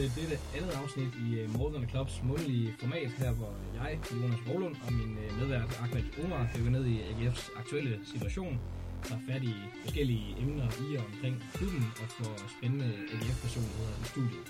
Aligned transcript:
Til 0.00 0.12
dette 0.22 0.38
andet 0.56 0.72
afsnit 0.82 1.12
i 1.26 1.28
øh, 1.40 1.56
Morgan 1.58 1.88
Clubs 1.88 2.22
månedlige 2.22 2.74
format, 2.80 3.10
her 3.18 3.32
hvor 3.32 3.52
jeg, 3.78 3.98
Jonas 4.12 4.42
Rolund 4.48 4.76
og 4.86 4.92
min 4.92 5.12
øh, 5.24 5.38
medvært 5.38 5.80
Ahmed 5.82 6.04
Omar 6.24 6.48
dykker 6.56 6.70
ned 6.70 6.84
i 6.86 7.00
AGF's 7.10 7.58
aktuelle 7.60 8.00
situation, 8.12 8.60
tager 9.02 9.20
fat 9.28 9.42
i 9.42 9.54
forskellige 9.82 10.26
emner 10.42 10.68
i 10.84 10.96
og 10.96 11.04
omkring 11.10 11.44
klubben 11.54 11.84
og 12.02 12.06
får 12.16 12.32
spændende 12.56 12.90
AGF-personligheder 13.12 13.94
i 14.02 14.06
studiet. 14.12 14.46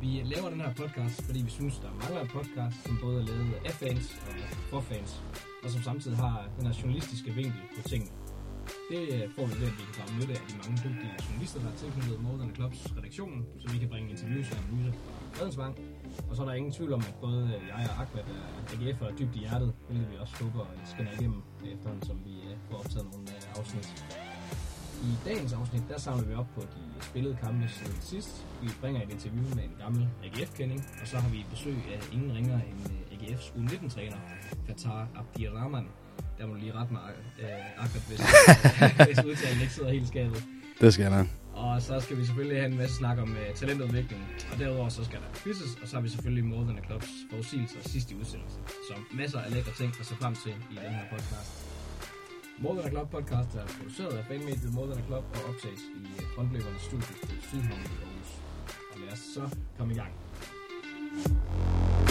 Vi 0.00 0.08
laver 0.34 0.48
den 0.50 0.60
her 0.60 0.72
podcast, 0.74 1.22
fordi 1.26 1.40
vi 1.42 1.50
synes, 1.50 1.74
der 1.78 1.90
mangler 2.00 2.20
en 2.20 2.28
podcast, 2.28 2.76
som 2.84 2.98
både 3.02 3.20
er 3.22 3.26
lavet 3.26 3.54
af 3.64 3.74
fans 3.82 4.06
og 4.28 4.34
for 4.70 4.80
fans, 4.80 5.22
og 5.62 5.70
som 5.70 5.82
samtidig 5.82 6.16
har 6.16 6.48
den 6.56 6.66
her 6.66 6.74
journalistiske 6.80 7.30
vinkel 7.30 7.60
på 7.76 7.88
tingene. 7.88 8.23
Det 8.90 9.02
øh, 9.14 9.24
får 9.36 9.46
vi 9.50 9.54
ved, 9.60 9.68
at 9.72 9.76
vi 9.78 9.84
kan 9.86 9.94
drage 9.98 10.12
nytte 10.18 10.32
af 10.38 10.42
de 10.48 10.54
mange 10.62 10.76
dygtige 10.86 11.12
journalister, 11.24 11.58
der 11.64 11.70
er 11.72 11.76
tilknyttet 11.82 12.16
Modern 12.26 12.52
Clubs 12.56 12.80
redaktion, 12.98 13.46
så 13.60 13.66
vi 13.72 13.78
kan 13.82 13.88
bringe 13.92 14.08
interviews 14.14 14.48
og 14.52 14.58
analyser 14.62 14.92
fra 14.92 15.12
Fredensvang. 15.36 15.72
Og 16.28 16.32
så 16.36 16.42
er 16.42 16.46
der 16.48 16.54
ingen 16.60 16.72
tvivl 16.78 16.92
om, 16.98 17.02
at 17.10 17.14
både 17.26 17.42
øh, 17.56 17.60
jeg 17.70 17.82
og 17.92 17.96
Akvat 18.02 18.26
er 18.36 18.42
AGF 18.72 18.98
er 19.02 19.10
dybt 19.18 19.34
i 19.36 19.40
hjertet, 19.44 19.70
hvilket 19.88 20.06
vi 20.12 20.16
også 20.24 20.34
håber 20.42 20.64
skinner 20.90 21.12
igennem 21.16 21.40
efterhånden, 21.72 22.04
som 22.10 22.16
vi 22.28 22.34
øh, 22.48 22.54
får 22.66 22.76
optaget 22.82 23.06
nogle 23.12 23.26
afsnit. 23.58 23.88
I 25.08 25.10
dagens 25.24 25.52
afsnit, 25.52 25.82
der 25.88 25.98
samler 25.98 26.26
vi 26.30 26.34
op 26.34 26.50
på 26.54 26.60
de 26.60 26.82
spillede 27.00 27.36
kampe 27.42 27.68
siden 27.68 28.00
sidst. 28.00 28.46
Vi 28.62 28.68
bringer 28.80 29.02
et 29.02 29.10
interview 29.16 29.44
med 29.56 29.64
en 29.64 29.76
gammel 29.82 30.08
AGF-kending, 30.24 30.80
og 31.00 31.06
så 31.08 31.16
har 31.16 31.30
vi 31.30 31.46
besøg 31.50 31.76
af 31.94 32.00
ingen 32.12 32.32
ringer 32.36 32.60
end 32.70 32.80
AGF's 33.12 33.48
U19-træner, 33.58 34.16
Qatar 34.66 35.08
Abdirahman, 35.16 35.86
der 36.38 36.46
må 36.46 36.54
du 36.54 36.60
lige 36.60 36.74
rette 36.78 36.92
mig, 36.92 37.02
øh, 37.42 37.82
Ahmed, 37.82 38.02
hvis, 38.08 38.20
hvis 39.08 39.24
udtalen 39.30 39.60
ikke 39.60 39.72
sidder 39.72 39.90
helt 39.90 40.08
skabet. 40.08 40.42
Det 40.80 40.92
skal 40.94 41.02
jeg 41.02 41.12
nok. 41.18 41.26
Og 41.54 41.82
så 41.82 42.00
skal 42.00 42.16
vi 42.18 42.24
selvfølgelig 42.24 42.56
have 42.60 42.70
en 42.72 42.78
masse 42.78 42.96
snak 42.96 43.18
om 43.18 43.30
uh, 43.30 43.54
talentudvikling. 43.54 44.22
Og 44.52 44.58
derudover 44.58 44.88
så 44.88 45.04
skal 45.04 45.18
der 45.24 45.30
quizzes, 45.42 45.72
og 45.82 45.88
så 45.88 45.96
har 45.96 46.02
vi 46.02 46.08
selvfølgelig 46.08 46.44
More 46.44 46.64
Than 46.64 46.78
a 46.78 46.84
Clubs 46.86 47.10
forudsigelser 47.30 47.80
sidst 47.92 48.10
i 48.10 48.14
udsendelsen. 48.20 48.60
Så 48.88 48.94
masser 49.20 49.38
af 49.40 49.52
lækre 49.54 49.72
ting 49.72 49.90
at 50.00 50.06
se 50.06 50.14
frem 50.14 50.34
til 50.34 50.54
i 50.74 50.76
den 50.84 50.92
her 50.98 51.04
podcast. 51.10 51.50
More 52.58 52.74
Than 52.76 52.86
a 52.86 52.90
Club 52.90 53.10
podcast 53.10 53.50
er 53.60 53.66
produceret 53.78 54.12
af 54.18 54.24
fanmediet 54.28 54.74
More 54.74 54.86
Than 54.86 54.98
a 55.02 55.06
Club 55.06 55.24
og 55.34 55.40
optages 55.48 55.82
i 56.00 56.02
frontløbernes 56.34 56.82
studie 56.82 57.14
på 57.22 57.34
Sydhavn 57.48 57.82
i 57.92 57.96
Aarhus. 58.02 58.30
Og 58.92 58.96
lad 59.00 59.12
os 59.12 59.22
så 59.34 59.44
komme 59.78 59.94
i 59.94 59.96
gang. 59.96 60.12
Yes, 61.18 61.26
og 61.26 62.03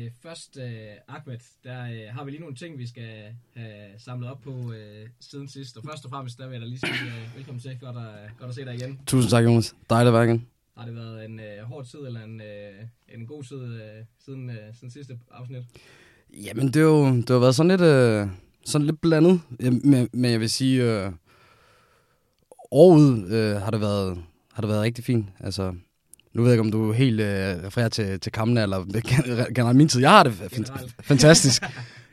øh, 0.00 0.10
først, 0.22 0.56
øh, 0.56 0.88
Ahmed, 1.08 1.38
der 1.64 1.82
øh, 1.82 2.14
har 2.14 2.24
vi 2.24 2.30
lige 2.30 2.40
nogle 2.40 2.56
ting, 2.56 2.78
vi 2.78 2.86
skal 2.86 3.34
have 3.56 3.98
samlet 3.98 4.30
op 4.30 4.40
på 4.40 4.72
øh, 4.72 5.08
siden 5.20 5.48
sidst. 5.48 5.76
Og 5.76 5.84
først 5.84 6.04
og 6.04 6.10
fremmest, 6.10 6.38
der 6.38 6.46
vil 6.46 6.52
jeg 6.52 6.60
da 6.60 6.66
lige 6.66 6.78
sige 6.78 6.92
øh, 6.92 7.36
velkommen 7.36 7.60
til. 7.60 7.78
Godt 7.80 7.96
at, 7.96 8.38
godt 8.38 8.48
at 8.48 8.54
se 8.54 8.64
dig 8.64 8.74
igen. 8.74 9.00
Tusind 9.06 9.30
tak, 9.30 9.44
Jonas. 9.44 9.76
Dejligt 9.90 10.08
at 10.08 10.14
være 10.14 10.24
igen. 10.24 10.46
Har 10.76 10.84
det 10.84 10.94
været 10.94 11.24
en 11.24 11.40
øh, 11.40 11.62
hård 11.62 11.84
tid, 11.86 11.98
eller 11.98 12.24
en, 12.24 12.40
øh, 12.40 12.86
en 13.08 13.26
god 13.26 13.42
tid 13.42 13.56
øh, 13.56 14.04
siden, 14.24 14.50
øh, 14.50 14.74
siden 14.74 14.90
sidste 14.90 15.18
afsnit? 15.30 15.62
Jamen, 16.44 16.66
det 16.66 16.76
har 16.76 16.82
jo 16.82 17.06
det 17.16 17.28
har 17.28 17.38
været 17.38 17.54
sådan 17.54 17.70
lidt, 17.70 17.80
øh, 17.80 18.28
sådan 18.64 18.86
lidt 18.86 19.00
blandet. 19.00 19.40
Men, 19.60 20.08
men 20.12 20.30
jeg 20.30 20.40
vil 20.40 20.50
sige, 20.50 20.82
øh, 20.82 21.12
året 22.70 23.32
øh, 23.32 23.56
har, 23.62 23.70
det 23.70 23.80
været, 23.80 24.24
har 24.52 24.60
det 24.60 24.68
været 24.68 24.82
rigtig 24.82 25.04
fint. 25.04 25.26
Altså, 25.40 25.74
nu 26.34 26.42
ved 26.42 26.50
jeg 26.50 26.54
ikke, 26.54 26.66
om 26.66 26.70
du 26.70 26.92
helt 26.92 27.20
øh, 27.20 27.64
refererer 27.66 27.88
til, 27.88 28.20
til 28.20 28.32
kampene, 28.32 28.62
eller 28.62 28.78
generelt 29.54 29.76
min 29.76 29.88
tid. 29.88 30.00
Jeg 30.00 30.10
har 30.10 30.22
det 30.22 30.32
fantastisk. 31.00 31.62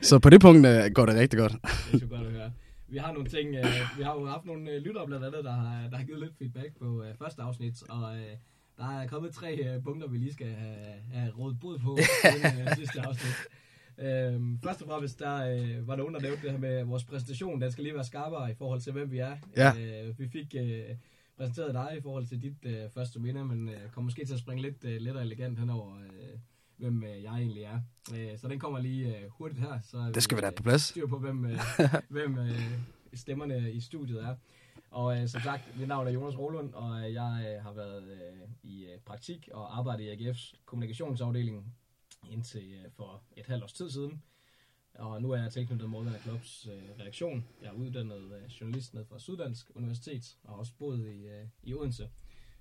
Så 0.02 0.20
på 0.20 0.30
det 0.30 0.42
punkt 0.42 0.68
øh, 0.68 0.92
går 0.94 1.06
det 1.06 1.16
rigtig 1.16 1.40
godt. 1.40 1.52
Det 1.92 2.04
er 2.04 2.08
godt 2.08 2.28
at 2.28 2.34
høre. 2.34 2.52
Vi 2.88 2.98
har 2.98 3.14
nogle 3.14 3.30
ting, 3.30 3.56
øh, 3.56 3.98
vi 3.98 4.04
har 4.04 4.14
jo 4.14 4.26
haft 4.26 4.46
nogle 4.46 4.72
øh, 4.72 4.82
lyttere 4.82 5.08
blandt 5.08 5.26
andet, 5.26 5.44
der 5.44 5.52
har, 5.52 5.88
der 5.92 5.98
har 5.98 6.04
givet 6.04 6.20
lidt 6.20 6.38
feedback 6.38 6.70
på 6.80 7.04
øh, 7.04 7.16
første 7.22 7.42
afsnit, 7.42 7.84
og 7.90 8.16
øh, 8.16 8.32
der 8.78 9.00
er 9.00 9.08
kommet 9.08 9.32
tre 9.34 9.56
øh, 9.56 9.84
punkter, 9.84 10.08
vi 10.08 10.18
lige 10.18 10.34
skal 10.34 10.48
have, 10.48 10.76
have 11.14 11.32
rådet 11.38 11.60
bud 11.60 11.80
på 11.80 11.98
i 11.98 12.02
øh, 12.62 12.76
sidste 12.76 13.02
afsnit. 13.02 13.36
Øhm, 13.98 14.60
først 14.64 14.82
og 14.82 14.88
fremmest, 14.88 15.20
der 15.20 15.36
øh, 15.36 15.88
var 15.88 15.96
nogen, 15.96 16.14
der 16.14 16.22
nævnte 16.22 16.42
det 16.44 16.52
her 16.52 16.60
med 16.60 16.70
at 16.70 16.88
vores 16.88 17.04
præsentation, 17.04 17.62
den 17.62 17.72
skal 17.72 17.84
lige 17.84 17.94
være 17.94 18.04
skarpere 18.04 18.52
i 18.52 18.54
forhold 18.58 18.82
til, 18.82 18.94
hvem 18.94 19.12
vi 19.12 19.18
er. 19.18 19.36
Ja. 19.58 19.72
Øh, 19.80 20.20
vi 20.20 20.28
fik 20.28 20.56
øh, 20.58 20.84
præsenteret 21.42 21.74
dig 21.74 21.98
i 21.98 22.02
forhold 22.02 22.28
til 22.28 22.42
dit 22.42 22.66
øh, 22.66 22.90
første 22.90 23.20
minde, 23.20 23.46
men 23.46 23.70
øh, 23.70 23.90
kommer 23.92 24.06
måske 24.06 24.26
til 24.26 24.34
at 24.34 24.40
springe 24.40 24.62
lidt 24.62 24.84
øh, 24.84 25.02
let 25.02 25.16
og 25.16 25.22
elegant 25.22 25.60
henover, 25.60 25.98
øh, 25.98 26.40
hvem 26.78 27.04
øh, 27.04 27.24
jeg 27.24 27.34
egentlig 27.34 27.64
er. 27.64 27.80
Øh, 28.16 28.38
så 28.38 28.48
den 28.48 28.60
kommer 28.60 28.80
lige 28.80 29.18
øh, 29.18 29.30
hurtigt 29.30 29.62
her. 29.62 29.80
Så 29.84 30.12
Det 30.16 30.24
skal 30.24 30.38
vi 30.38 30.42
da 30.42 30.48
øh, 30.48 30.56
på 30.56 30.64
plads. 30.64 30.82
styr 30.82 31.08
på, 31.08 31.20
hvem, 31.20 31.46
øh, 31.46 31.60
hvem 32.10 32.38
øh, 32.38 32.62
stemmerne 33.14 33.72
i 33.72 33.80
studiet 33.80 34.24
er. 34.24 34.36
Og 34.92 35.22
øh, 35.22 35.28
som 35.28 35.42
sagt, 35.42 35.80
mit 35.80 35.88
navn 35.88 36.08
er 36.08 36.12
Jonas 36.12 36.38
Rolund, 36.38 36.74
og 36.74 37.00
øh, 37.00 37.14
jeg 37.14 37.56
øh, 37.56 37.64
har 37.64 37.74
været 37.74 38.04
øh, 38.04 38.48
i 38.64 38.86
øh, 38.86 39.00
praktik 39.06 39.50
og 39.54 39.78
arbejdet 39.78 40.04
i 40.04 40.30
AGF's 40.30 40.56
kommunikationsafdeling 40.66 41.74
indtil 42.30 42.74
øh, 42.74 42.92
for 42.96 43.24
et 43.38 43.46
halvt 43.46 43.64
års 43.64 43.74
tid 43.74 43.90
siden. 43.90 44.22
Og 44.94 45.22
nu 45.22 45.32
er 45.32 45.42
jeg 45.42 45.52
tilknyttet 45.52 45.90
Morgan 45.90 46.14
Clubs 46.24 46.68
øh, 46.72 47.00
redaktion. 47.00 47.46
Jeg 47.62 47.68
er 47.68 47.74
uddannet 47.74 48.24
øh, 48.24 48.52
journalist 48.62 48.94
ned 48.94 49.06
fra 49.06 49.20
Syddansk 49.20 49.72
Universitet 49.76 50.38
og 50.44 50.50
har 50.50 50.58
også 50.58 50.74
boet 50.80 51.00
i, 51.00 51.28
øh, 51.28 51.46
i 51.64 51.74
Odense. 51.74 52.10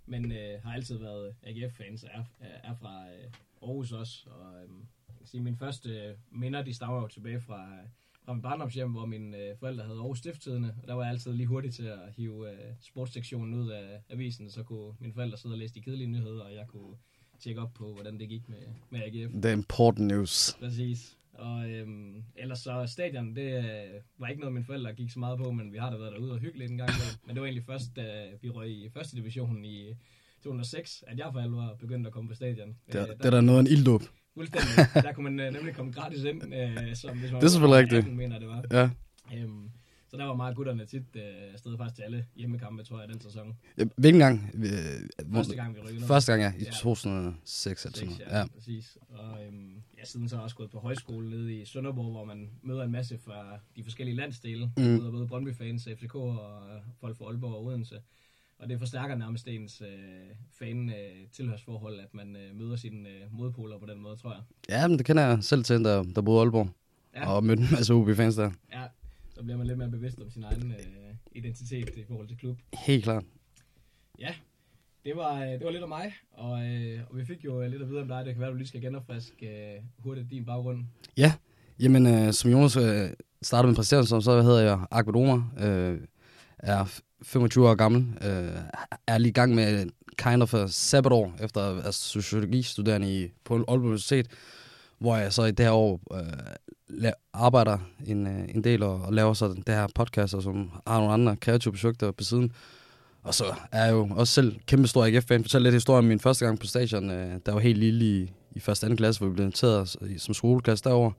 Men 0.07 0.33
øh, 0.33 0.63
har 0.63 0.73
altid 0.73 0.99
været 0.99 1.35
AGF-fans 1.43 2.03
og 2.05 2.11
er, 2.13 2.25
er 2.41 2.75
fra 2.75 3.05
øh, 3.11 3.33
Aarhus 3.63 3.93
også. 3.93 4.31
Og 4.31 4.63
øh, 4.63 4.69
jeg 5.09 5.17
kan 5.19 5.27
sige, 5.27 5.43
mine 5.43 5.57
første 5.57 5.91
øh, 5.91 6.15
minder, 6.31 6.63
de 6.63 6.75
stammer 6.75 7.01
jo 7.01 7.09
tilbage 7.09 7.41
fra, 7.41 7.67
øh, 7.67 7.89
fra 8.25 8.33
min 8.33 8.43
barndomshjem, 8.43 8.91
hvor 8.91 9.07
mine 9.07 9.37
øh, 9.37 9.57
forældre 9.59 9.85
havde 9.85 9.99
Aarhus 9.99 10.19
Stifttidende. 10.19 10.75
Og 10.83 10.89
der 10.89 10.95
var 10.95 11.03
jeg 11.03 11.11
altid 11.11 11.33
lige 11.33 11.47
hurtig 11.47 11.75
til 11.75 11.85
at 11.85 12.13
hive 12.17 12.53
øh, 12.53 12.75
sportssektionen 12.81 13.55
ud 13.55 13.71
af 13.71 14.03
avisen, 14.11 14.51
så 14.51 14.63
kunne 14.63 14.95
mine 15.01 15.15
forældre 15.15 15.39
sidde 15.39 15.53
og 15.53 15.59
læse 15.59 15.75
de 15.75 15.81
kedelige 15.81 16.09
nyheder, 16.09 16.45
og 16.45 16.55
jeg 16.55 16.67
kunne 16.69 16.97
tjekke 17.41 17.61
op 17.61 17.75
på, 17.75 17.93
hvordan 17.93 18.21
det 18.21 18.29
gik 18.29 18.49
med, 18.49 18.63
med 18.91 19.01
AGF. 19.01 19.33
The 19.43 19.53
important 19.53 20.07
news. 20.07 20.57
Præcis. 20.61 21.17
Og 21.33 21.71
øhm, 21.71 22.23
ellers 22.37 22.59
så 22.59 22.85
stadion, 22.87 23.37
det 23.37 23.57
øh, 23.59 24.01
var 24.19 24.29
ikke 24.29 24.41
noget, 24.41 24.53
mine 24.53 24.65
forældre 24.65 24.93
gik 24.95 25.11
så 25.11 25.19
meget 25.19 25.39
på, 25.39 25.51
men 25.53 25.73
vi 25.73 25.79
har 25.79 25.91
da 25.91 25.97
været 25.97 26.13
derude 26.13 26.33
og 26.33 26.39
hyggeligt 26.39 26.71
en 26.71 26.79
gang. 26.79 26.91
men 27.27 27.35
det 27.35 27.41
var 27.41 27.47
egentlig 27.47 27.65
først, 27.65 27.97
da 27.97 28.27
vi 28.43 28.49
røg 28.51 28.71
i 28.71 28.89
første 28.95 29.17
division 29.17 29.65
i 29.65 29.95
2006, 30.43 31.05
at 31.07 31.19
jeg 31.19 31.29
for 31.33 31.41
alvor 31.41 31.77
begyndte 31.81 32.09
at 32.09 32.13
komme 32.15 32.29
på 32.29 32.35
stadion. 32.35 32.77
Det, 32.87 32.95
er- 32.95 33.03
Øh, 33.03 33.17
det 33.19 33.27
er 33.27 33.31
der 33.31 33.41
noget 33.41 33.59
af 33.59 33.63
en 33.63 33.67
ilddåb. 33.67 34.03
Fuldstændig. 34.35 34.69
Der 35.05 35.13
kunne 35.13 35.31
man 35.31 35.41
øh, 35.41 35.53
nemlig 35.53 35.75
komme 35.75 35.93
gratis 35.93 36.23
ind, 36.23 36.55
øh, 36.55 36.95
som 36.97 37.19
hvis 37.19 37.33
man 37.33 37.41
Det 37.41 37.47
er 37.47 37.51
selvfølgelig 37.51 37.79
rigtigt. 37.83 37.99
18, 37.99 38.17
mener 38.17 38.39
det 38.39 38.49
var. 38.49 38.65
Ja. 38.73 38.91
Øhm, 39.37 39.71
så 40.09 40.17
der 40.17 40.25
var 40.25 40.35
meget 40.35 40.57
gutterne 40.57 40.87
tit 40.87 41.03
øh, 41.17 41.23
afsted 41.53 41.77
faktisk 41.79 41.97
til 41.97 42.03
alle 42.03 42.27
hjemmekampe, 42.37 42.83
tror 42.83 43.01
jeg, 43.01 43.09
den 43.09 43.21
sæson. 43.21 43.57
Ja, 43.79 43.85
Hvilken 43.97 44.21
gang? 44.21 44.51
Øh, 44.55 45.33
Første 45.35 45.57
gang, 45.57 45.75
vi 45.75 45.81
rykkede. 45.81 46.07
Første 46.07 46.33
gang, 46.33 46.43
ja. 46.43 46.53
I 46.61 46.65
Ja. 46.65 46.71
2006 46.71 47.85
eller 47.85 47.97
sådan 47.97 48.09
noget. 48.09 48.21
ja, 48.31 48.39
Ja. 48.39 48.47
præcis. 48.55 48.99
Og 49.09 49.45
øhm, 49.47 49.75
ja, 50.01 50.05
siden 50.05 50.29
så 50.29 50.35
har 50.37 50.43
jeg 50.43 50.45
også 50.45 50.57
gået 50.57 50.71
på 50.71 50.79
højskole 50.79 51.31
nede 51.31 51.55
i 51.55 51.65
Sønderborg, 51.65 52.11
hvor 52.11 52.25
man 52.25 52.51
møder 52.63 52.83
en 52.83 52.93
masse 52.93 53.19
fra 53.19 53.59
de 53.77 53.85
forskellige 53.85 54.17
landsdele. 54.17 54.73
Mm. 54.77 54.83
Møder 54.83 55.11
både 55.11 55.27
Brøndby-fans, 55.27 55.89
FCK 55.97 56.15
og 56.15 56.69
øh, 56.75 56.83
folk 57.01 57.17
fra 57.17 57.25
Aalborg 57.25 57.55
og 57.55 57.65
Odense. 57.65 58.01
Og 58.59 58.69
det 58.69 58.79
forstærker 58.79 59.15
nærmest 59.15 59.49
ens 59.49 59.81
øh, 59.81 59.89
fan-tilhørsforhold, 60.59 62.01
at 62.01 62.15
man 62.15 62.37
øh, 62.37 62.57
møder 62.57 62.77
sine 62.77 63.09
øh, 63.09 63.33
modpoler 63.33 63.79
på 63.79 63.87
den 63.87 64.01
måde, 64.01 64.17
tror 64.17 64.33
jeg. 64.33 64.43
Ja, 64.69 64.89
men 64.89 64.99
det 64.99 65.07
kender 65.07 65.23
jeg 65.23 65.45
selv 65.45 65.65
til, 65.65 65.85
der, 65.85 66.03
der 66.03 66.23
boede 66.23 66.39
i 66.39 66.41
Aalborg. 66.41 66.69
Ja. 67.15 67.31
Og 67.31 67.45
mødte 67.45 67.63
en 67.63 67.69
masse 67.73 67.95
OB-fans 67.95 68.37
der. 68.37 68.51
Ja, 68.73 68.85
så 69.35 69.43
bliver 69.43 69.57
man 69.57 69.67
lidt 69.67 69.79
mere 69.79 69.91
bevidst 69.91 70.21
om 70.21 70.31
sin 70.31 70.45
egen 70.45 70.73
øh, 70.73 71.15
identitet 71.33 71.97
i 71.97 72.05
forhold 72.05 72.29
til 72.29 72.37
klub. 72.37 72.59
Helt 72.87 73.05
klart. 73.05 73.25
Ja, 74.19 74.35
det 75.05 75.17
var, 75.17 75.43
øh, 75.43 75.49
det 75.49 75.65
var 75.65 75.71
lidt 75.71 75.83
om 75.83 75.89
mig, 75.89 76.15
og, 76.33 76.65
øh, 76.67 77.01
og 77.11 77.17
vi 77.17 77.25
fik 77.25 77.45
jo 77.45 77.63
øh, 77.63 77.71
lidt 77.71 77.83
at 77.83 77.89
vide 77.89 78.01
om 78.01 78.09
dig. 78.09 78.25
Det 78.25 78.35
kan 78.35 78.41
være, 78.41 78.51
du 78.51 78.57
lige 78.57 78.69
skal 78.69 78.81
genopfriske 78.81 79.47
øh, 79.47 79.83
hurtigt 79.99 80.31
din 80.31 80.45
baggrund. 80.45 80.85
Ja, 81.17 81.33
jamen 81.79 82.07
øh, 82.07 82.33
som 82.33 82.51
Jonas 82.51 82.77
øh, 82.77 83.11
startede 83.43 83.67
med 83.71 83.77
præstation 83.77 84.07
som, 84.07 84.21
så 84.21 84.43
hedder 84.43 84.61
jeg 84.61 84.79
Ahmed 84.91 85.15
Omar, 85.15 85.53
øh, 85.61 85.99
er 86.59 87.01
25 87.23 87.69
år 87.69 87.75
gammel, 87.75 88.07
øh, 88.23 88.59
er 89.07 89.19
lige 89.19 89.31
i 89.31 89.33
gang 89.33 89.55
med 89.55 89.91
kind 90.19 90.43
of 90.43 90.55
a 90.55 90.67
sabbatår 90.67 91.35
efter 91.43 91.61
at 91.61 91.77
være 91.77 91.93
sociologistuderende 91.93 93.23
i, 93.23 93.29
på 93.45 93.55
Aalborg 93.55 93.81
Universitet, 93.81 94.27
hvor 94.99 95.17
jeg 95.17 95.33
så 95.33 95.45
i 95.45 95.51
det 95.51 95.67
her 95.67 95.73
år 95.73 96.01
øh, 96.15 97.13
arbejder 97.33 97.79
en, 98.07 98.27
øh, 98.27 98.49
en 98.55 98.65
del 98.65 98.83
og, 98.83 99.03
og 99.03 99.13
laver 99.13 99.33
så 99.33 99.49
det 99.49 99.75
her 99.75 99.87
podcast, 99.95 100.35
og 100.35 100.43
som 100.43 100.71
har 100.87 100.99
nogle 100.99 101.13
andre 101.13 101.37
kreative 101.37 101.73
projekter 101.73 102.11
på 102.11 102.25
siden. 102.25 102.53
Og 103.23 103.35
så 103.35 103.45
er 103.73 103.85
jeg 103.85 103.93
jo 103.93 104.09
også 104.11 104.33
selv 104.35 104.57
kæmpe 104.67 104.89
stor 104.89 105.05
AGF-fan. 105.07 105.43
Fortæl 105.45 105.63
lidt 105.63 105.75
historie 105.75 105.99
om 105.99 106.05
min 106.05 106.21
første 106.21 106.45
gang 106.45 106.59
på 106.61 106.67
stadion. 106.67 107.11
Øh, 107.11 107.41
der 107.47 107.53
var 107.53 107.61
helt 107.61 107.79
lille 107.79 108.05
i, 108.05 108.33
i 108.53 108.61
første 108.61 108.85
og 108.85 108.87
anden 108.87 108.97
klasse, 108.97 109.21
hvor 109.21 109.29
vi 109.29 109.35
blev 109.35 109.45
inviteret 109.45 109.97
i- 110.11 110.19
som 110.19 110.35
skoleklasse 110.35 110.85
derover 110.85 111.13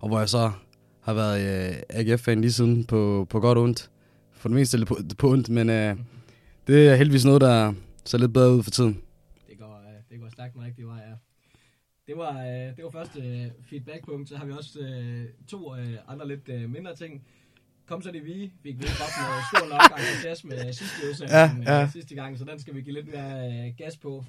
og 0.00 0.08
hvor 0.08 0.18
jeg 0.18 0.28
så 0.28 0.52
har 1.00 1.14
været 1.14 1.70
øh, 1.70 1.76
AGF-fan 1.88 2.40
lige 2.40 2.52
siden 2.52 2.84
på, 2.84 3.26
på 3.30 3.40
godt 3.40 3.58
og 3.58 3.64
ondt. 3.64 3.90
For 4.32 4.48
det 4.48 4.56
meste 4.56 4.76
lidt 4.76 4.88
på, 4.88 4.98
på 5.18 5.30
ondt, 5.30 5.48
men 5.48 5.70
øh, 5.70 5.96
det 6.66 6.88
er 6.88 6.94
heldigvis 6.94 7.24
noget, 7.24 7.40
der 7.40 7.72
ser 8.04 8.18
lidt 8.18 8.32
bedre 8.32 8.52
ud 8.54 8.62
for 8.62 8.70
tiden. 8.70 9.00
Det 9.48 9.58
går, 9.58 9.82
øh, 9.88 9.94
det 10.10 10.20
går 10.20 10.28
stærkt 10.32 10.54
den 10.54 10.62
rigtige 10.62 10.86
vej, 10.86 10.96
ja. 11.08 11.14
Det 12.06 12.16
var, 12.18 12.38
øh, 12.40 12.76
det 12.76 12.84
var 12.84 12.90
første 12.90 13.20
øh, 13.20 13.46
feedbackpunkt. 13.70 14.28
Så 14.28 14.36
har 14.36 14.44
vi 14.46 14.52
også 14.52 14.78
øh, 14.80 15.24
to 15.48 15.76
øh, 15.76 15.94
andre 16.08 16.28
lidt 16.28 16.48
øh, 16.48 16.70
mindre 16.70 16.96
ting 16.96 17.22
kom 17.90 18.02
så 18.02 18.10
det 18.10 18.24
vi. 18.24 18.52
Fik 18.62 18.78
vi 18.78 18.84
op 18.84 19.12
med 19.20 19.42
stor 19.50 19.66
nok 19.68 19.98
entusiasme 19.98 20.50
sidste 20.72 21.08
udsendelse 21.08 21.36
Ja, 21.36 21.50
ja, 21.66 21.72
ja. 21.72 21.80
ja. 21.80 21.88
sidste 21.92 22.14
gang, 22.14 22.38
så 22.38 22.44
den 22.44 22.58
skal 22.60 22.74
vi 22.74 22.80
give 22.82 22.94
lidt 22.94 23.08
mere 23.14 23.32
øh, 23.48 23.74
gas 23.78 23.96
på. 23.96 24.24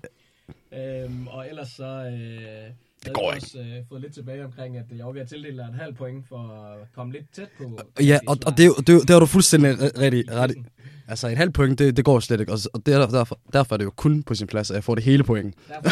Øhm, 0.72 1.28
og 1.28 1.50
ellers 1.50 1.69
så 1.69 1.86
øh, 1.86 2.74
vi 3.06 3.12
går 3.13 3.31
også 3.31 3.59
øh, 3.59 3.83
fået 3.89 4.01
lidt 4.01 4.13
tilbage 4.13 4.45
omkring, 4.45 4.77
at 4.77 4.86
jeg 4.98 5.06
var 5.06 5.12
ved 5.12 5.21
at 5.21 5.27
tildele 5.27 5.57
dig 5.57 5.63
et 5.63 5.75
halvt 5.75 5.98
point 5.98 6.27
for 6.27 6.38
at 6.38 6.88
komme 6.95 7.13
lidt 7.13 7.25
tæt 7.33 7.48
på. 7.57 7.80
Ja, 8.00 8.19
og, 8.27 8.38
og 8.45 8.57
det, 8.57 8.65
er 8.65 8.71
det, 8.88 8.95
er 8.95 9.00
det 9.00 9.09
har 9.09 9.19
du 9.19 9.25
fuldstændig 9.25 9.77
rigtig 9.98 10.31
ret 10.31 10.51
i. 10.51 10.63
Altså 11.07 11.27
et 11.27 11.38
halvt 11.38 11.53
point, 11.53 11.80
det, 11.80 11.98
det 11.98 12.06
går 12.06 12.19
slet 12.19 12.39
ikke. 12.39 12.51
Og, 12.51 12.59
og 12.74 12.86
det 12.86 12.94
er 12.94 13.07
derfor, 13.07 13.39
derfor 13.53 13.75
er 13.75 13.77
det 13.77 13.86
jo 13.86 13.89
kun 13.95 14.24
på 14.24 14.36
sin 14.36 14.48
plads, 14.48 14.71
at 14.71 14.75
jeg 14.75 14.83
får 14.83 14.95
det 14.95 15.03
hele 15.03 15.24
point. 15.24 15.56
Derfor 15.68 15.89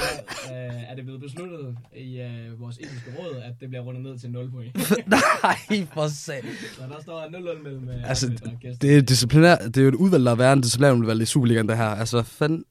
øh, 0.53 0.91
er 0.91 0.95
det 0.95 1.03
blevet 1.03 1.21
besluttet 1.21 1.77
i 1.95 2.19
øh, 2.19 2.61
vores 2.61 2.77
etiske 2.77 3.11
råd, 3.19 3.35
at 3.35 3.53
det 3.59 3.69
bliver 3.69 3.83
rundet 3.83 4.03
ned 4.03 4.19
til 4.19 4.29
0 4.31 4.51
point. 4.51 4.75
Nej, 5.44 5.88
for 5.94 6.07
sag. 6.07 6.44
så 6.75 6.81
der 6.81 7.01
står 7.01 7.21
0-0 7.23 7.63
mellem 7.63 7.89
øh, 7.89 8.09
Altså, 8.09 8.31
og. 8.45 8.81
Det 8.81 8.97
er, 8.97 9.01
disciplinær, 9.01 9.56
det 9.56 9.77
er 9.77 9.81
jo 9.81 9.88
et 9.88 9.95
udvalg, 9.95 10.25
der 10.25 10.31
er 10.31 10.35
værre 10.35 10.53
end 10.53 10.63
disciplinærudvalg 10.63 11.21
i 11.21 11.25
Superligaen, 11.25 11.69
det 11.69 11.77
her. 11.77 11.85
Altså, 11.85 12.23
fanden? 12.23 12.65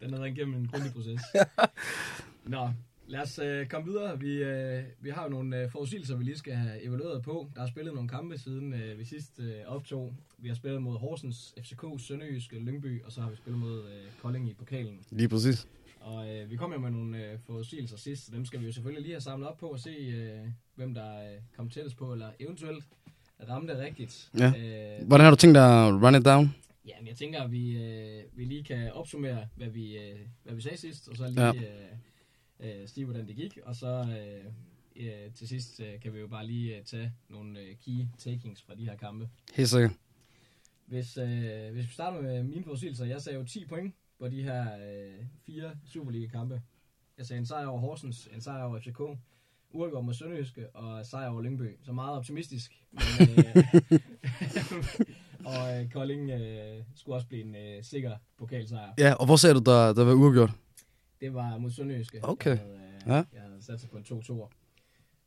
Den 0.00 0.12
har 0.12 0.20
været 0.20 0.36
igennem 0.36 0.54
en 0.54 0.68
grundig 0.72 0.92
proces. 0.92 1.20
Nå, 2.46 2.68
lad 3.12 3.20
os 3.20 3.38
øh, 3.38 3.66
komme 3.66 3.86
videre. 3.90 4.20
Vi, 4.20 4.32
øh, 4.42 4.82
vi 5.00 5.10
har 5.10 5.22
jo 5.22 5.28
nogle 5.28 5.62
øh, 5.62 5.70
forudsigelser, 5.70 6.16
vi 6.16 6.24
lige 6.24 6.38
skal 6.38 6.54
have 6.54 6.82
evalueret 6.84 7.22
på. 7.22 7.50
Der 7.56 7.62
er 7.62 7.66
spillet 7.66 7.94
nogle 7.94 8.08
kampe 8.08 8.38
siden 8.38 8.74
øh, 8.74 8.98
vi 8.98 9.04
sidst 9.04 9.40
øh, 9.40 9.54
optog. 9.66 10.14
Vi 10.38 10.48
har 10.48 10.54
spillet 10.54 10.82
mod 10.82 10.98
Horsens, 10.98 11.54
FCK, 11.62 11.84
Sønderjyske, 11.98 12.58
Lyngby, 12.58 13.02
og 13.04 13.12
så 13.12 13.20
har 13.20 13.30
vi 13.30 13.36
spillet 13.36 13.60
mod 13.60 13.78
øh, 13.84 14.04
Kolding 14.22 14.48
i 14.50 14.54
pokalen. 14.54 14.98
Lige 15.10 15.28
præcis. 15.28 15.66
Og 16.00 16.30
øh, 16.36 16.50
vi 16.50 16.56
kom 16.56 16.72
jo 16.72 16.78
med 16.78 16.90
nogle 16.90 17.18
øh, 17.32 17.38
forudsigelser 17.46 17.96
sidst, 17.96 18.26
så 18.26 18.32
dem 18.32 18.44
skal 18.44 18.60
vi 18.60 18.66
jo 18.66 18.72
selvfølgelig 18.72 19.02
lige 19.02 19.12
have 19.14 19.20
samlet 19.20 19.48
op 19.48 19.56
på 19.58 19.66
og 19.66 19.78
se, 19.80 19.90
øh, 19.90 20.48
hvem 20.74 20.94
der 20.94 21.18
øh, 21.18 21.38
kom 21.56 21.70
tættest 21.70 21.96
på, 21.96 22.12
eller 22.12 22.30
eventuelt 22.40 22.84
ramte 23.48 23.78
rigtigt. 23.84 24.30
Ja. 24.38 24.46
Øh, 25.00 25.06
Hvordan 25.06 25.24
har 25.24 25.30
du 25.30 25.36
tænkt 25.36 25.54
dig 25.54 25.86
at 25.86 25.92
run 26.02 26.14
it 26.14 26.24
down? 26.24 26.54
Ja, 26.88 26.92
men 26.98 27.08
jeg 27.08 27.16
tænker, 27.16 27.42
at 27.42 27.52
vi, 27.52 27.76
øh, 27.84 28.22
vi 28.36 28.44
lige 28.44 28.64
kan 28.64 28.92
opsummere, 28.92 29.46
hvad 29.56 29.68
vi, 29.68 29.98
øh, 29.98 30.18
hvad 30.44 30.54
vi 30.54 30.60
sagde 30.62 30.76
sidst, 30.76 31.08
og 31.08 31.16
så 31.16 31.26
lige 31.28 31.42
Ja. 31.46 31.52
øh, 31.54 31.62
øh, 32.62 32.88
sige, 32.88 33.04
hvordan 33.04 33.28
det 33.28 33.36
gik. 33.36 33.58
Og 33.64 33.76
så 33.76 33.86
øh, 33.86 34.44
øh, 34.96 35.32
til 35.34 35.48
sidst 35.48 35.80
øh, 35.80 36.00
kan 36.00 36.14
vi 36.14 36.20
jo 36.20 36.26
bare 36.26 36.46
lige 36.46 36.76
øh, 36.76 36.84
tage 36.84 37.12
nogle 37.28 37.60
øh, 37.60 37.76
key 37.84 38.06
takings 38.18 38.62
fra 38.62 38.74
de 38.74 38.84
her 38.84 38.96
kampe. 38.96 39.28
Helt 39.54 39.68
sikkert. 39.68 39.92
Hvis, 40.86 41.16
øh, 41.16 41.72
hvis 41.72 41.86
vi 41.86 41.92
starter 41.92 42.22
med 42.22 42.42
mine 42.42 42.64
forudsigelser, 42.64 43.04
jeg 43.04 43.22
sagde 43.22 43.38
jo 43.38 43.44
10 43.44 43.66
point 43.66 43.94
på 44.18 44.28
de 44.28 44.42
her 44.42 44.62
øh, 44.62 45.24
fire 45.46 45.70
Superliga-kampe. 45.86 46.62
Jeg 47.18 47.26
sagde 47.26 47.38
en 47.38 47.46
sejr 47.46 47.66
over 47.66 47.80
Horsens, 47.80 48.28
en 48.34 48.40
sejr 48.40 48.62
over 48.62 48.78
FCK, 48.78 49.00
uafgjort 49.70 50.04
mod 50.04 50.14
Sønderjyske 50.14 50.68
og 50.76 51.06
sejr 51.06 51.28
over 51.28 51.42
Lyngby. 51.42 51.76
Så 51.82 51.92
meget 51.92 52.16
optimistisk. 52.16 52.72
Men, 52.92 53.02
øh, 53.38 54.00
og 55.52 55.80
øh, 55.80 55.90
Kolding 55.90 56.30
øh, 56.30 56.82
skulle 56.94 57.16
også 57.16 57.26
blive 57.26 57.42
en 57.42 57.54
øh, 57.54 57.84
sikker 57.84 58.16
pokalsejr. 58.38 58.92
Ja, 58.98 59.12
og 59.12 59.26
hvor 59.26 59.36
ser 59.36 59.52
du, 59.52 59.58
der, 59.60 59.92
der 59.92 60.04
var 60.04 60.14
uafgjort? 60.14 60.50
Det 61.22 61.34
var 61.34 61.58
mod 61.58 61.70
Sønderjyske. 61.70 62.20
Okay. 62.22 62.50
Jeg 62.50 62.58
havde, 62.58 62.74
øh, 62.76 62.82
Ja. 63.06 63.24
jeg 63.32 63.42
havde 63.42 63.62
sat 63.62 63.80
sig 63.80 63.90
på 63.90 63.96
en 63.96 64.04
2-2'er. 64.04 64.48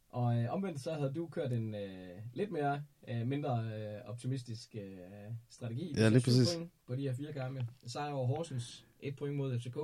Og 0.10 0.38
øh, 0.38 0.54
omvendt 0.54 0.82
så 0.82 0.94
havde 0.94 1.14
du 1.16 1.28
kørt 1.28 1.52
en 1.54 1.76
øh, 1.76 2.10
lidt 2.34 2.52
mere 2.52 2.84
øh, 3.08 3.28
mindre 3.28 3.64
øh, 3.64 4.10
optimistisk 4.10 4.76
øh, 4.76 4.98
strategi. 5.50 5.94
Ja, 5.98 6.10
lige 6.10 6.22
præcis. 6.24 6.56
Point 6.56 6.72
på 6.88 6.96
de 6.96 7.02
her 7.02 7.14
fire 7.14 7.34
kampe. 7.34 7.68
Sejr 7.88 8.12
over 8.12 8.28
Horsens, 8.28 8.86
et 9.00 9.16
point 9.16 9.36
mod 9.36 9.60
FCK, 9.60 9.78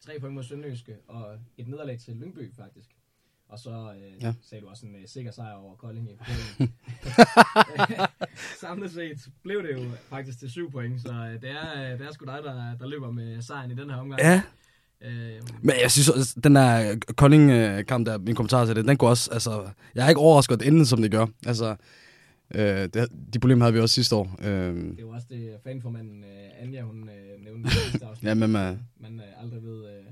tre 0.00 0.20
point 0.20 0.34
mod 0.34 0.42
Sønderjyske 0.42 0.96
og 1.08 1.38
et 1.56 1.68
nederlag 1.68 1.98
til 1.98 2.16
Lyngby 2.16 2.54
faktisk. 2.54 2.96
Og 3.48 3.58
så 3.58 3.94
øh, 3.96 4.22
Ja. 4.22 4.34
sagde 4.42 4.62
du 4.62 4.68
også 4.68 4.86
en 4.86 4.94
øh, 4.96 5.06
sikker 5.06 5.30
sejr 5.30 5.54
over 5.54 5.76
Kolding 5.76 6.10
i. 6.10 6.18
Samlet 8.60 8.90
set 8.90 9.28
blev 9.42 9.62
det 9.62 9.72
jo 9.72 9.90
faktisk 10.08 10.38
til 10.38 10.50
syv 10.50 10.70
point, 10.70 11.00
så 11.02 11.12
øh, 11.12 11.42
det, 11.42 11.50
er, 11.50 11.92
øh, 11.92 11.98
det 11.98 12.06
er 12.06 12.12
sgu 12.12 12.24
dig, 12.24 12.38
der, 12.44 12.76
der 12.78 12.86
løber 12.86 13.10
med 13.10 13.42
sejren 13.42 13.70
i 13.70 13.74
den 13.74 13.90
her 13.90 13.96
omgang. 13.96 14.20
Ja, 14.22 14.42
Øh, 15.04 15.40
men 15.62 15.74
jeg 15.82 15.90
synes 15.90 16.08
også, 16.08 16.34
den 16.44 16.54
der 16.54 16.96
Kolding-kamp 17.16 18.06
der, 18.06 18.18
min 18.18 18.34
kommentar 18.34 18.66
til 18.66 18.76
det, 18.76 18.84
den 18.84 18.96
går 18.96 19.08
også, 19.08 19.30
altså, 19.32 19.68
jeg 19.94 20.04
er 20.04 20.08
ikke 20.08 20.20
overrasket, 20.20 20.54
at 20.54 20.60
det 20.60 20.88
som 20.88 21.02
det 21.02 21.10
gør. 21.10 21.26
Altså, 21.46 21.76
øh, 22.54 22.62
det, 22.94 23.08
de 23.34 23.38
problemer 23.38 23.64
havde 23.64 23.74
vi 23.74 23.80
også 23.80 23.94
sidste 23.94 24.16
år. 24.16 24.36
Øh, 24.42 24.74
Det 24.76 24.94
jo 25.00 25.08
også 25.08 25.26
det, 25.30 25.50
fanformanden 25.64 26.24
øh, 26.24 26.62
Anja, 26.62 26.82
hun 26.82 27.08
øh, 27.08 27.44
nævnte 27.44 27.66
i 27.68 27.70
sidste 27.70 28.06
afsnit. 28.10 28.28
ja, 28.28 28.34
men 28.34 28.56
øh, 28.56 28.76
Man 29.00 29.20
øh, 29.20 29.42
aldrig 29.42 29.62
ved, 29.62 29.84
øh, 29.84 30.04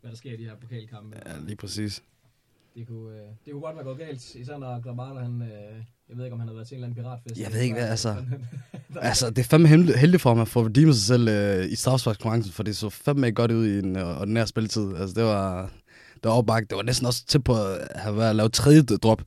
hvad 0.00 0.10
der 0.10 0.16
sker 0.16 0.32
i 0.32 0.36
de 0.36 0.44
her 0.44 0.56
pokalkampe. 0.60 1.16
ja, 1.26 1.32
lige 1.46 1.56
præcis. 1.56 2.02
Det 2.74 2.86
kunne, 2.86 3.14
øh, 3.14 3.20
det 3.44 3.52
kunne 3.52 3.60
godt 3.62 3.76
være 3.76 3.84
gået 3.84 3.98
galt, 3.98 4.34
især 4.34 4.58
når 4.58 4.80
Gramata, 4.80 5.20
han, 5.20 5.42
øh, 5.42 5.48
jeg 6.08 6.16
ved 6.16 6.24
ikke, 6.24 6.34
om 6.34 6.40
han 6.40 6.48
har 6.48 6.54
været 6.54 6.68
til 6.68 6.74
en 6.74 6.84
eller 6.84 6.88
anden 6.88 7.02
piratfest. 7.04 7.40
Jeg 7.40 7.52
ved 7.52 7.60
ikke, 7.60 7.74
hvad, 7.74 7.88
altså. 7.88 8.16
Altså, 9.00 9.30
det 9.30 9.38
er 9.38 9.42
fandme 9.44 9.68
heldig- 9.68 9.96
heldigt 9.98 10.22
for 10.22 10.30
ham 10.30 10.40
at 10.40 10.48
få 10.48 10.64
redeemet 10.66 10.94
sig 10.96 11.04
selv 11.06 11.28
øh, 11.28 11.72
i 11.72 11.74
straffesparkskonkurrencen, 11.74 12.52
for 12.52 12.62
det 12.62 12.76
så 12.76 12.88
fandme 12.90 13.26
ikke 13.26 13.34
godt 13.36 13.50
ud 13.52 13.66
i 13.66 13.78
en 13.78 13.96
øh, 13.96 14.20
ordinær 14.20 14.44
spilletid. 14.44 14.96
Altså, 14.96 15.14
det 15.20 15.24
var, 15.24 15.62
det 16.14 16.24
var 16.24 16.30
opbagt. 16.30 16.70
Det 16.70 16.76
var 16.76 16.82
næsten 16.82 17.06
også 17.06 17.26
til 17.26 17.42
på 17.42 17.52
at 17.52 17.88
have 17.94 18.16
været 18.16 18.36
lavet 18.36 18.52
tredje 18.52 18.82
drop, 18.82 19.22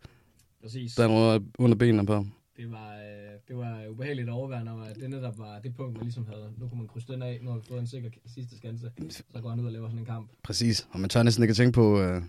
Præcis. 0.62 0.96
der 0.96 1.06
var 1.06 1.42
under 1.60 1.76
benene 1.78 2.06
på 2.06 2.14
ham. 2.14 2.32
Det 2.58 2.72
var, 2.72 2.94
øh, 2.94 3.40
det 3.48 3.58
var 3.58 3.88
ubehageligt 3.90 4.28
at 4.28 4.34
overvære, 4.34 4.64
når 4.64 4.88
det 5.02 5.10
netop 5.10 5.38
var 5.40 5.60
det 5.64 5.76
punkt, 5.76 5.94
man 5.94 6.04
ligesom 6.04 6.26
havde. 6.28 6.50
Nu 6.58 6.68
kunne 6.68 6.78
man 6.78 6.88
krydse 6.88 7.08
den 7.14 7.22
af, 7.22 7.40
har 7.48 7.56
vi 7.56 7.62
fået 7.68 7.80
en 7.80 7.88
sikker 7.88 8.10
sidste 8.36 8.58
skanse. 8.58 8.92
Så 9.10 9.24
går 9.42 9.50
han 9.50 9.60
ud 9.60 9.66
og 9.66 9.72
laver 9.72 9.88
sådan 9.88 10.00
en 10.00 10.06
kamp. 10.06 10.30
Præcis. 10.44 10.88
Og 10.92 11.00
man 11.00 11.10
tør 11.10 11.24
næsten 11.24 11.44
ikke 11.44 11.52
at 11.52 11.58
tænke 11.58 11.72
på, 11.76 12.02
øh, 12.02 12.22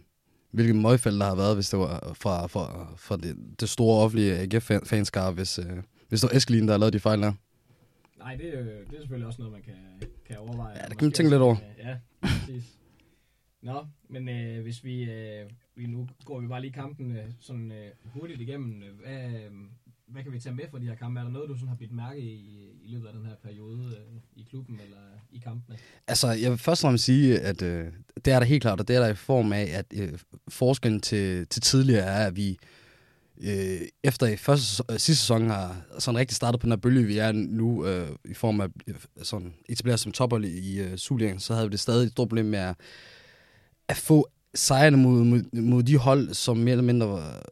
hvilket 0.55 0.77
møgfald 0.77 1.19
der 1.19 1.25
har 1.27 1.35
været, 1.35 1.55
hvis 1.57 1.71
det 1.71 1.79
var 1.79 2.13
fra, 2.15 2.47
fra, 2.47 2.95
fra 2.97 3.17
det, 3.17 3.37
det 3.61 3.69
store 3.69 4.05
offentlige 4.05 4.35
AGF-fanskare, 4.39 5.33
hvis, 5.33 5.59
øh, 5.59 5.67
hvis 6.09 6.21
det 6.21 6.31
var 6.33 6.37
Eskelin, 6.37 6.67
der 6.67 6.73
har 6.73 6.79
lavet 6.79 6.93
de 6.93 7.01
fejl 7.01 7.21
der. 7.23 7.33
Nej, 8.19 8.35
det, 8.37 8.55
er 8.55 8.59
jo- 8.61 8.67
det 8.67 8.95
er 8.97 9.01
selvfølgelig 9.01 9.27
også 9.27 9.39
noget, 9.43 9.53
man 9.53 9.63
kan, 9.63 9.75
kan 10.27 10.37
overveje. 10.39 10.77
Ja, 10.79 10.85
det 10.89 10.99
kan 10.99 11.07
man 11.07 11.13
tænke 11.13 11.31
lidt 11.31 11.43
over. 11.43 11.57
øh, 11.57 11.87
Ja, 11.87 11.97
præcis. 12.23 12.65
Nå, 13.63 13.87
men 14.09 14.29
øh, 14.29 14.63
hvis 14.63 14.85
vi, 14.85 15.03
øh, 15.11 15.51
vi 15.77 15.87
nu 15.87 16.09
går 16.25 16.41
vi 16.41 16.47
bare 16.47 16.61
lige 16.61 16.73
kampen 16.73 17.17
øh, 17.17 17.25
sådan 17.41 17.73
øh, 17.73 17.91
hurtigt 18.05 18.41
igennem. 18.41 18.83
øh, 18.83 18.99
Hvad, 19.01 19.25
øh, 19.41 19.51
hvad 20.15 20.23
kan 20.23 20.33
vi 20.33 20.39
tage 20.39 20.55
med 20.55 20.65
fra 20.71 20.79
de 20.79 20.87
her 20.87 20.95
kampe? 20.95 21.21
Er 21.21 21.25
der 21.25 21.31
noget, 21.31 21.49
du 21.49 21.55
sådan 21.55 21.69
har 21.69 21.77
bidt 21.77 21.93
mærke 21.93 22.21
i, 22.21 22.71
i 22.85 22.89
løbet 22.93 23.07
af 23.07 23.13
den 23.13 23.27
her 23.27 23.35
periode 23.43 23.87
øh, 23.87 24.21
i 24.37 24.47
klubben 24.51 24.81
eller 24.81 25.03
i 25.33 25.39
kampene? 25.39 25.79
Altså, 26.07 26.29
jeg 26.29 26.51
vil 26.51 26.59
først 26.59 26.85
og 26.85 26.87
fremmest 26.87 27.05
sige, 27.05 27.41
at 27.41 27.63
øh, 27.63 27.85
det 28.25 28.33
er 28.33 28.39
der 28.39 28.47
helt 28.47 28.63
klart, 28.63 28.81
og 28.81 28.89
det 28.89 28.97
er 28.97 29.01
der 29.01 29.09
i 29.09 29.15
form 29.15 29.53
af, 29.53 29.71
at 29.73 29.87
øh, 29.95 30.19
forskellen 30.49 31.01
til, 31.01 31.47
til 31.47 31.63
tidligere 31.63 32.05
er, 32.05 32.27
at 32.27 32.37
vi 32.37 32.59
øh, 33.43 33.81
efter 34.03 34.27
i 34.27 34.37
første, 34.37 34.85
øh, 34.91 34.99
sidste 34.99 35.23
sæson 35.23 35.51
har 35.51 35.77
sådan 35.99 36.19
rigtig 36.19 36.37
startet 36.37 36.61
på 36.61 36.65
den 36.65 36.73
her 36.73 36.77
bølge, 36.77 37.05
vi 37.05 37.19
er 37.19 37.33
nu 37.33 37.87
øh, 37.87 38.09
i 38.25 38.35
form 38.35 38.61
af 38.61 38.69
øh, 38.87 38.95
sådan 39.23 39.55
etableret 39.69 40.01
som 40.01 40.13
tophold 40.13 40.45
i, 40.45 40.75
i 40.75 40.81
øh, 40.81 40.97
Superligaen, 40.97 41.41
så 41.41 41.55
havde 41.55 41.67
vi 41.67 41.73
det 41.73 41.81
stadig 41.81 42.05
et 42.05 42.13
stort 42.13 42.29
problem 42.29 42.47
med 42.47 42.59
at, 42.59 42.77
at 43.89 43.97
få 43.97 44.29
sejrene 44.55 44.97
mod, 44.97 45.25
mod, 45.25 45.61
mod 45.61 45.83
de 45.83 45.97
hold, 45.97 46.35
som 46.35 46.57
mere 46.57 46.73
eller 46.73 46.85
mindre 46.85 47.09
var, 47.09 47.43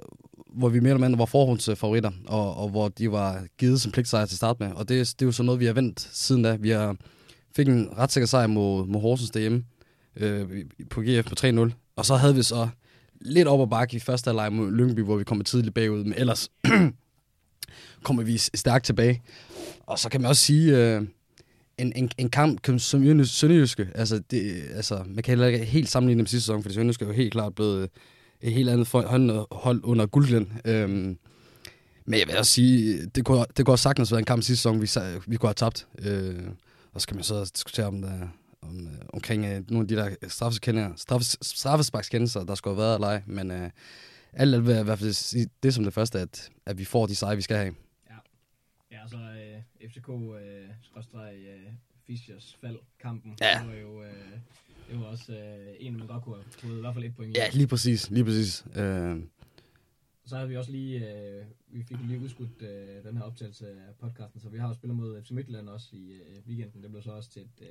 hvor 0.55 0.69
vi 0.69 0.81
mere 0.81 0.91
eller 0.91 1.07
mindre 1.07 1.19
var 1.19 1.25
forhåndsfavoritter, 1.25 2.11
og, 2.27 2.57
og 2.57 2.69
hvor 2.69 2.89
de 2.89 3.13
var 3.13 3.45
givet 3.59 3.81
som 3.81 3.93
pligtsejr 3.93 4.27
til 4.27 4.37
start 4.37 4.61
med. 4.61 4.73
Og 4.73 4.89
det, 4.89 5.15
det 5.19 5.23
er 5.23 5.27
jo 5.27 5.33
sådan 5.33 5.47
noget, 5.47 5.61
vi 5.61 5.67
har 5.67 5.73
vendt 5.73 6.09
siden 6.13 6.43
da. 6.43 6.57
Vi 6.57 6.71
har 6.71 6.97
fik 7.57 7.69
en 7.69 7.89
ret 7.99 8.13
sikker 8.13 8.27
sejr 8.27 8.47
mod, 8.47 8.87
mod 8.87 9.01
Horsens 9.01 9.31
derhjemme 9.31 9.65
øh, 10.17 10.65
på 10.91 11.01
GF 11.01 11.27
på 11.27 11.35
3-0. 11.41 11.71
Og 11.97 12.07
så 12.07 12.17
havde 12.17 12.35
vi 12.35 12.43
så 12.43 12.69
lidt 13.21 13.49
op 13.49 13.61
og 13.61 13.71
bakke 13.71 13.97
i 13.97 14.01
første 14.01 14.29
halvleg 14.29 14.53
mod 14.53 14.73
Lyngby, 14.73 15.01
hvor 15.01 15.17
vi 15.17 15.25
kom 15.25 15.41
tidligt 15.41 15.75
bagud, 15.75 16.05
men 16.05 16.15
ellers 16.17 16.51
kommer 18.05 18.23
vi 18.23 18.39
stærkt 18.39 18.85
tilbage. 18.85 19.23
Og 19.87 19.99
så 19.99 20.09
kan 20.09 20.21
man 20.21 20.29
også 20.29 20.43
sige, 20.43 20.77
øh, 20.77 21.03
en, 21.79 21.93
en, 21.97 22.11
en 22.19 22.31
kamp 22.31 22.61
som 22.67 23.25
Sønderjyske, 23.25 23.89
altså, 23.95 24.23
det, 24.31 24.63
altså 24.75 25.03
man 25.07 25.23
kan 25.23 25.31
heller 25.33 25.47
ikke 25.47 25.65
helt 25.65 25.89
sammenligne 25.89 26.23
med 26.23 26.29
sidste 26.29 26.45
sæson, 26.45 26.63
for 26.63 26.71
Sønderjyske 26.71 27.05
er 27.05 27.09
jo 27.09 27.15
helt 27.15 27.33
klart 27.33 27.55
blevet 27.55 27.91
et 28.43 28.53
helt 28.53 28.69
andet 28.69 28.89
hold, 29.51 29.81
under 29.85 30.07
guldglæn. 30.07 30.53
Øhm, 30.65 31.19
men 32.05 32.21
jeg 32.21 32.29
vil 32.29 32.39
også 32.39 32.53
sige, 32.53 33.07
det 33.07 33.25
kunne, 33.25 33.45
det 33.57 33.67
kunne 33.67 33.79
sagtens 33.79 34.13
være 34.13 34.19
en 34.19 34.25
kamp 34.25 34.43
sidste 34.43 34.57
sæson, 34.57 34.83
vi, 34.83 34.89
vi 35.27 35.37
kunne 35.37 35.49
have 35.49 35.55
tabt. 35.55 35.87
Øh, 35.99 36.49
og 36.93 37.01
så 37.01 37.07
kan 37.07 37.17
man 37.17 37.25
så 37.25 37.51
diskutere 37.55 37.87
om, 37.87 38.03
der, 38.03 38.29
om 38.63 38.87
øh, 38.87 38.93
omkring 39.13 39.45
øh, 39.45 39.71
nogle 39.71 39.85
af 39.85 39.89
de 39.89 39.97
der 39.97 40.29
straffes, 40.29 41.39
straffesparkskendelser, 41.43 42.45
der 42.45 42.55
skulle 42.55 42.77
have 42.77 42.83
været 42.83 42.95
eller 42.95 43.09
ej. 43.09 43.23
Men 43.27 43.51
øh, 43.51 43.71
alt 44.33 44.55
alt 44.55 44.67
vil 44.67 44.73
jeg 44.73 44.81
i 44.81 44.85
hvert 44.85 44.99
fald 44.99 45.13
sige 45.13 45.49
det 45.63 45.75
som 45.75 45.85
det 45.85 45.95
første, 45.95 46.21
at, 46.21 46.51
at 46.67 46.79
vi 46.79 46.85
får 46.85 47.07
de 47.07 47.15
sejre, 47.15 47.37
vi 47.37 47.43
skal 47.43 47.57
have. 47.57 47.75
Ja, 48.91 49.03
altså 49.03 49.17
øh, 49.17 49.89
FCK 49.91 50.09
øh, 50.09 50.69
øh, 51.15 51.73
Fischers 52.07 52.59
fald 52.61 52.79
kampen. 53.01 53.37
Ja. 53.41 53.59
Det 53.59 53.69
var 53.69 53.75
jo 53.75 54.03
øh, 54.03 54.39
det 54.93 55.01
var 55.01 55.07
også 55.07 55.33
øh, 55.33 55.75
en, 55.81 55.97
man 55.99 56.07
godt 56.07 56.23
kunne 56.25 56.35
have 56.37 56.45
fået 56.51 56.77
i 56.77 56.81
hvert 56.81 56.95
fald 56.95 57.05
et 57.05 57.15
point 57.17 57.37
i. 57.37 57.41
Ja, 57.41 57.47
lige 57.53 57.67
præcis, 57.67 58.11
lige 58.11 58.25
præcis. 58.25 58.65
Øh, 58.77 59.17
Så 60.27 60.37
havde 60.37 60.49
vi 60.49 60.57
også 60.57 60.71
lige, 60.73 60.99
øh, 60.99 61.45
vi 61.69 61.83
fik 61.83 61.97
lige 62.09 62.21
udskudt 62.21 62.63
øh, 62.63 63.05
den 63.09 63.17
her 63.17 63.25
optagelse 63.25 63.67
af 63.69 63.95
podcasten, 64.01 64.41
så 64.41 64.49
vi 64.49 64.59
har 64.59 64.69
jo 64.69 64.75
spillet 64.75 64.97
mod 64.97 65.23
FC 65.23 65.31
Midtjylland 65.31 65.69
også 65.69 65.89
i 65.93 66.13
øh, 66.13 66.49
weekenden. 66.49 66.83
Det 66.83 66.91
blev 66.91 67.03
så 67.03 67.11
også 67.11 67.31
til 67.31 67.43
et 67.43 67.61
øh, 67.63 67.69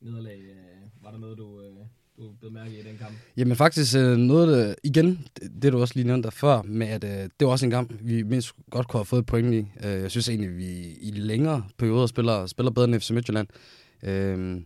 nederlag. 0.00 0.40
Øh, 0.40 1.02
var 1.02 1.10
der 1.10 1.18
noget, 1.18 1.38
du, 1.38 1.60
øh, 1.62 1.76
du 2.18 2.32
blev 2.40 2.52
mærke 2.52 2.78
i 2.80 2.82
den 2.82 2.96
kamp? 2.98 3.14
Jamen 3.36 3.56
faktisk 3.56 3.96
øh, 3.96 4.16
noget, 4.16 4.76
igen, 4.84 5.26
det, 5.62 5.72
du 5.72 5.80
også 5.80 5.94
lige 5.94 6.06
nævnte 6.06 6.26
der 6.26 6.30
før, 6.30 6.62
med 6.62 6.86
at 6.86 7.04
øh, 7.04 7.10
det 7.10 7.46
var 7.46 7.48
også 7.48 7.64
en 7.66 7.70
kamp, 7.70 7.92
vi 8.00 8.22
mindst 8.22 8.52
godt 8.70 8.88
kunne 8.88 8.98
have 8.98 9.04
fået 9.04 9.20
et 9.20 9.26
point 9.26 9.54
i. 9.54 9.58
Øh, 9.58 9.92
jeg 10.02 10.10
synes 10.10 10.28
egentlig, 10.28 10.56
vi 10.56 10.96
i 11.00 11.10
længere 11.10 11.64
perioder 11.78 12.06
spiller, 12.06 12.46
spiller 12.46 12.70
bedre 12.70 12.84
end 12.88 13.00
FC 13.00 13.10
Midtjylland. 13.10 13.48
Øh, 14.02 14.60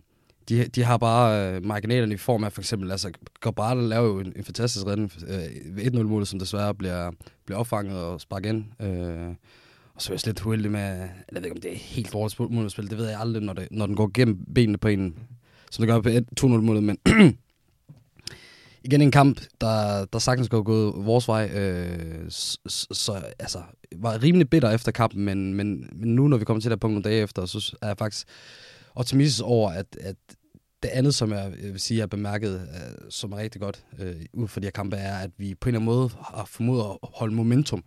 de, 0.49 0.67
de 0.67 0.83
har 0.83 0.97
bare 0.97 1.55
øh, 1.55 1.65
marginalerne 1.65 2.13
i 2.13 2.17
form 2.17 2.43
af 2.43 2.53
for 2.53 2.61
eksempel, 2.61 2.91
altså 2.91 3.11
Gabriel 3.41 3.89
laver 3.89 4.07
jo 4.07 4.19
en, 4.19 4.33
en 4.35 4.43
fantastisk 4.43 4.85
redning 4.85 5.11
øh, 5.27 5.85
1-0-målet, 5.85 6.27
som 6.27 6.39
desværre 6.39 6.75
bliver, 6.75 7.11
bliver 7.45 7.59
opfanget 7.59 7.97
og 7.97 8.21
sparket 8.21 8.49
ind. 8.49 8.65
Øh, 8.81 9.35
og 9.95 10.01
så 10.01 10.11
er 10.11 10.13
jeg 10.13 10.19
slet 10.19 10.45
uheldig 10.45 10.71
med, 10.71 10.81
jeg 10.81 11.09
ved 11.31 11.43
ikke 11.43 11.55
om 11.55 11.61
det 11.61 11.71
er 11.71 11.77
helt 11.77 12.13
dårligt 12.13 12.51
målspil, 12.51 12.89
det 12.89 12.97
ved 12.97 13.09
jeg 13.09 13.19
aldrig, 13.19 13.43
når, 13.43 13.53
det, 13.53 13.67
når 13.71 13.85
den 13.85 13.95
går 13.95 14.11
gennem 14.13 14.45
benene 14.55 14.77
på 14.77 14.87
en, 14.87 15.15
som 15.71 15.87
det 15.87 15.93
gør 15.93 16.01
på 16.01 16.09
2-0-målet, 16.39 16.83
men 16.83 16.97
igen 18.85 19.01
en 19.01 19.11
kamp, 19.11 19.41
der, 19.61 20.05
der 20.05 20.19
sagtens 20.19 20.49
går 20.49 20.63
gået 20.63 20.93
vores 21.05 21.27
vej, 21.27 21.49
øh, 21.55 22.25
så, 22.29 22.87
så 22.91 23.21
altså, 23.39 23.61
var 23.95 24.23
rimelig 24.23 24.49
bitter 24.49 24.71
efter 24.71 24.91
kampen, 24.91 25.25
men, 25.25 25.53
men, 25.53 25.89
men 25.93 26.15
nu, 26.15 26.27
når 26.27 26.37
vi 26.37 26.45
kommer 26.45 26.61
til 26.61 26.71
det 26.71 26.79
punkt 26.79 26.93
nogle 26.93 27.03
dage 27.03 27.23
efter, 27.23 27.45
så 27.45 27.75
er 27.81 27.87
jeg 27.87 27.97
faktisk 27.97 28.27
optimistisk 28.95 29.43
over, 29.43 29.71
at, 29.71 29.97
at 29.99 30.15
det 30.83 30.89
andet, 30.89 31.15
som 31.15 31.31
jeg 31.31 31.51
vil 31.51 31.79
sige, 31.79 31.97
jeg 31.97 32.01
har 32.01 32.07
bemærket, 32.07 32.69
som 33.09 33.31
er 33.31 33.37
rigtig 33.37 33.61
godt 33.61 33.85
øh, 33.99 34.15
ud 34.33 34.47
for 34.47 34.59
de 34.59 34.65
her 34.65 34.71
kampe, 34.71 34.95
er, 34.95 35.17
at 35.17 35.31
vi 35.37 35.55
på 35.55 35.69
en 35.69 35.75
eller 35.75 35.79
anden 35.79 35.95
måde 35.95 36.09
har 36.09 36.45
formået 36.45 36.97
at 37.03 37.09
holde 37.13 37.35
momentum. 37.35 37.83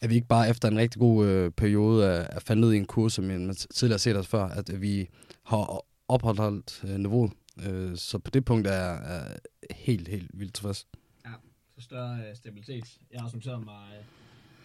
At 0.00 0.10
vi 0.10 0.14
ikke 0.14 0.28
bare 0.28 0.48
efter 0.48 0.68
en 0.68 0.78
rigtig 0.78 1.00
god 1.00 1.26
øh, 1.26 1.50
periode 1.50 2.06
er, 2.06 2.10
er 2.10 2.40
faldet 2.40 2.60
ned 2.60 2.72
i 2.72 2.76
en 2.76 2.86
kurs, 2.86 3.12
som 3.12 3.24
man 3.24 3.54
tidligere 3.54 3.94
har 3.94 3.98
set 3.98 4.16
os 4.16 4.26
før, 4.26 4.44
at 4.44 4.80
vi 4.80 5.08
har 5.44 5.84
opholdt 6.08 6.84
øh, 6.84 6.98
niveauet. 6.98 7.32
Øh, 7.66 7.96
så 7.96 8.18
på 8.18 8.30
det 8.30 8.44
punkt 8.44 8.66
er 8.66 8.72
jeg 8.72 9.36
helt, 9.70 10.08
helt 10.08 10.30
vildt 10.34 10.54
tilfreds. 10.54 10.86
Ja, 11.24 11.30
så 11.74 11.80
større 11.80 12.18
øh, 12.28 12.36
stabilitet. 12.36 12.84
Jeg 13.12 13.20
har 13.20 13.24
også 13.24 13.36
noteret 13.36 13.64
mig, 13.64 13.84
øh, 13.98 14.04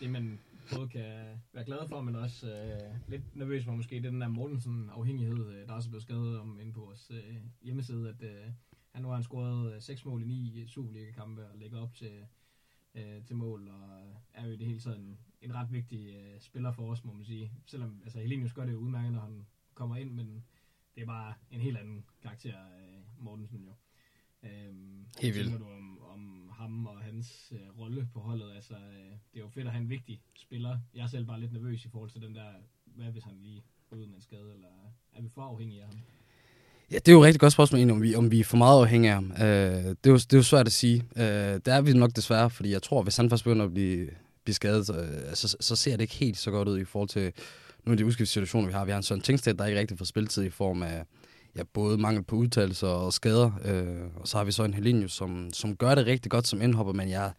det 0.02 0.10
man 0.10 0.40
både 0.76 0.90
kan 0.90 1.40
være 1.54 1.66
glad 1.66 1.88
for, 1.88 2.02
men 2.02 2.16
også 2.16 2.48
øh, 2.52 3.10
lidt 3.10 3.36
nervøs 3.36 3.66
for 3.66 3.72
måske, 3.72 3.96
det 3.96 4.06
er 4.06 4.10
den 4.10 4.22
der 4.22 4.28
Mortensen 4.28 4.90
afhængighed, 4.90 5.50
øh, 5.50 5.68
der 5.68 5.74
også 5.74 5.90
er 5.90 5.92
blevet 5.92 6.04
skrevet 6.04 6.40
om 6.40 6.60
inde 6.60 6.74
på 6.74 6.80
vores 6.80 7.12
øh, 7.12 7.36
hjemmeside, 7.62 8.10
at 8.10 8.24
øh, 8.24 8.52
han 8.92 9.02
nu 9.02 9.08
har 9.08 9.16
han 9.16 9.24
scoret 9.24 9.76
øh, 9.76 9.82
6 9.82 10.06
mål 10.06 10.22
i 10.22 10.26
9 10.26 10.68
Superliga-kampe 10.68 11.48
og 11.48 11.58
lægger 11.58 11.82
op 11.82 11.94
til, 11.94 12.26
øh, 12.96 13.24
til 13.26 13.36
mål, 13.36 13.68
og 13.68 14.00
er 14.34 14.46
jo 14.46 14.52
i 14.52 14.58
det 14.58 14.68
hele 14.68 14.80
taget 14.80 15.00
en, 15.00 15.18
en 15.42 15.56
ret 15.56 15.72
vigtig 15.72 16.16
øh, 16.16 16.42
spiller 16.42 16.72
for 16.72 16.92
os, 16.92 17.04
må 17.04 17.14
man 17.14 17.26
sige. 17.26 17.52
Selvom 17.66 18.02
altså, 18.04 18.20
Helenius 18.20 18.54
gør 18.54 18.66
det 18.66 18.74
jo 18.74 18.78
udmærket, 18.78 19.14
når 19.14 19.22
han 19.22 19.48
kommer 19.74 19.96
ind, 19.96 20.12
men 20.12 20.46
det 20.96 21.02
er 21.02 21.06
bare 21.06 21.34
en 21.52 21.62
helt 21.62 21.78
anden 21.78 22.06
karakter, 22.22 22.56
øh, 22.60 23.24
Mortensen 23.24 23.64
jo. 23.64 23.74
Øhm, 24.44 25.08
Helt 25.22 25.36
vildt. 25.36 25.60
du 25.60 25.66
om, 25.66 25.97
om 25.97 25.97
ham 26.58 26.86
og 26.86 27.02
hans 27.02 27.54
øh, 27.56 27.80
rolle 27.80 28.08
på 28.14 28.20
holdet? 28.20 28.52
Altså, 28.56 28.74
øh, 28.74 29.12
det 29.32 29.40
er 29.40 29.40
jo 29.40 29.50
fedt 29.50 29.68
at 29.68 29.72
have 29.72 29.82
en 29.82 29.90
vigtig 29.90 30.22
spiller. 30.36 30.80
Jeg 30.96 31.04
er 31.04 31.08
selv 31.08 31.26
bare 31.26 31.40
lidt 31.40 31.54
nervøs 31.54 31.86
i 31.86 31.90
forhold 31.90 32.10
til 32.10 32.22
den 32.22 32.36
der, 32.36 32.50
hvad 32.86 33.06
hvis 33.06 33.24
han 33.24 33.36
lige 33.42 33.64
går 33.90 33.98
ud 33.98 34.06
med 34.06 34.16
en 34.16 34.22
skade, 34.22 34.54
eller 34.54 34.68
øh, 34.68 35.18
er 35.18 35.22
vi 35.22 35.30
for 35.30 35.42
afhængige 35.42 35.82
af 35.82 35.88
ham? 35.88 36.00
Ja, 36.92 36.96
det 36.96 37.08
er 37.08 37.12
jo 37.12 37.22
et 37.22 37.26
rigtig 37.26 37.40
godt 37.40 37.54
spørgsmål, 37.54 37.92
om 37.92 38.02
vi, 38.02 38.16
om 38.16 38.32
vi 38.32 38.40
er 38.40 38.44
for 38.44 38.58
meget 38.58 38.82
afhængige 38.82 39.12
af 39.12 39.16
ham. 39.16 39.32
Øh, 39.32 39.38
det, 39.38 40.06
er 40.06 40.12
jo, 40.12 40.16
det 40.16 40.34
er 40.34 40.38
jo 40.38 40.44
svært 40.44 40.68
at 40.68 40.74
sige. 40.74 41.04
Øh, 41.18 41.24
det 41.24 41.68
er 41.68 41.82
vi 41.82 41.94
nok 41.94 42.16
desværre, 42.16 42.50
fordi 42.50 42.72
jeg 42.72 42.82
tror, 42.82 43.04
hvis 43.04 43.18
han 43.18 43.30
først 43.30 43.44
begynder 43.44 43.66
at 43.66 43.74
blive, 43.74 44.10
blive 44.44 44.56
skadet, 44.56 44.86
så, 44.86 44.94
øh, 44.94 45.36
så, 45.36 45.58
så 45.60 45.76
ser 45.76 45.92
det 45.92 46.02
ikke 46.02 46.16
helt 46.16 46.38
så 46.38 46.52
godt 46.52 46.68
ud 46.68 46.80
i 46.80 46.86
forhold 46.86 47.10
til 47.10 47.34
nogle 47.86 47.94
af 47.94 47.98
de 47.98 48.06
udskiftssituationer, 48.06 48.68
vi 48.68 48.74
har. 48.74 48.86
Vi 48.86 48.92
har 48.92 48.98
en 48.98 49.04
sådan 49.04 49.22
Tingsted, 49.22 49.54
der 49.54 49.66
ikke 49.66 49.80
rigtig 49.80 49.98
får 49.98 50.06
spilletid 50.06 50.44
i 50.44 50.50
form 50.50 50.84
af 50.84 51.04
ja, 51.58 51.64
både 51.74 51.98
mangel 51.98 52.24
på 52.24 52.36
udtalelser 52.36 52.88
og 52.88 53.14
skader. 53.14 53.52
Øh, 53.66 54.22
og 54.22 54.28
så 54.28 54.38
har 54.38 54.44
vi 54.46 54.52
så 54.52 54.64
en 54.64 54.74
Helinius, 54.74 55.14
som, 55.14 55.50
som 55.54 55.76
gør 55.76 55.96
det 55.96 56.06
rigtig 56.06 56.32
godt 56.32 56.48
som 56.48 56.62
indhopper, 56.62 56.94
men 56.94 57.10
jeg, 57.10 57.32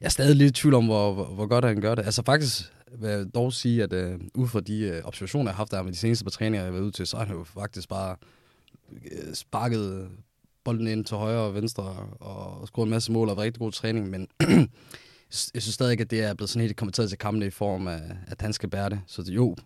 jeg 0.00 0.06
er 0.06 0.10
stadig 0.10 0.36
lidt 0.36 0.58
i 0.58 0.60
tvivl 0.60 0.74
om, 0.74 0.84
hvor, 0.84 1.14
hvor, 1.14 1.24
hvor 1.24 1.46
godt 1.46 1.64
han 1.64 1.80
gør 1.80 1.94
det. 1.94 2.04
Altså 2.04 2.22
faktisk 2.26 2.72
vil 2.98 3.10
jeg 3.10 3.26
dog 3.34 3.52
sige, 3.52 3.82
at 3.82 3.92
øh, 3.92 4.20
ud 4.34 4.48
fra 4.48 4.60
de 4.60 4.78
øh, 4.80 5.04
observationer, 5.04 5.50
jeg 5.50 5.54
har 5.54 5.56
haft 5.56 5.70
der 5.70 5.82
med 5.82 5.92
de 5.92 5.96
seneste 5.98 6.24
par 6.24 6.30
træninger, 6.30 6.60
jeg 6.60 6.66
har 6.66 6.72
været 6.72 6.84
ud 6.84 6.92
til, 6.92 7.06
så 7.06 7.16
har 7.16 7.24
han 7.24 7.36
jo 7.36 7.44
faktisk 7.44 7.88
bare 7.88 8.16
øh, 8.92 9.34
sparket 9.34 10.08
bolden 10.64 10.86
ind 10.86 11.04
til 11.04 11.16
højre 11.16 11.40
og 11.40 11.54
venstre 11.54 11.82
og, 12.20 12.60
og 12.60 12.66
scoret 12.66 12.86
en 12.86 12.90
masse 12.90 13.12
mål 13.12 13.28
og 13.28 13.36
været 13.36 13.46
rigtig 13.46 13.60
god 13.60 13.72
træning, 13.72 14.10
men 14.10 14.28
jeg 15.54 15.62
synes 15.62 15.74
stadig 15.74 15.92
ikke, 15.92 16.02
at 16.02 16.10
det 16.10 16.22
er 16.22 16.34
blevet 16.34 16.50
sådan 16.50 16.62
helt 16.62 16.76
kommenteret 16.76 17.08
til 17.08 17.18
kampene 17.18 17.46
i 17.46 17.50
form 17.50 17.86
af, 17.88 18.00
at 18.26 18.42
han 18.42 18.52
skal 18.52 18.70
bære 18.70 18.90
det. 18.90 19.00
Så 19.06 19.22
det, 19.22 19.34
jo, 19.34 19.56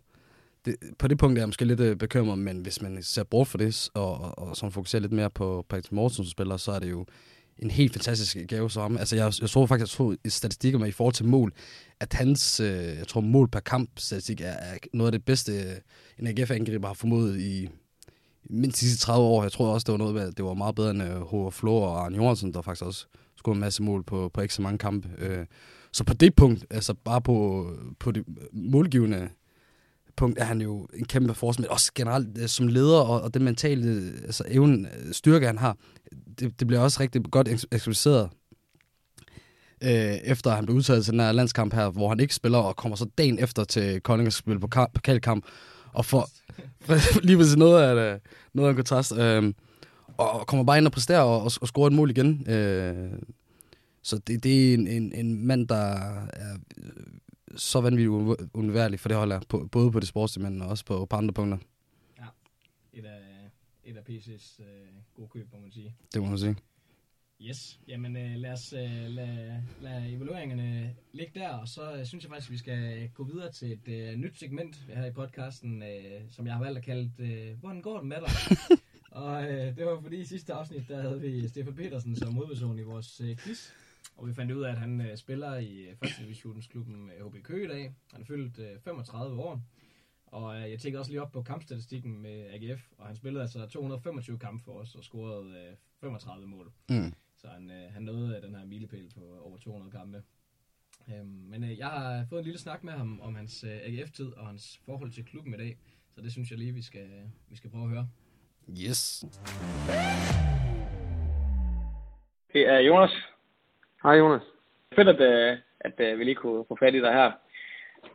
det, 0.69 0.77
på 0.99 1.09
det 1.09 1.19
punkt 1.19 1.39
er 1.39 1.43
jeg 1.43 1.49
måske 1.49 1.65
lidt 1.65 1.81
øh, 1.81 1.97
bekymret, 1.97 2.39
men 2.39 2.61
hvis 2.61 2.83
man 2.83 3.03
ser 3.03 3.23
bort 3.23 3.49
for 3.49 3.59
det, 3.59 3.91
og, 3.95 4.21
og, 4.21 4.39
og 4.39 4.57
som 4.57 4.73
fokuserer 4.73 5.03
lidt 5.03 5.13
mere 5.13 5.31
på 5.31 5.67
Patrick 5.69 5.93
Morten 5.93 6.15
som 6.15 6.25
spiller, 6.25 6.57
så 6.57 6.73
er 6.73 6.79
det 6.79 6.91
jo 6.91 7.07
en 7.59 7.71
helt 7.71 7.93
fantastisk 7.93 8.37
gave 8.49 8.71
som 8.71 8.97
Altså, 8.97 9.17
jeg, 9.17 9.33
jeg 9.41 9.51
tror 9.51 9.67
faktisk, 9.67 9.93
jeg 9.93 9.97
tror 9.97 10.17
i 10.25 10.29
statistikker 10.29 10.79
med 10.79 10.89
i 10.89 10.93
forhold 10.93 11.15
til 11.15 11.27
mål, 11.27 11.53
at 12.01 12.13
hans, 12.13 12.61
øh, 12.61 12.97
jeg 12.99 13.07
tror, 13.09 13.21
mål 13.21 13.49
per 13.49 13.61
kamp 13.61 13.91
statistik 13.97 14.41
er, 14.41 14.47
er 14.47 14.77
noget 14.93 15.09
af 15.09 15.13
det 15.13 15.25
bedste, 15.25 15.53
øh, 15.53 15.77
en 16.19 16.27
AGF-angriber 16.27 16.87
har 16.87 16.95
formået 16.95 17.41
i 17.41 17.69
mindst 18.51 18.81
de 18.81 18.87
sidste 18.87 19.05
30 19.05 19.27
år. 19.27 19.43
Jeg 19.43 19.53
tror 19.53 19.75
også, 19.75 19.85
det 19.85 19.93
var 19.93 19.99
noget 19.99 20.15
med, 20.15 20.33
det 20.33 20.45
var 20.45 20.55
meget 20.55 20.75
bedre 20.75 20.91
end 20.91 21.03
øh, 21.03 21.49
H. 21.49 21.53
Flor 21.53 21.87
og 21.87 22.05
Arne 22.05 22.17
Johansen, 22.17 22.55
der 22.55 22.63
faktisk 22.63 22.85
også 22.85 23.07
skulle 23.37 23.57
en 23.57 23.61
masse 23.61 23.83
mål 23.83 24.05
på, 24.05 24.31
på 24.35 24.41
ikke 24.41 24.55
så 24.55 24.63
mange 24.63 24.79
kampe. 24.79 25.09
Øh, 25.19 25.47
så 25.93 26.05
på 26.05 26.15
det 26.15 26.35
punkt, 26.35 26.67
altså 26.71 26.95
bare 26.95 27.21
på, 27.21 27.67
på 27.99 28.13
det 28.13 28.25
målgivende 28.53 29.29
punkt 30.19 30.39
er 30.39 30.45
han 30.45 30.61
jo 30.61 30.89
en 30.95 31.05
kæmpe 31.05 31.35
force, 31.35 31.61
men 31.61 31.71
også 31.71 31.93
generelt 31.95 32.39
øh, 32.39 32.49
som 32.49 32.69
leder 32.69 33.01
og, 33.01 33.23
og 33.23 33.35
det 33.35 33.43
mentale 33.43 33.91
øh, 33.91 34.13
altså 34.25 34.45
evnen, 34.49 34.87
øh, 34.87 35.13
styrke, 35.13 35.47
han 35.47 35.59
har, 35.59 35.77
det, 36.39 36.61
det 36.61 36.67
bliver 36.67 36.81
også 36.81 37.01
rigtig 37.01 37.23
godt 37.31 37.49
ekspliceret 37.73 38.29
øh, 39.83 40.15
efter 40.25 40.51
han 40.51 40.67
blev 40.67 40.77
udtaget 40.77 41.05
til 41.05 41.13
den 41.13 41.21
her 41.21 41.33
landskamp 41.33 41.75
her, 41.75 41.91
hvor 41.91 42.09
han 42.09 42.21
ikke 42.21 42.35
spiller 42.35 42.59
og 42.59 42.77
kommer 42.77 42.97
så 42.97 43.07
dagen 43.19 43.39
efter 43.39 43.65
til 43.65 44.01
Kolding 44.01 44.27
og 44.27 44.33
spille 44.33 44.61
på 44.61 44.69
pokalkamp 44.95 45.45
og 45.93 46.05
får 46.05 46.31
lige 47.27 47.37
præcis 47.37 47.57
noget 47.57 47.83
af, 47.83 47.95
det, 47.95 48.21
noget 48.55 48.69
af 48.69 48.73
en 48.73 48.77
kontrast. 48.77 49.17
Øh, 49.17 49.53
og 50.17 50.47
kommer 50.47 50.65
bare 50.65 50.79
ind 50.79 50.87
og 50.87 50.93
præsterer 50.93 51.21
og, 51.21 51.43
og, 51.43 51.53
og 51.61 51.69
scorer 51.69 51.87
et 51.87 51.93
mål 51.93 52.11
igen. 52.11 52.51
Øh, 52.51 53.13
så 54.03 54.19
det, 54.27 54.45
det 54.45 54.71
er 54.71 54.75
en, 54.75 54.87
en, 54.87 55.13
en 55.13 55.47
mand, 55.47 55.69
der 55.69 55.93
er 56.33 56.57
så 57.57 57.81
vanvittigt 57.81 58.51
undværlig 58.55 59.01
for 59.01 59.09
det 59.09 59.17
hold 59.17 59.47
på, 59.49 59.69
både 59.73 59.93
på 59.93 60.01
det 60.01 60.09
sportslige, 60.09 60.51
men 60.51 60.63
også 60.63 60.85
på, 60.85 61.07
på 61.07 61.17
andre 61.17 61.35
punkter. 61.35 61.59
Ja, 62.19 62.27
et 62.93 63.05
af, 63.05 63.21
et 63.85 63.97
af 63.97 64.03
PC's 64.11 64.63
øh, 64.63 64.67
gode 65.15 65.29
køb, 65.29 65.53
må 65.53 65.61
man 65.61 65.73
sige. 65.73 65.95
Det 66.15 66.23
må 66.23 66.29
man 66.29 66.39
sige. 66.39 66.57
Yes, 67.41 67.81
jamen 67.89 68.17
øh, 68.17 68.35
lad 68.37 68.53
os 68.53 68.73
øh, 68.73 69.07
lad, 69.09 69.63
lad 69.81 70.13
evalueringerne 70.13 70.95
ligge 71.13 71.41
der, 71.41 71.49
og 71.49 71.69
så 71.69 71.93
øh, 71.93 72.07
synes 72.07 72.25
jeg 72.25 72.31
faktisk, 72.31 72.49
at 72.49 72.53
vi 72.53 72.59
skal 72.59 73.11
gå 73.15 73.25
videre 73.25 73.53
til 73.53 73.73
et 73.73 73.89
øh, 73.89 74.17
nyt 74.17 74.39
segment 74.39 74.77
her 74.89 75.07
i 75.07 75.13
podcasten, 75.13 75.83
øh, 75.83 76.21
som 76.31 76.47
jeg 76.47 76.55
har 76.55 76.65
valgt 76.65 76.79
at 76.79 76.85
kalde, 76.85 77.11
øh, 77.19 77.59
Hvordan 77.61 77.83
går 77.83 77.99
det 77.99 78.07
med 78.07 78.17
dig? 78.17 78.59
og 79.23 79.45
øh, 79.45 79.77
det 79.77 79.87
var 79.87 80.01
fordi 80.01 80.17
i 80.17 80.25
sidste 80.25 80.53
afsnit, 80.53 80.89
der 80.89 81.03
havde 81.03 81.21
vi 81.21 81.49
Stefan 81.49 81.75
Petersen 81.75 82.17
som 82.17 82.35
modperson 82.35 82.79
i 82.79 82.83
vores 82.83 83.21
øh, 83.21 83.37
quiz. 83.37 83.71
Og 84.19 84.29
vi 84.29 84.35
fandt 84.35 84.53
ud 84.53 84.63
af, 84.63 84.71
at 84.71 84.79
han 84.79 85.01
øh, 85.01 85.17
spiller 85.17 85.57
i 85.57 85.81
øh, 85.81 85.97
første 85.97 86.23
divisionsklubben 86.23 87.11
øh, 87.11 87.27
HB 87.27 87.43
Køge 87.43 87.65
i 87.65 87.69
dag. 87.69 87.95
Han 88.13 88.21
er 88.21 88.25
fyldt 88.25 88.59
øh, 88.59 88.81
35 88.85 89.43
år. 89.43 89.63
Og 90.27 90.57
øh, 90.57 90.71
jeg 90.71 90.81
tænkte 90.81 90.99
også 90.99 91.11
lige 91.11 91.23
op 91.23 91.33
på 91.33 91.43
kampstatistikken 91.43 92.23
med 92.23 92.47
AGF, 92.51 92.83
og 92.99 93.07
han 93.07 93.17
spillede 93.17 93.43
altså 93.43 93.67
225 93.67 94.39
kampe 94.39 94.65
for 94.65 94.73
os 94.73 94.95
og 94.95 95.05
scorede 95.05 95.51
øh, 95.51 95.77
35 96.01 96.47
mål. 96.47 96.73
Mm. 96.89 97.15
Så 97.37 97.49
han, 97.49 97.71
øh, 97.71 97.93
han 97.93 98.03
nåede 98.03 98.37
øh, 98.37 98.43
den 98.43 98.55
her 98.55 98.65
milepæl 98.65 99.11
på 99.15 99.39
over 99.41 99.59
200 99.59 99.93
kampe. 99.93 100.23
Øhm, 101.09 101.27
men 101.27 101.65
øh, 101.65 101.79
jeg 101.79 101.87
har 101.87 102.27
fået 102.29 102.39
en 102.39 102.45
lille 102.45 102.61
snak 102.61 102.85
med 102.85 102.93
ham 102.93 103.21
om 103.21 103.35
hans 103.35 103.65
øh, 103.65 103.71
AGF-tid 103.71 104.33
og 104.33 104.47
hans 104.47 104.81
forhold 104.85 105.13
til 105.13 105.25
klubben 105.25 105.55
i 105.55 105.57
dag. 105.57 105.79
Så 106.15 106.21
det 106.21 106.33
synes 106.33 106.51
jeg 106.51 106.59
lige, 106.59 106.75
vi 106.75 106.83
skal, 106.83 107.31
vi 107.49 107.57
skal 107.57 107.71
prøve 107.71 107.85
at 107.85 107.91
høre. 107.91 108.09
Yes. 108.71 109.25
Det 112.53 112.69
er 112.69 112.79
Jonas. 112.79 113.38
Hej 114.03 114.19
Jonas. 114.19 114.43
Fedt, 114.95 115.09
at, 115.09 115.21
øh, 115.21 115.59
at, 115.81 115.93
øh, 115.99 116.19
vi 116.19 116.25
lige 116.25 116.35
kunne 116.35 116.65
få 116.69 116.77
fat 116.81 116.95
i 116.95 117.01
dig 117.01 117.13
her. 117.13 117.33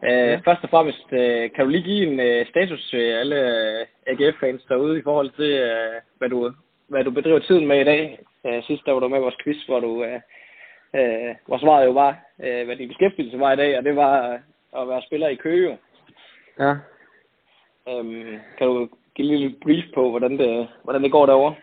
Øh, 0.04 0.10
ja. 0.10 0.42
Først 0.46 0.64
og 0.64 0.70
fremmest, 0.70 1.10
kan 1.56 1.66
du 1.66 1.68
lige 1.68 1.84
give 1.84 2.04
en 2.08 2.46
status 2.46 2.90
til 2.90 2.98
alle 2.98 3.38
AGF-fans 4.08 4.64
derude 4.70 5.00
i 5.00 5.02
forhold 5.02 5.30
til, 5.30 5.52
hvad 6.18 6.30
du, 6.30 6.54
hvad 6.88 7.04
du 7.04 7.12
bedriver 7.12 7.40
tiden 7.40 7.68
med 7.68 7.82
i 7.82 7.84
dag? 7.84 8.20
Sidst 8.68 8.86
der 8.86 8.92
var 8.92 9.00
du 9.00 9.08
med 9.08 9.18
i 9.18 9.22
vores 9.22 9.36
quiz, 9.44 9.66
hvor 9.66 9.80
du 9.80 10.06
hvor 11.48 11.58
svaret 11.58 11.86
jo 11.86 11.92
var, 11.92 12.18
hvad 12.38 12.76
din 12.76 12.88
beskæftigelse 12.88 13.40
var 13.40 13.54
i 13.54 13.56
dag, 13.56 13.78
og 13.78 13.84
det 13.84 13.96
var 13.96 14.40
at 14.78 14.88
være 14.88 15.02
spiller 15.02 15.28
i 15.28 15.36
Køge. 15.36 15.78
Ja. 16.60 16.76
Øhm, 17.90 18.40
kan 18.58 18.68
du 18.68 18.90
give 19.16 19.28
en 19.28 19.40
lille 19.40 19.56
brief 19.62 19.84
på, 19.94 20.10
hvordan 20.10 20.38
det, 20.38 20.68
hvordan 20.84 21.04
det 21.04 21.12
går 21.12 21.26
derovre? 21.26 21.56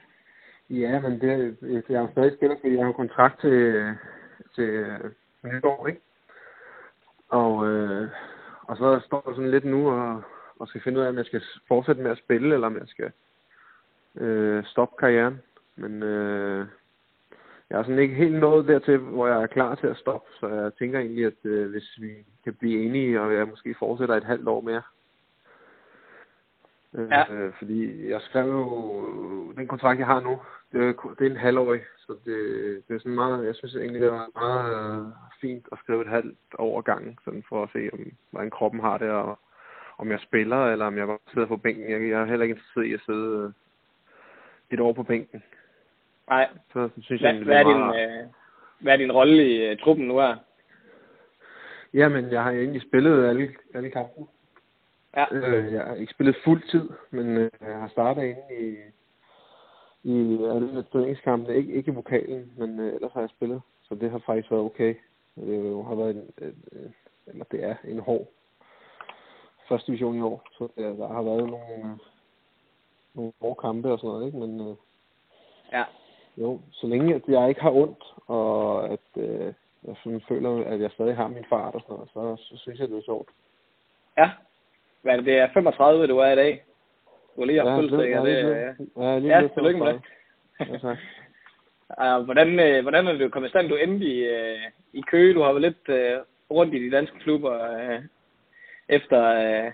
Ja, 0.71 1.00
men 1.00 1.21
det, 1.21 1.57
jeg 1.89 1.97
er 1.97 2.00
jo 2.00 2.09
stadig 2.12 2.37
spiller, 2.37 2.57
fordi 2.61 2.77
jeg 2.77 2.85
har 2.85 2.93
kontrakt 2.93 3.41
til, 3.41 3.85
til 4.55 4.87
næste 5.43 5.69
år, 5.69 5.87
ikke? 5.87 6.00
Og, 7.29 7.69
øh, 7.69 8.09
og 8.62 8.77
så 8.77 9.00
står 9.07 9.23
jeg 9.27 9.35
sådan 9.35 9.50
lidt 9.50 9.65
nu 9.65 9.91
og, 9.91 10.23
og 10.59 10.69
skal 10.69 10.81
finde 10.81 10.99
ud 11.00 11.05
af, 11.05 11.09
om 11.09 11.17
jeg 11.17 11.25
skal 11.27 11.43
fortsætte 11.69 12.03
med 12.03 12.11
at 12.11 12.19
spille, 12.19 12.55
eller 12.55 12.67
om 12.67 12.77
jeg 12.77 12.87
skal 12.87 13.12
øh, 14.17 14.65
stoppe 14.65 14.97
karrieren. 14.99 15.41
Men 15.77 16.03
øh, 16.03 16.67
jeg 17.71 17.79
er 17.79 17.83
sådan 17.83 17.99
ikke 17.99 18.15
helt 18.15 18.35
nået 18.39 18.69
dertil, 18.69 18.99
hvor 18.99 19.27
jeg 19.27 19.43
er 19.43 19.47
klar 19.47 19.75
til 19.75 19.87
at 19.87 19.97
stoppe. 19.97 20.31
Så 20.41 20.49
jeg 20.49 20.75
tænker 20.75 20.99
egentlig, 20.99 21.27
at 21.27 21.45
øh, 21.45 21.71
hvis 21.71 21.99
vi 22.00 22.11
kan 22.45 22.55
blive 22.55 22.85
enige, 22.85 23.21
og 23.21 23.35
jeg 23.35 23.49
måske 23.49 23.75
fortsætter 23.79 24.15
et 24.17 24.25
halvt 24.25 24.49
år 24.49 24.61
mere. 24.61 24.83
Øh, 26.95 27.09
Ja. 27.11 27.35
øh, 27.35 27.53
fordi 27.59 28.09
jeg 28.11 28.21
skrev 28.21 28.47
jo, 28.47 29.53
den 29.53 29.69
kontrakt, 29.69 29.99
jeg 29.99 30.07
har 30.07 30.21
nu, 30.21 30.39
det 30.73 30.81
er, 30.89 31.15
det 31.19 31.27
er 31.27 31.31
en 31.31 31.37
halvårig. 31.37 31.81
Så 31.99 32.12
det, 32.25 32.37
det 32.89 32.95
er 32.95 32.99
sådan 32.99 33.15
meget, 33.15 33.47
jeg 33.47 33.55
synes 33.55 33.75
egentlig, 33.75 34.03
det 34.03 34.11
var 34.11 34.29
meget 34.35 35.00
øh, 35.00 35.12
fint 35.41 35.69
at 35.73 35.79
skrive 35.79 36.00
et 36.00 36.09
halvt 36.09 36.39
år 36.59 36.81
gangen, 36.81 37.19
sådan 37.25 37.45
for 37.49 37.62
at 37.62 37.71
se, 37.73 37.91
om, 37.93 38.12
hvordan 38.31 38.50
kroppen 38.50 38.81
har 38.81 38.99
det, 38.99 39.11
og 39.11 39.39
om 39.99 40.11
jeg 40.11 40.21
spiller, 40.21 40.67
eller 40.67 40.87
om 40.87 40.99
jeg 40.99 41.07
bare 41.07 41.19
sidder 41.33 41.47
på 41.47 41.57
bænken. 41.57 41.91
Jeg, 41.91 42.11
jeg 42.11 42.21
er 42.21 42.25
heller 42.25 42.45
ikke 42.45 42.53
interesseret 42.53 42.87
i 42.87 42.95
at 42.95 43.00
sidde 43.07 43.45
øh, 43.45 43.53
et 44.71 44.81
år 44.81 44.93
på 44.93 45.03
bænken. 45.03 45.43
Nej. 46.29 46.49
Så, 46.73 46.89
så 46.97 47.03
synes 47.03 47.21
Hvad, 47.21 47.35
jeg, 47.35 47.45
hvad, 47.45 47.57
er 47.57 47.65
din, 47.65 47.79
meget... 47.79 48.21
øh, 48.21 48.27
hvad 48.79 48.93
er 48.93 48.97
din 48.97 49.12
rolle 49.12 49.49
i 49.49 49.67
øh, 49.67 49.79
truppen 49.79 50.09
nu 50.09 50.19
her? 50.19 50.37
Jamen, 51.95 52.31
jeg 52.31 52.43
har 52.43 52.50
egentlig 52.50 52.83
spillet 52.83 53.29
alle, 53.29 53.55
alle 53.75 53.91
kampe. 53.91 54.27
Ja. 55.17 55.25
Øh, 55.33 55.73
jeg 55.73 55.85
har 55.85 55.95
ikke 55.95 56.12
spillet 56.12 56.37
fuld 56.45 56.62
tid, 56.71 56.89
men 57.11 57.37
øh, 57.37 57.50
jeg 57.61 57.77
har 57.77 57.89
startet 57.89 58.23
inde 58.23 58.43
i, 58.61 58.77
i 60.02 60.38
alle 60.45 60.83
træningskampene. 60.92 61.57
Ikke, 61.57 61.73
ikke 61.73 61.90
i 61.90 61.95
vokalen, 61.95 62.52
men 62.57 62.80
øh, 62.80 62.95
ellers 62.95 63.12
har 63.12 63.21
jeg 63.21 63.30
spillet. 63.30 63.62
Så 63.83 63.95
det 63.95 64.11
har 64.11 64.19
faktisk 64.19 64.50
været 64.50 64.64
okay. 64.64 64.95
Det 65.37 65.71
jo 65.71 65.83
har 65.83 65.95
været 65.95 66.11
en, 66.11 66.30
en, 66.47 66.54
en 66.73 66.95
eller 67.26 67.45
det 67.45 67.64
er 67.64 67.75
en 67.85 67.99
hård 67.99 68.26
første 69.69 69.87
division 69.87 70.16
i 70.19 70.21
år. 70.21 70.42
Så 70.59 70.69
der, 70.76 70.97
der 70.97 71.09
har 71.09 71.23
været 71.23 71.47
nogle, 71.47 71.99
nogle 73.14 73.33
hårde 73.40 73.61
kampe 73.61 73.92
og 73.92 73.99
sådan 73.99 74.11
noget, 74.11 74.26
ikke? 74.26 74.38
Men 74.38 74.61
øh, 74.69 74.76
Ja. 75.73 75.85
jo, 76.37 76.61
så 76.73 76.87
længe 76.87 77.14
at 77.14 77.23
jeg 77.28 77.49
ikke 77.49 77.61
har 77.61 77.71
ondt, 77.71 78.04
og 78.26 78.88
at 78.88 79.00
øh, 79.16 79.54
jeg 79.85 79.97
sådan 80.04 80.23
føler, 80.28 80.64
at 80.64 80.80
jeg 80.80 80.90
stadig 80.90 81.16
har 81.16 81.28
min 81.28 81.45
fart 81.49 81.75
og 81.75 81.80
sådan 81.80 81.95
noget, 82.14 82.38
så, 82.38 82.45
så 82.49 82.57
synes 82.57 82.80
jeg, 82.80 82.88
det 82.88 82.99
er 82.99 83.02
sjovt. 83.02 83.28
Ja. 84.19 84.30
Hvad 85.02 85.12
er 85.12 85.16
det? 85.16 85.26
Det 85.26 85.38
er 85.38 85.49
35, 85.52 86.07
du 86.07 86.19
er 86.19 86.30
i 86.33 86.37
dag. 86.37 86.64
Har 87.39 87.45
lige 87.45 87.61
haft 87.61 87.83
fødselsdag, 87.83 88.19
og 88.19 88.27
det, 88.27 88.33
ja, 88.33 89.03
ja, 89.03 89.19
lige 89.19 89.39
ja, 89.39 89.49
tillykke 89.49 89.79
med 89.79 89.87
det. 89.87 90.01
35. 90.59 90.73
Ja, 90.73 90.79
tak. 90.79 90.99
Uh, 91.99 92.25
hvordan, 92.27 92.61
øh, 92.61 92.83
hvordan 92.83 93.07
er 93.07 93.13
det 93.13 93.33
kommet 93.33 93.49
i 93.49 93.51
stand, 93.51 93.69
du 93.69 93.75
endte 93.75 94.07
i, 94.07 94.25
øh, 94.25 94.59
i 94.93 95.01
Køge? 95.01 95.35
Du 95.35 95.43
har 95.43 95.53
været 95.53 95.63
lidt 95.63 95.89
øh, 95.89 96.19
rundt 96.51 96.75
i 96.75 96.85
de 96.85 96.91
danske 96.91 97.19
klubber 97.19 97.55
øh, 97.77 98.01
efter 98.89 99.21
øh, 99.25 99.73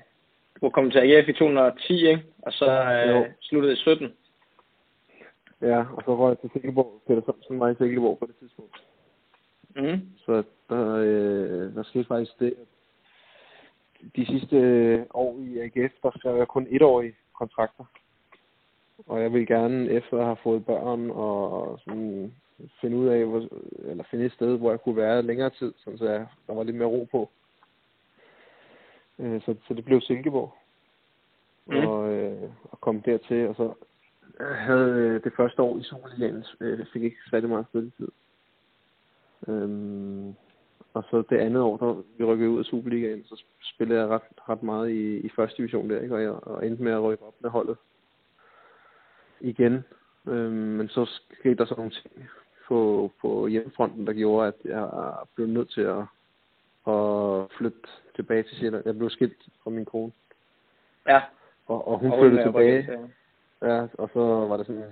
du 0.61 0.71
kom 0.71 0.91
til 0.91 0.99
AGF 0.99 1.29
i 1.29 1.33
2010, 1.33 2.07
ikke? 2.07 2.23
Og 2.43 2.53
så 2.53 2.71
Jo. 2.83 3.25
øh, 3.25 3.31
sluttede 3.41 3.73
i 3.73 3.77
17. 3.77 4.13
Ja, 5.61 5.79
og 5.79 6.03
så 6.05 6.17
røg 6.17 6.29
jeg 6.29 6.39
til 6.39 6.51
Silkeborg. 6.53 7.03
Peter 7.07 7.23
Sørensen 7.27 7.61
var 7.61 7.69
i 7.69 7.75
Silkeborg 7.75 8.19
på 8.19 8.27
det 8.27 8.37
tidspunkt. 8.41 8.83
Mm. 9.77 10.01
Så 10.27 10.43
der, 10.69 10.97
øh, 10.97 11.75
der 11.75 11.83
skete 11.83 12.05
faktisk 12.05 12.39
det, 12.41 12.55
de 14.17 14.27
sidste 14.27 14.57
øh, 14.57 15.03
år 15.15 15.39
i 15.41 15.59
AGF, 15.59 15.93
der 16.03 16.11
skrev 16.19 16.37
jeg 16.37 16.49
kun 16.49 16.67
etårige 16.71 17.15
kontrakter. 17.39 17.85
Og 19.07 19.23
jeg 19.23 19.33
vil 19.33 19.47
gerne, 19.47 19.91
efter 19.91 20.19
at 20.19 20.25
have 20.25 20.37
fået 20.43 20.67
børn, 20.67 21.11
og 21.11 21.79
sådan 21.85 22.35
finde 22.81 22.97
ud 22.97 23.07
af, 23.07 23.27
hvor, 23.27 23.49
eller 23.79 24.05
finde 24.11 24.25
et 24.25 24.33
sted, 24.33 24.59
hvor 24.59 24.71
jeg 24.71 24.81
kunne 24.81 24.97
være 24.97 25.23
længere 25.23 25.51
tid, 25.51 25.73
sådan 25.77 25.99
så 25.99 26.05
jeg, 26.05 26.27
der 26.47 26.55
var 26.55 26.63
lidt 26.63 26.77
mere 26.77 26.89
ro 26.89 27.09
på. 27.11 27.31
Øh, 29.19 29.43
så, 29.43 29.55
så 29.69 29.75
det 29.75 29.85
blev 29.85 30.01
Silkeborg. 30.01 30.55
Mm. 31.67 31.87
Og, 31.87 32.13
øh, 32.13 32.51
og 32.63 32.81
kom 32.81 33.03
dertil, 33.03 33.49
og 33.49 33.55
så 33.55 33.75
havde 34.41 34.91
øh, 34.91 35.25
det 35.25 35.33
første 35.37 35.63
år 35.63 35.79
i 35.79 35.83
Superligaen, 35.83 36.45
øh, 36.61 36.87
fik 36.93 37.03
ikke 37.03 37.17
særlig 37.31 37.49
meget 37.49 37.67
spilletid. 37.69 38.09
Øhm, 39.49 40.35
og 40.97 41.05
så 41.11 41.23
det 41.31 41.39
andet 41.39 41.63
år, 41.63 41.77
da 41.77 42.03
vi 42.19 42.25
rykkede 42.25 42.51
ud 42.51 42.59
af 42.59 42.65
Superligaen, 42.65 43.25
så 43.25 43.43
spillede 43.63 44.01
jeg 44.01 44.09
ret, 44.09 44.23
ret 44.49 44.63
meget 44.63 44.91
i, 44.91 45.19
i 45.19 45.29
første 45.37 45.57
division 45.57 45.91
der, 45.91 46.01
ikke? 46.01 46.15
Og, 46.15 46.23
jeg, 46.23 46.31
og 46.31 46.67
endte 46.67 46.83
med 46.83 46.93
at 46.93 47.03
rykke 47.03 47.25
op 47.25 47.35
med 47.41 47.51
holdet 47.51 47.77
igen. 49.41 49.85
Øhm, 50.29 50.53
men 50.53 50.89
så 50.89 51.05
skete 51.33 51.55
der 51.55 51.65
så 51.65 51.75
nogle 51.77 51.91
ting 51.91 52.29
på, 52.69 53.11
på 53.21 53.47
hjemmefronten, 53.47 54.07
der 54.07 54.13
gjorde, 54.13 54.49
at 54.49 54.55
jeg 54.65 55.15
blev 55.35 55.47
nødt 55.47 55.71
til 55.71 55.81
at, 55.81 55.99
at 56.95 57.51
flytte 57.59 57.79
tilbage 58.17 58.43
til 58.43 58.57
Sjælland. 58.57 58.83
Jeg 58.87 58.97
blev 58.99 59.11
skilt 59.11 59.49
fra 59.63 59.71
min 59.71 59.85
kone, 59.85 60.13
Ja. 61.09 61.23
og, 61.67 61.89
og 61.89 61.99
hun 61.99 62.13
Og 62.13 62.19
flyttede 62.21 62.43
tilbage. 62.43 62.79
rykket 62.79 62.85
til- 62.99 63.13
Ja, 63.69 63.87
og 63.99 64.11
så 64.13 64.21
var 64.21 64.57
det 64.57 64.67
sådan, 64.67 64.83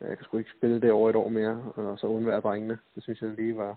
ja, 0.00 0.06
jeg 0.08 0.16
kan 0.16 0.24
sgu 0.24 0.38
ikke 0.38 0.50
spille 0.58 0.80
det 0.80 0.92
over 0.92 1.10
et 1.10 1.16
år 1.16 1.28
mere, 1.28 1.72
og 1.76 1.98
så 1.98 2.06
undvære 2.06 2.40
drengene. 2.40 2.78
Det 2.94 3.02
synes 3.02 3.22
jeg 3.22 3.30
lige 3.30 3.56
var, 3.56 3.76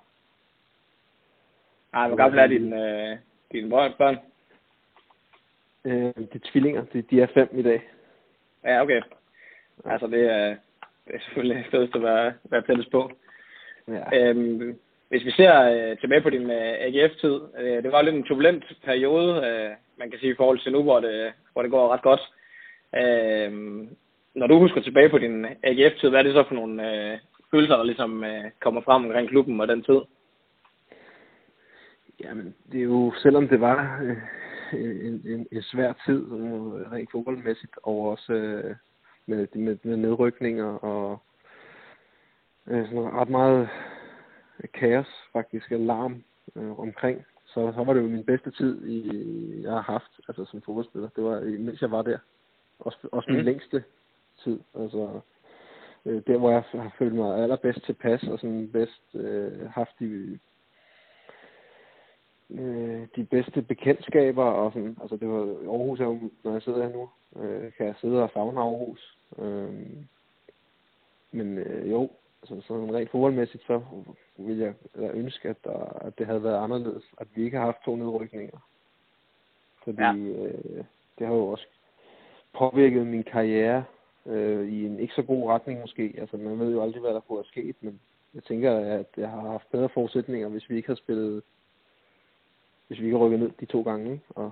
Ej, 1.94 2.08
hvor 2.08 2.18
gammel 2.18 2.40
er 2.40 2.48
dine, 2.48 3.12
øh, 3.12 3.18
dine 3.52 3.70
børn? 3.70 3.94
børn? 3.98 4.18
øh, 5.86 6.14
de 6.34 6.40
tvillinger, 6.52 6.84
de, 6.94 7.02
de 7.02 7.22
er 7.22 7.28
fem 7.34 7.50
i 7.54 7.62
dag. 7.62 7.90
Ja, 8.64 8.82
okay. 8.82 9.02
Altså, 9.86 10.08
det 10.08 10.32
er, 10.32 10.56
det 11.08 11.16
er 11.16 11.20
selvfølgelig 11.20 11.66
fedest 11.72 11.96
at 11.96 12.04
være, 12.04 12.34
være 12.44 12.62
tættest 12.62 12.92
på. 12.92 13.12
Ja. 13.88 14.30
Øhm, 14.30 14.80
hvis 15.10 15.26
vi 15.26 15.32
ser 15.32 15.62
øh, 15.62 15.98
tilbage 15.98 16.22
på 16.22 16.30
din 16.30 16.52
øh, 16.52 16.74
AGF-tid, 16.80 17.42
øh, 17.60 17.84
det 17.84 17.92
var 17.92 18.02
lidt 18.02 18.16
en 18.16 18.24
turbulent 18.24 18.64
periode, 18.84 19.48
øh, 19.48 19.70
man 19.98 20.10
kan 20.10 20.20
sige 20.20 20.32
i 20.32 20.36
forhold 20.36 20.60
til 20.60 20.72
nu, 20.72 20.84
hvor 20.84 21.00
det, 21.00 21.34
hvor 21.54 21.62
det 21.62 21.72
går 21.72 21.94
ret 21.94 22.02
godt. 22.02 22.22
Øh, 22.96 23.52
når 24.36 24.48
du 24.48 24.60
husker 24.60 24.82
tilbage 24.82 25.10
på 25.10 25.18
din 25.18 25.46
AGF-tid, 25.64 26.10
hvad 26.10 26.20
er 26.20 26.24
det 26.24 26.34
så 26.34 26.44
for 26.48 26.56
nogle 26.56 26.92
øh, 26.92 27.18
følelser, 27.52 27.78
der 27.78 27.84
ligesom 27.84 28.24
øh, 28.24 28.44
kommer 28.60 28.82
frem 28.82 29.06
omkring 29.06 29.30
klubben 29.30 29.62
og 29.62 29.68
den 29.68 29.84
tid? 29.84 30.00
Jamen, 32.24 32.56
det 32.72 32.80
er 32.80 32.84
jo, 32.84 33.14
selvom 33.18 33.48
det 33.48 33.62
var 33.62 34.00
øh, 34.04 34.18
en, 35.08 35.22
en, 35.26 35.48
en 35.52 35.62
svær 35.62 35.94
tid, 36.06 36.26
øh, 36.32 36.92
rent 36.92 37.12
fodboldmæssigt, 37.12 37.76
og 37.84 37.96
også 38.02 38.34
øh, 38.34 38.76
med, 39.26 39.48
med, 39.56 39.78
med 39.84 39.98
nedrykninger 39.98 40.66
og 40.66 41.22
øh, 42.68 42.86
sådan 42.86 43.14
ret 43.14 43.30
meget 43.30 43.70
kaos, 44.74 45.08
faktisk, 45.34 45.72
alarm 45.72 46.24
øh, 46.56 46.80
omkring, 46.80 47.26
så, 47.46 47.72
så 47.76 47.84
var 47.84 47.94
det 47.94 48.02
jo 48.02 48.08
min 48.08 48.24
bedste 48.26 48.52
tid, 48.52 48.86
i, 48.86 49.62
jeg 49.64 49.72
har 49.72 49.82
haft 49.82 50.12
altså 50.28 50.46
som 50.46 50.62
fodboldspiller. 50.62 51.10
Det 51.16 51.24
var, 51.24 51.42
mens 51.42 51.82
jeg 51.82 51.92
var 51.92 52.02
der. 52.02 52.18
Også, 52.80 53.08
også 53.12 53.30
min 53.30 53.38
Mhm. 53.38 53.46
længste 53.46 53.84
tid. 54.44 54.60
Altså, 54.80 55.20
øh, 56.06 56.22
der, 56.28 56.38
hvor 56.38 56.52
jeg 56.52 56.64
har 56.74 56.96
følt 56.98 57.16
mig 57.16 57.44
allerbedst 57.44 57.86
tilpas, 57.86 58.24
og 58.24 58.40
sådan 58.40 58.70
bedst 58.74 59.16
øh, 59.16 59.70
haft 59.70 60.00
de 60.00 60.40
øh, 62.52 63.08
de 63.16 63.24
bedste 63.24 63.62
bekendtskaber 63.62 64.44
og 64.44 64.72
sådan, 64.74 64.98
altså 65.02 65.16
det 65.16 65.28
var 65.28 65.42
Aarhus 65.72 66.00
er 66.00 66.06
jo, 66.06 66.20
når 66.44 66.52
jeg 66.52 66.62
sidder 66.62 66.88
her 66.88 66.94
nu, 66.94 67.10
øh, 67.42 67.72
kan 67.78 67.86
jeg 67.86 67.96
sidde 68.02 68.24
og 68.24 68.30
savne 68.34 68.60
Aarhus. 68.60 69.18
Øh, 69.40 69.74
men 71.32 71.58
øh, 71.58 71.92
jo, 71.92 72.10
altså 72.42 72.68
sådan 72.68 72.96
rent 72.96 73.12
fodboldmæssigt, 73.12 73.64
så 73.68 73.82
vil 74.38 74.58
jeg 74.58 74.74
jeg 74.96 75.12
ønske, 75.14 75.50
at, 75.50 75.64
der, 75.64 75.98
at 76.02 76.18
det 76.18 76.26
havde 76.26 76.44
været 76.44 76.64
anderledes, 76.64 77.04
at 77.18 77.28
vi 77.36 77.44
ikke 77.44 77.58
har 77.58 77.66
haft 77.66 77.84
to 77.86 77.96
nedrykninger. 77.96 78.58
Fordi 79.84 80.02
Ja. 80.02 80.14
ja. 80.14 80.48
øh, 80.48 80.84
det 81.20 81.28
har 81.28 81.34
jo 81.34 81.48
også 81.48 81.68
påvirket 82.54 83.08
min 83.08 83.24
karriere 83.24 83.84
øh, 84.26 84.70
i 84.74 84.86
en 84.86 85.00
ikke 85.00 85.14
så 85.14 85.22
god 85.22 85.50
retning 85.50 85.82
måske. 85.82 86.16
Altså 86.18 86.38
man 86.38 86.60
ved 86.60 86.72
jo 86.72 86.82
aldrig, 86.82 87.02
hvad 87.02 87.14
der 87.14 87.20
kunne 87.20 87.38
have 87.38 87.46
sket, 87.46 87.76
men 87.82 88.00
jeg 88.34 88.44
tænker, 88.44 88.78
at 88.78 89.08
jeg 89.18 89.30
har 89.30 89.42
haft 89.42 89.72
bedre 89.72 89.90
forudsætninger, 89.90 90.48
hvis 90.48 90.70
vi 90.70 90.76
ikke 90.76 90.88
havde 90.88 91.00
spillet 91.00 91.44
hvis 92.92 93.00
vi 93.00 93.06
ikke 93.06 93.18
har 93.18 93.26
rykket 93.26 93.40
ned 93.40 93.52
de 93.60 93.66
to 93.66 93.82
gange, 93.82 94.12
ikke? 94.12 94.24
Og 94.30 94.52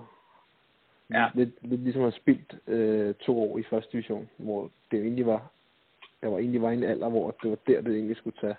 Ja. 1.13 1.29
lidt, 1.33 1.49
lidt 1.61 1.81
ligesom 1.81 2.01
at 2.01 2.05
have 2.05 2.21
spildt 2.21 2.55
øh, 2.67 3.13
to 3.15 3.43
år 3.43 3.57
i 3.57 3.63
første 3.63 3.91
division, 3.91 4.29
hvor 4.37 4.69
det 4.91 4.97
jo 4.97 5.03
egentlig 5.03 5.25
var, 5.25 5.51
jeg 6.21 6.31
var 6.31 6.37
egentlig 6.37 6.61
var 6.61 6.71
i 6.71 6.73
en 6.73 6.83
alder, 6.83 7.09
hvor 7.09 7.35
det 7.43 7.49
var 7.49 7.57
der, 7.67 7.81
det 7.81 7.95
egentlig 7.95 8.17
skulle 8.17 8.37
tage, 8.41 8.55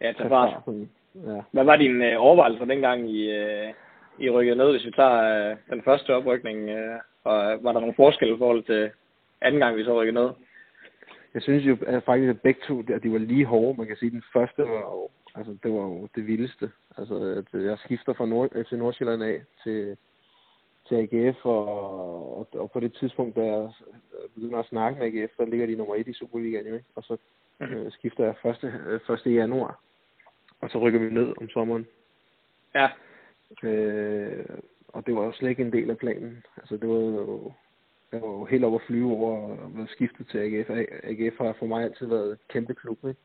Ja, 0.00 0.12
tage 0.12 0.28
fart. 0.28 0.62
Ja. 1.14 1.42
Hvad 1.50 1.64
var 1.64 1.76
dine 1.76 2.10
øh, 2.12 2.20
overvejelser 2.22 2.64
dengang 2.64 3.10
I, 3.10 3.30
øh, 3.30 3.72
I 4.18 4.30
rykkede 4.30 4.56
ned, 4.56 4.70
hvis 4.70 4.86
vi 4.86 4.90
tager 4.90 5.50
øh, 5.50 5.56
den 5.70 5.82
første 5.82 6.14
oprykning? 6.14 6.68
Øh, 6.70 7.00
og 7.24 7.34
var 7.64 7.72
der 7.72 7.80
nogle 7.80 7.94
forskelle 7.94 8.34
i 8.34 8.38
forhold 8.38 8.64
til 8.64 8.90
anden 9.40 9.60
gang, 9.60 9.76
vi 9.76 9.84
så 9.84 10.00
rykkede 10.00 10.14
ned? 10.14 10.30
Jeg 11.34 11.42
synes 11.42 11.64
jo 11.64 11.76
at 11.86 12.02
faktisk, 12.02 12.30
at 12.30 12.40
begge 12.40 12.60
to, 12.68 12.80
at 12.94 13.02
de 13.02 13.12
var 13.12 13.18
lige 13.18 13.44
hårde. 13.44 13.78
Man 13.78 13.86
kan 13.86 13.96
sige, 13.96 14.06
at 14.06 14.12
den 14.12 14.22
første 14.32 14.62
var 14.62 14.80
jo, 14.80 15.08
altså, 15.36 15.56
det 15.62 15.72
var 15.72 15.82
jo 15.82 16.08
det 16.14 16.26
vildeste. 16.26 16.70
Altså, 16.98 17.14
at 17.14 17.62
jeg 17.64 17.78
skifter 17.78 18.12
fra 18.12 18.26
Nord, 18.26 18.64
FC 18.64 18.72
Nordsjælland 18.72 19.22
af 19.22 19.42
til, 19.62 19.96
til 20.88 20.94
AGF, 20.94 21.46
og, 21.46 22.38
og, 22.38 22.48
og, 22.52 22.70
på 22.70 22.80
det 22.80 22.94
tidspunkt, 22.94 23.36
da 23.36 23.42
jeg 23.42 23.70
begynder 24.34 24.58
at 24.58 24.66
snakke 24.66 24.98
med 24.98 25.06
AGF, 25.06 25.32
der 25.38 25.46
ligger 25.46 25.66
de 25.66 25.76
nummer 25.76 25.94
et 25.94 26.08
i 26.08 26.12
Superligaen, 26.12 26.66
jo, 26.66 26.74
ikke? 26.74 26.86
og 26.94 27.02
så 27.02 27.16
øh, 27.60 27.92
skifter 27.92 28.24
jeg 28.24 28.34
1. 29.08 29.26
1. 29.26 29.34
januar, 29.34 29.80
og 30.60 30.70
så 30.70 30.78
rykker 30.78 31.00
vi 31.00 31.10
ned 31.10 31.34
om 31.40 31.48
sommeren. 31.48 31.86
Ja, 32.74 32.88
Øh, 33.62 34.44
og 34.88 35.06
det 35.06 35.14
var 35.14 35.24
jo 35.24 35.32
slet 35.32 35.50
ikke 35.50 35.62
en 35.62 35.72
del 35.72 35.90
af 35.90 35.98
planen. 35.98 36.44
Altså, 36.56 36.76
det 36.76 36.88
var 36.88 36.94
jo, 36.94 37.52
jeg 38.12 38.22
var 38.22 38.28
jo 38.28 38.44
helt 38.44 38.64
over 38.64 38.78
at 38.78 38.86
flyve 38.86 39.10
over 39.10 39.56
og 39.58 39.88
skiftet 39.88 40.28
til 40.28 40.38
AGF. 40.38 40.70
AGF 41.02 41.38
har 41.38 41.56
for 41.58 41.66
mig 41.66 41.84
altid 41.84 42.06
været 42.06 42.32
et 42.32 42.48
kæmpe 42.48 42.74
klub, 42.74 42.98
ikke? 43.04 43.20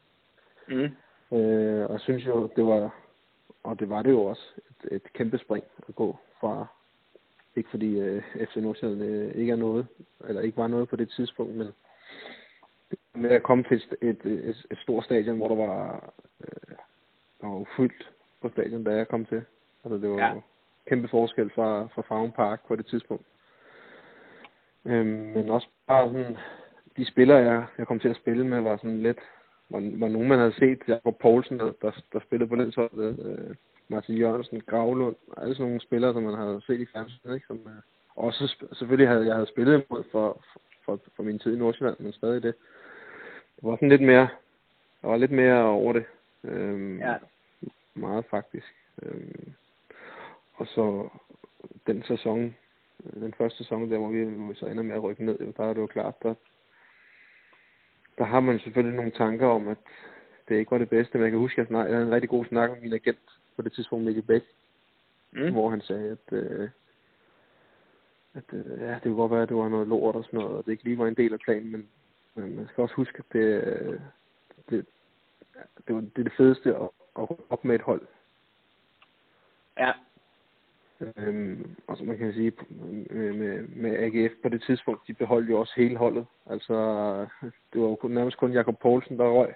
Mm. 0.67 0.95
Øh, 1.33 1.85
og 1.85 1.91
jeg 1.91 1.99
synes 1.99 2.25
jo, 2.25 2.49
det 2.55 2.65
var, 2.65 2.95
og 3.63 3.79
det 3.79 3.89
var 3.89 4.01
det 4.01 4.11
jo 4.11 4.23
også, 4.25 4.43
et, 4.57 4.95
et 4.95 5.13
kæmpe 5.13 5.37
spring 5.37 5.63
at 5.87 5.95
gå 5.95 6.17
fra, 6.39 6.65
ikke 7.55 7.69
fordi 7.69 7.99
øh, 7.99 8.23
FC 8.35 8.55
Nordsjælland 8.55 9.01
øh, 9.01 9.35
ikke 9.35 9.51
er 9.51 9.55
noget, 9.55 9.87
eller 10.27 10.41
ikke 10.41 10.57
var 10.57 10.67
noget 10.67 10.89
på 10.89 10.95
det 10.95 11.09
tidspunkt, 11.09 11.55
men 11.55 11.67
med 13.13 13.29
at 13.29 13.43
komme 13.43 13.63
til 13.63 13.77
et, 13.77 13.97
et, 14.01 14.25
et, 14.25 14.65
et 14.71 14.77
stort 14.77 15.05
stadion, 15.05 15.37
hvor 15.37 15.47
der 15.47 15.55
var, 15.55 16.13
øh, 16.41 16.75
der 17.41 17.47
var 17.47 17.65
fyldt 17.77 18.11
på 18.41 18.49
stadion, 18.49 18.83
da 18.83 18.91
jeg 18.95 19.07
kom 19.07 19.25
til. 19.25 19.41
Altså 19.83 19.97
det 19.97 20.09
var 20.09 20.17
ja. 20.17 20.33
kæmpe 20.87 21.07
forskel 21.07 21.51
fra, 21.55 21.87
fra 21.95 22.01
Farm 22.01 22.31
Park 22.31 22.67
på 22.67 22.75
det 22.75 22.85
tidspunkt. 22.85 23.25
Øhm, 24.85 25.07
men 25.07 25.49
også 25.49 25.67
bare 25.87 26.07
sådan, 26.07 26.37
de 26.97 27.05
spillere, 27.05 27.37
jeg, 27.37 27.65
jeg 27.77 27.87
kom 27.87 27.99
til 27.99 28.09
at 28.09 28.15
spille 28.15 28.47
med, 28.47 28.61
var 28.61 28.77
sådan 28.77 29.03
lidt, 29.03 29.19
var, 29.71 29.99
var 29.99 30.07
nogen, 30.07 30.27
man 30.27 30.39
havde 30.39 30.55
set. 30.59 30.79
Jakob 30.87 31.19
Poulsen, 31.19 31.59
der, 31.59 31.71
der, 31.81 31.91
der 32.13 32.19
spillede 32.19 32.49
på 32.49 32.55
den 32.55 32.73
hold. 32.75 33.19
Øh, 33.25 33.55
Martin 33.87 34.17
Jørgensen, 34.17 34.61
Gravlund, 34.61 35.15
alle 35.37 35.55
sådan 35.55 35.65
nogle 35.65 35.81
spillere, 35.81 36.13
som 36.13 36.23
man 36.23 36.33
havde 36.33 36.61
set 36.67 36.79
i 36.79 36.85
fjernsynet, 36.85 37.35
ikke? 37.35 37.47
Som, 37.47 37.57
øh, 37.57 37.81
også 38.15 38.55
selvfølgelig 38.73 39.07
havde 39.07 39.25
jeg 39.25 39.33
havde 39.35 39.47
spillet 39.47 39.73
imod 39.73 40.03
for, 40.11 40.43
for, 40.85 40.99
for 41.15 41.23
min 41.23 41.39
tid 41.39 41.55
i 41.55 41.59
Nordsjælland, 41.59 41.99
men 41.99 42.13
stadig 42.13 42.43
det. 42.43 42.55
Det 43.55 43.69
var 43.69 43.75
sådan 43.75 43.89
lidt 43.89 44.01
mere, 44.01 44.27
der 45.01 45.07
var 45.07 45.17
lidt 45.17 45.31
mere 45.31 45.63
over 45.63 45.93
det. 45.93 46.05
Øhm, 46.43 46.99
ja. 46.99 47.15
Meget 47.93 48.25
faktisk. 48.25 48.75
Øhm, 49.03 49.53
og 50.53 50.67
så 50.67 51.09
den 51.87 52.03
sæson, 52.03 52.55
den 53.13 53.33
første 53.37 53.57
sæson, 53.57 53.91
der 53.91 53.97
hvor 53.97 54.09
vi, 54.09 54.23
hvor 54.23 54.47
vi 54.47 54.55
så 54.55 54.65
ender 54.65 54.83
med 54.83 54.95
at 54.95 55.03
rykke 55.03 55.25
ned, 55.25 55.53
der 55.57 55.63
er 55.63 55.73
det 55.73 55.81
jo 55.81 55.87
klart, 55.87 56.23
der, 56.23 56.33
der 58.21 58.27
har 58.27 58.39
man 58.39 58.59
selvfølgelig 58.59 58.95
nogle 58.95 59.11
tanker 59.11 59.47
om, 59.47 59.67
at 59.67 59.77
det 60.49 60.55
ikke 60.55 60.71
var 60.71 60.77
det 60.77 60.89
bedste. 60.89 61.17
Men 61.17 61.23
jeg 61.23 61.31
kan 61.31 61.39
huske, 61.39 61.61
at 61.61 61.69
jeg 61.69 61.79
havde 61.79 62.03
en 62.03 62.11
rigtig 62.11 62.29
god 62.29 62.45
snak 62.45 62.69
med 62.69 62.81
min 62.81 62.93
agent 62.93 63.19
på 63.55 63.61
det 63.61 63.73
tidspunkt, 63.73 64.05
Mikkel 64.05 64.23
Bæk, 64.23 64.43
mm. 65.31 65.51
hvor 65.51 65.69
han 65.69 65.81
sagde, 65.81 66.17
at, 66.17 66.33
øh, 66.37 66.69
at 68.33 68.43
øh, 68.53 68.81
ja, 68.81 68.93
det 68.93 69.01
kunne 69.03 69.15
godt 69.15 69.31
være, 69.31 69.41
at 69.41 69.49
det 69.49 69.57
var 69.57 69.69
noget 69.69 69.87
lort 69.87 70.15
og 70.15 70.23
sådan 70.23 70.39
noget, 70.39 70.57
og 70.57 70.65
det 70.65 70.71
ikke 70.71 70.83
lige 70.83 70.97
var 70.97 71.07
en 71.07 71.15
del 71.15 71.33
af 71.33 71.39
planen, 71.39 71.71
men, 71.71 71.87
men 72.35 72.55
man 72.55 72.67
skal 72.67 72.81
også 72.81 72.95
huske, 72.95 73.17
at 73.17 73.33
det, 73.33 73.63
øh, 73.63 73.99
det, 74.69 74.85
det, 75.87 75.95
var, 75.95 76.01
det 76.01 76.17
er 76.17 76.23
det 76.23 76.37
fedeste 76.37 76.75
at, 76.75 76.89
at 77.19 77.27
op 77.49 77.65
med 77.65 77.75
et 77.75 77.81
hold. 77.81 78.01
Ja, 79.77 79.91
Øhm, 81.17 81.75
og 81.87 81.97
så 81.97 82.03
man 82.03 82.17
kan 82.17 82.33
sige, 82.33 82.51
med, 83.09 83.33
med, 83.33 83.67
med 83.67 83.97
AGF 83.97 84.33
på 84.43 84.49
det 84.49 84.63
tidspunkt, 84.63 85.07
de 85.07 85.13
beholdt 85.13 85.49
jo 85.49 85.59
også 85.59 85.73
hele 85.75 85.97
holdet. 85.97 86.25
Altså, 86.49 86.75
det 87.41 87.81
var 87.81 87.87
jo 87.87 87.95
kun, 87.95 88.11
nærmest 88.11 88.37
kun 88.37 88.51
Jakob 88.51 88.79
Poulsen, 88.79 89.19
der 89.19 89.29
røg. 89.29 89.53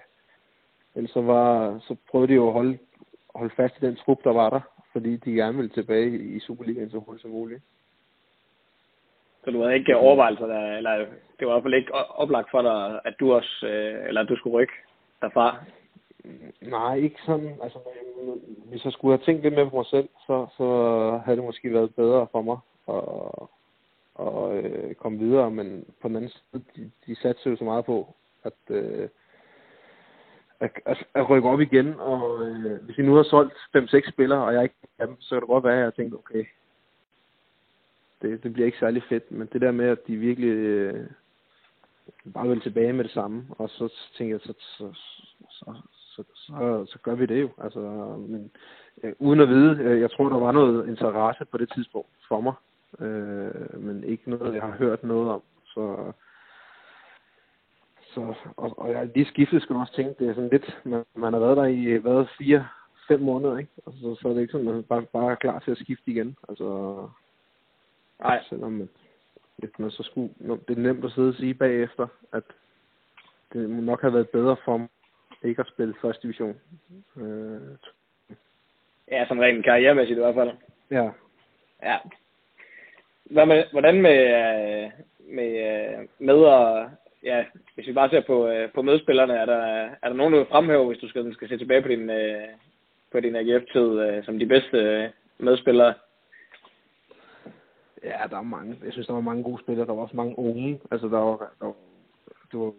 Ellers 0.94 1.10
så, 1.10 1.22
var, 1.22 1.78
så 1.78 1.96
prøvede 2.10 2.28
de 2.28 2.34
jo 2.34 2.46
at 2.46 2.52
holde, 2.52 2.78
holde 3.34 3.54
fast 3.56 3.74
i 3.76 3.86
den 3.86 3.96
trup, 3.96 4.24
der 4.24 4.32
var 4.32 4.50
der, 4.50 4.60
fordi 4.92 5.16
de 5.16 5.32
gerne 5.32 5.56
ville 5.56 5.70
tilbage 5.70 6.18
i 6.18 6.40
Superligaen 6.40 6.90
så 6.90 6.98
hurtigt 6.98 7.22
som 7.22 7.30
muligt. 7.30 7.62
Så 9.44 9.50
du 9.50 9.62
havde 9.62 9.74
ikke 9.74 9.96
overvejelser 9.96 10.46
der, 10.46 10.76
eller 10.76 10.96
det 11.38 11.46
var 11.46 11.52
i 11.52 11.54
hvert 11.54 11.62
fald 11.62 11.74
ikke 11.74 11.94
oplagt 11.94 12.50
for 12.50 12.62
dig, 12.62 13.00
at 13.04 13.14
du 13.20 13.32
også, 13.32 13.66
øh, 13.66 14.08
eller 14.08 14.20
at 14.20 14.28
du 14.28 14.36
skulle 14.36 14.56
rykke 14.56 14.72
derfra? 15.22 15.64
Nej, 16.60 16.94
ikke 16.96 17.20
sådan. 17.26 17.58
Altså, 17.62 17.78
hvis 18.64 18.84
jeg 18.84 18.92
skulle 18.92 19.16
have 19.16 19.24
tænkt 19.24 19.42
lidt 19.42 19.54
mere 19.54 19.70
på 19.70 19.76
mig 19.76 19.86
selv, 19.86 20.08
så, 20.26 20.46
så 20.56 20.66
havde 21.24 21.36
det 21.36 21.44
måske 21.44 21.72
været 21.72 21.94
bedre 21.94 22.26
for 22.32 22.42
mig 22.42 22.58
at, 22.88 23.48
at 24.26 24.64
øh, 24.64 24.94
komme 24.94 25.18
videre. 25.18 25.50
Men 25.50 25.84
på 26.02 26.08
den 26.08 26.16
anden 26.16 26.30
side, 26.30 26.62
de, 26.76 26.90
de 27.06 27.16
satte 27.16 27.50
jo 27.50 27.56
så 27.56 27.64
meget 27.64 27.84
på, 27.84 28.14
at, 28.44 28.52
øh, 28.70 29.08
at, 30.60 30.70
at, 30.84 31.06
at 31.14 31.30
rykke 31.30 31.48
op 31.48 31.60
igen. 31.60 32.00
Og 32.00 32.46
øh, 32.46 32.84
hvis 32.84 32.98
I 32.98 33.02
nu 33.02 33.14
har 33.14 33.22
solgt 33.22 33.54
5-6 33.76 34.10
spillere, 34.10 34.44
og 34.44 34.54
jeg 34.54 34.62
ikke 34.62 34.74
er 34.98 35.06
dem, 35.06 35.20
så 35.20 35.34
kan 35.34 35.40
det 35.40 35.48
godt 35.48 35.64
være, 35.64 35.78
at 35.78 35.84
jeg 35.84 35.94
tænkte, 35.94 36.16
okay, 36.16 36.44
det, 38.22 38.42
det 38.42 38.52
bliver 38.52 38.66
ikke 38.66 38.78
særlig 38.78 39.02
fedt. 39.08 39.30
Men 39.30 39.48
det 39.52 39.60
der 39.60 39.70
med, 39.70 39.88
at 39.88 40.06
de 40.06 40.16
virkelig 40.16 40.48
øh, 40.48 41.06
bare 42.34 42.48
ville 42.48 42.62
tilbage 42.62 42.92
med 42.92 43.04
det 43.04 43.12
samme, 43.12 43.46
og 43.50 43.70
så 43.70 43.92
tænker 44.18 44.34
jeg, 44.34 44.40
så, 44.40 44.54
så, 44.58 44.92
så, 45.50 45.74
så, 46.16 46.22
så, 46.34 46.84
så 46.88 46.98
gør 47.02 47.14
vi 47.14 47.26
det 47.26 47.40
jo. 47.40 47.50
Altså, 47.58 47.80
men, 48.28 48.50
øh, 49.02 49.12
uden 49.18 49.40
at 49.40 49.48
vide, 49.48 49.78
øh, 49.82 50.00
jeg 50.00 50.10
tror, 50.10 50.28
der 50.28 50.38
var 50.38 50.52
noget 50.52 50.88
interesse 50.88 51.44
på 51.44 51.58
det 51.58 51.72
tidspunkt 51.74 52.08
for 52.28 52.40
mig, 52.40 52.54
øh, 53.00 53.80
men 53.80 54.04
ikke 54.04 54.30
noget, 54.30 54.54
jeg 54.54 54.62
har 54.62 54.70
hørt 54.70 55.02
noget 55.02 55.30
om. 55.30 55.42
Så, 55.64 56.12
så 58.00 58.34
og, 58.56 58.78
og 58.78 58.90
jeg 58.90 59.10
lige 59.14 59.26
skiftet 59.26 59.62
skal 59.62 59.76
også 59.76 59.94
tænke, 59.94 60.14
det 60.18 60.28
er 60.28 60.34
sådan 60.34 60.50
lidt, 60.50 60.80
man, 60.84 61.04
man 61.14 61.32
har 61.32 61.40
været 61.40 61.56
der 61.56 61.64
i 61.64 62.04
været 62.04 62.28
fire, 62.38 62.66
fem 63.08 63.20
måneder, 63.20 63.58
ikke? 63.58 63.70
Altså, 63.86 64.00
så, 64.00 64.18
så 64.20 64.28
er 64.28 64.32
det 64.32 64.40
ikke 64.40 64.52
sådan, 64.52 64.68
at 64.68 64.74
man 64.74 64.82
bare, 64.82 65.02
bare 65.02 65.30
er 65.30 65.34
klar 65.34 65.58
til 65.58 65.70
at 65.70 65.78
skifte 65.78 66.10
igen. 66.10 66.36
Altså, 66.48 66.98
Nej. 68.20 68.44
Selvom 68.48 68.88
hvis 69.56 69.70
man 69.78 69.90
så 69.90 70.02
skulle, 70.02 70.30
det 70.68 70.78
er 70.78 70.82
nemt 70.82 71.04
at 71.04 71.12
sidde 71.12 71.28
og 71.28 71.34
sige 71.34 71.54
bagefter, 71.54 72.06
at 72.32 72.42
det 73.52 73.70
må 73.70 73.80
nok 73.80 74.00
have 74.00 74.12
været 74.12 74.28
bedre 74.28 74.56
for 74.64 74.76
mig 74.76 74.88
ikke 75.42 75.60
at 75.60 75.68
spille 75.68 75.94
første 76.02 76.22
division. 76.22 76.56
Øh, 77.16 77.76
ja, 79.10 79.26
som 79.28 79.38
rent 79.38 79.64
karrieremæssigt 79.64 80.18
i 80.18 80.20
hvert 80.20 80.34
fald. 80.34 80.50
Ja. 80.90 81.10
Ja. 81.82 81.98
Hvad 83.24 83.46
med, 83.46 83.64
hvordan 83.72 84.02
med, 84.02 84.18
øh, 84.18 84.90
med, 85.18 85.50
øh, 85.68 86.08
med 86.18 86.34
og, 86.34 86.90
ja, 87.22 87.44
hvis 87.74 87.86
vi 87.86 87.92
bare 87.92 88.10
ser 88.10 88.20
på, 88.26 88.48
øh, 88.48 88.72
på 88.72 88.82
medspillerne, 88.82 89.34
er 89.34 89.46
der, 89.46 89.62
er 90.02 90.08
der 90.08 90.14
nogen, 90.14 90.32
du 90.32 90.38
vil 90.38 90.46
fremhæve, 90.46 90.86
hvis 90.86 90.98
du 90.98 91.08
skal, 91.08 91.34
skal 91.34 91.48
se 91.48 91.58
tilbage 91.58 91.82
på 91.82 91.88
din, 91.88 92.10
på 93.12 93.20
din 93.20 93.36
AGF-tid 93.36 94.22
som 94.22 94.38
de 94.38 94.46
bedste 94.46 95.12
medspillere? 95.38 95.94
Ja, 98.06 98.18
der 98.30 98.38
er 98.38 98.42
mange. 98.42 98.78
Jeg 98.84 98.92
synes, 98.92 99.06
der 99.06 99.12
var 99.12 99.20
mange 99.20 99.42
gode 99.42 99.62
spillere. 99.62 99.86
Der 99.86 99.92
var 99.92 100.02
også 100.02 100.16
mange 100.16 100.38
unge. 100.38 100.80
Altså, 100.90 101.06
der 101.08 101.18
var, 101.18 101.52
der 101.60 101.66
var, 101.66 101.74
det 102.52 102.60
var 102.60 102.72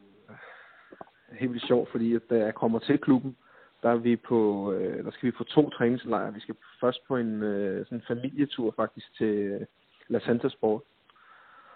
helt 1.31 1.51
vildt 1.51 1.67
sjovt, 1.67 1.91
fordi 1.91 2.15
at 2.15 2.21
da 2.29 2.35
jeg 2.35 2.55
kommer 2.55 2.79
til 2.79 2.97
klubben, 2.97 3.37
der, 3.83 3.89
er 3.89 3.95
vi 3.95 4.15
på, 4.15 4.71
øh, 4.73 5.05
der 5.05 5.11
skal 5.11 5.27
vi 5.27 5.31
på 5.31 5.43
to 5.43 5.69
træningslejre. 5.69 6.33
Vi 6.33 6.39
skal 6.39 6.55
først 6.79 7.07
på 7.07 7.17
en 7.17 7.43
øh, 7.43 7.85
sådan 7.85 8.03
familietur 8.07 8.73
faktisk 8.75 9.17
til 9.17 9.35
øh, 9.35 9.61
La 10.07 10.19
Santa 10.19 10.49
Sport. 10.49 10.81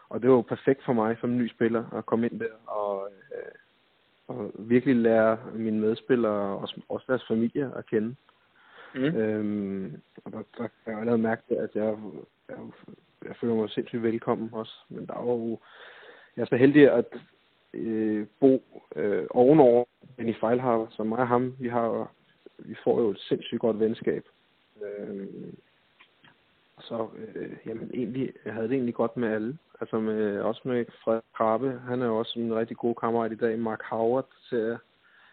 Og 0.10 0.22
det 0.22 0.30
var 0.30 0.36
jo 0.36 0.42
perfekt 0.42 0.86
for 0.86 0.94
mig 0.94 1.18
som 1.22 1.38
ny 1.38 1.50
spiller 1.50 1.94
at 1.94 2.06
komme 2.06 2.28
ind 2.28 2.40
der 2.40 2.72
og, 2.72 3.10
øh, 3.32 3.52
og 4.28 4.52
virkelig 4.60 4.96
lære 4.96 5.38
mine 5.54 5.80
medspillere 5.80 6.58
og 6.58 6.70
også, 6.90 7.06
deres 7.08 7.28
familie 7.28 7.72
at 7.76 7.86
kende. 7.86 8.16
Mm. 8.96 9.04
Øhm, 9.04 10.02
og 10.26 10.32
der, 10.32 10.38
der 10.58 10.68
kan 10.68 10.94
jeg 10.94 11.00
allerede 11.00 11.22
mærke, 11.22 11.44
at 11.50 11.70
jeg, 11.76 11.98
jeg, 12.50 12.58
jeg 13.26 13.36
føler 13.42 13.56
mig 13.56 13.70
sindssygt 13.70 14.04
velkommen 14.04 14.50
også. 14.54 14.74
Men 14.90 15.06
der 15.06 15.14
er 15.14 15.24
jo, 15.24 15.60
jeg 16.36 16.42
er 16.42 16.46
så 16.46 16.56
heldig, 16.56 16.92
at 16.92 17.06
øh, 17.74 18.28
bo 18.40 18.64
øh, 18.96 19.26
ovenover 19.30 19.86
Benny 20.18 20.36
Feilhaber, 20.40 20.88
så 20.90 21.04
mig 21.04 21.20
og 21.20 21.28
ham, 21.28 21.56
vi 21.60 21.70
har 21.70 22.12
vi 22.58 22.76
får 22.84 23.02
jo 23.02 23.10
et 23.10 23.20
sindssygt 23.20 23.62
godt 23.62 23.80
venskab. 23.80 24.26
Øh, 24.84 25.28
så 26.80 27.08
øh, 27.36 27.52
jamen, 27.66 27.92
egentlig, 27.94 28.34
jeg 28.46 28.54
havde 28.54 28.68
det 28.68 28.74
egentlig 28.74 28.96
godt 28.96 29.18
med 29.18 29.30
alle. 29.30 29.58
Altså 29.82 30.00
med, 30.00 30.40
også 30.40 30.62
med 30.66 30.86
Fred 31.04 31.22
Krabbe. 31.36 31.82
Han 31.88 32.02
er 32.02 32.06
jo 32.06 32.18
også 32.18 32.40
en 32.40 32.56
rigtig 32.56 32.78
god 32.78 32.96
kammerat 32.96 33.32
i 33.32 33.36
dag. 33.36 33.60
Mark 33.60 33.84
Howard 33.84 34.28
ser, 34.50 34.78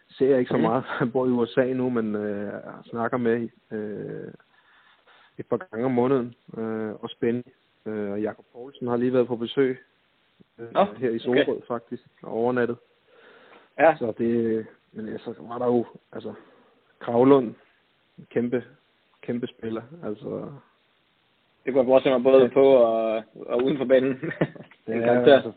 ser 0.09 0.29
jeg 0.29 0.39
ikke 0.39 0.51
så 0.51 0.57
meget. 0.57 0.83
Han 0.99 1.11
bor 1.11 1.25
i 1.25 1.29
USA 1.29 1.73
nu, 1.73 1.89
men 1.89 2.15
øh, 2.15 2.45
jeg 2.45 2.61
snakker 2.89 3.17
med 3.17 3.49
øh, 3.71 4.33
et 5.37 5.45
par 5.45 5.57
gange 5.57 5.85
om 5.85 5.91
måneden. 5.91 6.35
Øh, 6.57 6.93
og 6.93 7.09
Benny. 7.19 7.43
Øh, 7.85 8.11
og 8.11 8.21
Jakob 8.21 8.45
Poulsen 8.53 8.87
har 8.87 8.97
lige 8.97 9.13
været 9.13 9.27
på 9.27 9.35
besøg 9.35 9.77
øh, 10.59 10.73
Nå, 10.73 10.83
her 10.83 11.09
i 11.09 11.19
Solrød 11.19 11.47
okay. 11.47 11.67
faktisk, 11.67 12.03
og 12.23 12.33
overnattet. 12.33 12.77
Ja. 13.79 13.95
Så 13.99 14.13
det, 14.17 14.65
men 14.91 15.19
så 15.19 15.35
var 15.39 15.57
der 15.57 15.65
jo, 15.65 15.85
altså, 16.11 16.33
Kravlund, 16.99 17.55
kæmpe, 18.29 18.63
kæmpe 19.21 19.47
spiller, 19.47 19.81
altså. 20.03 20.51
Det 21.65 21.73
kunne 21.73 21.79
jeg 21.79 21.87
forestille 21.87 22.17
mig 22.17 22.23
både 22.23 22.43
ja. 22.43 22.49
på 22.49 22.65
og, 22.65 23.23
og 23.35 23.63
uden 23.63 23.77
for 23.77 23.85
banen. 23.85 24.13
det 24.87 24.95
er, 24.95 25.35
altså, 25.35 25.51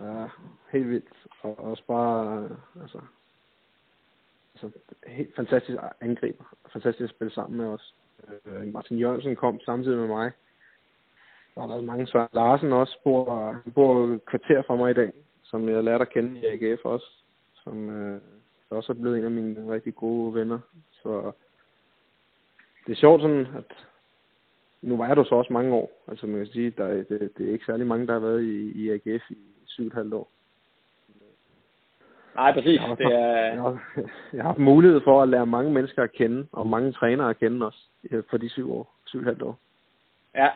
ja, 0.00 0.26
helt 0.72 0.88
vildt. 0.88 1.26
Og 1.42 1.58
også 1.58 1.82
bare, 1.86 2.48
altså, 2.82 3.00
altså 4.54 4.78
helt 5.06 5.36
fantastisk 5.36 5.78
angriber. 6.00 6.44
Fantastisk 6.72 7.04
at 7.04 7.10
spille 7.10 7.32
sammen 7.32 7.58
med 7.58 7.66
os. 7.66 7.94
Øh, 8.46 8.72
Martin 8.72 8.98
Jørgensen 8.98 9.36
kom 9.36 9.60
samtidig 9.60 9.98
med 9.98 10.06
mig. 10.06 10.32
Der 11.54 11.62
er 11.62 11.66
der 11.66 11.80
mange 11.80 12.06
Søren 12.06 12.28
Larsen 12.32 12.72
også 12.72 12.98
bor, 13.04 13.52
han 13.64 13.72
bor 13.72 14.06
et 14.06 14.24
kvarter 14.24 14.62
fra 14.62 14.76
mig 14.76 14.90
i 14.90 14.94
dag, 14.94 15.12
som 15.42 15.68
jeg 15.68 15.84
lærte 15.84 16.02
at 16.02 16.10
kende 16.10 16.40
i 16.40 16.46
AGF 16.46 16.84
også, 16.84 17.06
som 17.64 17.90
øh, 17.90 18.20
også 18.70 18.92
er 18.92 18.96
blevet 18.96 19.18
en 19.18 19.24
af 19.24 19.30
mine 19.30 19.72
rigtig 19.72 19.94
gode 19.94 20.34
venner. 20.34 20.58
Så 20.92 21.32
det 22.86 22.92
er 22.92 22.96
sjovt 22.96 23.22
sådan, 23.22 23.46
at 23.56 23.86
nu 24.82 24.96
var 24.96 25.06
jeg 25.06 25.16
der 25.16 25.24
så 25.24 25.34
også 25.34 25.52
mange 25.52 25.74
år. 25.74 25.90
Altså 26.08 26.26
man 26.26 26.36
kan 26.36 26.46
sige, 26.46 26.70
der, 26.70 26.84
er, 26.84 27.02
det, 27.02 27.30
det 27.38 27.48
er 27.48 27.52
ikke 27.52 27.64
særlig 27.64 27.86
mange, 27.86 28.06
der 28.06 28.12
har 28.12 28.20
været 28.20 28.42
i, 28.42 28.84
i 28.84 28.90
AGF 28.90 29.30
i 29.30 29.38
syv 29.66 29.82
og 29.82 29.86
et 29.86 29.92
halvt 29.92 30.14
år. 30.14 30.28
Nej, 32.34 32.52
præcis. 32.52 32.80
Jeg 32.80 32.82
har, 32.82 32.94
det 32.94 33.06
er... 33.06 33.36
jeg, 33.36 33.62
har, 33.62 33.78
jeg 34.32 34.42
har 34.42 34.48
haft 34.48 34.58
mulighed 34.58 35.00
for 35.00 35.22
at 35.22 35.28
lære 35.28 35.46
mange 35.46 35.72
mennesker 35.72 36.02
at 36.02 36.12
kende, 36.12 36.46
og 36.52 36.66
mange 36.66 36.92
trænere 36.92 37.30
at 37.30 37.38
kende 37.38 37.66
også, 37.66 37.88
for 38.30 38.36
de 38.36 38.48
syv 38.48 38.72
år, 38.72 38.94
syv 39.04 39.18
og 39.18 39.22
et 39.22 39.26
halvt 39.26 39.42
år. 39.42 39.58
Ja. 40.34 40.48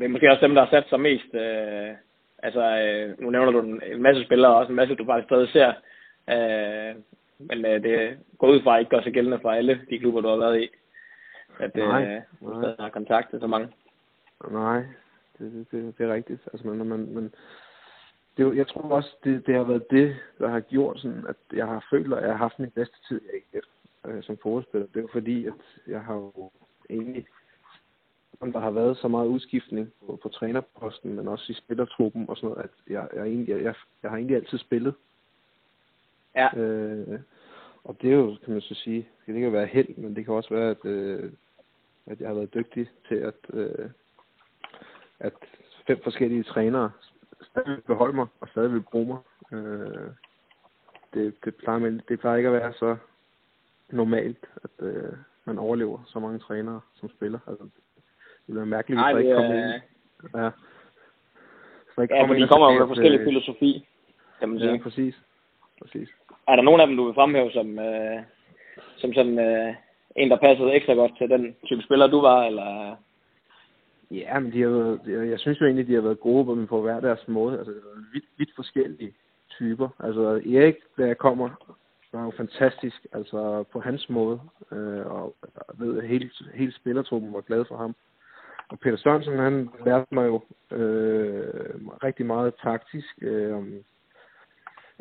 Det 0.00 0.06
er 0.06 0.08
måske 0.08 0.30
også 0.30 0.46
dem, 0.46 0.54
der 0.54 0.64
har 0.64 0.70
sat 0.70 0.88
sig 0.88 1.00
mest. 1.00 1.34
Øh, 1.34 1.90
altså, 2.38 2.62
øh, 2.80 3.20
nu 3.20 3.30
nævner 3.30 3.52
du 3.52 3.60
en, 3.60 3.82
en 3.86 4.02
masse 4.02 4.24
spillere, 4.24 4.52
og 4.52 4.58
også 4.58 4.72
en 4.72 4.76
masse, 4.76 4.94
du 4.94 5.04
faktisk 5.04 5.28
stadig 5.28 5.48
ser. 5.48 5.72
Øh, 6.34 6.94
men 7.38 7.66
øh, 7.66 7.82
det 7.82 8.18
går 8.38 8.48
ud 8.48 8.62
fra, 8.62 8.74
at 8.74 8.80
ikke 8.80 8.90
gør 8.90 9.02
sig 9.02 9.12
gældende 9.12 9.38
for 9.42 9.50
alle 9.50 9.80
de 9.90 9.98
klubber, 9.98 10.20
du 10.20 10.28
har 10.28 10.36
været 10.36 10.60
i. 10.62 10.68
At 11.58 11.74
Nej, 11.74 12.02
øh, 12.02 12.20
du 12.40 12.50
nej. 12.50 12.62
stadig 12.62 12.76
har 12.78 12.88
kontakt 12.88 13.30
til 13.30 13.40
så 13.40 13.46
mange. 13.46 13.68
Nej, 14.50 14.82
det, 15.38 15.52
det, 15.52 15.66
det, 15.70 15.98
det 15.98 16.06
er 16.06 16.14
rigtigt. 16.14 16.40
Altså, 16.52 16.68
man, 16.68 16.86
man, 16.86 17.14
man, 17.14 17.32
det, 18.36 18.56
jeg 18.56 18.68
tror 18.68 18.82
også, 18.82 19.16
det, 19.24 19.46
det 19.46 19.54
har 19.54 19.64
været 19.64 19.90
det, 19.90 20.16
der 20.38 20.48
har 20.48 20.60
gjort 20.60 21.00
sådan, 21.00 21.24
at 21.28 21.36
jeg 21.52 21.66
har 21.66 21.86
følt, 21.90 22.14
at 22.14 22.22
jeg 22.22 22.30
har 22.30 22.36
haft 22.36 22.58
min 22.58 22.70
bedste 22.70 22.96
tid 23.08 23.20
i 23.20 23.56
AGF 23.56 23.66
øh, 24.06 24.22
som 24.22 24.38
fodboldspiller. 24.42 24.86
Det 24.86 24.96
er 24.96 25.00
jo 25.00 25.08
fordi, 25.12 25.46
at 25.46 25.52
jeg 25.86 26.00
har 26.00 26.14
jo 26.14 26.50
egentlig, 26.90 27.26
om 28.40 28.52
der 28.52 28.60
har 28.60 28.70
været 28.70 28.96
så 28.96 29.08
meget 29.08 29.26
udskiftning 29.26 29.92
på, 30.06 30.18
på 30.22 30.28
trænerposten, 30.28 31.14
men 31.14 31.28
også 31.28 31.52
i 31.52 31.54
spillertruppen 31.54 32.28
og 32.28 32.36
sådan 32.36 32.48
noget, 32.48 32.64
at 32.64 32.92
jeg, 32.92 33.08
jeg, 33.14 33.26
egentlig, 33.26 33.48
jeg, 33.48 33.62
jeg, 33.62 33.74
jeg 34.02 34.10
har 34.10 34.16
egentlig 34.16 34.36
altid 34.36 34.58
spillet. 34.58 34.94
Ja. 36.34 36.58
Øh, 36.58 37.20
og 37.84 37.96
det 38.02 38.10
er 38.10 38.14
jo, 38.14 38.36
kan 38.44 38.52
man 38.52 38.60
så 38.60 38.74
sige, 38.74 39.08
det 39.26 39.40
kan 39.40 39.52
være 39.52 39.66
held, 39.66 39.96
men 39.96 40.16
det 40.16 40.24
kan 40.24 40.34
også 40.34 40.54
være, 40.54 40.70
at, 40.70 40.84
øh, 40.84 41.32
at 42.06 42.20
jeg 42.20 42.28
har 42.28 42.34
været 42.34 42.54
dygtig 42.54 42.90
til 43.08 43.14
at, 43.14 43.34
øh, 43.52 43.90
at 45.18 45.32
fem 45.86 46.00
forskellige 46.02 46.42
trænere 46.42 46.90
stadig 47.42 47.68
vil 47.68 47.80
beholde 47.80 48.16
mig 48.16 48.26
og 48.40 48.48
stadig 48.48 48.72
vil 48.72 48.82
bruge 48.82 49.06
mig. 49.06 49.18
Øh, 49.58 50.10
det, 51.14 51.34
det, 51.44 51.54
plejer, 51.54 51.78
men 51.78 52.00
det 52.08 52.20
plejer 52.20 52.36
ikke 52.36 52.48
at 52.48 52.54
være 52.54 52.72
så 52.72 52.96
normalt, 53.90 54.46
at 54.56 54.86
øh, 54.86 55.12
man 55.44 55.58
overlever 55.58 55.98
så 56.06 56.18
mange 56.18 56.38
trænere 56.38 56.80
som 56.94 57.08
spiller. 57.08 57.38
Altså, 57.46 57.64
det 58.50 58.54
ville 58.54 58.70
være 58.70 58.76
mærkeligt, 58.76 58.98
hvis 58.98 59.04
Nej, 59.04 59.12
der 59.12 59.18
ikke 59.18 59.34
kom 59.34 59.44
en. 59.44 59.50
Ja. 60.42 60.50
Der 61.96 62.02
ikke 62.02 62.14
Ja, 62.14 62.26
for 62.26 62.34
de 62.34 62.40
der 62.40 62.46
kommer 62.46 62.72
jo 62.72 62.78
med 62.78 62.88
forskellige 62.88 63.20
øh, 63.20 63.26
filosofi, 63.26 63.86
kan 64.38 64.48
man 64.48 64.58
sige. 64.58 64.72
Ja, 64.72 64.78
præcis. 64.82 65.14
præcis. 65.82 66.08
Er 66.48 66.56
der 66.56 66.62
nogen 66.62 66.80
af 66.80 66.86
dem, 66.86 66.96
du 66.96 67.04
vil 67.04 67.14
fremhæve 67.14 67.50
som, 67.52 67.78
øh, 67.78 68.18
som 68.96 69.12
sådan 69.12 69.38
øh, 69.38 69.74
en, 70.16 70.30
der 70.30 70.36
passede 70.36 70.72
ekstra 70.72 70.92
godt 70.92 71.12
til 71.18 71.30
den 71.30 71.56
type 71.66 71.82
spiller, 71.82 72.06
du 72.06 72.20
var? 72.20 72.44
Eller... 72.44 72.96
Ja, 74.10 74.38
men 74.38 74.52
de 74.52 74.62
har 74.62 74.68
været, 74.68 75.30
jeg, 75.30 75.38
synes 75.38 75.60
jo 75.60 75.66
egentlig, 75.66 75.86
de 75.86 75.94
har 75.94 76.00
været 76.00 76.20
gode 76.20 76.66
på 76.66 76.80
hver 76.80 77.00
deres 77.00 77.28
måde. 77.28 77.58
Altså, 77.58 77.72
vidt, 78.12 78.24
vidt 78.36 78.50
forskellige 78.56 79.12
typer. 79.50 79.88
Altså, 79.98 80.22
Erik, 80.54 80.76
da 80.98 81.06
jeg 81.06 81.18
kommer, 81.18 81.48
var 82.12 82.24
jo 82.24 82.32
fantastisk, 82.36 83.06
altså 83.12 83.64
på 83.72 83.80
hans 83.80 84.08
måde. 84.08 84.40
Øh, 84.72 85.06
og 85.06 85.34
jeg 85.42 85.86
ved, 85.86 85.98
at 85.98 86.08
hele, 86.08 86.30
hele 86.54 86.72
spillertruppen 86.72 87.32
var 87.32 87.40
glad 87.40 87.64
for 87.64 87.76
ham. 87.76 87.94
Og 88.70 88.78
Peter 88.78 88.96
Sørensen, 88.96 89.38
han 89.38 89.70
lærte 89.86 90.14
mig 90.14 90.26
jo 90.26 90.42
øh, 90.76 91.70
rigtig 92.04 92.26
meget 92.26 92.54
taktisk 92.62 93.18
øh, 93.22 93.58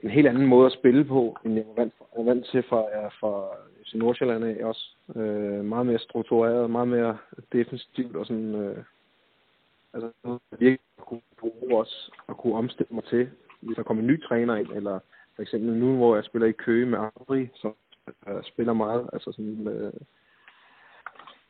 en 0.04 0.10
helt 0.10 0.28
anden 0.28 0.46
måde 0.46 0.66
at 0.66 0.72
spille 0.72 1.06
på, 1.06 1.38
end 1.46 1.56
jeg 1.56 1.66
var 1.68 1.74
vant, 1.82 1.94
var 2.18 2.24
vant 2.24 2.46
til 2.46 2.64
fra, 2.64 2.78
ja, 2.78 3.08
fra 3.08 3.48
FC 3.84 3.94
Nordsjælland 3.94 4.46
af 4.46 4.66
også. 4.66 4.96
Øh, 5.16 5.66
meget 5.66 5.86
mere 5.86 6.00
struktureret, 6.00 6.72
meget 6.72 6.88
mere 6.88 7.18
defensivt 7.54 8.16
og 8.16 8.26
sådan... 8.26 8.56
Øh, 8.56 8.84
altså 9.94 10.12
noget, 10.24 10.40
jeg 10.52 10.60
virkelig 10.60 10.80
kunne 10.98 11.22
bruge 11.40 11.78
også 11.78 12.12
og 12.28 12.38
kunne 12.38 12.56
omstille 12.56 12.96
mig 12.96 13.04
til, 13.04 13.30
hvis 13.62 13.76
der 13.76 13.84
kommer 13.84 14.04
en 14.04 14.08
ny 14.08 14.24
træner 14.24 14.56
ind, 14.56 14.72
eller 14.72 15.00
for 15.36 15.42
eksempel 15.42 15.74
nu, 15.74 15.96
hvor 15.96 16.16
jeg 16.16 16.24
spiller 16.24 16.48
i 16.48 16.52
Køge 16.52 16.86
med 16.86 17.00
Abri, 17.00 17.50
som 17.56 17.76
øh, 18.28 18.44
spiller 18.44 18.74
meget, 18.74 19.10
altså 19.14 19.32
sådan, 19.32 19.68
øh, 19.68 19.94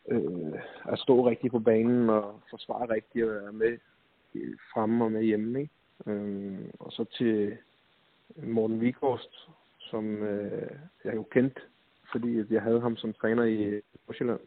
øh, 0.09 0.61
at 0.85 0.99
stå 0.99 1.29
rigtigt 1.29 1.51
på 1.51 1.59
banen 1.59 2.09
og 2.09 2.39
forsvare 2.49 2.89
rigtigt 2.89 3.25
og 3.25 3.31
være 3.31 3.51
med 3.51 3.77
fremme 4.73 5.05
og 5.05 5.11
med 5.11 5.23
hjemme, 5.23 5.61
ikke? 5.61 5.73
Øh, 6.05 6.59
og 6.79 6.91
så 6.91 7.03
til 7.03 7.57
Morten 8.35 8.81
Vikhorst, 8.81 9.49
som 9.79 10.23
øh, 10.23 10.71
jeg 11.03 11.15
jo 11.15 11.23
kendte, 11.23 11.61
fordi 12.11 12.53
jeg 12.53 12.61
havde 12.61 12.81
ham 12.81 12.97
som 12.97 13.13
træner 13.13 13.43
i 13.43 13.81
Nordsjælland, 14.07 14.39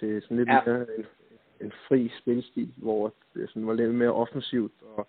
til 0.00 0.22
sådan 0.22 0.36
lidt 0.36 0.48
Ja. 0.48 0.62
mere 0.66 0.86
en, 0.98 1.06
en 1.60 1.72
fri 1.88 2.12
spilstil, 2.20 2.72
hvor 2.76 3.12
det 3.34 3.48
sådan 3.48 3.66
var 3.66 3.74
lidt 3.74 3.94
mere 3.94 4.12
offensivt 4.12 4.72
og 4.96 5.06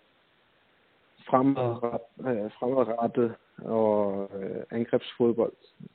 fremad, 1.26 1.98
øh, 2.20 2.50
fremadrettet 2.50 3.34
og 3.58 4.30
øh, 4.42 4.62
angrebsfodbold. 4.70 5.52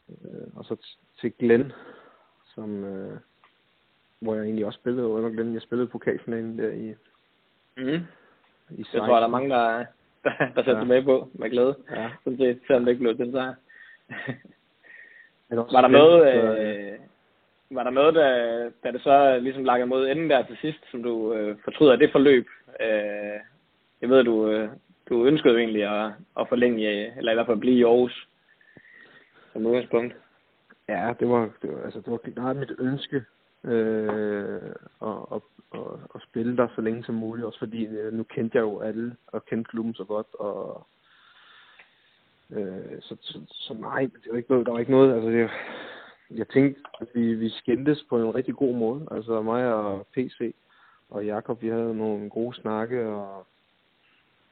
Øh, 0.09 0.47
og 0.55 0.65
så 0.65 0.75
til 1.21 1.33
Glenn, 1.39 1.71
som, 2.55 2.83
øh, 2.83 3.19
hvor 4.19 4.35
jeg 4.35 4.43
egentlig 4.43 4.65
også 4.65 4.79
spillede 4.79 5.07
under 5.07 5.29
Glenn. 5.29 5.53
Jeg 5.53 5.61
spillede 5.61 5.87
pokalfinalen 5.87 6.59
der 6.59 6.69
i, 6.71 6.95
Mm. 7.77 7.83
i 8.69 8.77
Det 8.77 8.85
tror 8.87 9.07
jeg, 9.07 9.21
der 9.21 9.27
er 9.27 9.37
mange, 9.37 9.49
der, 9.49 9.85
der, 10.23 10.31
der 10.55 10.63
sætter 10.63 10.77
Ja. 10.77 10.83
med 10.83 11.03
på 11.03 11.29
med 11.33 11.49
glæde. 11.49 11.75
Ja. 11.91 12.09
Sådan 12.23 12.37
set, 12.37 12.59
selvom 12.67 12.85
det 12.85 12.91
ikke 12.91 13.03
blev 13.03 13.17
den 13.17 13.31
sejr. 13.31 13.53
Var 15.49 15.81
der 15.81 15.87
noget, 15.87 16.19
øh, 16.35 16.99
var 17.71 17.83
der 17.83 17.91
noget, 17.91 18.15
da, 18.15 18.27
da 18.83 18.91
det 18.91 19.01
så 19.01 19.39
ligesom 19.39 19.63
lakkede 19.63 19.87
mod 19.87 20.07
enden 20.07 20.29
der 20.29 20.45
til 20.45 20.57
sidst, 20.61 20.79
som 20.91 21.03
du 21.03 21.33
øh, 21.33 21.57
fortryder 21.63 21.91
af 21.91 21.97
det 21.99 22.11
forløb? 22.11 22.47
Øh, 22.81 23.39
jeg 24.01 24.09
ved, 24.09 24.23
du, 24.23 24.49
øh, 24.49 24.69
du 25.09 25.25
ønskede 25.25 25.53
jo 25.53 25.59
egentlig 25.59 25.83
at, 25.83 26.11
at 26.39 26.49
forlænge, 26.49 27.17
eller 27.17 27.31
i 27.31 27.35
hvert 27.35 27.45
fald 27.45 27.59
blive 27.59 27.75
i 27.75 27.83
Aarhus 27.83 28.27
som 29.53 29.65
udgangspunkt. 29.65 30.15
Ja, 30.89 31.13
det 31.19 31.29
var, 31.29 31.49
det 31.61 31.71
var, 31.73 31.83
altså, 31.85 31.99
det 32.01 32.11
var 32.11 32.17
klart 32.17 32.55
mit 32.55 32.71
ønske 32.79 33.23
øh, 33.63 34.75
og, 34.99 35.31
og, 35.31 35.43
og, 35.71 35.99
og 36.09 36.21
spille 36.21 36.57
der 36.57 36.67
så 36.75 36.81
længe 36.81 37.03
som 37.03 37.15
muligt, 37.15 37.45
også 37.45 37.59
fordi 37.59 37.85
øh, 37.85 38.13
nu 38.13 38.23
kendte 38.23 38.57
jeg 38.57 38.63
jo 38.63 38.79
alle, 38.79 39.15
og 39.27 39.45
kendte 39.45 39.69
klubben 39.69 39.93
så 39.93 40.03
godt, 40.03 40.27
og 40.33 40.87
øh, 42.49 43.01
så, 43.01 43.15
så, 43.21 43.39
så 43.49 43.73
nej, 43.73 44.01
det 44.01 44.31
var 44.31 44.37
ikke 44.37 44.51
noget, 44.51 44.65
der 44.65 44.71
var 44.71 44.79
ikke 44.79 44.91
noget, 44.91 45.13
altså 45.13 45.29
det, 45.29 45.49
jeg 46.31 46.47
tænkte, 46.47 46.81
at 47.01 47.07
vi, 47.13 47.33
vi 47.33 47.49
skændtes 47.49 48.05
på 48.09 48.17
en 48.17 48.35
rigtig 48.35 48.55
god 48.55 48.75
måde, 48.75 49.07
altså 49.11 49.41
mig 49.41 49.73
og 49.73 50.07
PC 50.13 50.53
og 51.09 51.25
Jakob, 51.25 51.61
vi 51.61 51.67
havde 51.67 51.95
nogle 51.95 52.29
gode 52.29 52.55
snakke, 52.55 53.07
og, 53.07 53.47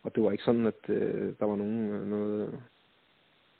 og 0.03 0.15
det 0.15 0.23
var 0.23 0.31
ikke 0.31 0.43
sådan, 0.43 0.65
at 0.65 0.89
øh, 0.89 1.33
der 1.39 1.45
var 1.45 1.55
nogen, 1.55 1.89
øh, 1.89 2.07
noget, 2.07 2.59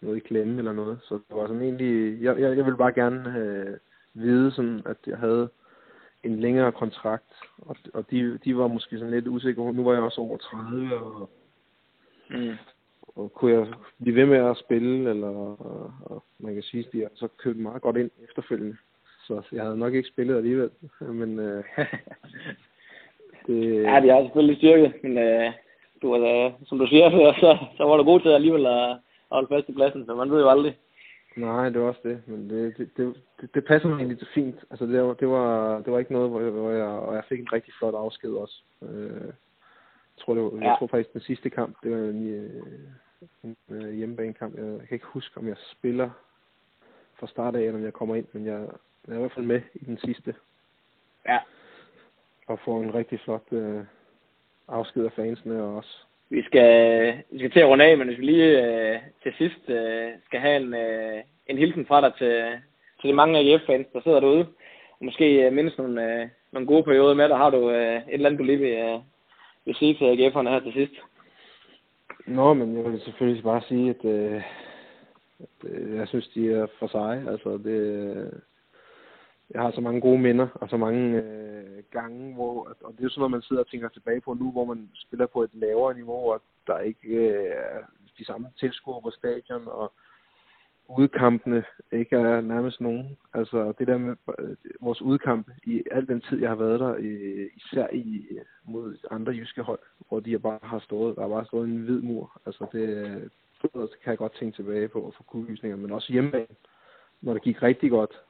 noget 0.02 0.18
i 0.18 0.20
klemme 0.20 0.58
eller 0.58 0.74
noget. 0.74 1.00
Så 1.04 1.14
det 1.14 1.36
var 1.38 1.48
sådan 1.48 1.62
egentlig, 1.62 2.22
jeg, 2.24 2.40
jeg, 2.40 2.58
jeg 2.58 2.66
ville 2.66 2.78
bare 2.78 2.94
gerne 2.94 3.40
øh, 3.40 3.78
vide 4.16 4.52
sådan, 4.52 4.82
at 4.86 4.98
jeg 5.08 5.18
havde 5.18 5.50
en 6.24 6.40
længere 6.40 6.72
kontrakt, 6.72 7.34
og, 7.58 7.76
og 7.94 8.06
de, 8.12 8.38
de 8.46 8.58
var 8.58 8.68
måske 8.68 8.98
sådan 8.98 9.14
lidt 9.14 9.28
usikre. 9.28 9.74
Nu 9.74 9.84
var 9.84 9.94
jeg 9.94 10.02
også 10.04 10.22
over 10.22 10.38
30, 10.38 10.96
og, 10.98 11.30
Mm. 12.30 12.56
og 13.16 13.34
kunne 13.34 13.52
jeg 13.54 13.68
blive 14.02 14.16
ved 14.16 14.26
med 14.26 14.38
at 14.38 14.58
spille, 14.58 15.10
eller 15.10 15.28
og, 15.28 15.92
og 16.06 16.24
man 16.40 16.54
kan 16.54 16.64
sige, 16.64 16.86
at 16.88 16.94
de 16.94 17.00
har 17.00 17.10
så 17.16 17.28
købt 17.38 17.58
meget 17.58 17.82
godt 17.82 17.98
ind 17.98 18.12
efterfølgende. 18.24 18.78
Så 19.28 19.42
jeg 19.52 19.64
havde 19.64 19.78
nok 19.78 19.94
ikke 19.94 20.10
spillet 20.10 20.38
alligevel, 20.38 20.70
men 21.00 21.40
øh, 21.40 21.64
det, 23.48 23.84
ja, 23.84 24.00
de 24.02 24.10
har 24.10 24.22
selvfølgelig 24.24 24.58
styrke, 24.58 24.94
men 25.04 25.18
øh, 25.18 25.52
du, 26.02 26.16
altså, 26.16 26.66
som 26.66 26.80
du 26.80 26.88
siger 26.88 27.34
så, 27.44 27.58
så 27.78 27.84
var 27.84 27.98
du 27.98 28.04
god 28.04 28.20
til 28.20 28.30
alligevel 28.30 28.66
at, 28.66 28.90
at 28.92 28.98
holde 29.32 29.48
fast 29.52 29.70
i 29.70 29.74
pladsen, 29.74 30.06
så 30.06 30.16
man 30.16 30.32
ved 30.32 30.42
jo 30.42 30.50
aldrig. 30.50 30.78
Nej, 31.36 31.70
det 31.70 31.82
var 31.82 31.88
også 31.88 32.00
det, 32.04 32.22
men 32.28 32.50
det, 32.50 32.78
det, 32.78 32.98
det, 32.98 33.24
det, 33.42 33.54
det 33.56 33.66
passer 33.66 33.90
mig 33.90 33.98
egentlig 33.98 34.28
fint. 34.34 34.60
Altså, 34.70 34.86
det 34.86 35.04
var, 35.04 35.14
det 35.14 35.28
var, 35.30 35.78
det 35.82 35.94
var 35.94 36.00
ikke 36.00 36.14
noget, 36.14 36.30
hvor 36.30 36.42
jeg, 36.42 36.50
hvor 36.50 36.72
jeg, 36.72 36.86
og 36.86 37.16
jeg 37.16 37.24
fik 37.30 37.40
en 37.40 37.54
rigtig 37.54 37.74
flot 37.80 37.94
afsked 37.94 38.32
også. 38.34 38.64
Øh, 38.82 39.22
jeg 39.22 39.34
tror, 40.20 40.34
det 40.34 40.44
var, 40.44 40.50
Ja. 40.62 40.70
jeg 40.70 40.76
tror 40.80 40.88
faktisk, 40.88 41.14
den 41.14 41.22
sidste 41.22 41.50
kamp, 41.50 41.76
det 41.84 41.92
var 41.92 41.98
en, 41.98 42.28
øh, 42.30 42.64
en, 43.44 43.58
en 43.70 43.96
hjemmebanekamp. 43.96 44.56
Jeg, 44.58 44.66
jeg 44.66 44.88
kan 44.88 44.96
ikke 44.96 45.06
huske, 45.06 45.38
om 45.38 45.48
jeg 45.48 45.56
spiller 45.72 46.10
fra 47.20 47.28
start 47.28 47.56
af, 47.56 47.62
eller 47.62 47.76
om 47.80 47.84
jeg 47.84 47.94
kommer 47.94 48.16
ind, 48.16 48.26
men 48.32 48.46
jeg, 48.46 48.60
jeg 49.08 49.14
er 49.14 49.18
i 49.18 49.20
hvert 49.20 49.32
fald 49.32 49.46
med 49.46 49.62
i 49.74 49.86
den 49.86 49.98
sidste, 49.98 50.36
Ja, 51.26 51.40
og 52.48 52.60
får 52.60 52.84
en 52.84 52.94
rigtig 52.94 53.20
flot 53.20 53.44
øh, 53.52 53.84
afsked 54.68 55.06
af 55.06 55.12
fansene 55.12 55.64
og 55.64 55.76
også 55.76 56.06
vi 56.30 56.44
skal, 56.44 56.70
vi 57.32 57.38
skal 57.40 57.52
til 57.52 57.60
at 57.60 57.68
runde 57.68 57.86
af, 57.86 57.98
men 57.98 58.08
hvis 58.08 58.20
vi 58.20 58.26
lige 58.26 58.66
øh, 58.66 59.00
til 59.24 59.34
sidst 59.38 59.70
øh, 59.70 60.10
skal 60.26 60.40
have 60.40 60.58
en, 60.58 60.74
øh, 60.74 61.24
en 61.48 61.58
hilsen 61.58 61.86
fra 61.86 62.02
dig 62.02 62.14
til, 62.18 62.44
til 63.02 63.10
de 63.10 63.14
mange 63.14 63.40
AGF-fans, 63.40 63.88
der 63.94 64.02
sidder 64.02 64.20
derude, 64.20 64.46
og 65.00 65.06
måske 65.06 65.46
øh, 65.46 65.54
mindes 65.54 65.78
nogle, 65.78 66.22
øh, 66.22 66.28
nogle 66.52 66.68
gode 66.68 66.84
perioder 66.84 67.14
med, 67.14 67.30
der 67.30 67.38
har 67.38 67.50
du 67.50 67.70
øh, 67.70 67.96
et 67.96 68.04
eller 68.08 68.30
andet, 68.30 68.40
du 68.40 68.44
lige 68.44 68.60
vil, 68.60 68.74
øh, 68.74 69.00
vil 69.66 69.76
sige 69.76 69.94
til 69.94 70.06
AGF'erne 70.06 70.50
her 70.50 70.60
til 70.60 70.74
sidst. 70.74 70.94
Nå, 72.26 72.54
men 72.54 72.78
jeg 72.78 72.92
vil 72.92 73.02
selvfølgelig 73.02 73.44
bare 73.44 73.62
sige, 73.62 73.90
at, 73.90 74.06
øh, 74.06 74.42
at 75.40 75.70
øh, 75.70 75.96
jeg 75.96 76.08
synes, 76.08 76.28
de 76.28 76.54
er 76.54 76.68
for 76.80 76.88
seje. 76.88 77.26
Altså, 77.32 77.50
det, 77.50 77.78
øh, 77.80 78.32
jeg 79.54 79.62
har 79.62 79.72
så 79.72 79.82
mange 79.82 80.02
gode 80.02 80.20
minder 80.20 80.48
og 80.54 80.70
så 80.70 80.78
mange 80.78 81.18
øh, 81.22 81.45
Øh, 81.66 81.84
gange, 81.92 82.34
hvor, 82.34 82.76
og 82.84 82.92
det 82.94 83.00
er 83.00 83.04
jo 83.04 83.10
sådan 83.10 83.20
noget, 83.20 83.32
man 83.32 83.42
sidder 83.42 83.62
og 83.62 83.70
tænker 83.70 83.90
tilbage 83.90 84.22
på 84.22 84.34
nu, 84.34 84.52
hvor 84.52 84.66
man 84.66 84.90
spiller 84.96 85.26
på 85.26 85.44
et 85.44 85.50
lavere 85.54 85.94
niveau, 85.94 86.32
og 86.32 86.42
der 86.68 86.80
ikke 86.80 87.08
øh, 87.08 87.52
er 87.52 87.80
de 88.20 88.26
samme 88.26 88.48
tilskuere 88.60 89.02
på 89.02 89.12
stadion, 89.12 89.68
og 89.68 89.94
udkampene 90.90 91.64
ikke 91.92 92.16
er 92.16 92.42
nærmest 92.42 92.82
nogen. 92.82 93.18
Altså 93.34 93.74
det 93.80 93.88
der 93.88 93.98
med 93.98 94.16
øh, 94.40 94.56
vores 94.82 95.02
udkamp 95.02 95.52
i 95.64 95.84
al 95.92 96.08
den 96.08 96.22
tid, 96.22 96.40
jeg 96.40 96.50
har 96.50 96.56
været 96.56 96.80
der, 96.80 96.96
øh, 96.98 97.50
især 97.56 97.88
i, 97.94 98.28
mod 98.64 98.98
andre 99.12 99.34
jyske 99.34 99.62
hold, 99.62 99.80
hvor 100.08 100.20
de 100.20 100.40
bare 100.40 100.60
har 100.64 100.80
stået, 100.80 101.16
der 101.16 101.22
har 101.22 101.30
bare 101.30 101.46
stået 101.46 101.70
en 101.70 101.78
hvid 101.78 102.02
mur. 102.02 102.42
Altså 102.46 102.66
det, 102.72 102.88
det 103.62 103.72
kan 104.04 104.12
jeg 104.12 104.18
godt 104.18 104.36
tænke 104.36 104.56
tilbage 104.56 104.88
på 104.88 105.14
for 105.18 105.24
kuldlysninger, 105.24 105.78
men 105.78 105.92
også 105.92 106.14
hjemme, 106.14 106.48
når 107.22 107.34
det 107.34 107.42
gik 107.42 107.64
rigtig 107.64 107.90
godt, 107.90 108.22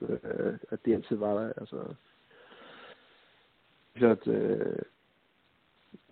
øh, 0.00 0.54
at 0.70 0.78
det 0.84 0.94
altid 0.94 1.16
var 1.16 1.34
der. 1.34 1.52
Altså, 1.56 1.94
at, 4.02 4.26
øh, 4.26 4.78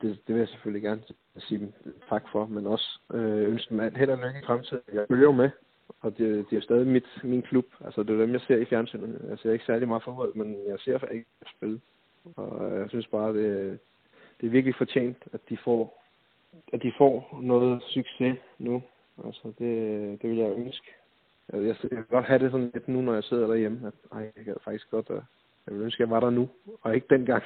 det, 0.02 0.20
det 0.26 0.34
vil 0.34 0.38
jeg 0.38 0.48
selvfølgelig 0.48 0.82
gerne 0.82 1.02
sige 1.38 1.58
dem 1.58 1.72
tak 2.08 2.22
for, 2.32 2.46
men 2.46 2.66
også 2.66 3.00
øh, 3.14 3.48
ønske 3.52 3.70
dem 3.70 3.80
alt 3.80 3.98
held 3.98 4.10
og 4.10 4.18
lykke 4.18 4.38
i 4.38 4.46
fremtiden. 4.46 4.82
Jeg 4.92 5.06
følger 5.08 5.24
jo 5.24 5.32
med, 5.32 5.50
og 6.00 6.18
det, 6.18 6.46
de 6.50 6.56
er 6.56 6.60
stadig 6.60 6.86
mit, 6.86 7.06
min 7.22 7.42
klub. 7.42 7.66
Altså, 7.84 8.02
det 8.02 8.10
er 8.10 8.20
dem, 8.20 8.32
jeg 8.32 8.40
ser 8.40 8.56
i 8.56 8.64
fjernsynet. 8.64 9.26
Jeg 9.28 9.38
ser 9.38 9.52
ikke 9.52 9.64
særlig 9.64 9.88
meget 9.88 10.02
forhold, 10.02 10.34
men 10.34 10.56
jeg 10.66 10.78
ser 10.78 10.98
faktisk 10.98 11.14
ikke 11.14 11.54
spille. 11.56 11.80
Og 12.36 12.72
øh, 12.72 12.80
jeg 12.80 12.88
synes 12.88 13.06
bare, 13.06 13.34
det, 13.34 13.78
det 14.40 14.46
er 14.46 14.50
virkelig 14.50 14.74
fortjent, 14.74 15.18
at 15.32 15.40
de 15.48 15.56
får, 15.64 16.04
at 16.72 16.82
de 16.82 16.92
får 16.98 17.38
noget 17.42 17.82
succes 17.82 18.38
nu. 18.58 18.82
Altså, 19.24 19.52
det, 19.58 20.22
det 20.22 20.30
vil 20.30 20.38
jeg 20.38 20.56
ønske. 20.56 20.86
Jeg, 21.52 21.62
jeg, 21.62 21.76
jeg 21.82 21.98
vil 21.98 22.04
godt 22.04 22.24
have 22.24 22.38
det 22.38 22.50
sådan 22.50 22.70
lidt 22.74 22.88
nu, 22.88 23.00
når 23.00 23.14
jeg 23.14 23.24
sidder 23.24 23.46
derhjemme, 23.46 23.86
at 23.86 23.94
ej, 24.12 24.32
jeg 24.36 24.44
kan 24.44 24.56
faktisk 24.64 24.90
godt, 24.90 25.10
at 25.10 25.22
jeg 25.66 25.74
vil 25.74 25.82
ønske, 25.82 26.02
at 26.02 26.08
jeg 26.08 26.14
var 26.14 26.20
der 26.20 26.30
nu, 26.30 26.48
og 26.82 26.94
ikke 26.94 27.06
dengang. 27.10 27.42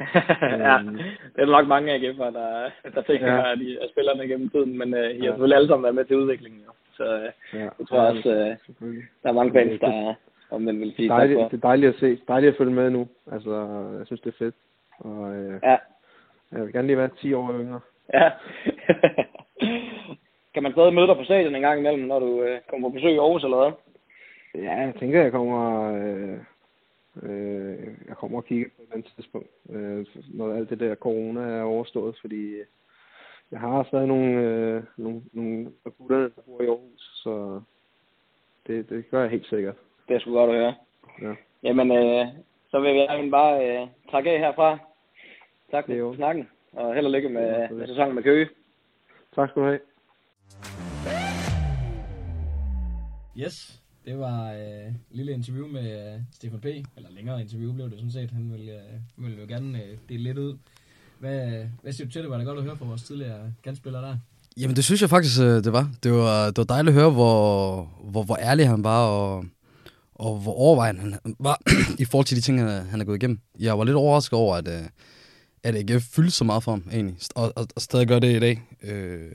ja, 0.66 0.78
det 1.34 1.42
er 1.42 1.46
nok 1.46 1.66
mange 1.66 1.94
AGF'er, 1.94 2.30
der, 2.38 2.70
der 2.94 3.02
tænker, 3.02 3.32
ja. 3.32 3.52
at 3.52 3.58
de 3.58 3.78
er 3.82 3.88
spillerne 3.88 4.28
gennem 4.28 4.50
tiden, 4.50 4.78
men 4.78 4.94
uh, 4.94 5.00
I 5.00 5.02
har 5.02 5.24
ja. 5.24 5.30
selvfølgelig 5.30 5.56
alle 5.56 5.68
sammen 5.68 5.82
været 5.82 5.94
med 5.94 6.04
til 6.04 6.16
udviklingen. 6.16 6.60
Jo. 6.66 6.72
Så 6.96 7.04
uh, 7.16 7.58
ja, 7.58 7.64
jeg 7.78 7.86
tror 7.88 8.02
ja, 8.02 8.08
også, 8.10 8.56
uh, 8.80 8.94
der 9.22 9.28
er 9.28 9.32
mange 9.32 9.52
fans, 9.52 9.80
der 9.80 10.14
om 10.50 10.62
man 10.62 10.80
vil 10.80 10.92
sige 10.96 11.08
dejligt, 11.08 11.38
Det 11.38 11.56
er 11.56 11.68
dejligt 11.68 11.94
at 11.94 12.00
se, 12.00 12.18
dejligt 12.28 12.50
at 12.50 12.56
følge 12.56 12.72
med 12.72 12.90
nu. 12.90 13.08
Altså, 13.32 13.50
jeg 13.98 14.06
synes, 14.06 14.20
det 14.20 14.28
er 14.32 14.38
fedt. 14.38 14.54
Og, 14.98 15.20
uh, 15.20 15.54
ja. 15.62 15.76
Jeg 16.52 16.62
vil 16.62 16.72
gerne 16.72 16.86
lige 16.86 16.98
være 16.98 17.10
10 17.20 17.34
år 17.34 17.52
yngre. 17.52 17.80
Ja. 18.14 18.30
kan 20.54 20.62
man 20.62 20.72
stadig 20.72 20.94
møde 20.94 21.06
dig 21.06 21.16
på 21.16 21.24
stadion 21.24 21.54
en 21.54 21.62
gang 21.62 21.78
imellem, 21.78 22.02
når 22.02 22.18
du 22.18 22.26
uh, 22.26 22.58
kommer 22.70 22.88
på 22.88 22.92
besøg 22.92 23.12
i 23.12 23.18
Aarhus 23.18 23.44
eller 23.44 23.56
hvad? 23.56 23.72
Ja, 24.62 24.72
jeg 24.72 24.94
tænker, 25.00 25.22
jeg 25.22 25.32
kommer... 25.32 25.92
Uh, 25.92 26.38
Øh, 27.22 27.88
jeg 28.08 28.16
kommer 28.16 28.38
og 28.38 28.44
kigger 28.44 28.68
på 28.76 28.82
et 28.82 28.92
andet 28.92 29.12
tidspunkt, 29.16 29.48
øh, 29.70 30.06
når 30.28 30.54
alt 30.54 30.70
det 30.70 30.80
der 30.80 30.94
corona 30.94 31.40
er 31.40 31.62
overstået, 31.62 32.18
fordi 32.20 32.54
jeg 33.50 33.60
har 33.60 33.84
stadig 33.84 34.06
nogle, 34.06 34.40
øh, 34.40 34.82
nogle, 34.96 35.22
nogle 35.32 35.70
gutter, 35.98 36.18
der 36.18 36.42
bor 36.46 36.62
i 36.62 36.66
Aarhus, 36.66 37.00
så 37.22 37.60
det, 38.66 38.88
det 38.88 39.10
gør 39.10 39.20
jeg 39.20 39.30
helt 39.30 39.46
sikkert. 39.46 39.74
Det 40.08 40.16
er 40.16 40.20
sgu 40.20 40.32
godt 40.32 40.50
at 40.50 40.56
høre. 40.56 40.74
Ja. 41.22 41.34
Jamen, 41.62 41.92
øh, 41.92 42.26
så 42.70 42.80
vil 42.80 42.94
jeg 42.94 43.28
bare 43.30 43.80
øh, 43.82 43.88
takke 44.10 44.30
af 44.30 44.38
herfra. 44.38 44.78
Tak 45.70 45.86
for 45.86 46.14
snakken, 46.16 46.48
og 46.72 46.94
held 46.94 47.06
og 47.06 47.12
lykke 47.12 47.28
med, 47.28 47.42
ja, 47.42 47.68
med 47.70 47.86
sæsonen 47.86 48.14
med 48.14 48.22
Køge. 48.22 48.48
Tak 49.34 49.50
skal 49.50 49.62
du 49.62 49.66
have. 49.66 49.80
Yes, 53.36 53.83
det 54.06 54.18
var 54.18 54.52
øh, 54.52 54.88
et 54.88 54.94
lille 55.10 55.32
interview 55.32 55.68
med 55.68 56.14
øh, 56.14 56.20
Stefan 56.34 56.60
P. 56.60 56.64
Eller 56.64 57.10
længere 57.10 57.40
interview 57.40 57.72
blev 57.72 57.90
det 57.90 57.98
sådan 57.98 58.10
set. 58.10 58.30
Han 58.30 58.52
ville, 58.52 58.72
øh, 58.72 59.24
ville 59.24 59.40
jo 59.40 59.46
gerne 59.48 59.82
øh, 59.82 59.96
dele 60.08 60.22
lidt 60.22 60.38
ud. 60.38 60.56
Hvad, 61.18 61.64
hvad 61.82 61.92
siger 61.92 62.06
du 62.06 62.12
til 62.12 62.22
det? 62.22 62.30
Var 62.30 62.36
det 62.36 62.46
godt 62.46 62.58
at 62.58 62.64
høre 62.64 62.76
fra 62.76 62.84
vores 62.84 63.02
tidligere 63.02 63.52
kandspillere 63.64 64.02
der? 64.02 64.16
Jamen 64.56 64.76
det 64.76 64.84
synes 64.84 65.00
jeg 65.00 65.10
faktisk, 65.10 65.40
øh, 65.40 65.64
det 65.64 65.72
var. 65.72 65.90
Det 66.02 66.12
var, 66.12 66.46
det 66.46 66.58
var 66.58 66.64
dejligt 66.64 66.96
at 66.96 67.02
høre, 67.02 67.10
hvor, 67.10 67.82
hvor, 68.10 68.22
hvor 68.22 68.36
ærlig 68.36 68.68
han 68.68 68.84
var, 68.84 69.06
og, 69.06 69.44
og 70.14 70.38
hvor 70.38 70.52
overvejende 70.52 71.00
han 71.00 71.36
var 71.38 71.60
i 72.02 72.04
forhold 72.04 72.26
til 72.26 72.36
de 72.36 72.42
ting, 72.42 72.60
han, 72.60 72.86
han 72.86 73.00
er 73.00 73.04
gået 73.04 73.16
igennem. 73.16 73.38
Jeg 73.58 73.78
var 73.78 73.84
lidt 73.84 73.96
overrasket 73.96 74.38
over, 74.38 74.56
at, 74.56 74.68
øh, 74.68 74.88
at 75.62 75.90
AGF 75.90 76.04
fyldte 76.04 76.30
så 76.30 76.44
meget 76.44 76.62
for 76.62 76.70
ham, 76.70 76.88
egentlig. 76.92 77.16
Og, 77.34 77.52
og, 77.56 77.66
og 77.76 77.82
stadig 77.82 78.08
gør 78.08 78.18
det 78.18 78.36
i 78.36 78.40
dag. 78.40 78.62
Øh, 78.82 79.32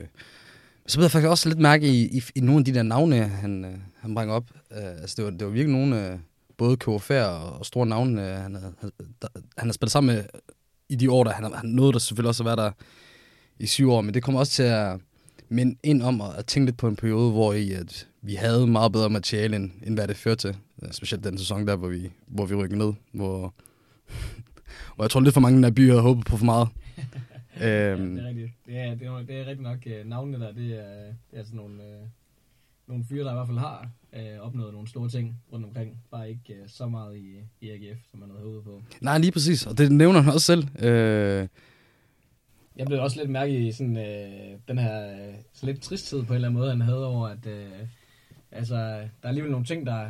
så 0.90 0.98
blev 0.98 1.04
jeg 1.04 1.10
faktisk 1.10 1.28
også 1.28 1.48
lidt 1.48 1.60
mærke 1.60 1.88
i, 1.88 2.18
i, 2.18 2.22
i 2.34 2.40
nogle 2.40 2.58
af 2.58 2.64
de 2.64 2.74
der 2.74 2.82
navne, 2.82 3.16
han, 3.16 3.64
øh, 3.64 3.74
han 4.00 4.14
bringer 4.14 4.34
op. 4.34 4.50
Uh, 4.70 4.76
altså, 4.76 5.14
det 5.16 5.24
var, 5.24 5.30
det 5.30 5.44
var 5.44 5.52
virkelig 5.52 5.78
nogle, 5.78 6.12
uh, 6.12 6.18
både 6.56 6.76
KFR 6.76 7.14
og, 7.14 7.58
og 7.58 7.66
store 7.66 7.86
navne, 7.86 8.22
uh, 8.22 8.28
han, 8.28 8.54
han, 8.54 8.90
der, 9.22 9.28
han 9.58 9.68
har 9.68 9.72
spillet 9.72 9.92
sammen 9.92 10.16
med 10.16 10.24
i 10.88 10.96
de 10.96 11.10
år, 11.10 11.24
der 11.24 11.32
han, 11.32 11.52
han 11.54 11.68
nåede 11.70 11.92
der 11.92 11.98
selvfølgelig 11.98 12.28
også 12.28 12.42
at 12.42 12.46
være 12.46 12.56
der 12.56 12.70
i 13.58 13.66
syv 13.66 13.90
år, 13.90 14.00
men 14.00 14.14
det 14.14 14.22
kommer 14.22 14.40
også 14.40 14.52
til 14.52 14.62
at 14.62 15.00
minde 15.48 15.76
ind 15.82 16.02
om 16.02 16.20
at, 16.20 16.34
at 16.36 16.46
tænke 16.46 16.66
lidt 16.66 16.76
på 16.76 16.88
en 16.88 16.96
periode, 16.96 17.30
hvor 17.30 17.52
i, 17.52 17.72
at 17.72 18.08
vi 18.22 18.34
havde 18.34 18.66
meget 18.66 18.92
bedre 18.92 19.10
materiale, 19.10 19.56
end, 19.56 19.70
end 19.86 19.94
hvad 19.94 20.08
det 20.08 20.16
førte 20.16 20.48
til. 20.48 20.56
Specielt 20.90 21.24
den 21.24 21.38
sæson 21.38 21.66
der, 21.66 21.76
hvor 21.76 21.88
vi, 21.88 22.10
hvor 22.26 22.46
vi 22.46 22.54
rykkede 22.54 22.78
ned, 22.78 22.92
hvor, 23.12 23.54
hvor 24.94 25.04
jeg 25.04 25.10
tror 25.10 25.20
lidt 25.20 25.34
for 25.34 25.40
mange 25.40 25.66
af 25.66 25.74
byer 25.74 25.92
havde 25.92 26.02
håbet 26.02 26.26
på 26.26 26.36
for 26.36 26.44
meget 26.44 26.68
øhm, 27.56 28.16
ja, 28.16 28.22
det 28.22 28.24
er 28.24 28.28
rigtigt. 28.28 28.50
Det 28.66 28.78
er, 28.78 28.94
det 28.94 29.06
er, 29.06 29.22
det 29.22 29.36
er 29.36 29.46
rigtigt 29.46 29.62
nok. 29.62 29.78
Uh, 29.86 30.08
navnene 30.08 30.44
der, 30.44 30.52
det 30.52 30.78
er, 30.78 31.04
det 31.30 31.38
er 31.38 31.44
sådan 31.44 31.56
nogle, 31.56 31.74
uh, 31.74 32.08
nogle 32.86 33.04
fyre, 33.04 33.24
der 33.24 33.30
i 33.30 33.34
hvert 33.34 33.46
fald 33.46 33.58
har 33.58 33.90
uh, 34.12 34.46
opnået 34.46 34.72
nogle 34.72 34.88
store 34.88 35.08
ting 35.08 35.42
rundt 35.52 35.66
omkring. 35.66 35.98
Bare 36.10 36.30
ikke 36.30 36.56
uh, 36.62 36.68
så 36.68 36.88
meget 36.88 37.16
i, 37.16 37.36
i 37.60 37.70
AGF, 37.70 37.98
som 38.10 38.20
man 38.20 38.30
havde 38.30 38.42
håbet 38.42 38.64
på. 38.64 38.82
Nej, 39.00 39.18
lige 39.18 39.32
præcis. 39.32 39.66
Og 39.66 39.78
det 39.78 39.92
nævner 39.92 40.20
han 40.20 40.32
også 40.32 40.46
selv. 40.46 40.62
Uh, 40.62 41.48
jeg 42.76 42.86
blev 42.86 43.02
også 43.02 43.18
lidt 43.20 43.30
mærke 43.30 43.68
i 43.68 43.72
sådan, 43.72 43.96
øh, 43.96 44.58
den 44.68 44.78
her 44.78 45.12
øh, 45.12 45.34
så 45.52 45.66
lidt 45.66 45.82
tristhed 45.82 46.24
på 46.24 46.32
en 46.32 46.34
eller 46.34 46.48
anden 46.48 46.60
måde, 46.60 46.70
han 46.70 46.80
havde 46.80 47.06
over, 47.06 47.28
at 47.28 47.46
øh, 47.46 47.70
altså, 48.50 48.74
der 48.74 49.08
er 49.22 49.28
alligevel 49.28 49.50
nogle 49.50 49.66
ting, 49.66 49.86
der 49.86 50.08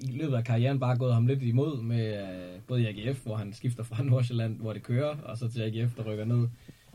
i 0.00 0.10
løbet 0.10 0.36
af 0.36 0.44
karrieren 0.44 0.80
bare 0.80 0.98
gået 0.98 1.14
ham 1.14 1.26
lidt 1.26 1.42
imod 1.42 1.82
med 1.82 2.22
øh, 2.22 2.60
både 2.66 2.82
i 2.82 2.86
AGF, 2.86 3.24
hvor 3.24 3.36
han 3.36 3.52
skifter 3.52 3.82
fra 3.82 4.02
Nordsjælland, 4.10 4.60
hvor 4.60 4.72
det 4.72 4.82
kører, 4.82 5.16
og 5.16 5.38
så 5.38 5.48
til 5.48 5.60
AGF, 5.60 5.94
der 5.96 6.02
rykker 6.02 6.24
ned, 6.24 6.48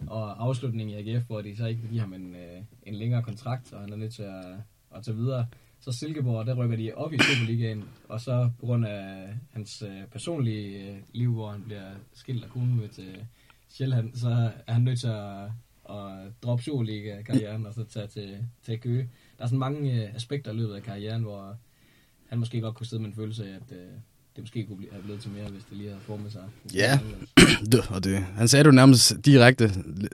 og 0.07 0.43
afslutningen 0.43 0.99
i 0.99 1.11
AGF, 1.11 1.27
hvor 1.27 1.41
de 1.41 1.57
så 1.57 1.65
ikke 1.65 1.81
vil 1.81 1.89
give 1.89 1.99
ham 1.99 2.13
en, 2.13 2.35
øh, 2.35 2.61
en 2.83 2.95
længere 2.95 3.23
kontrakt, 3.23 3.73
og 3.73 3.81
han 3.81 3.93
er 3.93 3.97
nødt 3.97 4.13
til 4.13 4.23
at, 4.23 4.45
at 4.95 5.03
tage 5.03 5.17
videre. 5.17 5.47
Så 5.79 5.91
Silkeborg, 5.91 6.45
der 6.45 6.55
rykker 6.55 6.77
de 6.77 6.93
op 6.93 7.13
i 7.13 7.17
Superligaen, 7.17 7.83
og 8.09 8.21
så 8.21 8.51
på 8.59 8.65
grund 8.65 8.85
af 8.85 9.27
hans 9.51 9.81
øh, 9.81 10.07
personlige 10.11 10.89
øh, 10.89 10.97
liv, 11.13 11.33
hvor 11.33 11.51
han 11.51 11.63
bliver 11.63 11.91
skilt 12.13 12.43
af 12.43 12.49
konen 12.49 12.75
med 12.75 12.89
til 12.89 13.07
øh, 13.07 13.23
Sjælland, 13.69 14.15
så 14.15 14.51
er 14.67 14.73
han 14.73 14.81
nødt 14.81 14.99
til 14.99 15.07
at, 15.07 15.43
at 15.89 16.33
droppe 16.43 16.63
Superliga-karrieren 16.63 17.65
og 17.65 17.73
så 17.73 17.83
tage 17.83 18.07
til, 18.07 18.47
til 18.63 18.79
Køge. 18.79 19.09
Der 19.37 19.43
er 19.43 19.47
sådan 19.47 19.59
mange 19.59 20.03
øh, 20.03 20.15
aspekter 20.15 20.51
i 20.51 20.55
løbet 20.55 20.75
af 20.75 20.83
karrieren, 20.83 21.21
hvor 21.21 21.57
han 22.27 22.39
måske 22.39 22.61
godt 22.61 22.75
kunne 22.75 22.87
sidde 22.87 23.01
med 23.01 23.09
en 23.09 23.15
følelse 23.15 23.49
af, 23.49 23.55
at 23.55 23.77
øh, 23.77 23.91
det 24.35 24.43
måske 24.43 24.65
kunne 24.65 24.77
blive, 24.77 24.91
have 24.91 25.03
blevet 25.03 25.21
til 25.21 25.31
mere, 25.31 25.49
hvis 25.49 25.63
det 25.69 25.77
lige 25.77 25.89
havde 25.89 26.01
formet 26.01 26.31
sig. 26.31 26.41
Ja, 26.73 26.99
det, 27.71 27.79
og 27.89 28.03
det, 28.03 28.17
han 28.17 28.47
sagde 28.47 28.63
det 28.63 28.67
jo 28.67 28.75
nærmest 28.75 29.13
direkte 29.25 29.71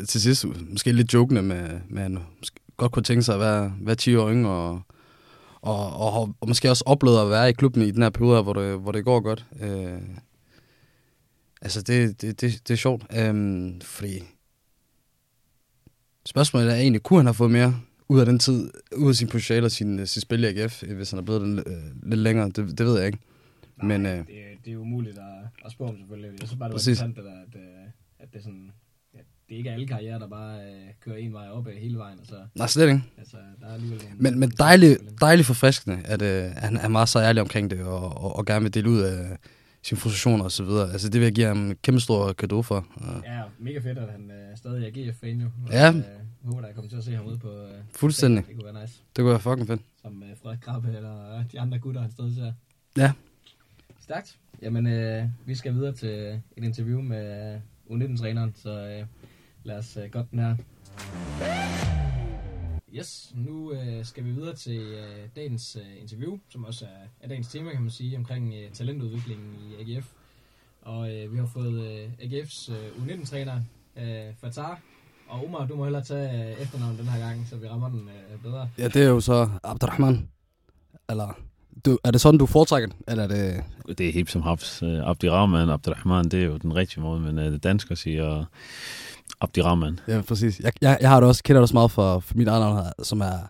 til 0.07 0.21
sidst, 0.21 0.45
måske 0.69 0.91
lidt 0.91 1.13
jokende, 1.13 1.41
med, 1.41 1.79
med 1.89 2.01
han 2.01 2.19
godt 2.77 2.91
kunne 2.91 3.03
tænke 3.03 3.23
sig 3.23 3.33
at 3.33 3.41
være, 3.41 3.73
være 3.81 3.95
10 3.95 4.15
år 4.15 4.31
yngre, 4.31 4.51
og, 4.51 4.81
og, 5.61 6.13
og, 6.13 6.35
og 6.41 6.47
måske 6.47 6.69
også 6.69 6.83
oplevet 6.85 7.21
at 7.21 7.29
være 7.29 7.49
i 7.49 7.53
klubben 7.53 7.81
i 7.81 7.91
den 7.91 8.01
her 8.01 8.09
periode, 8.09 8.43
hvor 8.43 8.53
det, 8.53 8.79
hvor 8.79 8.91
det 8.91 9.05
går 9.05 9.19
godt. 9.19 9.45
Øh, 9.61 10.01
altså, 11.61 11.81
det, 11.81 12.21
det, 12.21 12.41
det, 12.41 12.61
det 12.67 12.73
er 12.73 12.77
sjovt, 12.77 13.03
øh, 13.17 13.71
fordi 13.81 14.23
spørgsmålet 16.25 16.71
er 16.71 16.75
egentlig, 16.75 17.03
kunne 17.03 17.19
han 17.19 17.25
have 17.25 17.33
fået 17.33 17.51
mere 17.51 17.79
ud 18.09 18.19
af 18.19 18.25
den 18.25 18.39
tid, 18.39 18.71
ud 18.95 19.09
af 19.09 19.15
sin 19.15 19.27
potentiale 19.27 19.65
og 19.65 19.71
sin, 19.71 20.07
sin 20.07 20.21
spil 20.21 20.43
i 20.43 20.47
AGF, 20.47 20.83
hvis 20.83 21.09
han 21.09 21.19
er 21.19 21.23
blevet 21.23 21.41
den 21.41 21.59
øh, 21.59 22.09
lidt 22.09 22.19
længere, 22.19 22.47
det, 22.47 22.77
det 22.77 22.85
ved 22.85 22.97
jeg 22.97 23.05
ikke. 23.05 23.19
Nej, 23.77 23.97
Men, 23.97 24.05
øh, 24.05 24.17
det, 24.17 24.27
det 24.65 24.73
er 24.73 24.77
umuligt 24.77 25.17
at, 25.17 25.25
at 25.65 25.71
spå 25.71 25.85
om 25.85 25.97
selvfølgelig. 25.97 26.31
Jeg 26.39 26.47
synes 26.47 26.59
bare, 26.59 26.69
det 26.69 26.73
var 26.73 26.79
interessant, 26.79 27.17
at, 27.17 27.25
at, 27.25 27.55
øh, 27.61 27.89
at 28.19 28.27
det 28.33 28.39
er 28.39 28.43
sådan, 28.43 28.71
ja, 29.13 29.19
det 29.49 29.53
er 29.53 29.57
ikke 29.57 29.71
alle 29.71 29.87
karrierer, 29.87 30.19
der 30.19 30.27
bare 30.27 30.59
øh, 30.59 30.87
kører 30.99 31.15
en 31.17 31.33
vej 31.33 31.49
op 31.49 31.67
hele 31.67 31.97
vejen. 31.97 32.19
Altså, 32.19 32.35
Nej, 32.55 32.67
slet 32.67 32.87
ikke. 32.87 33.03
Altså, 33.17 33.37
der 33.61 33.67
er 33.67 33.73
alligevel 33.73 34.01
en, 34.01 34.23
men 34.23 34.39
men 34.39 34.49
dejligt 34.49 34.99
dejlig 35.21 35.45
forfriskende, 35.45 35.99
at 36.05 36.21
øh, 36.21 36.51
han 36.55 36.77
er 36.77 36.87
meget 36.87 37.09
så 37.09 37.19
ærlig 37.19 37.41
omkring 37.41 37.69
det, 37.71 37.81
og, 37.83 38.17
og, 38.23 38.35
og 38.35 38.45
gerne 38.45 38.63
vil 38.63 38.73
dele 38.73 38.89
ud 38.89 38.99
af 39.01 39.37
sin 39.81 39.97
frustration 39.97 40.41
og 40.41 40.51
så 40.51 40.63
videre. 40.63 40.91
Altså, 40.91 41.09
det 41.09 41.19
vil 41.19 41.25
jeg 41.25 41.33
give 41.35 41.45
ham 41.47 41.57
en 41.69 41.75
kæmpe 41.75 41.99
stor 41.99 42.33
kado 42.33 42.61
for. 42.61 42.87
Ja, 43.25 43.41
mega 43.59 43.79
fedt, 43.79 43.97
at 43.97 44.11
han 44.11 44.31
øh, 44.31 44.57
stadig 44.57 44.85
er 44.87 45.11
GF-fan 45.11 45.41
jo. 45.41 45.47
Ja. 45.71 45.89
øh, 45.89 46.03
håber, 46.45 46.65
jeg 46.65 46.75
kommer 46.75 46.89
til 46.89 46.97
at 46.97 47.03
se 47.03 47.15
ham 47.15 47.25
ude 47.25 47.37
på... 47.37 47.49
Øh, 47.49 47.69
Fuldstændig. 47.91 48.45
Det 48.47 48.55
kunne 48.55 48.73
være 48.73 48.81
nice. 48.81 48.93
Det 49.15 49.21
kunne 49.23 49.29
være 49.31 49.39
fucking 49.39 49.67
fedt. 49.67 49.81
Som 50.01 50.23
øh, 50.23 50.29
Frederik 50.41 50.59
Krabbe 50.59 50.87
eller 50.87 51.43
de 51.51 51.59
andre 51.59 51.79
gutter, 51.79 52.01
han 52.01 52.11
stadig 52.11 52.35
ser. 52.35 52.51
Ja. 52.97 53.11
Stærkt. 54.07 54.39
Jamen, 54.61 54.87
øh, 54.87 55.25
vi 55.45 55.55
skal 55.55 55.73
videre 55.73 55.93
til 55.93 56.41
et 56.57 56.63
interview 56.63 57.01
med 57.01 57.59
U19-træneren, 57.89 58.53
så 58.55 58.69
øh, 58.69 59.05
lad 59.63 59.77
os 59.77 59.97
øh, 59.97 60.11
godt 60.11 60.31
den 60.31 60.39
her. 60.39 60.55
Yes, 62.93 63.33
nu 63.35 63.73
øh, 63.73 64.05
skal 64.05 64.25
vi 64.25 64.31
videre 64.31 64.55
til 64.55 64.79
øh, 64.79 65.29
dagens 65.35 65.75
øh, 65.75 66.01
interview, 66.01 66.39
som 66.49 66.65
også 66.65 66.85
er, 66.85 67.07
er 67.21 67.27
dagens 67.27 67.47
tema, 67.47 67.71
kan 67.71 67.81
man 67.81 67.91
sige, 67.91 68.17
omkring 68.17 68.53
øh, 68.53 68.71
talentudviklingen 68.71 69.55
i 69.55 69.95
AGF. 69.95 70.11
Og 70.81 71.15
øh, 71.15 71.33
vi 71.33 71.37
har 71.37 71.45
fået 71.45 71.83
øh, 71.83 72.09
AGF's 72.19 72.71
øh, 72.71 72.89
U19-træner, 73.03 73.61
øh, 73.95 74.35
Fatar, 74.41 74.81
og 75.27 75.45
Omar, 75.45 75.67
du 75.67 75.75
må 75.75 75.83
hellere 75.83 76.03
tage 76.03 76.51
øh, 76.51 76.61
efternavnet 76.61 76.99
den 76.99 77.07
her 77.07 77.19
gang, 77.19 77.47
så 77.47 77.57
vi 77.57 77.67
rammer 77.67 77.89
den 77.89 78.09
øh, 78.09 78.41
bedre. 78.43 78.69
Ja, 78.77 78.87
det 78.87 79.03
er 79.03 79.09
jo 79.09 79.19
så 79.19 79.49
Abdurrahman. 79.63 80.29
Eller, 81.09 81.46
du, 81.85 81.97
er 82.03 82.11
det 82.11 82.21
sådan, 82.21 82.37
du 82.37 82.45
foretrækker 82.45 82.89
den? 82.89 82.97
Eller 83.07 83.23
er 83.23 83.27
det... 83.27 83.63
Det 83.97 84.07
er 84.07 84.13
helt 84.13 84.31
som 84.31 84.41
Hafs. 84.41 84.83
Uh, 84.83 85.09
Abdirahman, 85.09 85.69
Abdirahman, 85.69 86.25
det 86.25 86.41
er 86.41 86.45
jo 86.45 86.57
den 86.57 86.75
rigtige 86.75 87.01
måde, 87.01 87.19
men 87.19 87.37
uh, 87.37 87.43
det 87.43 87.63
dansker 87.63 87.95
siger 87.95 88.45
Abdirahman. 89.41 89.99
Ja, 90.07 90.21
præcis. 90.21 90.59
Jeg, 90.59 90.71
jeg, 90.81 90.97
jeg 91.01 91.09
har 91.09 91.19
det 91.19 91.29
også, 91.29 91.43
kender 91.43 91.59
det 91.59 91.63
også 91.63 91.73
meget 91.73 91.91
for, 91.91 92.19
for 92.19 92.37
mit 92.37 92.47
andre 92.47 92.75
navn, 92.75 92.85
som 93.03 93.21
er 93.21 93.49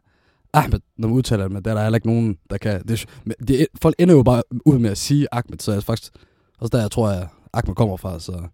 Ahmed, 0.53 0.79
når 0.97 1.07
man 1.07 1.17
udtaler 1.17 1.43
det, 1.43 1.51
men 1.51 1.63
der 1.63 1.71
er 1.71 1.75
der 1.75 1.83
heller 1.83 1.97
ikke 1.97 2.07
nogen, 2.07 2.37
der 2.49 2.57
kan... 2.57 2.87
Det, 2.87 3.05
det, 3.47 3.67
folk 3.81 3.95
ender 3.99 4.15
jo 4.15 4.23
bare 4.23 4.43
ud 4.65 4.79
med 4.79 4.89
at 4.89 4.97
sige 4.97 5.27
Ahmed, 5.31 5.59
så 5.59 5.73
jeg 5.73 5.83
faktisk... 5.83 6.11
Også 6.59 6.77
der, 6.77 6.81
jeg 6.81 6.91
tror, 6.91 7.09
at 7.09 7.27
Ahmed 7.53 7.75
kommer 7.75 7.97
fra, 7.97 8.19
så... 8.19 8.47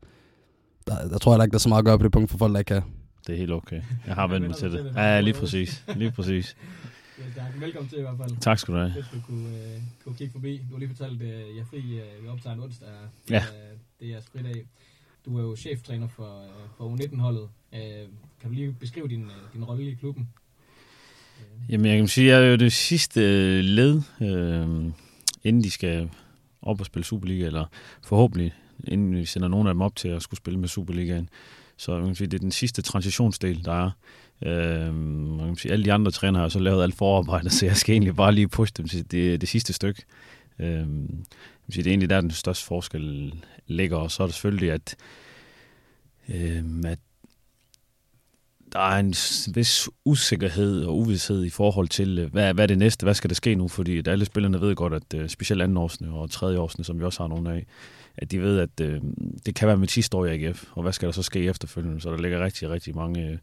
Der, 0.87 1.07
der 1.07 1.17
tror 1.17 1.31
jeg 1.31 1.35
heller 1.35 1.43
ikke, 1.43 1.51
der 1.51 1.57
er 1.57 1.59
så 1.59 1.69
meget 1.69 1.79
at 1.79 1.85
gøre 1.85 1.97
på 1.97 2.03
det 2.03 2.11
punkt 2.11 2.31
for 2.31 2.37
folk, 2.37 2.53
der 2.53 2.59
ikke 2.59 2.73
kan. 2.73 2.81
Det 3.27 3.33
er 3.33 3.37
helt 3.37 3.51
okay. 3.51 3.81
Jeg 4.07 4.15
har 4.15 4.27
vendt 4.27 4.47
mig 4.47 4.55
til 4.55 4.71
det. 4.71 4.93
Ja, 4.95 5.19
lige 5.19 5.33
præcis. 5.33 5.83
Lige 5.95 6.11
præcis. 6.11 6.55
Ja, 7.23 7.31
stærkt. 7.31 7.61
Velkommen 7.61 7.89
til 7.89 7.97
i 7.97 8.01
hvert 8.01 8.17
fald. 8.17 8.37
Tak 8.41 8.59
skal 8.59 8.73
du 8.73 8.79
have. 8.79 8.91
Hvis 8.91 9.05
du 9.13 9.21
kunne, 9.27 9.47
øh, 9.47 9.81
kunne 10.03 10.15
kigge 10.15 10.31
forbi. 10.31 10.57
Du 10.69 10.73
har 10.73 10.79
lige 10.79 10.89
fortalt, 10.89 11.21
at 11.21 11.27
øh, 11.27 11.55
jeg 11.55 11.61
er 11.61 11.65
fri, 11.65 11.77
øh, 11.77 12.23
vi 12.23 12.27
optager 12.27 12.53
en 12.53 12.59
onsdag. 12.59 12.87
Ja. 13.29 13.35
Øh, 13.35 13.43
det 13.99 14.07
er 14.07 14.11
jeres 14.11 14.25
fridag. 14.31 14.65
Du 15.25 15.37
er 15.37 15.41
jo 15.41 15.55
cheftræner 15.55 16.07
for, 16.07 16.41
øh, 16.41 16.49
for 16.77 16.95
U19-holdet. 16.95 17.49
Øh, 17.73 17.81
kan 18.41 18.49
du 18.49 18.49
lige 18.49 18.75
beskrive 18.79 19.07
din, 19.07 19.23
øh, 19.23 19.53
din 19.53 19.63
rolle 19.63 19.91
i 19.91 19.93
klubben? 19.93 20.29
Jamen, 21.69 21.85
jeg 21.85 21.97
kan 21.97 22.07
sige, 22.07 22.33
at 22.33 22.39
jeg 22.39 22.47
er 22.47 22.51
jo 22.51 22.57
det 22.57 22.73
sidste 22.73 23.21
øh, 23.21 23.63
led, 23.63 24.01
øh, 24.21 24.91
inden 25.43 25.63
de 25.63 25.71
skal 25.71 26.09
op 26.61 26.79
og 26.79 26.85
spille 26.85 27.05
Superliga, 27.05 27.45
eller 27.45 27.65
forhåbentlig, 28.03 28.53
inden 28.87 29.15
vi 29.15 29.25
sender 29.25 29.47
nogen 29.47 29.67
af 29.67 29.73
dem 29.73 29.81
op 29.81 29.95
til 29.95 30.07
at 30.07 30.21
skulle 30.21 30.37
spille 30.37 30.59
med 30.59 30.67
Superligaen. 30.67 31.29
Så 31.77 31.91
man 31.91 32.05
kan 32.05 32.15
sige, 32.15 32.27
det 32.27 32.37
er 32.37 32.39
den 32.39 32.51
sidste 32.51 32.81
transitionsdel, 32.81 33.65
der 33.65 33.85
er. 33.85 33.91
Øh, 34.41 34.95
man 35.37 35.47
kan 35.47 35.55
sige, 35.55 35.71
alle 35.71 35.85
de 35.85 35.93
andre 35.93 36.11
trænere 36.11 36.41
har 36.41 36.49
så 36.49 36.59
lavet 36.59 36.83
alt 36.83 36.95
forarbejde, 36.95 37.49
så 37.57 37.65
jeg 37.65 37.77
skal 37.77 37.93
egentlig 37.93 38.15
bare 38.15 38.31
lige 38.31 38.47
pushe 38.47 38.73
dem 38.77 38.87
til 38.87 39.11
det, 39.11 39.41
det 39.41 39.49
sidste 39.49 39.73
stykke. 39.73 40.03
Øh, 40.59 40.87
man 40.87 41.25
kan 41.65 41.73
sige, 41.73 41.83
det 41.83 41.89
er 41.89 41.91
egentlig 41.91 42.09
der, 42.09 42.21
den 42.21 42.31
største 42.31 42.65
forskel 42.65 43.33
ligger, 43.67 43.97
og 43.97 44.11
så 44.11 44.23
er 44.23 44.27
det 44.27 44.33
selvfølgelig, 44.33 44.71
at, 44.71 44.95
øh, 46.29 46.63
at 46.85 46.99
der 48.73 48.79
er 48.79 48.99
en 48.99 49.15
vis 49.55 49.89
usikkerhed 50.05 50.83
og 50.83 50.97
uvidshed 50.97 51.45
i 51.45 51.49
forhold 51.49 51.87
til, 51.87 52.19
øh, 52.19 52.31
hvad, 52.31 52.53
hvad 52.53 52.63
er 52.63 52.67
det 52.67 52.77
næste, 52.77 53.03
hvad 53.03 53.13
skal 53.13 53.29
der 53.29 53.35
ske 53.35 53.55
nu, 53.55 53.67
fordi 53.67 54.01
alle 54.07 54.25
spillerne 54.25 54.61
ved 54.61 54.75
godt, 54.75 54.93
at 54.93 55.13
øh, 55.15 55.29
specielt 55.29 55.61
andenårsene 55.61 56.13
og 56.13 56.31
tredjeårsene, 56.31 56.85
som 56.85 56.99
vi 56.99 57.03
også 57.03 57.23
har 57.23 57.27
nogle 57.27 57.53
af, 57.53 57.65
at 58.17 58.31
de 58.31 58.41
ved, 58.41 58.59
at 58.59 58.79
øh, 58.81 59.01
det 59.45 59.55
kan 59.55 59.67
være 59.67 59.77
mit 59.77 59.91
sidste 59.91 60.17
år 60.17 60.25
i 60.25 60.45
AGF, 60.45 60.65
og 60.71 60.83
hvad 60.83 60.93
skal 60.93 61.05
der 61.05 61.11
så 61.11 61.23
ske 61.23 61.45
efterfølgende, 61.45 62.01
så 62.01 62.11
der 62.11 62.17
ligger 62.17 62.43
rigtig, 62.43 62.69
rigtig 62.69 62.95
mange 62.95 63.27
øh, 63.27 63.37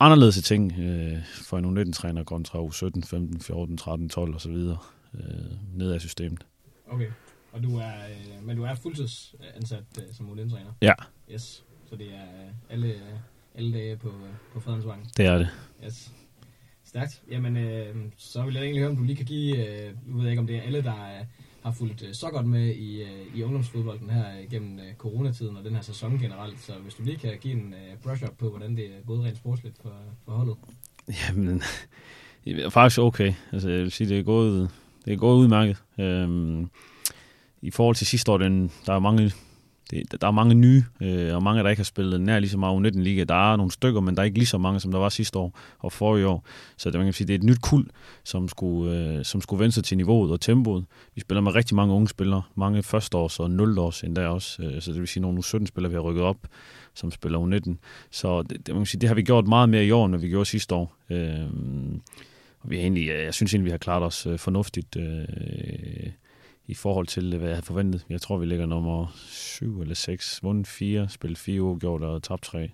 anderledes 0.00 0.42
ting 0.42 0.72
øh, 0.78 1.18
for 1.24 1.58
en 1.58 1.78
U19-træner 1.78 2.24
kontra 2.24 2.58
U17, 2.58 3.06
15, 3.06 3.40
14, 3.40 3.76
13, 3.76 4.08
12 4.08 4.34
og 4.34 4.40
så 4.40 4.48
videre 4.48 4.78
øh, 5.14 5.78
ned 5.78 5.92
ad 5.92 6.00
systemet. 6.00 6.46
Okay. 6.88 7.08
Og 7.52 7.62
du 7.62 7.76
er, 7.78 7.92
øh, 8.10 8.46
men 8.46 8.56
du 8.56 8.62
er 8.62 8.74
fuldtidsansat 8.74 9.84
øh, 9.98 10.14
som 10.14 10.26
U19-træner? 10.26 10.72
Ja. 10.82 10.92
Yes. 11.32 11.64
Så 11.90 11.96
det 11.96 12.06
er 12.06 12.22
øh, 12.22 12.50
alle, 12.70 12.86
øh, 12.86 13.00
alle 13.54 13.72
dage 13.72 13.96
på, 13.96 14.08
øh, 14.08 14.34
på 14.52 14.60
Fredensvang? 14.60 15.10
Det 15.16 15.26
er 15.26 15.38
det. 15.38 15.48
Yes. 15.84 16.12
Stærkt. 16.84 17.22
Jamen, 17.30 17.56
øh, 17.56 17.96
så 18.16 18.42
vil 18.42 18.54
jeg 18.54 18.62
egentlig 18.62 18.80
høre, 18.80 18.90
om 18.90 18.96
du 18.96 19.02
lige 19.02 19.16
kan 19.16 19.26
give, 19.26 19.68
øh, 19.68 19.94
nu 20.06 20.16
ved 20.16 20.22
jeg 20.22 20.32
ikke, 20.32 20.40
om 20.40 20.46
det 20.46 20.56
er 20.56 20.62
alle, 20.62 20.82
der 20.82 21.18
øh, 21.20 21.26
har 21.64 21.72
fulgt 21.72 22.02
øh, 22.02 22.14
så 22.14 22.30
godt 22.30 22.46
med 22.46 22.74
i, 22.74 23.02
øh, 23.02 23.36
i 23.36 23.42
ungdomsfodbolden 23.42 24.10
her 24.10 24.24
øh, 24.38 24.50
gennem 24.50 24.80
coronatiden 24.98 25.56
og 25.56 25.64
den 25.64 25.74
her 25.74 25.82
sæson 25.82 26.18
generelt. 26.18 26.60
Så 26.60 26.72
hvis 26.82 26.94
du 26.94 27.02
lige 27.02 27.18
kan 27.18 27.38
give 27.40 27.54
en 27.54 27.74
brush-up 28.02 28.38
på, 28.38 28.50
hvordan 28.50 28.76
det 28.76 28.84
er 28.84 29.06
gået 29.06 29.24
rent 29.24 29.36
sportsligt 29.36 29.76
for, 29.82 29.92
for 30.24 30.32
holdet. 30.32 30.56
Jamen, 31.08 31.62
det 32.44 32.64
er 32.64 32.68
faktisk 32.68 33.00
okay. 33.00 33.32
Altså, 33.52 33.68
jeg 33.70 33.80
vil 33.80 33.90
sige, 33.90 34.08
det 34.08 34.18
er 34.18 34.22
gået, 34.22 34.70
det 35.04 35.12
er 35.12 35.16
gået 35.16 35.36
udmærket. 35.36 35.82
Øhm, 35.98 36.70
I 37.62 37.70
forhold 37.70 37.96
til 37.96 38.06
sidste 38.06 38.32
år, 38.32 38.38
den, 38.38 38.72
der 38.86 38.92
er 38.92 38.98
mange, 38.98 39.32
det, 40.02 40.20
der 40.20 40.26
er 40.26 40.30
mange 40.30 40.54
nye, 40.54 40.84
øh, 41.00 41.34
og 41.34 41.42
mange, 41.42 41.62
der 41.62 41.70
ikke 41.70 41.80
har 41.80 41.84
spillet 41.84 42.20
nær 42.20 42.38
lige 42.38 42.50
så 42.50 42.58
meget 42.58 42.86
U19-liga. 42.86 43.24
Der 43.24 43.52
er 43.52 43.56
nogle 43.56 43.72
stykker, 43.72 44.00
men 44.00 44.14
der 44.14 44.20
er 44.20 44.24
ikke 44.24 44.38
lige 44.38 44.46
så 44.46 44.58
mange, 44.58 44.80
som 44.80 44.92
der 44.92 44.98
var 44.98 45.08
sidste 45.08 45.38
år 45.38 45.58
og 45.78 45.92
forrige 45.92 46.26
år. 46.26 46.44
Så 46.76 46.90
det, 46.90 46.98
man 46.98 47.06
kan 47.06 47.12
sige, 47.12 47.26
det 47.26 47.34
er 47.34 47.38
et 47.38 47.44
nyt 47.44 47.62
kul, 47.62 47.86
som 48.24 48.48
skulle, 48.48 48.98
øh, 48.98 49.24
som 49.24 49.40
skulle 49.40 49.60
vende 49.60 49.72
sig 49.72 49.84
til 49.84 49.96
niveauet 49.96 50.32
og 50.32 50.40
tempoet. 50.40 50.84
Vi 51.14 51.20
spiller 51.20 51.40
med 51.40 51.54
rigtig 51.54 51.76
mange 51.76 51.94
unge 51.94 52.08
spillere. 52.08 52.42
Mange 52.54 52.82
førsteårs 52.82 53.40
og 53.40 53.50
nulårs 53.50 54.02
endda 54.02 54.28
også. 54.28 54.62
Øh, 54.62 54.82
så 54.82 54.92
det 54.92 55.00
vil 55.00 55.08
sige, 55.08 55.20
nogle 55.20 55.38
U17-spillere, 55.38 55.90
vi 55.90 55.94
har 55.94 56.02
rykket 56.02 56.24
op, 56.24 56.38
som 56.94 57.10
spiller 57.10 57.38
U19. 57.38 57.74
Så 58.10 58.42
det, 58.42 58.66
det, 58.66 58.68
man 58.68 58.80
kan 58.80 58.86
sige, 58.86 59.00
det 59.00 59.08
har 59.08 59.14
vi 59.14 59.22
gjort 59.22 59.46
meget 59.46 59.68
mere 59.68 59.84
i 59.84 59.90
år, 59.90 60.06
end 60.06 60.16
vi 60.16 60.28
gjorde 60.28 60.44
sidste 60.44 60.74
år. 60.74 60.96
Øh, 61.10 61.46
og 62.60 62.70
vi 62.70 62.76
har 62.76 62.82
egentlig, 62.82 63.06
jeg 63.06 63.34
synes 63.34 63.54
egentlig, 63.54 63.64
vi 63.64 63.70
har 63.70 63.78
klaret 63.78 64.02
os 64.02 64.26
øh, 64.26 64.38
fornuftigt 64.38 64.96
øh, 64.96 65.24
i 66.66 66.74
forhold 66.74 67.06
til, 67.06 67.36
hvad 67.38 67.48
jeg 67.48 67.56
havde 67.56 67.66
forventet. 67.66 68.06
Jeg 68.08 68.20
tror, 68.20 68.38
vi 68.38 68.46
ligger 68.46 68.66
nummer 68.66 69.12
7 69.16 69.80
eller 69.80 69.94
6, 69.94 70.42
vundet 70.42 70.66
4, 70.66 71.08
spillet 71.08 71.38
4 71.38 71.62
uafgjort 71.62 72.02
og 72.02 72.22
tabt 72.22 72.42
3. 72.42 72.70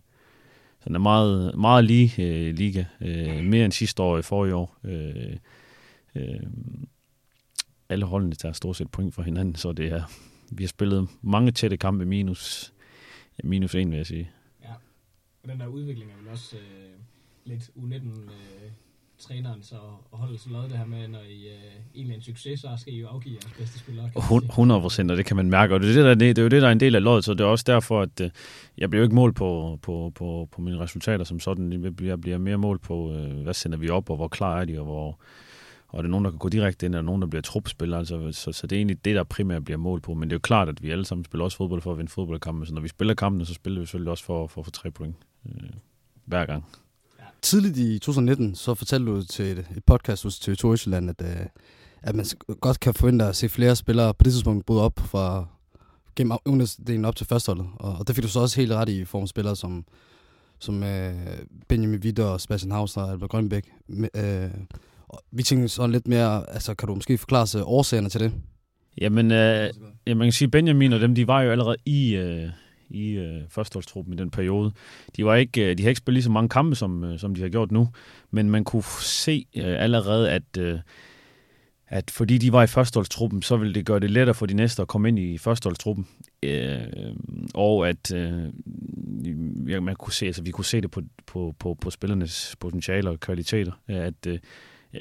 Så 0.80 0.84
den 0.88 0.95
er 0.95 0.99
meget, 0.99 1.59
meget 1.59 1.84
lige 1.84 2.22
øh, 2.22 2.55
liga. 2.55 2.84
Øh, 3.01 3.45
mere 3.45 3.64
end 3.64 3.72
sidste 3.72 4.03
år 4.03 4.18
i 4.18 4.22
forrige 4.22 4.55
år. 4.55 4.76
Øh, 4.84 5.36
øh, 6.14 6.41
alle 7.88 8.05
holdene 8.05 8.34
tager 8.34 8.53
stort 8.53 8.76
set 8.76 8.91
point 8.91 9.14
for 9.14 9.22
hinanden, 9.22 9.55
så 9.55 9.72
det 9.72 9.93
er, 9.93 10.03
vi 10.51 10.62
har 10.62 10.68
spillet 10.68 11.09
mange 11.22 11.53
tætte 11.53 11.76
kampe 11.76 12.05
minus, 12.05 12.72
ja, 13.38 13.49
minus 13.49 13.74
1, 13.74 13.91
vil 13.91 13.97
jeg 13.97 14.07
sige. 14.07 14.30
Og 15.43 15.49
den 15.49 15.61
der 15.61 15.66
udvikling 15.66 16.11
er 16.11 16.16
vel 16.16 16.28
også 16.28 16.57
øh, 16.57 16.91
lidt 17.45 17.70
U19 17.76 17.95
øh, 17.95 18.70
træneren 19.20 19.62
så 19.62 19.76
og 20.10 20.18
holdet 20.18 20.40
så 20.40 20.50
lavet 20.50 20.70
det 20.70 20.78
her 20.78 20.86
med, 20.86 21.08
når 21.08 21.18
I 21.18 21.46
øh, 21.46 21.54
egentlig 21.94 22.14
er 22.14 22.16
en 22.16 22.22
succes, 22.22 22.60
så 22.60 22.68
skal 22.78 22.92
I 22.92 22.96
jo 22.96 23.08
afgive 23.08 23.34
jeres 23.34 23.56
bedste 23.58 23.78
spillere. 23.78 24.10
100 24.16 24.80
procent, 24.80 25.10
og 25.10 25.16
det 25.16 25.26
kan 25.26 25.36
man 25.36 25.50
mærke. 25.50 25.74
Og 25.74 25.80
det 25.80 25.90
er, 25.90 25.94
det, 25.94 26.04
der, 26.04 26.14
det 26.14 26.38
er 26.38 26.42
jo 26.42 26.48
det, 26.48 26.62
der 26.62 26.68
er 26.68 26.72
en 26.72 26.80
del 26.80 26.94
af 26.94 27.02
løjet, 27.02 27.24
så 27.24 27.34
det 27.34 27.40
er 27.40 27.48
også 27.48 27.64
derfor, 27.66 28.02
at 28.02 28.20
øh, 28.20 28.30
jeg 28.78 28.90
bliver 28.90 29.00
jo 29.00 29.04
ikke 29.04 29.14
målt 29.14 29.36
på, 29.36 29.78
på, 29.82 30.12
på, 30.14 30.48
på 30.52 30.60
mine 30.60 30.78
resultater 30.78 31.24
som 31.24 31.40
sådan. 31.40 31.84
Jeg 31.84 32.20
bliver, 32.20 32.38
mere 32.38 32.58
målt 32.58 32.82
på, 32.82 33.12
øh, 33.12 33.42
hvad 33.42 33.54
sender 33.54 33.78
vi 33.78 33.88
op, 33.88 34.10
og 34.10 34.16
hvor 34.16 34.28
klar 34.28 34.60
er 34.60 34.64
de, 34.64 34.78
og 34.78 34.84
hvor 34.84 35.18
og 35.92 35.98
er 35.98 36.02
det 36.02 36.10
nogen, 36.10 36.24
der 36.24 36.30
kan 36.30 36.38
gå 36.38 36.48
direkte 36.48 36.86
ind, 36.86 36.94
og 36.94 37.04
nogen, 37.04 37.22
der 37.22 37.28
bliver 37.28 37.42
trupspiller. 37.42 37.98
Altså, 37.98 38.32
så, 38.32 38.52
så 38.52 38.66
det 38.66 38.76
er 38.76 38.78
egentlig 38.78 39.04
det, 39.04 39.16
der 39.16 39.24
primært 39.24 39.64
bliver 39.64 39.78
målt 39.78 40.02
på. 40.02 40.14
Men 40.14 40.22
det 40.22 40.32
er 40.32 40.36
jo 40.36 40.40
klart, 40.40 40.68
at 40.68 40.82
vi 40.82 40.90
alle 40.90 41.04
sammen 41.04 41.24
spiller 41.24 41.44
også 41.44 41.56
fodbold 41.56 41.82
for 41.82 41.92
at 41.92 41.98
vinde 41.98 42.10
fodboldkampe. 42.10 42.66
Så 42.66 42.74
når 42.74 42.80
vi 42.80 42.88
spiller 42.88 43.14
kampene, 43.14 43.46
så 43.46 43.54
spiller 43.54 43.80
vi 43.80 43.86
selvfølgelig 43.86 44.10
også 44.10 44.24
for, 44.24 44.46
for 44.46 44.60
at 44.60 44.64
få 44.64 44.70
tre 44.70 44.90
point 44.90 45.16
øh, 45.46 45.70
hver 46.24 46.46
gang. 46.46 46.64
Tidligt 47.43 47.76
i 47.76 47.99
2019, 47.99 48.55
så 48.55 48.74
fortalte 48.74 49.07
du 49.07 49.22
til 49.22 49.45
et, 49.45 49.59
et 49.59 49.84
podcast 49.86 50.22
hos 50.22 50.38
TV2 50.38 50.72
Østjylland, 50.72 51.11
at, 51.11 51.22
øh, 51.22 51.47
at 52.03 52.14
man 52.14 52.26
godt 52.61 52.80
kan 52.80 52.95
forvente 52.95 53.24
at 53.24 53.36
se 53.36 53.49
flere 53.49 53.76
spillere 53.76 54.14
på 54.14 54.24
det 54.24 54.32
tidspunkt 54.32 54.66
bryde 54.66 54.82
op 54.82 54.99
fra 54.99 55.47
gennem 56.16 56.38
ungdomsdelen 56.45 57.05
op 57.05 57.16
til 57.16 57.26
førsteholdet. 57.26 57.66
Og, 57.76 57.97
og 57.99 58.09
det 58.09 58.16
fik 58.16 58.24
du 58.24 58.28
så 58.28 58.41
også 58.41 58.61
helt 58.61 58.72
ret 58.72 58.88
i, 58.88 59.01
i 59.01 59.05
form 59.05 59.22
af 59.22 59.28
spillere 59.28 59.57
som, 59.57 59.84
som 60.59 60.82
øh, 60.82 61.14
Benjamin 61.68 62.01
Witter 62.01 62.24
og 62.24 62.41
Sebastian 62.41 62.72
Hausner 62.72 63.03
og 63.03 63.11
Albert 63.11 63.30
Grønbæk. 63.30 63.70
Øh, 64.14 64.51
og 65.09 65.22
vi 65.30 65.43
tænkte 65.43 65.68
sådan 65.68 65.93
lidt 65.93 66.09
mere, 66.09 66.51
altså 66.51 66.74
kan 66.74 66.88
du 66.88 66.95
måske 66.95 67.18
forklare 67.18 67.47
sig 67.47 67.59
øh, 67.59 67.68
årsagerne 67.68 68.09
til 68.09 68.20
det? 68.20 68.32
Jamen, 69.01 69.30
øh, 69.30 69.70
ja, 70.07 70.14
man 70.14 70.26
kan 70.26 70.32
sige, 70.32 70.49
Benjamin 70.49 70.93
og 70.93 71.01
dem, 71.01 71.14
de 71.14 71.26
var 71.26 71.43
jo 71.43 71.51
allerede 71.51 71.76
i, 71.86 72.16
øh, 72.16 72.49
i 72.91 73.11
øh, 73.11 73.43
førsteholdstruppen 73.49 74.14
i 74.14 74.16
den 74.16 74.30
periode. 74.30 74.72
De, 75.16 75.24
var 75.24 75.34
ikke, 75.34 75.70
øh, 75.70 75.78
de 75.78 75.82
har 75.82 75.88
ikke 75.88 75.99
spillet 75.99 76.16
lige 76.16 76.24
så 76.24 76.30
mange 76.30 76.49
kampe, 76.49 76.76
som, 76.76 77.05
øh, 77.05 77.18
som 77.18 77.34
de 77.34 77.43
har 77.43 77.49
gjort 77.49 77.72
nu, 77.72 77.88
men 78.30 78.51
man 78.51 78.64
kunne 78.64 78.82
se 79.01 79.47
øh, 79.57 79.82
allerede, 79.82 80.30
at, 80.30 80.59
øh, 80.59 80.78
at 81.88 82.11
fordi 82.11 82.38
de 82.38 82.53
var 82.53 82.62
i 82.62 82.66
førsteholdstruppen, 82.66 83.43
så 83.43 83.57
ville 83.57 83.74
det 83.74 83.86
gøre 83.86 84.01
det 84.01 84.11
lettere 84.11 84.34
for 84.34 84.47
de 84.47 84.55
næste 84.55 84.82
at 84.82 84.88
komme 84.88 85.09
ind 85.09 85.18
i 85.18 85.38
førsteholdstruppen. 85.38 86.07
Øh, 86.43 86.80
og 87.55 87.88
at 87.88 88.14
øh, 88.14 88.45
ja, 89.68 89.80
man 89.80 89.97
kunne 89.97 90.12
se, 90.12 90.26
altså, 90.26 90.43
vi 90.43 90.51
kunne 90.51 90.64
se 90.64 90.80
det 90.80 90.91
på, 90.91 91.03
på, 91.26 91.55
på, 91.59 91.76
på 91.80 91.91
spillernes 91.91 92.57
potentialer 92.61 93.11
og 93.11 93.20
kvaliteter, 93.20 93.72
øh, 93.88 93.97
at 93.97 94.26
øh, 94.26 94.38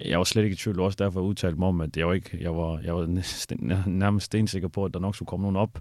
jeg 0.06 0.18
var 0.18 0.24
slet 0.24 0.44
ikke 0.44 0.54
i 0.54 0.58
tvivl, 0.58 0.80
også 0.80 0.98
derfor 1.00 1.22
udtalte 1.22 1.60
mig 1.60 1.68
om, 1.68 1.82
at 1.82 1.98
jeg 1.98 2.08
var, 2.08 2.14
ikke, 2.14 2.38
jeg 2.42 2.56
var, 2.56 2.80
jeg 2.84 2.96
var 2.96 3.06
næsten, 3.06 3.74
nærmest 3.86 4.26
stensikker 4.26 4.68
på, 4.68 4.86
at 4.86 4.94
der 4.94 5.00
nok 5.00 5.16
skulle 5.16 5.28
komme 5.28 5.44
nogen 5.44 5.56
op. 5.56 5.80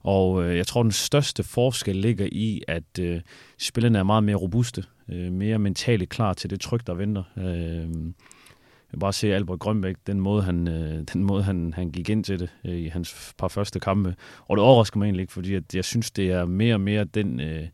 Og 0.00 0.44
øh, 0.44 0.56
jeg 0.56 0.66
tror, 0.66 0.82
den 0.82 0.92
største 0.92 1.42
forskel 1.42 1.96
ligger 1.96 2.28
i, 2.32 2.62
at 2.68 2.98
øh, 3.00 3.20
spillerne 3.58 3.98
er 3.98 4.02
meget 4.02 4.24
mere 4.24 4.36
robuste, 4.36 4.84
øh, 5.08 5.32
mere 5.32 5.58
mentalt 5.58 6.08
klar 6.08 6.32
til 6.32 6.50
det 6.50 6.60
tryk, 6.60 6.86
der 6.86 6.94
venter. 6.94 7.22
Øh, 7.36 8.12
jeg 8.92 9.00
bare 9.00 9.12
se 9.12 9.34
Albert 9.34 9.58
Grønbæk, 9.58 9.96
den 10.06 10.20
måde, 10.20 10.42
han, 10.42 10.68
øh, 10.68 11.04
den 11.12 11.24
måde 11.24 11.42
han, 11.42 11.72
han 11.74 11.90
gik 11.90 12.08
ind 12.08 12.24
til 12.24 12.38
det 12.38 12.50
øh, 12.64 12.76
i 12.76 12.88
hans 12.88 13.34
par 13.38 13.48
første 13.48 13.80
kampe. 13.80 14.14
Og 14.40 14.56
det 14.56 14.64
overrasker 14.64 14.98
mig 14.98 15.04
egentlig 15.04 15.22
ikke, 15.22 15.32
fordi 15.32 15.54
at 15.54 15.74
jeg 15.74 15.84
synes, 15.84 16.10
det 16.10 16.30
er 16.30 16.44
mere 16.44 16.74
og 16.74 16.80
mere 16.80 17.04
den 17.04 17.40
øh, 17.40 17.68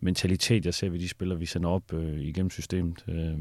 mentalitet, 0.00 0.64
jeg 0.64 0.74
ser 0.74 0.88
ved 0.88 0.98
de 0.98 1.08
spillere, 1.08 1.38
vi 1.38 1.46
sender 1.46 1.68
op 1.68 1.92
øh, 1.92 2.20
igennem 2.20 2.50
systemet. 2.50 3.04
Øh, 3.08 3.38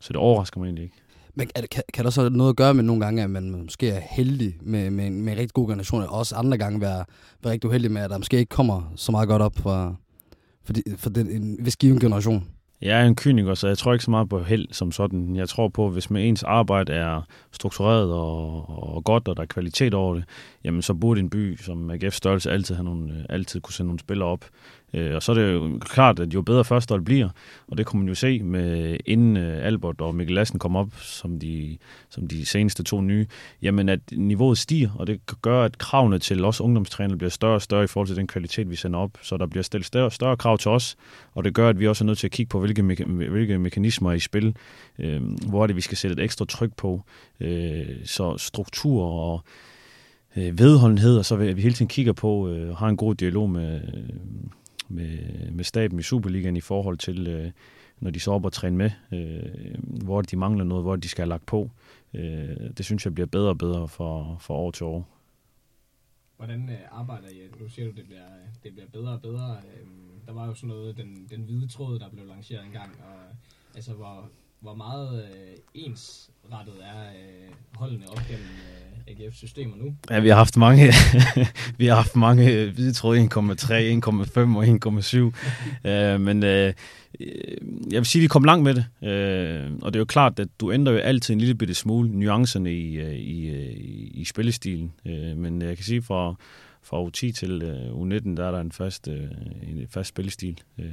så 0.00 0.08
det 0.08 0.16
overrasker 0.16 0.60
mig 0.60 0.66
egentlig 0.66 0.84
ikke. 0.84 0.96
Men 1.34 1.50
er 1.54 1.60
det, 1.60 1.70
kan, 1.70 1.82
kan 1.94 2.04
der 2.04 2.10
så 2.10 2.28
noget 2.28 2.50
at 2.50 2.56
gøre 2.56 2.74
med 2.74 2.82
nogle 2.82 3.04
gange, 3.04 3.22
at 3.22 3.30
man 3.30 3.62
måske 3.62 3.90
er 3.90 4.00
heldig 4.10 4.58
med, 4.60 4.90
med, 4.90 5.10
med 5.10 5.32
en 5.32 5.38
rigtig 5.38 5.54
god 5.54 5.68
generation, 5.68 6.02
og 6.02 6.08
også 6.08 6.36
andre 6.36 6.58
gange 6.58 6.80
være, 6.80 7.04
være 7.42 7.52
rigtig 7.52 7.68
uheldig 7.68 7.90
med, 7.90 8.02
at 8.02 8.10
der 8.10 8.18
måske 8.18 8.38
ikke 8.38 8.50
kommer 8.50 8.92
så 8.96 9.12
meget 9.12 9.28
godt 9.28 9.42
op 9.42 9.56
for, 9.56 10.00
for, 10.64 10.72
de, 10.72 10.82
for 10.96 11.10
den, 11.10 11.30
en 11.30 11.56
vis 11.60 11.76
given 11.76 12.00
generation? 12.00 12.48
Jeg 12.82 13.00
er 13.00 13.04
en 13.04 13.16
kyniker, 13.16 13.54
så 13.54 13.68
jeg 13.68 13.78
tror 13.78 13.92
ikke 13.92 14.04
så 14.04 14.10
meget 14.10 14.28
på 14.28 14.42
held 14.42 14.68
som 14.72 14.92
sådan. 14.92 15.36
Jeg 15.36 15.48
tror 15.48 15.68
på, 15.68 15.86
at 15.86 15.92
hvis 15.92 16.10
med 16.10 16.28
ens 16.28 16.42
arbejde 16.42 16.92
er 16.92 17.22
struktureret 17.52 18.12
og, 18.12 18.94
og 18.94 19.04
godt, 19.04 19.28
og 19.28 19.36
der 19.36 19.42
er 19.42 19.46
kvalitet 19.46 19.94
over 19.94 20.14
det, 20.14 20.24
jamen 20.64 20.82
så 20.82 20.94
burde 20.94 21.20
en 21.20 21.30
by 21.30 21.56
som 21.56 21.90
AGF 21.90 22.14
størrelse 22.14 22.50
altid, 22.50 22.74
have 22.74 22.84
nogle, 22.84 23.14
øh, 23.14 23.24
altid 23.28 23.60
kunne 23.60 23.72
sende 23.72 23.88
nogle 23.88 24.00
spillere 24.00 24.28
op. 24.28 24.44
Øh, 24.94 25.14
og 25.14 25.22
så 25.22 25.32
er 25.32 25.36
det 25.36 25.52
jo 25.52 25.78
klart, 25.80 26.20
at 26.20 26.34
jo 26.34 26.42
bedre 26.42 26.64
førstehold 26.64 27.02
bliver, 27.02 27.28
og 27.68 27.78
det 27.78 27.86
kunne 27.86 28.00
man 28.00 28.08
jo 28.08 28.14
se 28.14 28.42
med 28.42 28.96
inden 29.06 29.36
øh, 29.36 29.66
Albert 29.66 30.00
og 30.00 30.14
Mikkel 30.14 30.34
Lassen 30.34 30.58
kom 30.58 30.76
op 30.76 30.94
som 30.96 31.38
de, 31.38 31.78
som 32.10 32.26
de 32.26 32.46
seneste 32.46 32.82
to 32.82 33.00
nye, 33.00 33.26
jamen 33.62 33.88
at 33.88 34.00
niveauet 34.12 34.58
stiger, 34.58 34.90
og 34.98 35.06
det 35.06 35.20
gør, 35.42 35.62
at 35.62 35.78
kravene 35.78 36.18
til 36.18 36.44
os 36.44 36.60
ungdomstrænere 36.60 37.18
bliver 37.18 37.30
større 37.30 37.54
og 37.54 37.62
større 37.62 37.84
i 37.84 37.86
forhold 37.86 38.08
til 38.08 38.16
den 38.16 38.26
kvalitet, 38.26 38.70
vi 38.70 38.76
sender 38.76 38.98
op. 38.98 39.10
Så 39.22 39.36
der 39.36 39.46
bliver 39.46 39.62
stillet 39.62 39.86
større, 39.86 40.10
større 40.10 40.36
krav 40.36 40.58
til 40.58 40.70
os, 40.70 40.96
og 41.32 41.44
det 41.44 41.54
gør, 41.54 41.68
at 41.68 41.80
vi 41.80 41.88
også 41.88 42.04
er 42.04 42.06
nødt 42.06 42.18
til 42.18 42.26
at 42.26 42.32
kigge 42.32 42.50
på, 42.50 42.60
hvilke, 42.60 42.82
me- 42.82 43.30
hvilke 43.30 43.58
mekanismer 43.58 44.10
er 44.10 44.14
i 44.14 44.20
spil, 44.20 44.56
øh, 44.98 45.22
hvor 45.48 45.62
er 45.62 45.66
det, 45.66 45.76
vi 45.76 45.80
skal 45.80 45.96
sætte 45.96 46.14
et 46.14 46.24
ekstra 46.24 46.44
tryk 46.44 46.70
på. 46.76 47.02
Øh, 47.40 47.86
så 48.04 48.38
struktur 48.38 49.04
og 49.04 49.44
øh, 50.36 50.58
vedholdenhed, 50.58 51.18
og 51.18 51.24
så 51.24 51.36
vi 51.36 51.62
hele 51.62 51.74
tiden 51.74 51.88
kigger 51.88 52.12
på 52.12 52.48
øh, 52.48 52.76
har 52.76 52.88
en 52.88 52.96
god 52.96 53.14
dialog 53.14 53.50
med, 53.50 53.80
med, 54.88 55.50
med 55.50 55.64
staben 55.64 55.98
i 55.98 56.02
Superligaen 56.02 56.56
i 56.56 56.60
forhold 56.60 56.98
til, 56.98 57.26
øh, 57.26 57.50
når 58.00 58.10
de 58.10 58.20
så 58.20 58.30
op 58.30 58.44
og 58.44 58.52
træner 58.52 58.76
med, 58.76 58.90
øh, 59.12 60.04
hvor 60.04 60.22
de 60.22 60.36
mangler 60.36 60.64
noget, 60.64 60.84
hvor 60.84 60.96
de 60.96 61.08
skal 61.08 61.22
have 61.22 61.28
lagt 61.28 61.46
på. 61.46 61.70
Øh, 62.14 62.70
det 62.76 62.84
synes 62.84 63.04
jeg 63.04 63.14
bliver 63.14 63.26
bedre 63.26 63.48
og 63.48 63.58
bedre 63.58 63.88
for, 63.88 64.36
for 64.40 64.54
år 64.54 64.70
til 64.70 64.86
år. 64.86 65.08
Hvordan 66.36 66.70
øh, 66.70 66.78
arbejder 66.90 67.28
I? 67.28 67.60
Nu 67.60 67.68
siger 67.68 67.86
du, 67.88 67.96
det 67.96 68.04
bliver, 68.04 68.28
det 68.62 68.72
bliver 68.72 68.88
bedre 68.92 69.12
og 69.12 69.22
bedre. 69.22 69.56
Øhm, 69.80 70.20
der 70.26 70.32
var 70.32 70.46
jo 70.46 70.54
sådan 70.54 70.68
noget, 70.68 70.96
den, 70.96 71.26
den 71.30 71.42
hvide 71.42 71.68
tråd, 71.68 71.98
der 71.98 72.10
blev 72.10 72.26
lanceret 72.26 72.64
engang, 72.66 72.90
og 72.90 73.36
altså 73.74 73.92
hvor, 73.92 74.30
hvor 74.60 74.74
meget 74.74 75.24
øh, 75.24 75.56
ensrettet 75.74 76.74
er 76.82 77.00
øh, 77.00 77.54
holdene 77.74 78.08
op 78.08 78.20
gennem 78.28 78.46
øh, 78.46 78.84
AGF-systemer 79.06 79.76
nu? 79.76 79.96
Ja, 80.10 80.20
vi 80.20 80.28
har 80.28 80.36
haft 80.36 80.56
mange, 80.56 80.92
vi 81.78 81.86
har 81.86 81.94
haft 81.94 82.16
mange 82.16 82.70
hvide 82.70 82.92
tråde, 82.92 83.20
1,3, 83.20 83.26
1,5 83.26 83.36
og 84.56 84.64
1,7. 84.64 85.88
øh, 85.90 86.20
men 86.20 86.42
øh, 86.42 86.74
jeg 87.90 88.00
vil 88.00 88.06
sige, 88.06 88.20
at 88.20 88.22
vi 88.22 88.28
kom 88.28 88.44
langt 88.44 88.64
med 88.64 88.74
det. 88.74 89.08
Øh, 89.08 89.72
og 89.82 89.92
det 89.92 89.98
er 89.98 90.00
jo 90.00 90.04
klart, 90.04 90.38
at 90.38 90.48
du 90.60 90.72
ændrer 90.72 90.92
jo 90.92 90.98
altid 90.98 91.34
en 91.34 91.40
lille 91.40 91.54
bitte 91.54 91.74
smule 91.74 92.18
nuancerne 92.18 92.72
i, 92.72 92.96
øh, 92.96 93.14
i, 93.14 93.48
øh, 93.48 93.72
i, 93.72 94.10
i 94.14 94.24
spillestilen. 94.24 94.92
Øh, 95.06 95.36
men 95.36 95.62
jeg 95.62 95.76
kan 95.76 95.84
sige, 95.84 96.02
fra, 96.02 96.34
fra 96.82 97.04
U10 97.04 97.32
til 97.32 97.62
uh, 97.62 98.08
U19, 98.08 98.36
der 98.36 98.46
er 98.46 98.50
der 98.50 98.60
en 98.60 98.72
fast, 98.72 99.08
uh, 99.08 99.14
en 99.62 99.86
fast 99.90 100.08
spillestil. 100.08 100.60
Uh, 100.78 100.84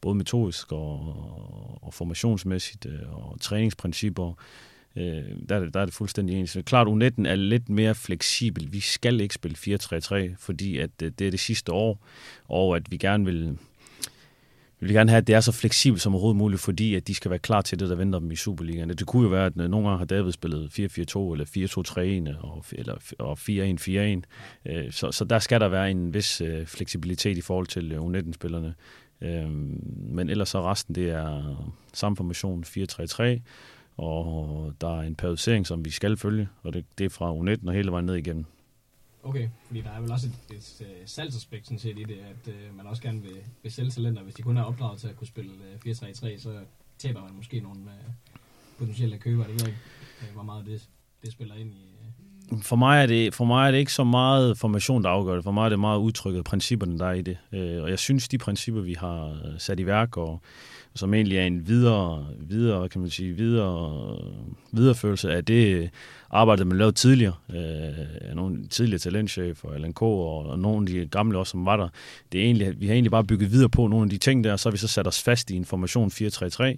både 0.00 0.14
metodisk 0.14 0.72
og, 0.72 1.14
og 1.82 1.94
formationsmæssigt 1.94 2.86
øh, 2.86 3.28
og 3.28 3.40
træningsprincipper. 3.40 4.34
Øh, 4.96 5.24
der, 5.48 5.56
er 5.56 5.60
det, 5.60 5.74
der 5.74 5.80
er 5.80 5.84
det 5.84 5.94
fuldstændig 5.94 6.40
ens. 6.40 6.58
Klart, 6.64 6.86
U19 6.86 7.28
er 7.28 7.34
lidt 7.34 7.68
mere 7.68 7.94
fleksibel. 7.94 8.72
Vi 8.72 8.80
skal 8.80 9.20
ikke 9.20 9.34
spille 9.34 9.56
4-3-3, 9.56 10.34
fordi 10.38 10.78
at 10.78 10.90
øh, 11.02 11.12
det 11.18 11.26
er 11.26 11.30
det 11.30 11.40
sidste 11.40 11.72
år, 11.72 12.06
og 12.48 12.76
at 12.76 12.90
vi 12.90 12.96
gerne 12.96 13.24
vil 13.24 13.58
vi 14.82 14.86
vil 14.86 14.94
gerne 14.94 15.10
have, 15.10 15.18
at 15.18 15.26
det 15.26 15.34
er 15.34 15.40
så 15.40 15.52
fleksibelt 15.52 16.02
som 16.02 16.14
overhovedet 16.14 16.36
muligt, 16.36 16.60
fordi 16.60 16.94
at 16.94 17.08
de 17.08 17.14
skal 17.14 17.30
være 17.30 17.38
klar 17.38 17.62
til 17.62 17.80
det, 17.80 17.88
der 17.88 17.96
venter 17.96 18.18
dem 18.18 18.30
i 18.30 18.36
Superligaen. 18.36 18.88
Det 18.88 19.06
kunne 19.06 19.22
jo 19.22 19.28
være, 19.28 19.46
at 19.46 19.52
øh, 19.56 19.68
nogle 19.68 19.88
gange 19.88 19.98
har 19.98 20.04
David 20.04 20.32
spillet 20.32 20.68
4-4-2 20.68 20.78
eller 21.32 21.44
4-2-3-1 22.38 22.46
og, 22.46 22.64
eller, 22.72 22.94
og 23.18 23.38
4-1-4-1. 23.38 24.90
Så, 24.90 25.12
så 25.12 25.24
der 25.24 25.38
skal 25.38 25.60
der 25.60 25.68
være 25.68 25.90
en 25.90 26.14
vis 26.14 26.42
fleksibilitet 26.66 27.38
i 27.38 27.40
forhold 27.40 27.66
til 27.66 27.98
U19-spillerne. 27.98 28.74
Øhm, 29.20 29.80
men 29.96 30.30
ellers 30.30 30.48
så 30.48 30.62
resten, 30.62 30.94
det 30.94 31.10
er 31.10 31.56
samme 31.92 32.16
formation 32.16 32.64
4-3-3, 32.64 33.40
og 33.96 34.74
der 34.80 34.98
er 34.98 35.02
en 35.02 35.14
periodisering, 35.14 35.66
som 35.66 35.84
vi 35.84 35.90
skal 35.90 36.16
følge, 36.16 36.48
og 36.62 36.72
det, 36.72 36.84
det 36.98 37.04
er 37.04 37.08
fra 37.08 37.34
U19 37.34 37.68
og 37.68 37.74
hele 37.74 37.90
vejen 37.90 38.06
ned 38.06 38.14
igennem. 38.14 38.44
Okay, 39.22 39.48
fordi 39.66 39.80
der 39.80 39.90
er 39.90 40.00
vel 40.00 40.12
også 40.12 40.26
et, 40.26 40.56
et, 40.56 40.86
et 41.02 41.10
salgsaspekt 41.10 41.66
sådan 41.66 41.78
set 41.78 41.98
i 41.98 42.04
det, 42.04 42.18
at 42.18 42.54
øh, 42.54 42.76
man 42.76 42.86
også 42.86 43.02
gerne 43.02 43.22
vil, 43.22 43.36
vil 43.62 43.72
sælge 43.72 43.90
talenter. 43.90 44.22
Hvis 44.22 44.34
de 44.34 44.42
kun 44.42 44.56
er 44.56 44.62
opdraget 44.62 45.00
til 45.00 45.08
at 45.08 45.16
kunne 45.16 45.26
spille 45.26 45.52
øh, 45.86 45.92
4-3-3, 45.92 46.38
så 46.38 46.60
taber 46.98 47.22
man 47.22 47.34
måske 47.34 47.60
nogle 47.60 47.80
øh, 47.80 48.10
potentielle 48.78 49.18
købere. 49.18 49.46
Det 49.46 49.54
ved 49.54 49.60
jeg 49.60 49.68
ikke, 49.68 49.80
øh, 50.28 50.34
hvor 50.34 50.42
meget 50.42 50.66
det, 50.66 50.88
det 51.22 51.32
spiller 51.32 51.54
ind 51.54 51.74
i, 51.74 51.89
for 52.62 52.76
mig, 52.76 53.02
er 53.02 53.06
det, 53.06 53.34
for 53.34 53.44
mig 53.44 53.66
er 53.66 53.70
det 53.70 53.78
ikke 53.78 53.92
så 53.92 54.04
meget 54.04 54.58
formation, 54.58 55.02
der 55.02 55.08
afgør 55.08 55.34
det. 55.34 55.44
For 55.44 55.50
mig 55.50 55.64
er 55.64 55.68
det 55.68 55.80
meget 55.80 55.98
udtrykket 55.98 56.44
principperne, 56.44 56.98
der 56.98 57.06
er 57.06 57.12
i 57.12 57.22
det. 57.22 57.36
Øh, 57.52 57.82
og 57.82 57.90
jeg 57.90 57.98
synes, 57.98 58.28
de 58.28 58.38
principper, 58.38 58.80
vi 58.80 58.94
har 58.98 59.26
øh, 59.26 59.58
sat 59.58 59.80
i 59.80 59.86
værk, 59.86 60.16
og 60.16 60.40
som 60.94 61.14
egentlig 61.14 61.38
er 61.38 61.46
en 61.46 61.68
videre, 61.68 62.26
videre 62.40 62.88
kan 62.88 63.00
man 63.00 63.10
sige, 63.10 63.32
videre, 63.32 64.18
videreførelse 64.72 65.32
af 65.32 65.44
det 65.44 65.76
øh, 65.76 65.88
arbejde, 66.30 66.64
man 66.64 66.78
lavede 66.78 66.96
tidligere. 66.96 67.34
Øh, 67.50 68.34
nogle 68.34 68.66
tidligere 68.66 68.98
talentchefer, 68.98 69.78
LNK 69.78 70.02
og, 70.02 70.46
og 70.46 70.58
nogle 70.58 70.80
af 70.80 70.86
de 70.86 71.06
gamle 71.06 71.38
også, 71.38 71.50
som 71.50 71.66
var 71.66 71.76
der. 71.76 71.88
Det 72.32 72.40
er 72.40 72.44
egentlig, 72.44 72.80
vi 72.80 72.86
har 72.86 72.94
egentlig 72.94 73.10
bare 73.10 73.24
bygget 73.24 73.52
videre 73.52 73.68
på 73.68 73.86
nogle 73.86 74.04
af 74.04 74.10
de 74.10 74.18
ting 74.18 74.44
der, 74.44 74.52
og 74.52 74.60
så 74.60 74.68
har 74.68 74.72
vi 74.72 74.78
så 74.78 74.88
sat 74.88 75.06
os 75.06 75.22
fast 75.22 75.50
i 75.50 75.56
information 75.56 76.10
433. 76.10 76.76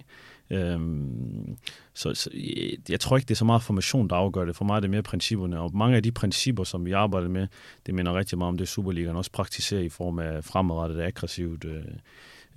Øhm, 0.53 1.57
så, 1.93 2.13
så 2.13 2.29
øh, 2.33 2.73
jeg 2.89 2.99
tror 2.99 3.17
ikke, 3.17 3.27
det 3.27 3.33
er 3.33 3.37
så 3.37 3.45
meget 3.45 3.63
formation, 3.63 4.07
der 4.07 4.15
afgør 4.15 4.45
det. 4.45 4.55
For 4.55 4.65
mig 4.65 4.75
er 4.75 4.79
det 4.79 4.89
mere 4.89 5.03
principperne. 5.03 5.59
Og 5.59 5.71
mange 5.73 5.95
af 5.95 6.03
de 6.03 6.11
principper, 6.11 6.63
som 6.63 6.85
vi 6.85 6.91
arbejder 6.91 7.29
med, 7.29 7.47
det 7.85 7.95
minder 7.95 8.13
rigtig 8.13 8.37
meget 8.37 8.49
om 8.49 8.57
det, 8.57 8.67
Superligaen 8.67 9.15
også 9.15 9.31
praktiserer 9.31 9.81
i 9.81 9.89
form 9.89 10.19
af 10.19 10.43
fremadrettet, 10.43 11.01
aggressivt, 11.01 11.65
øh, 11.65 11.83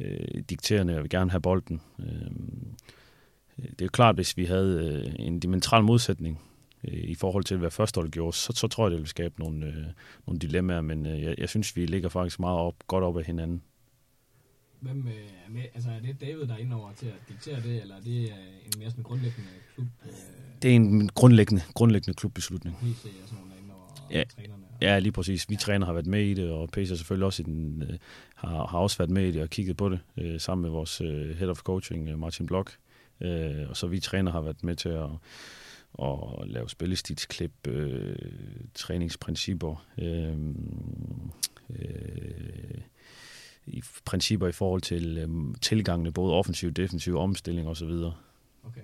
øh, 0.01 0.43
dikterende, 0.51 0.97
og 0.97 1.03
vil 1.03 1.11
gerne 1.11 1.31
have 1.31 1.41
bolden. 1.41 1.81
Øh, 1.99 2.31
det 3.57 3.81
er 3.81 3.85
jo 3.85 3.91
klart, 3.93 4.15
hvis 4.15 4.37
vi 4.37 4.45
havde 4.45 5.05
øh, 5.07 5.27
en 5.27 5.41
dimensional 5.41 5.85
modsætning 5.85 6.41
øh, 6.89 6.95
i 6.95 7.15
forhold 7.15 7.45
til, 7.45 7.57
hvad 7.57 7.71
førstehold 7.71 8.11
gjorde, 8.11 8.37
så, 8.37 8.53
så 8.57 8.69
tror 8.69 8.85
jeg, 8.85 8.91
det 8.91 9.01
vil 9.01 9.09
skabe 9.09 9.35
nogle, 9.39 9.67
øh, 9.67 9.85
nogle 10.27 10.39
dilemmaer, 10.39 10.81
men 10.81 11.07
øh, 11.07 11.23
jeg, 11.23 11.35
jeg 11.39 11.49
synes, 11.49 11.77
vi 11.77 11.87
ligger 11.87 12.09
faktisk 12.09 12.41
meget 12.41 12.59
op, 12.59 12.75
godt 12.87 13.05
op 13.05 13.19
af 13.19 13.25
hinanden. 13.25 13.63
Hvem 14.81 15.07
er 15.47 15.51
med? 15.51 15.63
Altså 15.75 15.91
er 15.91 16.01
det 16.01 16.21
David, 16.21 16.47
der 16.47 16.55
er 16.55 16.59
indover 16.59 16.93
til 16.93 17.07
at 17.07 17.15
diktere 17.29 17.61
det, 17.61 17.83
eller 17.83 17.97
er 17.97 18.01
det 18.01 18.23
øh, 18.23 18.67
en 18.67 18.79
mere 18.79 18.91
sådan 18.91 19.05
grundlæggende 19.05 19.51
klub? 19.75 19.87
Øh, 20.05 20.13
det 20.63 20.71
er 20.71 20.75
en 20.75 21.09
grundlæggende, 21.09 21.63
grundlæggende 21.75 22.17
klubbeslutning. 22.17 22.77
PC 22.77 23.05
og 23.23 23.29
sådan 23.29 23.45
indover, 23.63 24.09
ja. 24.11 24.25
trænerne? 24.25 24.63
Ja, 24.81 24.99
lige 24.99 25.13
præcis. 25.13 25.49
Vi 25.49 25.55
ja. 25.55 25.59
træner 25.59 25.87
har 25.87 25.93
været 25.93 26.07
med 26.07 26.25
i 26.25 26.35
det, 26.35 26.51
og 26.51 26.69
har 26.75 26.85
selvfølgelig 26.85 27.27
også 27.27 27.43
i 27.43 27.45
den, 27.45 27.83
øh, 27.83 27.99
har, 28.35 28.67
har 28.67 28.79
også 28.79 28.99
været 28.99 29.11
med 29.11 29.29
i 29.29 29.31
det 29.31 29.43
og 29.43 29.51
kigget 29.51 29.77
på 29.77 29.89
det, 29.89 30.01
øh, 30.17 30.41
sammen 30.41 30.63
med 30.63 30.71
vores 30.71 31.01
øh, 31.01 31.37
head 31.37 31.49
of 31.49 31.59
coaching, 31.59 32.19
Martin 32.19 32.47
Blok. 32.47 32.73
Øh, 33.21 33.69
og 33.69 33.77
så 33.77 33.87
vi 33.87 34.01
træner 34.01 34.33
har 34.33 34.41
været 34.41 34.65
med 34.65 34.77
til 34.77 34.89
at, 34.89 35.11
at 36.03 36.49
lave 36.49 36.69
spillestilsklip, 36.69 37.67
øh, 37.69 38.17
træningsprincipper, 38.75 39.87
øh, 39.99 40.37
øh, 41.71 42.81
i 43.67 43.83
principper 44.05 44.49
i 44.49 44.53
forhold 44.53 44.81
til 44.83 45.19
øh, 45.19 45.55
tilgangene, 45.63 46.13
både 46.13 46.35
offensiv, 46.35 46.71
defensiv, 46.71 47.17
omstilling 47.17 47.69
osv. 47.69 47.91
Okay. 48.65 48.81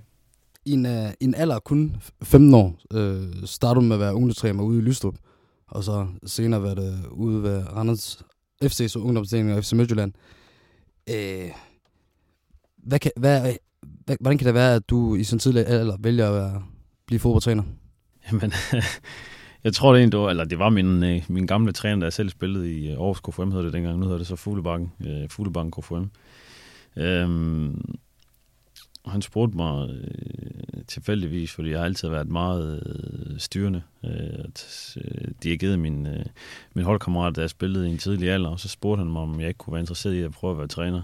I 0.65 0.73
en, 0.73 0.87
uh, 0.87 1.11
en 1.21 1.35
alder 1.35 1.59
kun 1.59 1.97
15 2.23 2.55
år 2.55 2.79
øh, 2.93 3.47
startede 3.47 3.83
du 3.83 3.89
med 3.89 3.97
at 3.97 4.01
være 4.01 4.15
ungdomstræner 4.15 4.65
ude 4.65 4.79
i 4.79 4.83
Lystrup, 4.83 5.15
og 5.67 5.85
så 5.85 6.07
senere 6.27 6.63
været 6.63 6.77
det 6.77 7.07
ude 7.11 7.43
ved 7.43 7.67
Randers 7.67 8.23
FC's 8.65 8.99
ungdomsdelen 8.99 9.51
og 9.51 9.65
FC 9.65 9.73
Midtjylland. 9.73 10.13
Øh, 11.11 11.51
hvad 12.77 12.99
kan, 12.99 13.11
hvad, 13.17 13.55
hvad, 14.05 14.17
hvordan 14.21 14.39
kan 14.39 14.47
det 14.47 14.55
være, 14.55 14.75
at 14.75 14.91
du 14.91 15.15
i 15.15 15.25
sådan 15.25 15.39
tidlig 15.39 15.67
alder 15.67 15.97
vælger 16.01 16.29
at 16.29 16.35
være, 16.35 16.63
blive 17.07 17.21
fodboldtræner? 17.21 17.63
Jamen, 18.27 18.53
jeg 19.65 19.75
tror 19.75 19.93
det 19.93 20.01
egentlig, 20.01 20.31
eller 20.31 20.45
det 20.45 20.59
var 20.59 20.69
min, 20.69 21.05
øh, 21.05 21.23
min 21.29 21.47
gamle 21.47 21.73
træner, 21.73 21.97
der 21.97 22.07
jeg 22.07 22.13
selv 22.13 22.31
spillede 22.31 22.73
i 22.73 22.91
øh, 22.91 22.93
Aarhus 22.93 23.21
KFM, 23.21 23.51
hedder 23.51 23.65
det 23.65 23.73
dengang. 23.73 23.99
Nu 23.99 24.05
hedder 24.05 24.19
det 24.19 24.27
så 24.27 24.37
Fuglebakken, 24.37 24.93
øh, 25.07 25.29
Fuglebakken 25.29 25.73
KFM. 25.73 26.05
Øhm, 26.97 27.95
han 29.07 29.23
spurgte 29.23 29.57
mig 29.57 29.91
øh, 29.91 30.85
tilfældigvis, 30.89 31.53
fordi 31.53 31.71
jeg 31.71 31.79
har 31.79 31.85
altid 31.85 32.09
været 32.09 32.29
meget 32.29 32.83
øh, 32.87 33.39
styrende. 33.39 33.83
Øh, 34.05 34.45
øh, 34.97 35.29
dirigeret 35.43 35.79
min, 35.79 36.07
øh, 36.07 36.25
min 36.75 36.85
holdkammerat, 36.85 37.37
der 37.37 37.43
jeg 37.43 37.51
spillede 37.51 37.89
i 37.89 37.91
en 37.91 37.99
tidlig 37.99 38.31
alder, 38.31 38.51
og 38.51 38.61
så 38.61 38.69
spurgte 38.69 39.01
han 39.01 39.13
mig, 39.13 39.23
om 39.23 39.41
jeg 39.41 39.49
ikke 39.49 39.59
kunne 39.59 39.73
være 39.73 39.81
interesseret 39.81 40.15
i 40.15 40.21
at 40.21 40.33
prøve 40.33 40.51
at 40.51 40.59
være 40.59 40.69
træner. 40.69 41.03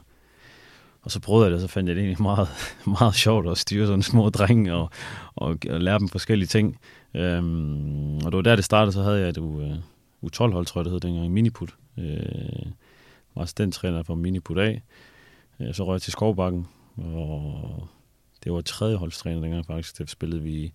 Og 1.02 1.10
så 1.10 1.20
prøvede 1.20 1.44
jeg 1.44 1.50
det, 1.50 1.56
og 1.62 1.68
så 1.68 1.74
fandt 1.74 1.88
jeg 1.88 1.96
det 1.96 2.02
egentlig 2.02 2.22
meget, 2.22 2.48
meget 3.00 3.14
sjovt 3.14 3.48
at 3.50 3.58
styre 3.58 3.86
sådan 3.86 4.02
små 4.02 4.28
drenge 4.28 4.74
og, 4.74 4.90
og, 5.34 5.58
og 5.70 5.80
lære 5.80 5.98
dem 5.98 6.08
forskellige 6.08 6.46
ting. 6.46 6.78
Øhm, 7.14 8.16
og 8.16 8.32
det 8.32 8.36
var 8.36 8.42
der, 8.42 8.56
det 8.56 8.64
startede, 8.64 8.92
så 8.92 9.02
havde 9.02 9.20
jeg 9.20 9.28
et 9.28 9.38
U, 9.38 9.60
øh, 9.60 9.76
U12-hold, 10.26 10.66
tror 10.66 10.80
jeg 10.80 10.84
det 10.84 10.92
hed 10.92 11.00
dengang, 11.00 11.32
Miniput. 11.32 11.74
Øh, 11.98 12.66
var 13.34 13.42
assistenttræner 13.42 14.02
for 14.02 14.14
Miniput 14.14 14.58
A. 14.58 14.74
Øh, 15.60 15.74
så 15.74 15.84
røg 15.84 15.94
jeg 15.94 16.02
til 16.02 16.12
Skovbakken, 16.12 16.66
og 16.96 17.88
det 18.44 18.52
var 18.52 18.60
tredje 18.60 18.96
holdstræner 18.96 19.40
dengang 19.40 19.66
faktisk, 19.66 19.98
der 19.98 20.06
spillede 20.06 20.42
vi, 20.42 20.72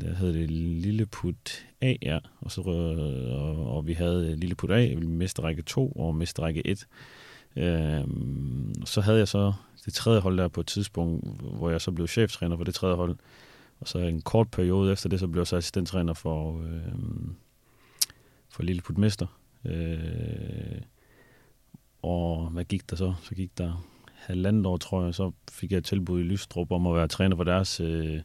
der 0.00 0.14
hed 0.14 0.34
det 0.34 0.50
Lilleput 0.50 1.66
A, 1.80 1.94
ja, 2.02 2.18
og, 2.40 2.50
så, 2.50 2.60
og, 2.60 3.76
og 3.76 3.86
vi 3.86 3.92
havde 3.92 4.30
øh, 4.30 4.38
Lilleput 4.38 4.70
A, 4.70 4.94
mesterrække 4.96 5.62
2 5.62 5.92
og 5.92 6.14
mesterrække 6.14 6.66
1. 6.66 6.86
Øhm, 7.56 8.74
så 8.84 9.00
havde 9.00 9.18
jeg 9.18 9.28
så 9.28 9.52
det 9.84 9.94
tredje 9.94 10.20
hold 10.20 10.38
der 10.38 10.48
på 10.48 10.60
et 10.60 10.66
tidspunkt, 10.66 11.42
hvor 11.42 11.70
jeg 11.70 11.80
så 11.80 11.92
blev 11.92 12.08
cheftræner 12.08 12.56
for 12.56 12.64
det 12.64 12.74
tredje 12.74 12.96
hold. 12.96 13.16
Og 13.80 13.88
så 13.88 13.98
en 13.98 14.22
kort 14.22 14.50
periode 14.50 14.92
efter 14.92 15.08
det, 15.08 15.20
så 15.20 15.28
blev 15.28 15.40
jeg 15.40 15.46
så 15.46 15.56
assistenttræner 15.56 16.14
for, 16.14 16.62
øh, 16.62 16.92
for 18.48 18.62
Lilleput 18.62 18.98
Mester. 18.98 19.26
Øh, 19.64 20.80
og 22.02 22.50
hvad 22.50 22.64
gik 22.64 22.90
der 22.90 22.96
så? 22.96 23.14
Så 23.22 23.34
gik 23.34 23.58
der 23.58 23.84
halvandet 24.14 24.66
år, 24.66 24.76
tror 24.76 25.04
jeg, 25.04 25.14
så 25.14 25.32
fik 25.50 25.72
jeg 25.72 25.78
et 25.78 25.84
tilbud 25.84 26.20
i 26.20 26.22
Lystrup 26.22 26.72
om 26.72 26.86
at 26.86 26.94
være 26.94 27.08
træner 27.08 27.36
for 27.36 27.44
deres 27.44 27.80
øh, 27.80 28.20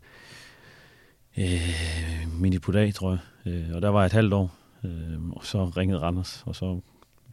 øh, 1.37 2.39
mini 2.39 2.57
tror 2.91 3.11
jeg. 3.11 3.53
Øh, 3.53 3.75
og 3.75 3.81
der 3.81 3.89
var 3.89 3.99
jeg 3.99 4.05
et 4.05 4.11
halvt 4.11 4.33
år, 4.33 4.55
øh, 4.83 5.29
og 5.29 5.45
så 5.45 5.65
ringede 5.65 5.99
Randers, 5.99 6.43
og 6.45 6.55
så 6.55 6.79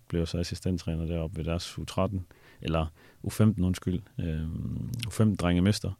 blev 0.09 0.21
jeg 0.21 0.29
så 0.29 0.39
assistenttræner 0.39 1.07
deroppe 1.07 1.37
ved 1.37 1.45
deres 1.45 1.79
U13, 1.79 2.19
eller 2.63 2.87
U15, 3.27 3.63
undskyld, 3.63 4.01
øh, 4.19 4.47
U15-drengemester. 5.09 5.91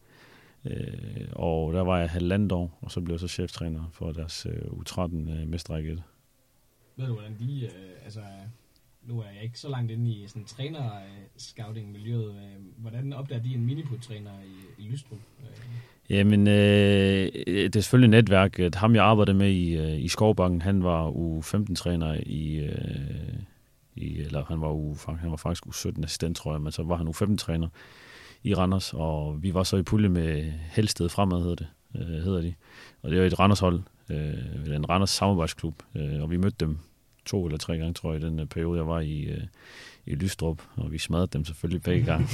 Øh, 0.65 1.27
og 1.33 1.73
der 1.73 1.81
var 1.81 1.99
jeg 1.99 2.11
halvandet 2.11 2.53
år, 2.53 2.79
og 2.83 2.91
så 2.91 3.01
blev 3.01 3.13
jeg 3.13 3.21
så 3.21 3.29
cheftræner 3.29 3.85
for 3.93 4.13
deres 4.13 4.47
øh, 4.47 4.63
U13-mestrække. 4.63 5.91
Øh, 5.91 5.99
Ved 6.97 7.07
du, 7.07 7.13
hvordan 7.13 7.37
de, 7.39 7.65
øh, 7.65 8.05
altså 8.05 8.21
nu 9.03 9.21
er 9.21 9.25
jeg 9.35 9.43
ikke 9.43 9.59
så 9.59 9.69
langt 9.69 9.91
inde 9.91 10.11
i 10.11 10.27
sådan 10.27 10.45
træner-scouting-miljøet. 10.45 12.35
Øh, 12.35 12.63
hvordan 12.77 13.13
opdager 13.13 13.43
de 13.43 13.55
en 13.55 13.67
miniput-træner 13.67 14.31
i, 14.79 14.83
i 14.83 14.89
Lystrup? 14.89 15.19
Øh. 15.41 15.47
Jamen, 16.11 16.49
øh, 16.49 17.33
det 17.47 17.77
er 17.77 17.81
selvfølgelig 17.81 18.11
netværket. 18.11 18.75
Ham, 18.75 18.95
jeg 18.95 19.05
arbejdede 19.05 19.37
med 19.37 19.51
i, 19.51 19.77
øh, 19.77 20.05
i 20.05 20.09
Skovbanken, 20.09 20.63
han 20.63 20.85
var 20.85 21.11
U15-træner 21.11 22.21
i, 22.27 22.57
øh, 22.57 23.35
i, 23.95 24.19
eller 24.19 24.45
han 24.45 24.61
var, 24.61 24.73
u, 24.73 24.97
han 25.19 25.31
var 25.31 25.37
faktisk 25.37 25.67
U17 25.67 26.05
assistent, 26.05 26.37
tror 26.37 26.53
jeg, 26.53 26.61
men 26.61 26.73
så 26.73 26.83
var 26.83 26.97
han 26.97 27.09
U15-træner 27.09 27.69
i 28.43 28.55
Randers, 28.55 28.93
og 28.95 29.43
vi 29.43 29.55
var 29.55 29.63
så 29.63 29.77
i 29.77 29.83
pulje 29.83 30.09
med 30.09 30.53
Helsted 30.71 31.09
Fremad, 31.09 31.39
hedder 31.43 31.55
det, 31.55 31.67
øh, 31.97 32.25
hedder 32.25 32.41
de. 32.41 32.55
Og 33.03 33.11
det 33.11 33.19
var 33.19 33.25
et 33.25 33.39
Randers-hold, 33.39 33.81
øh, 34.11 34.77
en 34.77 34.89
Randers 34.89 35.11
samarbejdsklub, 35.11 35.75
øh, 35.95 36.23
og 36.23 36.31
vi 36.31 36.37
mødte 36.37 36.57
dem 36.61 36.79
to 37.27 37.47
eller 37.47 37.59
tre 37.59 37.79
gange, 37.79 37.95
tror 37.95 38.13
jeg, 38.13 38.23
i 38.23 38.27
den 38.27 38.39
øh, 38.39 38.47
periode, 38.47 38.79
jeg 38.79 38.89
var 38.89 39.01
i, 39.01 39.21
øh, 39.23 39.43
i 40.07 40.15
Lystrup, 40.15 40.63
og 40.77 40.93
vi 40.93 40.99
smadrede 40.99 41.27
dem 41.33 41.45
selvfølgelig 41.45 41.83
begge 41.83 42.07
gange. 42.07 42.29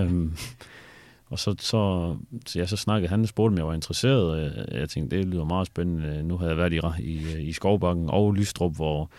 um, 0.00 0.36
og 1.30 1.38
så, 1.38 1.54
så, 1.58 2.16
så, 2.46 2.58
ja, 2.58 2.66
så 2.66 2.76
snakkede 2.76 3.08
han, 3.08 3.26
spurgte 3.26 3.52
om 3.52 3.58
jeg 3.58 3.66
var 3.66 3.74
interesseret, 3.74 4.30
og 4.30 4.78
jeg 4.78 4.88
tænkte, 4.88 5.16
det 5.16 5.26
lyder 5.26 5.44
meget 5.44 5.66
spændende. 5.66 6.22
Nu 6.22 6.36
havde 6.36 6.50
jeg 6.50 6.58
været 6.58 6.72
i, 6.72 7.02
i, 7.02 7.42
i 7.42 7.52
Skovbakken 7.52 8.10
og 8.10 8.32
Lystrup, 8.32 8.76
hvor 8.76 9.10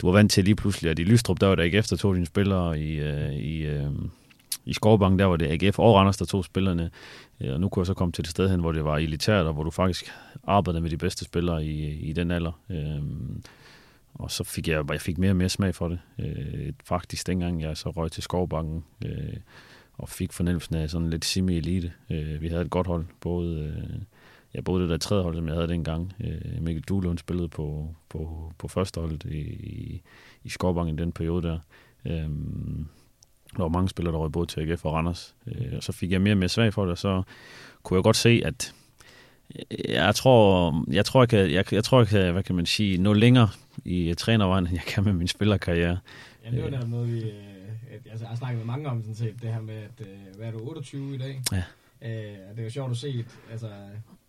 du 0.00 0.06
var 0.06 0.12
vant 0.12 0.32
til 0.32 0.44
lige 0.44 0.54
pludselig, 0.54 0.90
at 0.90 0.98
i 0.98 1.04
Lystrup, 1.04 1.40
der 1.40 1.46
var 1.46 1.54
der 1.54 1.62
ikke 1.62 1.78
efter 1.78 1.96
to 1.96 2.14
dine 2.14 2.26
spillere, 2.26 2.80
i, 2.80 3.00
øh, 3.00 3.32
i, 3.32 3.66
i 4.64 4.72
Skovbakken, 4.72 5.18
der 5.18 5.24
var 5.24 5.36
det 5.36 5.64
AGF 5.64 5.78
og 5.78 5.94
Randers, 5.94 6.16
der 6.16 6.24
to 6.24 6.42
spillerne, 6.42 6.90
øh, 7.40 7.52
og 7.52 7.60
nu 7.60 7.68
kunne 7.68 7.80
jeg 7.80 7.86
så 7.86 7.94
komme 7.94 8.12
til 8.12 8.24
det 8.24 8.30
sted 8.30 8.50
hen, 8.50 8.60
hvor 8.60 8.72
det 8.72 8.84
var 8.84 8.96
elitært, 8.96 9.46
og 9.46 9.54
hvor 9.54 9.64
du 9.64 9.70
faktisk 9.70 10.12
arbejdede 10.44 10.82
med 10.82 10.90
de 10.90 10.96
bedste 10.96 11.24
spillere 11.24 11.64
i, 11.64 12.00
i 12.00 12.12
den 12.12 12.30
alder. 12.30 12.52
Um, 12.68 13.42
og 14.14 14.30
så 14.30 14.44
fik 14.44 14.68
jeg, 14.68 14.84
jeg 14.90 15.00
fik 15.00 15.18
mere 15.18 15.30
og 15.30 15.36
mere 15.36 15.48
smag 15.48 15.74
for 15.74 15.88
det. 15.88 15.98
Øh, 16.18 16.72
faktisk 16.84 17.26
dengang 17.26 17.62
jeg 17.62 17.76
så 17.76 17.90
røg 17.90 18.12
til 18.12 18.22
Skovbanken 18.22 18.84
øh, 19.04 19.36
og 19.92 20.08
fik 20.08 20.32
fornemmelsen 20.32 20.74
af 20.74 20.90
sådan 20.90 21.10
lidt 21.10 21.24
semi-elite. 21.24 21.90
Øh, 22.10 22.42
vi 22.42 22.48
havde 22.48 22.62
et 22.62 22.70
godt 22.70 22.86
hold, 22.86 23.06
både, 23.20 23.58
øh, 23.58 24.00
ja, 24.54 24.60
både 24.60 24.82
det 24.82 24.90
der 24.90 24.96
tredje 24.96 25.22
hold, 25.22 25.34
som 25.34 25.46
jeg 25.46 25.54
havde 25.54 25.68
dengang. 25.68 26.12
Øh, 26.20 26.62
Mikkel 26.62 26.84
Duhlund 26.84 27.18
spillede 27.18 27.48
på, 27.48 27.94
på, 28.08 28.52
på 28.58 28.68
første 28.68 29.00
hold 29.00 29.24
i, 29.24 29.38
i, 29.40 30.02
i 30.44 30.48
Skovbanken 30.48 30.98
i 30.98 31.02
den 31.02 31.12
periode 31.12 31.42
der. 31.42 31.58
Øh, 32.04 32.28
der 33.56 33.62
var 33.62 33.68
mange 33.68 33.88
spillere, 33.88 34.12
der 34.12 34.18
røg 34.20 34.32
både 34.32 34.46
til 34.46 34.60
AGF 34.60 34.84
og 34.84 34.92
Randers. 34.92 35.34
Øh, 35.46 35.72
og 35.76 35.82
så 35.82 35.92
fik 35.92 36.12
jeg 36.12 36.20
mere 36.20 36.34
og 36.34 36.38
mere 36.38 36.48
svag 36.48 36.74
for 36.74 36.82
det, 36.82 36.92
og 36.92 36.98
så 36.98 37.22
kunne 37.82 37.96
jeg 37.96 38.04
godt 38.04 38.16
se, 38.16 38.42
at 38.44 38.74
jeg 39.88 40.14
tror, 40.14 40.74
jeg 40.92 41.04
tror, 41.04 41.22
jeg 41.22 41.28
kan, 41.28 41.52
jeg, 41.52 41.72
jeg 41.72 41.84
tror, 41.84 41.98
jeg 41.98 42.08
kan, 42.08 42.32
hvad 42.32 42.42
kan 42.42 42.54
man 42.54 42.66
sige, 42.66 42.98
nå 42.98 43.12
længere 43.12 43.48
i 43.84 44.14
trænervejen, 44.14 44.66
end 44.66 44.74
jeg 44.74 44.82
kan 44.82 45.04
med 45.04 45.12
min 45.12 45.28
spillerkarriere. 45.28 45.98
Ja, 46.44 46.50
det 46.50 46.62
var 46.62 46.70
netop 46.70 46.88
noget, 46.88 47.12
vi, 47.12 47.20
øh, 47.20 47.34
altså, 48.10 48.24
jeg 48.24 48.28
har 48.28 48.36
snakket 48.36 48.58
med 48.58 48.66
mange 48.66 48.88
om, 48.88 49.00
sådan 49.00 49.14
set, 49.14 49.42
det 49.42 49.52
her 49.52 49.60
med, 49.60 49.74
at, 49.74 50.00
øh, 50.00 50.36
hvad 50.36 50.46
er 50.46 50.52
du, 50.52 50.58
28 50.68 51.14
i 51.14 51.18
dag? 51.18 51.42
Ja. 51.52 51.62
Øh, 52.02 52.36
det 52.50 52.58
er 52.58 52.62
jo 52.62 52.70
sjovt 52.70 52.90
at 52.90 52.96
se, 52.96 53.24
altså, 53.50 53.68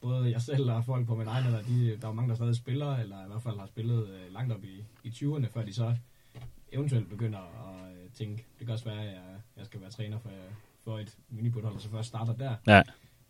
både 0.01 0.31
jeg 0.31 0.41
selv 0.41 0.71
og 0.71 0.85
folk 0.85 1.07
på 1.07 1.15
min 1.15 1.27
egen 1.27 1.45
alder, 1.45 1.61
de, 1.61 1.97
der 2.01 2.07
er 2.07 2.13
mange, 2.13 2.29
der 2.29 2.35
stadig 2.35 2.55
spiller, 2.55 2.97
eller 2.97 3.15
i 3.15 3.27
hvert 3.27 3.43
fald 3.43 3.59
har 3.59 3.65
spillet 3.65 4.07
øh, 4.07 4.33
langt 4.33 4.53
op 4.53 4.63
i, 4.63 4.83
i 5.03 5.09
20'erne, 5.09 5.47
før 5.53 5.63
de 5.65 5.73
så 5.73 5.95
eventuelt 6.71 7.09
begynder 7.09 7.39
at 7.39 7.91
øh, 7.91 7.92
tænke, 8.13 8.45
det 8.59 8.67
kan 8.67 8.73
også 8.73 8.85
være, 8.85 8.99
at 8.99 9.05
jeg, 9.05 9.21
jeg 9.57 9.65
skal 9.65 9.81
være 9.81 9.89
træner 9.89 10.19
for, 10.19 10.29
for 10.83 10.99
et 10.99 11.17
minibudhold, 11.29 11.75
og 11.75 11.81
så 11.81 11.89
først 11.89 12.07
starter 12.07 12.33
der. 12.33 12.55
Ja 12.67 12.81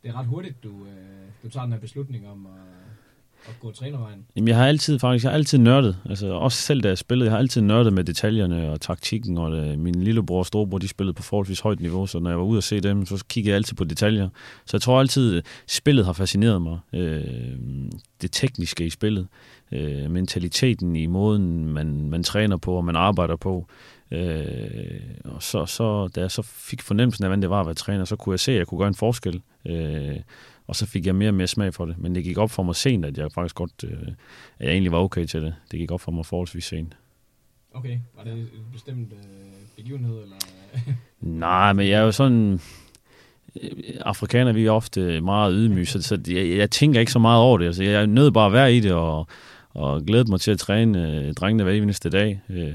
det 0.03 0.09
er 0.09 0.19
ret 0.19 0.25
hurtigt, 0.25 0.63
du, 0.63 0.69
øh, 0.69 1.43
du 1.43 1.49
tager 1.49 1.63
den 1.63 1.73
her 1.73 1.79
beslutning 1.79 2.27
om 2.27 2.45
at, 2.45 3.49
at 3.49 3.59
gå 3.59 3.71
trænervejen. 3.71 4.25
Jamen, 4.36 4.47
jeg 4.47 4.57
har 4.57 4.67
altid 4.67 4.99
faktisk, 4.99 5.23
jeg 5.23 5.31
har 5.31 5.38
altid 5.38 5.57
nørdet, 5.57 5.97
altså 6.09 6.27
også 6.27 6.57
selv 6.57 6.81
da 6.81 6.88
jeg 6.88 6.97
spillede, 6.97 7.25
jeg 7.25 7.31
har 7.31 7.39
altid 7.39 7.61
nørdet 7.61 7.93
med 7.93 8.03
detaljerne 8.03 8.71
og 8.71 8.81
taktikken, 8.81 9.38
og 9.38 9.51
det, 9.51 9.79
min 9.79 10.03
lillebror 10.03 10.39
og 10.39 10.45
storebror, 10.45 10.77
de 10.77 10.88
spillede 10.88 11.13
på 11.13 11.23
forholdsvis 11.23 11.59
højt 11.59 11.79
niveau, 11.79 12.07
så 12.07 12.19
når 12.19 12.29
jeg 12.29 12.39
var 12.39 12.45
ude 12.45 12.57
og 12.57 12.63
se 12.63 12.79
dem, 12.79 13.05
så 13.05 13.25
kiggede 13.29 13.49
jeg 13.51 13.55
altid 13.55 13.75
på 13.75 13.84
detaljer. 13.84 14.29
Så 14.65 14.77
jeg 14.77 14.81
tror 14.81 14.99
altid, 14.99 15.41
spillet 15.67 16.05
har 16.05 16.13
fascineret 16.13 16.61
mig. 16.61 16.79
Øh, 16.93 17.23
det 18.21 18.31
tekniske 18.31 18.86
i 18.86 18.89
spillet, 18.89 19.27
øh, 19.71 20.11
mentaliteten 20.11 20.95
i 20.95 21.05
måden, 21.05 21.65
man, 21.73 22.09
man 22.09 22.23
træner 22.23 22.57
på 22.57 22.73
og 22.73 22.86
man 22.86 22.95
arbejder 22.95 23.36
på. 23.36 23.67
Øh, 24.14 25.01
og 25.26 25.43
så, 25.43 25.66
så, 25.66 26.07
da 26.07 26.22
jeg 26.22 26.32
så 26.32 26.41
fik 26.41 26.82
fornemmelsen 26.82 27.24
af, 27.24 27.30
hvordan 27.30 27.41
det 27.41 27.49
var 27.49 27.59
at 27.59 27.66
være 27.66 27.76
træner, 27.76 28.05
så 28.05 28.16
kunne 28.16 28.34
jeg 28.34 28.39
se, 28.39 28.51
at 28.51 28.57
jeg 28.57 28.68
kunne 28.68 28.78
gøre 28.78 28.88
en 28.88 28.95
forskel. 28.95 29.41
Øh, 29.66 30.20
og 30.68 30.76
så 30.76 30.86
fik 30.86 31.05
jeg 31.05 31.16
mere 31.16 31.30
og 31.30 31.34
mere 31.34 31.47
smag 31.47 31.74
for 31.74 31.86
det. 31.86 31.97
Men 31.97 32.16
det 32.16 32.24
gik 32.24 32.38
op 32.38 32.51
for 32.51 32.64
mig 32.64 32.76
sent, 32.76 33.05
at 33.05 33.18
jeg 33.18 33.32
faktisk 33.32 33.55
godt, 33.55 33.84
øh, 33.84 34.07
at 34.59 34.66
jeg 34.66 34.72
egentlig 34.72 34.91
var 34.91 34.97
okay 34.97 35.26
til 35.26 35.41
det. 35.41 35.55
Det 35.72 35.80
gik 35.80 35.91
op 35.91 36.01
for 36.01 36.11
mig 36.11 36.26
forholdsvis 36.26 36.66
sent. 36.66 36.97
Okay. 37.74 37.99
Var 38.18 38.24
det 38.24 38.34
en 38.34 38.47
bestemt 38.72 39.14
øh, 39.14 39.20
begivenhed? 39.76 40.22
Eller? 40.22 40.36
Nej, 41.39 41.74
men 41.74 41.88
jeg 41.88 41.99
er 41.99 42.03
jo 42.03 42.11
sådan... 42.11 42.59
Øh, 43.64 43.70
afrikaner, 44.01 44.53
vi 44.53 44.66
er 44.66 44.72
ofte 44.72 45.22
meget 45.22 45.53
ydmyge, 45.55 45.86
så, 45.86 46.01
så 46.01 46.20
jeg, 46.28 46.57
jeg 46.57 46.72
tænker 46.72 46.99
ikke 46.99 47.11
så 47.11 47.20
meget 47.20 47.41
over 47.41 47.57
det. 47.57 47.66
Altså, 47.66 47.84
jeg 47.84 48.01
er 48.01 48.05
nødt 48.05 48.34
bare 48.34 48.45
at 48.45 48.53
være 48.53 48.76
i 48.76 48.80
det, 48.80 48.91
og, 48.91 49.28
og 49.70 50.01
glæde 50.01 50.30
mig 50.30 50.41
til 50.41 50.51
at 50.51 50.59
træne 50.59 51.11
øh, 51.11 51.34
drengene 51.34 51.64
hver 51.64 51.74
eneste 51.74 52.09
dag. 52.09 52.41
Øh, 52.49 52.74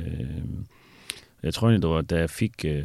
jeg 1.42 1.54
tror 1.54 1.68
egentlig, 1.68 1.82
det 1.82 1.90
var, 1.90 2.02
da 2.02 2.18
jeg 2.18 2.30
fik... 2.30 2.64
Øh, 2.64 2.84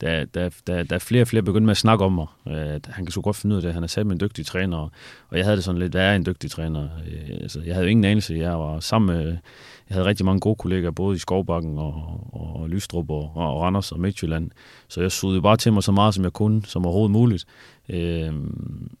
da, 0.00 0.24
da, 0.24 0.50
da, 0.66 0.82
da 0.82 0.96
flere 0.96 1.22
og 1.22 1.28
flere 1.28 1.42
begyndte 1.42 1.66
med 1.66 1.70
at 1.70 1.76
snakke 1.76 2.04
om 2.04 2.12
mig, 2.12 2.26
at 2.46 2.86
han 2.86 3.04
kan 3.04 3.12
så 3.12 3.20
godt 3.20 3.36
finde 3.36 3.54
ud 3.54 3.58
af 3.58 3.62
det, 3.62 3.74
han 3.74 3.82
er 3.82 3.86
sat 3.86 4.06
med 4.06 4.12
en 4.12 4.20
dygtig 4.20 4.46
træner, 4.46 4.76
og 5.28 5.36
jeg 5.36 5.44
havde 5.44 5.56
det 5.56 5.64
sådan 5.64 5.78
lidt, 5.78 5.92
hvad 5.92 6.02
er 6.02 6.14
en 6.14 6.26
dygtig 6.26 6.50
træner? 6.50 6.82
Øh, 6.82 7.36
altså, 7.40 7.60
jeg 7.66 7.74
havde 7.74 7.86
jo 7.86 7.90
ingen 7.90 8.04
anelse, 8.04 8.34
jeg 8.34 8.58
var 8.58 8.80
sammen 8.80 9.16
med, 9.16 9.26
jeg 9.88 9.94
havde 9.94 10.04
rigtig 10.04 10.26
mange 10.26 10.40
gode 10.40 10.56
kolleger, 10.56 10.90
både 10.90 11.16
i 11.16 11.18
Skovbakken 11.18 11.78
og, 11.78 12.20
og 12.32 12.68
Lystrup 12.68 13.10
og, 13.10 13.32
og 13.34 13.60
Randers 13.60 13.92
og 13.92 14.00
Midtjylland, 14.00 14.50
så 14.88 15.00
jeg 15.00 15.12
sugede 15.12 15.42
bare 15.42 15.56
til 15.56 15.72
mig 15.72 15.82
så 15.82 15.92
meget, 15.92 16.14
som 16.14 16.24
jeg 16.24 16.32
kunne, 16.32 16.62
som 16.64 16.86
overhovedet 16.86 17.10
muligt. 17.12 17.44
Øh, 17.88 18.32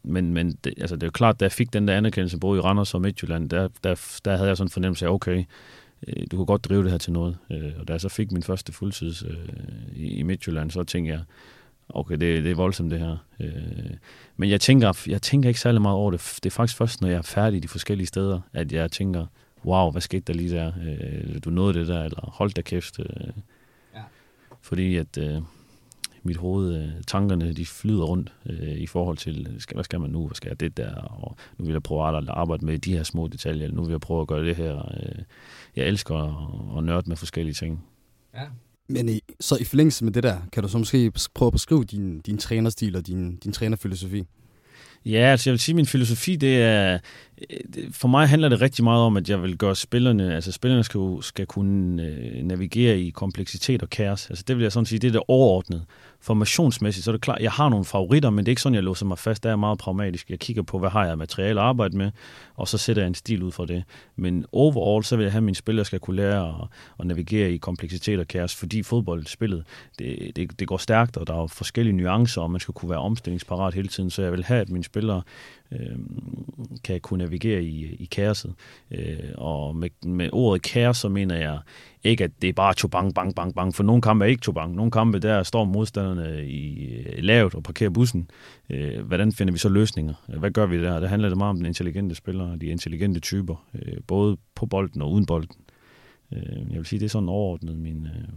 men 0.02 0.32
men 0.32 0.58
det, 0.64 0.74
altså, 0.80 0.96
det 0.96 1.02
er 1.02 1.06
jo 1.06 1.10
klart, 1.10 1.40
da 1.40 1.44
jeg 1.44 1.52
fik 1.52 1.72
den 1.72 1.88
der 1.88 1.96
anerkendelse, 1.96 2.38
både 2.38 2.58
i 2.58 2.60
Randers 2.60 2.94
og 2.94 3.00
Midtjylland, 3.00 3.50
der, 3.50 3.68
der, 3.84 4.18
der 4.24 4.36
havde 4.36 4.48
jeg 4.48 4.56
sådan 4.56 4.66
en 4.66 4.70
fornemmelse 4.70 5.06
af, 5.06 5.10
okay, 5.10 5.44
øh, 6.06 6.26
du 6.30 6.36
kan 6.36 6.46
godt 6.46 6.64
drive 6.64 6.82
det 6.82 6.90
her 6.90 6.98
til 6.98 7.12
noget. 7.12 7.36
Øh, 7.50 7.72
og 7.78 7.88
da 7.88 7.92
jeg 7.92 8.00
så 8.00 8.08
fik 8.08 8.32
min 8.32 8.42
første 8.42 8.72
fuldtids 8.72 9.22
øh, 9.22 9.36
i, 9.96 10.06
i 10.06 10.22
Midtjylland, 10.22 10.70
så 10.70 10.84
tænkte 10.84 11.12
jeg, 11.12 11.22
okay, 11.88 12.12
det, 12.12 12.44
det 12.44 12.50
er 12.50 12.54
voldsomt 12.54 12.90
det 12.90 12.98
her. 12.98 13.16
Øh, 13.40 13.90
men 14.36 14.50
jeg 14.50 14.60
tænker, 14.60 15.02
jeg 15.06 15.22
tænker 15.22 15.48
ikke 15.48 15.60
særlig 15.60 15.82
meget 15.82 15.96
over 15.96 16.10
det. 16.10 16.38
Det 16.42 16.46
er 16.46 16.54
faktisk 16.54 16.78
først, 16.78 17.00
når 17.00 17.08
jeg 17.08 17.18
er 17.18 17.22
færdig 17.22 17.62
de 17.62 17.68
forskellige 17.68 18.06
steder, 18.06 18.40
at 18.52 18.72
jeg 18.72 18.90
tænker, 18.90 19.26
wow, 19.64 19.90
hvad 19.90 20.02
skete 20.02 20.22
der 20.26 20.32
lige 20.32 20.50
der? 20.50 20.72
Øh, 20.86 21.38
du 21.44 21.50
nåede 21.50 21.78
det 21.78 21.88
der, 21.88 22.04
eller 22.04 22.30
hold 22.30 22.50
da 22.52 22.62
kæft. 22.62 22.98
Øh, 22.98 23.06
ja. 23.94 24.02
Fordi 24.62 24.96
at... 24.96 25.18
Øh, 25.18 25.42
mit 26.28 26.36
hoved, 26.36 26.82
øh, 26.82 26.88
tankerne, 27.06 27.52
de 27.52 27.66
flyder 27.66 28.04
rundt 28.04 28.32
øh, 28.46 28.78
i 28.78 28.86
forhold 28.86 29.16
til, 29.16 29.56
skal, 29.58 29.74
hvad 29.74 29.84
skal 29.84 30.00
man 30.00 30.10
nu, 30.10 30.26
hvad 30.26 30.34
skal 30.34 30.48
jeg 30.48 30.60
det 30.60 30.76
der, 30.76 30.94
og 30.94 31.36
nu 31.58 31.64
vil 31.64 31.72
jeg 31.72 31.82
prøve 31.82 32.18
at 32.18 32.28
arbejde 32.28 32.66
med 32.66 32.78
de 32.78 32.92
her 32.92 33.02
små 33.02 33.28
detaljer, 33.28 33.72
nu 33.72 33.82
vil 33.82 33.90
jeg 33.90 34.00
prøve 34.00 34.20
at 34.20 34.28
gøre 34.28 34.44
det 34.44 34.56
her. 34.56 34.76
Øh, 34.76 35.22
jeg 35.76 35.86
elsker 35.86 36.14
at, 36.14 36.78
at 36.78 36.84
nørde 36.84 37.08
med 37.08 37.16
forskellige 37.16 37.54
ting. 37.54 37.84
Ja. 38.34 38.44
Men 38.88 39.08
i, 39.08 39.20
så 39.40 39.56
i 39.60 39.64
forlængelse 39.64 40.04
med 40.04 40.12
det 40.12 40.22
der, 40.22 40.36
kan 40.52 40.62
du 40.62 40.68
så 40.68 40.78
måske 40.78 41.12
prøve 41.34 41.46
at 41.46 41.52
beskrive 41.52 41.84
din, 41.84 42.20
din 42.20 42.38
trænerstil 42.38 42.96
og 42.96 43.06
din, 43.06 43.36
din 43.36 43.52
trænerfilosofi? 43.52 44.24
Ja, 45.04 45.18
altså 45.18 45.50
jeg 45.50 45.52
vil 45.52 45.60
sige, 45.60 45.72
at 45.72 45.76
min 45.76 45.86
filosofi, 45.86 46.36
det 46.36 46.62
er, 46.62 46.98
for 47.92 48.08
mig 48.08 48.28
handler 48.28 48.48
det 48.48 48.60
rigtig 48.60 48.84
meget 48.84 49.02
om, 49.02 49.16
at 49.16 49.30
jeg 49.30 49.42
vil 49.42 49.58
gøre 49.58 49.76
spillerne, 49.76 50.34
altså 50.34 50.52
spillerne 50.52 50.84
skal, 50.84 51.00
skal 51.20 51.46
kunne 51.46 52.02
øh, 52.02 52.42
navigere 52.42 53.00
i 53.00 53.10
kompleksitet 53.10 53.82
og 53.82 53.90
kaos. 53.90 54.30
Altså 54.30 54.44
det 54.48 54.56
vil 54.56 54.62
jeg 54.62 54.72
sådan 54.72 54.86
sige, 54.86 54.98
det 54.98 55.08
er 55.08 55.12
det 55.12 55.22
overordnede. 55.28 55.84
Formationsmæssigt, 56.20 57.04
så 57.04 57.10
er 57.10 57.12
det 57.12 57.22
klart, 57.22 57.40
jeg 57.40 57.50
har 57.52 57.68
nogle 57.68 57.84
favoritter, 57.84 58.30
men 58.30 58.38
det 58.38 58.48
er 58.48 58.52
ikke 58.52 58.62
sådan, 58.62 58.74
jeg 58.74 58.82
låser 58.82 59.06
mig 59.06 59.18
fast. 59.18 59.42
Der 59.42 59.50
er 59.50 59.56
meget 59.56 59.78
pragmatisk. 59.78 60.30
Jeg 60.30 60.38
kigger 60.38 60.62
på, 60.62 60.78
hvad 60.78 60.90
har 60.90 61.02
jeg 61.02 61.10
af 61.10 61.18
materiale 61.18 61.60
at 61.60 61.66
arbejde 61.66 61.96
med, 61.96 62.10
og 62.56 62.68
så 62.68 62.78
sætter 62.78 63.02
jeg 63.02 63.06
en 63.06 63.14
stil 63.14 63.42
ud 63.42 63.52
fra 63.52 63.66
det. 63.66 63.84
Men 64.16 64.44
overall, 64.52 65.04
så 65.04 65.16
vil 65.16 65.22
jeg 65.22 65.32
have, 65.32 65.38
at 65.38 65.42
mine 65.42 65.54
spillere 65.54 65.84
skal 65.84 66.00
kunne 66.00 66.16
lære 66.16 66.48
at, 66.48 66.68
at 67.00 67.06
navigere 67.06 67.52
i 67.52 67.56
kompleksitet 67.56 68.20
og 68.20 68.28
kaos, 68.28 68.54
fordi 68.54 68.82
fodboldspillet, 68.82 69.64
det, 69.98 70.36
det, 70.36 70.60
det 70.60 70.68
går 70.68 70.76
stærkt, 70.76 71.16
og 71.16 71.26
der 71.26 71.42
er 71.42 71.46
forskellige 71.46 71.96
nuancer, 71.96 72.42
og 72.42 72.50
man 72.50 72.60
skal 72.60 72.74
kunne 72.74 72.90
være 72.90 72.98
omstillingsparat 72.98 73.74
hele 73.74 73.88
tiden, 73.88 74.10
så 74.10 74.22
jeg 74.22 74.32
vil 74.32 74.44
have, 74.44 74.60
at 74.60 74.68
mine 74.68 74.84
spillere 74.84 75.22
øh, 75.72 75.98
kan 76.84 77.00
kunne 77.00 77.24
navigere 77.24 77.62
i, 77.62 77.94
i 77.94 78.04
kaoset. 78.04 78.54
Øh, 78.90 79.18
og 79.34 79.76
med, 79.76 79.90
med 80.02 80.30
ordet 80.32 80.62
kaos, 80.62 80.96
så 80.96 81.08
mener 81.08 81.36
jeg 81.36 81.58
ikke, 82.04 82.24
at 82.24 82.30
det 82.42 82.48
er 82.48 82.52
bare 82.52 82.88
bang, 82.88 83.14
bang, 83.14 83.34
bang, 83.34 83.54
bang, 83.54 83.74
for 83.74 83.82
nogle 83.82 84.02
kampe 84.02 84.24
er 84.24 84.28
ikke 84.28 84.52
bang. 84.52 84.74
Nogle 84.74 84.90
kampe, 84.90 85.18
der 85.18 85.42
står 85.42 85.64
modstanderne 85.64 86.46
i 86.46 86.94
øh, 86.96 87.04
lavt 87.18 87.38
lavet 87.38 87.54
og 87.54 87.62
parkerer 87.62 87.90
bussen. 87.90 88.30
Øh, 88.70 89.06
hvordan 89.06 89.32
finder 89.32 89.52
vi 89.52 89.58
så 89.58 89.68
løsninger? 89.68 90.14
Hvad 90.38 90.50
gør 90.50 90.66
vi 90.66 90.82
der? 90.82 91.00
Der 91.00 91.08
handler 91.08 91.28
det 91.28 91.38
meget 91.38 91.50
om 91.50 91.56
den 91.56 91.66
intelligente 91.66 92.14
spiller, 92.14 92.56
de 92.56 92.66
intelligente 92.66 93.20
typer, 93.20 93.66
øh, 93.74 93.96
både 94.06 94.36
på 94.54 94.66
bolden 94.66 95.02
og 95.02 95.12
uden 95.12 95.26
bolden. 95.26 95.56
Øh, 96.32 96.70
jeg 96.70 96.78
vil 96.78 96.86
sige, 96.86 97.00
det 97.00 97.04
er 97.04 97.10
sådan 97.10 97.28
overordnet 97.28 97.76
min, 97.76 98.06
øh, 98.06 98.28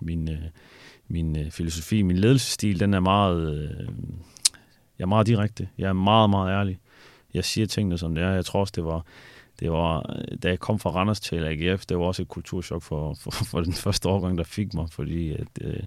min, 0.00 0.30
øh, 0.30 0.42
min 1.08 1.38
øh, 1.38 1.50
filosofi. 1.50 2.02
Min 2.02 2.18
ledelsesstil, 2.18 2.80
den 2.80 2.94
er 2.94 3.00
meget... 3.00 3.70
Øh, 3.70 3.88
jeg 4.98 5.04
er 5.04 5.08
meget 5.08 5.26
direkte. 5.26 5.68
Jeg 5.78 5.88
er 5.88 5.92
meget, 5.92 6.30
meget 6.30 6.52
ærlig. 6.52 6.78
Jeg 7.34 7.44
siger 7.44 7.66
tingene, 7.66 7.98
som 7.98 8.14
det 8.14 8.24
er. 8.24 8.30
Jeg 8.30 8.44
tror 8.44 8.60
også, 8.60 8.72
det 8.76 8.84
var, 8.84 9.04
det 9.60 9.70
var, 9.70 10.16
øh, 10.16 10.38
da 10.42 10.48
jeg 10.48 10.58
kom 10.58 10.78
fra 10.78 10.90
Randers 10.90 11.20
til 11.20 11.44
AGF, 11.44 11.86
det 11.86 11.98
var 11.98 12.04
også 12.04 12.22
et 12.22 12.28
kulturschok 12.28 12.82
for, 12.82 13.14
for, 13.14 13.30
for 13.30 13.60
den 13.60 13.72
første 13.72 14.08
årgang, 14.08 14.38
der 14.38 14.44
fik 14.44 14.74
mig, 14.74 14.90
fordi 14.90 15.32
at, 15.32 15.48
øh, 15.60 15.80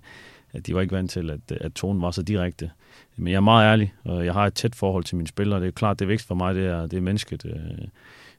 at 0.53 0.67
de 0.67 0.75
var 0.75 0.81
ikke 0.81 0.95
vant 0.95 1.11
til, 1.11 1.29
at, 1.29 1.51
at 1.51 1.73
tonen 1.73 2.01
var 2.01 2.11
så 2.11 2.21
direkte. 2.21 2.71
Men 3.17 3.27
jeg 3.27 3.35
er 3.35 3.41
meget 3.41 3.65
ærlig, 3.65 3.93
og 4.03 4.25
jeg 4.25 4.33
har 4.33 4.47
et 4.47 4.53
tæt 4.53 4.75
forhold 4.75 5.03
til 5.03 5.15
mine 5.15 5.27
spillere. 5.27 5.59
Det 5.59 5.67
er 5.67 5.71
klart, 5.71 5.99
det 5.99 6.05
er 6.05 6.07
vigtigt 6.07 6.27
for 6.27 6.35
mig, 6.35 6.55
det 6.55 6.65
er, 6.65 6.81
det 6.81 6.97
er 6.97 7.01
mennesket. 7.01 7.45
Øh, 7.45 7.87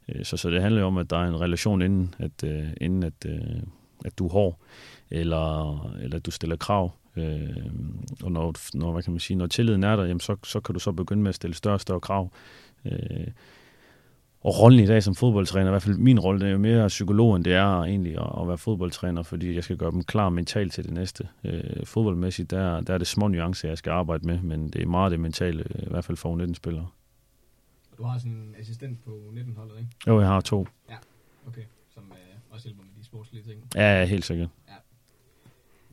øh, 0.09 0.25
så, 0.25 0.37
så 0.37 0.51
det 0.51 0.63
handler 0.63 0.81
jo 0.81 0.87
om, 0.87 0.99
at 0.99 1.11
der 1.11 1.17
er 1.17 1.29
en 1.29 1.41
relation 1.41 1.83
inden, 1.83 2.15
at, 2.19 2.45
øh, 2.45 2.69
inden 2.81 3.03
at, 3.03 3.27
at 4.05 4.19
du 4.19 4.27
er 4.27 4.31
hård, 4.31 4.59
eller, 5.11 5.79
eller 6.03 6.17
at 6.17 6.27
du 6.27 6.31
stiller 6.31 6.57
krav. 6.57 6.93
Øh, 7.17 7.67
og 8.23 8.33
når, 8.33 8.55
når, 8.75 8.93
hvad 8.93 9.03
kan 9.03 9.13
man 9.13 9.21
sige, 9.21 9.37
når 9.37 9.47
tilliden 9.47 9.85
er 9.85 9.97
der, 9.97 10.05
jamen 10.05 10.21
så, 10.21 10.37
så 10.45 10.61
kan 10.61 10.73
du 10.73 10.81
så 10.81 10.93
begynde 10.93 11.23
med 11.23 11.29
at 11.29 11.35
stille 11.35 11.55
større 11.55 11.75
og 11.75 11.81
større 11.81 12.01
krav. 12.01 12.33
Øh, 12.85 13.27
og 14.41 14.59
rollen 14.61 14.81
i 14.81 14.87
dag 14.87 15.03
som 15.03 15.15
fodboldtræner, 15.15 15.67
i 15.67 15.71
hvert 15.71 15.83
fald 15.83 15.97
min 15.97 16.21
rolle, 16.21 16.41
det 16.41 16.47
er 16.49 16.53
jo 16.53 16.59
mere 16.59 16.89
psykolog, 16.89 17.37
end 17.37 17.45
det 17.45 17.53
er 17.53 17.83
egentlig 17.83 18.19
at, 18.19 18.41
at 18.41 18.49
være 18.49 18.59
fodboldtræner, 18.59 19.23
fordi 19.23 19.55
jeg 19.55 19.65
skal 19.65 19.77
gøre 19.77 19.91
dem 19.91 20.03
klar 20.03 20.29
mentalt 20.29 20.73
til 20.73 20.85
det 20.85 20.93
næste. 20.93 21.29
Øh, 21.45 21.87
fodboldmæssigt, 21.87 22.51
der, 22.51 22.81
der 22.81 22.95
er 22.95 22.99
det 22.99 23.07
små 23.07 23.29
nuancer, 23.29 23.69
jeg 23.69 23.79
skal 23.79 23.91
arbejde 23.91 24.27
med, 24.27 24.41
men 24.41 24.69
det 24.69 24.83
er 24.83 24.87
meget 24.87 25.13
det 25.13 25.21
mentale, 25.21 25.65
i 25.75 25.91
hvert 25.91 26.05
fald 26.05 26.17
for 26.17 26.45
19-spillere. 26.45 26.87
Du 27.99 28.03
har 28.03 28.19
sådan 28.19 28.33
en 28.33 28.55
assistent 28.61 29.05
på 29.05 29.11
19-holdet, 29.11 29.79
ikke? 29.79 29.91
Jo, 30.07 30.21
jeg 30.21 30.29
har 30.29 30.41
to. 30.41 30.67
Ja, 30.91 30.97
okay. 31.47 31.63
Som 31.95 32.03
øh, 32.11 32.17
også 32.51 32.69
hjælper 32.69 32.83
med 32.83 32.91
de 33.01 33.05
sportslige 33.05 33.45
ting. 33.45 33.61
Ja, 33.75 34.05
helt 34.05 34.25
sikkert. 34.25 34.49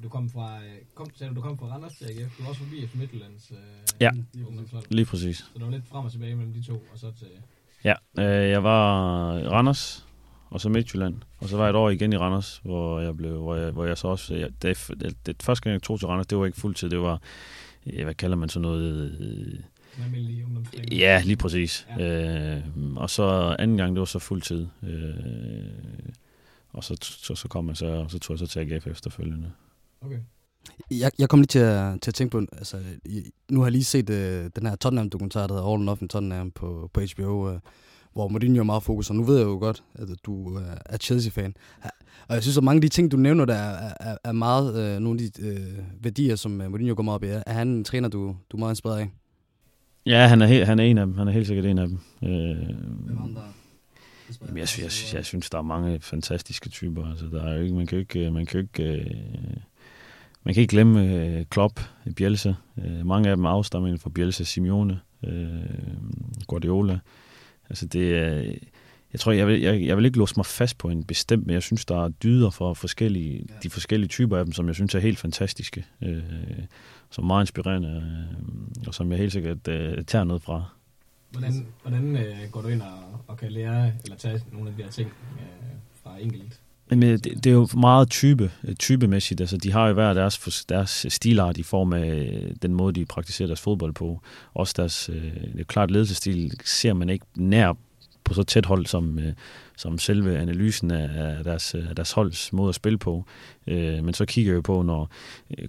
Du 0.04 0.10
kom 0.10 0.30
fra, 0.30 0.58
øh, 0.58 0.72
kom, 0.95 1.08
sagde 1.16 1.30
du, 1.30 1.36
du 1.36 1.41
kom 1.41 1.58
fra 1.58 1.66
Randers 1.66 1.93
til 1.93 2.06
AGF. 2.06 2.38
Du 2.38 2.43
var 2.43 2.50
også 2.50 2.62
forbi 2.62 2.84
efter 2.84 2.97
Midtjyllands 2.97 3.52
øh, 3.52 3.58
ja, 4.00 4.10
lige 4.89 5.06
præcis. 5.06 5.38
Så 5.38 5.45
det 5.54 5.66
var 5.66 5.72
lidt 5.72 5.88
frem 5.88 6.06
og 6.06 6.12
tilbage 6.12 6.36
mellem 6.36 6.54
de 6.54 6.64
to, 6.64 6.74
og 6.93 7.00
så 7.00 7.12
til... 7.12 7.28
Ja, 7.84 7.93
øh, 8.20 8.50
jeg 8.50 8.64
var 8.64 9.32
Randers, 9.34 10.06
og 10.50 10.62
så 10.62 10.70
Midtjylland. 10.70 11.16
Og 11.38 11.50
så 11.50 11.58
var 11.58 11.64
jeg 11.64 11.70
et 11.70 11.76
år 11.76 11.89
igen 11.89 12.14
i 12.14 12.18
Randers, 12.18 12.62
hvor 12.64 13.00
jeg 13.00 13.18
blev, 13.18 13.38
hvor 13.41 13.56
jeg, 13.56 13.72
hvor 13.72 13.86
jeg 13.86 13.97
så 13.97 14.08
også... 14.08 14.36
Jeg, 14.36 14.50
det, 14.62 14.91
det, 15.02 15.26
det, 15.26 15.43
første 15.43 15.64
gang, 15.64 15.74
jeg 15.74 15.82
tog 15.82 16.00
til 16.00 16.08
Randers, 16.08 16.28
det 16.28 16.38
var 16.38 16.45
ikke 16.45 16.60
fuldtid. 16.60 16.89
Det 16.89 17.00
var, 17.00 17.22
hvad 18.04 18.14
kalder 18.16 18.38
man 18.38 18.50
sådan 18.50 18.62
noget... 18.62 19.18
Øh, 19.20 19.60
Ja, 20.91 21.22
lige 21.26 21.38
præcis. 21.38 21.88
Ja. 21.97 22.56
Øh, 22.56 22.64
og 22.95 23.10
så 23.10 23.56
anden 23.60 23.78
gang, 23.78 23.95
det 23.95 24.00
var 24.00 24.06
så 24.06 24.20
fuldtid. 24.20 24.68
Øh, 24.84 25.64
og 26.74 26.84
så, 26.84 26.97
så, 27.02 27.36
så 27.36 27.47
kom 27.47 27.68
jeg 27.68 27.78
så, 27.78 28.06
så 28.10 28.20
tog 28.20 28.34
jeg 28.34 28.39
så 28.39 28.47
til 28.47 28.60
AGF 28.60 28.88
efterfølgende. 28.88 29.52
Okay. 30.02 30.20
Jeg, 30.91 31.12
jeg 31.20 31.30
kom 31.30 31.39
lige 31.39 31.47
til 31.47 31.60
at, 31.60 32.02
til 32.02 32.12
at 32.12 32.16
tænke 32.16 32.32
på, 32.32 32.38
altså, 32.58 32.78
nu 33.52 33.60
har 33.60 33.66
jeg 33.66 33.72
lige 33.72 33.84
set 33.84 34.10
uh, 34.10 34.16
den 34.56 34.66
her 34.68 34.76
Tottenham-dokumentar, 34.76 35.47
der 35.47 35.54
hedder 35.54 35.74
All 35.74 35.84
Nothing 35.84 36.10
Tottenham 36.10 36.52
på, 36.52 36.89
på 36.93 37.02
HBO, 37.02 37.52
øh, 37.52 37.60
hvor 38.14 38.28
Mourinho 38.28 38.60
er 38.60 38.64
meget 38.64 38.84
fokus, 38.84 39.10
og 39.10 39.16
nu 39.16 39.24
ved 39.24 39.38
jeg 39.38 39.45
jo 39.45 39.58
godt, 39.58 39.84
at 39.95 40.08
du 40.26 40.34
uh, 40.34 40.62
er 40.86 40.97
Chelsea-fan. 40.97 41.56
Og 42.28 42.36
jeg 42.36 42.41
synes, 42.41 42.58
at 42.58 42.64
mange 42.64 42.78
af 42.78 42.82
de 42.82 42.89
ting, 42.89 43.12
du 43.12 43.18
nævner, 43.18 43.45
der 43.45 43.56
er, 43.56 43.93
er, 44.00 44.18
er 44.24 44.32
meget 44.32 44.95
uh, 44.95 45.04
nogle 45.04 45.22
af 45.24 45.32
de 45.32 45.52
uh, 45.52 46.04
værdier, 46.04 46.36
som 46.36 46.52
Mourinho 46.52 46.95
går 46.95 47.04
meget 47.04 47.16
op 47.16 47.24
i. 47.24 47.28
Er 47.28 47.54
han 47.54 47.68
en 47.68 47.84
træner, 47.84 48.10
du, 48.10 48.36
du 48.52 48.58
er 48.58 48.60
meget 48.60 48.72
inspireret 48.72 49.00
af? 49.00 49.10
Ja, 50.06 50.28
han 50.28 50.41
er, 50.41 50.47
he, 50.47 50.66
han 50.66 50.80
er 50.80 50.84
en 50.84 50.97
af 50.97 51.06
dem. 51.06 51.18
Han 51.18 51.28
er 51.28 51.32
helt 51.32 51.47
sikkert 51.47 51.66
en 51.66 51.78
af 51.78 51.88
dem. 51.88 52.00
Øh, 52.24 52.30
Jamen, 54.41 54.58
jeg, 54.58 54.68
jeg, 54.78 54.84
jeg, 54.84 55.14
jeg 55.14 55.26
synes, 55.26 55.50
der 55.50 55.58
er 55.58 55.62
mange 55.62 56.00
fantastiske 56.02 56.70
typer. 56.70 57.10
Altså, 57.10 57.26
der 57.26 57.43
er 57.43 57.56
jo 57.56 57.62
ikke, 57.62 57.76
man 57.76 57.88
kan 57.88 57.95
jo 57.95 58.00
ikke, 58.00 58.32
man 58.32 58.45
kan 58.45 58.60
jo 58.60 58.68
ikke 58.68 59.00
øh, 59.00 59.58
man 60.44 60.54
kan 60.54 60.62
ikke 60.62 60.72
glemme 60.72 61.14
øh, 61.14 61.46
Klopp, 61.46 61.80
Bielsa. 62.16 62.54
Øh, 62.78 63.06
mange 63.06 63.30
af 63.30 63.36
dem 63.36 63.46
afstammer 63.46 63.98
fra 63.98 64.10
Bielsa, 64.10 64.44
Simeone, 64.44 65.00
øh, 65.24 65.50
Guardiola. 66.48 67.00
Altså 67.70 67.86
det 67.86 68.18
er... 68.18 68.54
Jeg 69.14 69.20
tror, 69.20 69.32
jeg 69.32 69.48
vil, 69.48 69.62
jeg, 69.62 69.86
jeg 69.86 69.98
vil 69.98 70.06
ikke 70.06 70.18
låse 70.18 70.34
mig 70.38 70.46
fast 70.46 70.78
på 70.78 70.90
en 70.90 71.04
bestemt, 71.04 71.46
men 71.46 71.54
jeg 71.54 71.64
synes, 71.64 71.86
der 71.86 72.06
er 72.06 72.10
dyder 72.10 72.50
for 72.50 72.74
forskellige, 72.74 73.46
ja. 73.50 73.54
de 73.64 73.70
forskellige 73.70 74.08
typer 74.08 74.38
af 74.38 74.46
dem, 74.46 74.54
som 74.54 74.68
jeg 74.68 74.76
synes 74.76 74.96
er 74.96 75.00
helt 75.00 75.20
fantastiske, 75.20 75.86
øh, 76.04 76.24
som 77.10 77.24
er 77.24 77.28
meget 77.28 77.44
inspirerende, 77.44 77.90
øh, 77.90 78.88
og 78.88 78.94
som 78.94 79.12
jeg 79.12 79.20
helt 79.20 79.32
sikkert 79.32 79.68
øh, 79.68 80.06
tager 80.06 80.24
noget 80.24 80.42
fra. 80.42 80.66
Hvordan, 81.32 81.68
hvordan 81.82 82.18
øh, 82.18 82.38
går 82.52 82.62
du 82.62 82.68
ind 82.68 82.82
og, 82.82 83.24
og 83.28 83.38
kan 83.38 83.52
lære, 83.52 83.94
eller 84.04 84.18
tage 84.18 84.42
nogle 84.52 84.70
af 84.70 84.76
de 84.76 84.84
her 84.84 84.90
ting 84.90 85.10
øh, 85.40 85.78
fra 86.04 86.18
enkelt 86.20 86.62
men 86.90 87.04
øh, 87.04 87.12
det, 87.12 87.44
det 87.44 87.46
er 87.46 87.54
jo 87.54 87.68
meget 87.78 88.10
type, 88.10 88.52
øh, 88.64 88.76
typemæssigt. 88.76 89.42
Altså, 89.42 89.58
de 89.58 89.72
har 89.72 89.88
jo 89.88 89.94
hver 89.94 90.14
deres, 90.14 90.66
deres 90.70 91.06
stilart 91.10 91.58
i 91.58 91.64
form 91.64 91.94
af 91.94 92.08
øh, 92.08 92.52
den 92.62 92.74
måde, 92.74 92.94
de 92.94 93.06
praktiserer 93.06 93.48
deres 93.48 93.62
fodbold 93.62 93.94
på. 93.94 94.22
Også 94.54 94.74
deres, 94.78 95.10
øh, 95.10 95.34
det 95.54 95.60
er 95.60 95.64
klart, 95.64 95.92
ledelsestil 95.92 96.52
ser 96.66 96.94
man 96.94 97.10
ikke 97.10 97.26
nær 97.36 97.74
på 98.24 98.34
så 98.34 98.44
tæt 98.44 98.66
hold, 98.66 98.86
som, 98.86 99.20
øh, 99.20 99.34
som 99.78 99.98
selve 99.98 100.38
analysen 100.38 100.92
af 100.92 101.44
deres, 101.44 101.76
af 101.76 101.96
deres 101.96 102.12
holds 102.12 102.54
måde 102.54 102.70
at 102.70 102.76
spille 102.76 102.98
på. 102.98 103.26
Men 103.68 104.14
så 104.14 104.26
kigger 104.26 104.54
jeg 104.54 104.64
på, 104.64 104.82
når 104.82 105.10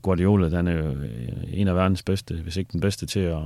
Guardiola, 0.02 0.48
den 0.48 0.68
er 0.68 0.72
jo 0.72 0.96
en 1.52 1.68
af 1.68 1.74
verdens 1.74 2.02
bedste, 2.02 2.34
hvis 2.34 2.56
ikke 2.56 2.72
den 2.72 2.80
bedste 2.80 3.06
til 3.06 3.20
at 3.20 3.42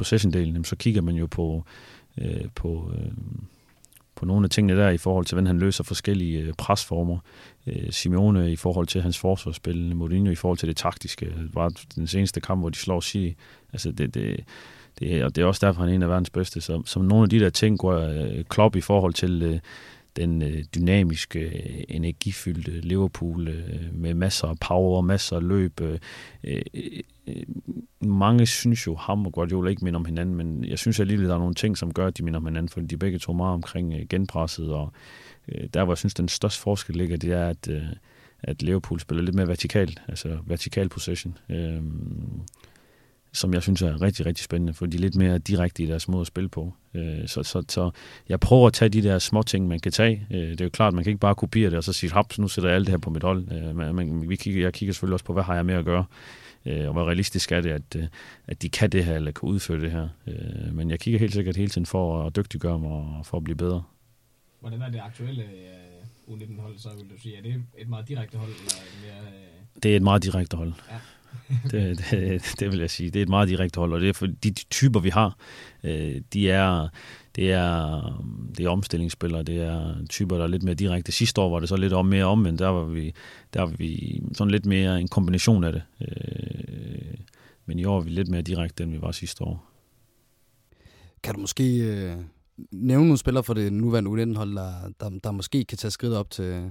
possession-delen, 0.00 0.64
så 0.64 0.76
kigger 0.76 1.02
man 1.02 1.14
jo 1.14 1.26
på, 1.26 1.64
på 2.54 2.92
på 4.18 4.26
nogle 4.26 4.44
af 4.44 4.50
tingene 4.50 4.80
der 4.80 4.88
i 4.88 4.98
forhold 4.98 5.24
til, 5.24 5.34
hvordan 5.34 5.46
han 5.46 5.58
løser 5.58 5.84
forskellige 5.84 6.40
øh, 6.40 6.52
presformer. 6.58 7.18
Øh, 7.66 7.90
Simeone 7.90 8.52
i 8.52 8.56
forhold 8.56 8.86
til 8.86 9.02
hans 9.02 9.18
forsvarsspil, 9.18 9.96
Mourinho 9.96 10.32
i 10.32 10.34
forhold 10.34 10.58
til 10.58 10.68
det 10.68 10.76
taktiske. 10.76 11.26
Det 11.26 11.54
var 11.54 11.72
den 11.94 12.06
seneste 12.06 12.40
kamp, 12.40 12.62
hvor 12.62 12.68
de 12.68 12.76
slår 12.76 13.00
City. 13.00 13.40
Altså 13.72 13.92
det, 13.92 14.14
det, 14.14 14.44
det, 14.98 15.24
og 15.24 15.36
det 15.36 15.42
er 15.42 15.46
også 15.46 15.66
derfor, 15.66 15.80
han 15.80 15.90
er 15.90 15.94
en 15.94 16.02
af 16.02 16.08
verdens 16.08 16.30
bedste. 16.30 16.60
Så, 16.60 16.82
som 16.86 17.04
nogle 17.04 17.22
af 17.22 17.28
de 17.28 17.40
der 17.40 17.50
ting 17.50 17.78
går 17.78 17.94
øh, 17.94 18.44
Klopp 18.48 18.76
i 18.76 18.80
forhold 18.80 19.14
til 19.14 19.42
øh, 19.42 19.58
den 20.18 20.42
øh, 20.42 20.64
dynamiske, 20.74 21.40
øh, 21.40 21.84
energifyldte 21.88 22.70
Liverpool 22.80 23.48
øh, 23.48 23.94
med 23.94 24.14
masser 24.14 24.48
af 24.48 24.58
power, 24.58 25.00
masser 25.00 25.36
af 25.36 25.48
løb. 25.48 25.80
Øh, 25.80 25.98
øh, 26.44 26.62
øh, 27.26 27.42
mange 28.00 28.46
synes 28.46 28.86
jo, 28.86 28.94
ham 28.94 29.26
og 29.26 29.32
Guardiola 29.32 29.70
ikke 29.70 29.84
minder 29.84 30.00
om 30.00 30.04
hinanden, 30.04 30.34
men 30.34 30.64
jeg 30.64 30.78
synes 30.78 31.00
alligevel, 31.00 31.28
der 31.28 31.34
er 31.34 31.38
nogle 31.38 31.54
ting, 31.54 31.78
som 31.78 31.92
gør, 31.92 32.06
at 32.06 32.18
de 32.18 32.24
minder 32.24 32.40
om 32.40 32.46
hinanden, 32.46 32.68
fordi 32.68 32.86
de 32.86 32.96
begge 32.96 33.18
to 33.18 33.32
meget 33.32 33.54
omkring 33.54 33.94
øh, 33.94 34.06
genpresset, 34.10 34.72
og 34.72 34.92
øh, 35.48 35.68
der, 35.74 35.84
hvor 35.84 35.92
jeg 35.92 35.98
synes, 35.98 36.14
den 36.14 36.28
største 36.28 36.62
forskel 36.62 36.96
ligger, 36.96 37.16
det 37.16 37.32
er, 37.32 37.48
at, 37.48 37.68
øh, 37.70 37.82
at 38.42 38.62
Liverpool 38.62 39.00
spiller 39.00 39.24
lidt 39.24 39.36
mere 39.36 39.48
vertikalt, 39.48 40.02
altså 40.08 40.38
vertikal 40.46 40.88
possession. 40.88 41.38
Øh, 41.48 41.82
som 43.32 43.54
jeg 43.54 43.62
synes 43.62 43.82
er 43.82 44.02
rigtig, 44.02 44.26
rigtig 44.26 44.44
spændende, 44.44 44.74
for 44.74 44.86
de 44.86 44.96
er 44.96 45.00
lidt 45.00 45.16
mere 45.16 45.38
direkte 45.38 45.82
i 45.82 45.86
deres 45.86 46.08
måde 46.08 46.20
at 46.20 46.26
spille 46.26 46.48
på. 46.48 46.74
Øh, 46.94 47.28
så, 47.28 47.42
så, 47.42 47.64
så 47.68 47.90
jeg 48.28 48.40
prøver 48.40 48.66
at 48.66 48.72
tage 48.72 48.88
de 48.88 49.02
der 49.02 49.18
små 49.18 49.42
ting, 49.42 49.68
man 49.68 49.80
kan 49.80 49.92
tage. 49.92 50.26
Øh, 50.30 50.50
det 50.50 50.60
er 50.60 50.64
jo 50.64 50.70
klart, 50.70 50.94
man 50.94 51.04
kan 51.04 51.10
ikke 51.10 51.20
bare 51.20 51.34
kopiere 51.34 51.70
det 51.70 51.76
og 51.76 51.84
så 51.84 51.92
sige, 51.92 52.12
haps, 52.12 52.38
nu 52.38 52.48
sætter 52.48 52.70
jeg 52.70 52.76
alt 52.76 52.86
det 52.86 52.92
her 52.92 52.98
på 52.98 53.10
mit 53.10 53.22
hold. 53.22 53.52
Øh, 53.52 53.94
men 53.94 54.28
vi 54.28 54.36
kigger, 54.36 54.62
jeg 54.62 54.72
kigger 54.72 54.92
selvfølgelig 54.92 55.14
også 55.14 55.24
på, 55.24 55.32
hvad 55.32 55.42
har 55.42 55.54
jeg 55.54 55.66
med 55.66 55.74
at 55.74 55.84
gøre, 55.84 56.04
og 56.66 56.92
hvor 56.92 57.04
realistisk 57.04 57.52
er 57.52 57.60
det, 57.60 57.70
at, 57.70 58.10
at 58.46 58.62
de 58.62 58.68
kan 58.68 58.90
det 58.90 59.04
her, 59.04 59.16
eller 59.16 59.30
kan 59.30 59.48
udføre 59.48 59.80
det 59.80 59.90
her. 59.90 60.08
Men 60.72 60.90
jeg 60.90 61.00
kigger 61.00 61.20
helt 61.20 61.32
sikkert 61.32 61.56
hele 61.56 61.68
tiden 61.68 61.86
for 61.86 62.26
at 62.26 62.36
dygtiggøre 62.36 62.78
mig 62.78 62.90
og 62.90 63.26
for 63.26 63.36
at 63.36 63.44
blive 63.44 63.56
bedre. 63.56 63.82
Hvordan 64.60 64.82
er 64.82 64.90
det 64.90 65.00
aktuelle 65.04 65.44
U19-hold, 66.28 66.78
så 66.78 66.88
vil 66.88 67.10
du 67.10 67.22
sige? 67.22 67.36
Er 67.36 67.42
det 67.42 67.62
et 67.78 67.88
meget 67.88 68.08
direkte 68.08 68.38
hold? 68.38 68.50
Eller 68.50 68.72
mere, 69.02 69.32
det 69.82 69.92
er 69.92 69.96
et 69.96 70.02
meget 70.02 70.22
direkte 70.22 70.56
hold. 70.56 70.72
Ja. 70.90 70.96
det, 71.70 72.04
det, 72.10 72.54
det 72.60 72.72
vil 72.72 72.78
jeg 72.78 72.90
sige. 72.90 73.10
Det 73.10 73.18
er 73.18 73.22
et 73.22 73.28
meget 73.28 73.48
direkte 73.48 73.78
hold, 73.78 73.92
og 73.92 74.00
det 74.00 74.08
er 74.08 74.12
for 74.12 74.26
de 74.26 74.50
typer, 74.50 75.00
vi 75.00 75.08
har, 75.08 75.36
øh, 75.84 76.20
de 76.32 76.50
er, 76.50 76.88
det 77.36 77.52
er, 77.52 78.02
det 78.56 78.66
er 78.66 78.70
omstillingsspillere, 78.70 79.42
det 79.42 79.56
er 79.56 79.94
typer, 80.08 80.36
der 80.36 80.44
er 80.44 80.48
lidt 80.48 80.62
mere 80.62 80.74
direkte. 80.74 81.12
Sidste 81.12 81.40
år 81.40 81.50
var 81.50 81.60
det 81.60 81.68
så 81.68 81.76
lidt 81.76 81.92
om, 81.92 82.06
mere 82.06 82.24
om, 82.24 82.38
men 82.38 82.58
der 82.58 82.68
var 82.68 82.84
vi, 82.84 83.14
der 83.54 83.60
var 83.60 83.72
vi 83.78 84.22
sådan 84.34 84.50
lidt 84.50 84.66
mere 84.66 85.00
en 85.00 85.08
kombination 85.08 85.64
af 85.64 85.72
det. 85.72 85.82
Øh, 86.00 87.18
men 87.66 87.78
i 87.78 87.84
år 87.84 87.98
er 87.98 88.02
vi 88.02 88.10
lidt 88.10 88.28
mere 88.28 88.42
direkte, 88.42 88.84
end 88.84 88.92
vi 88.92 89.02
var 89.02 89.12
sidste 89.12 89.44
år. 89.44 89.64
Kan 91.22 91.34
du 91.34 91.40
måske 91.40 91.76
øh, 91.78 92.16
nævne 92.70 93.04
nogle 93.04 93.18
spillere 93.18 93.44
for 93.44 93.54
det 93.54 93.72
nuværende 93.72 94.10
U19-hold, 94.10 94.56
der, 94.56 94.72
der, 95.00 95.10
der 95.24 95.30
måske 95.30 95.64
kan 95.64 95.78
tage 95.78 95.90
skridt 95.90 96.14
op 96.14 96.30
til, 96.30 96.70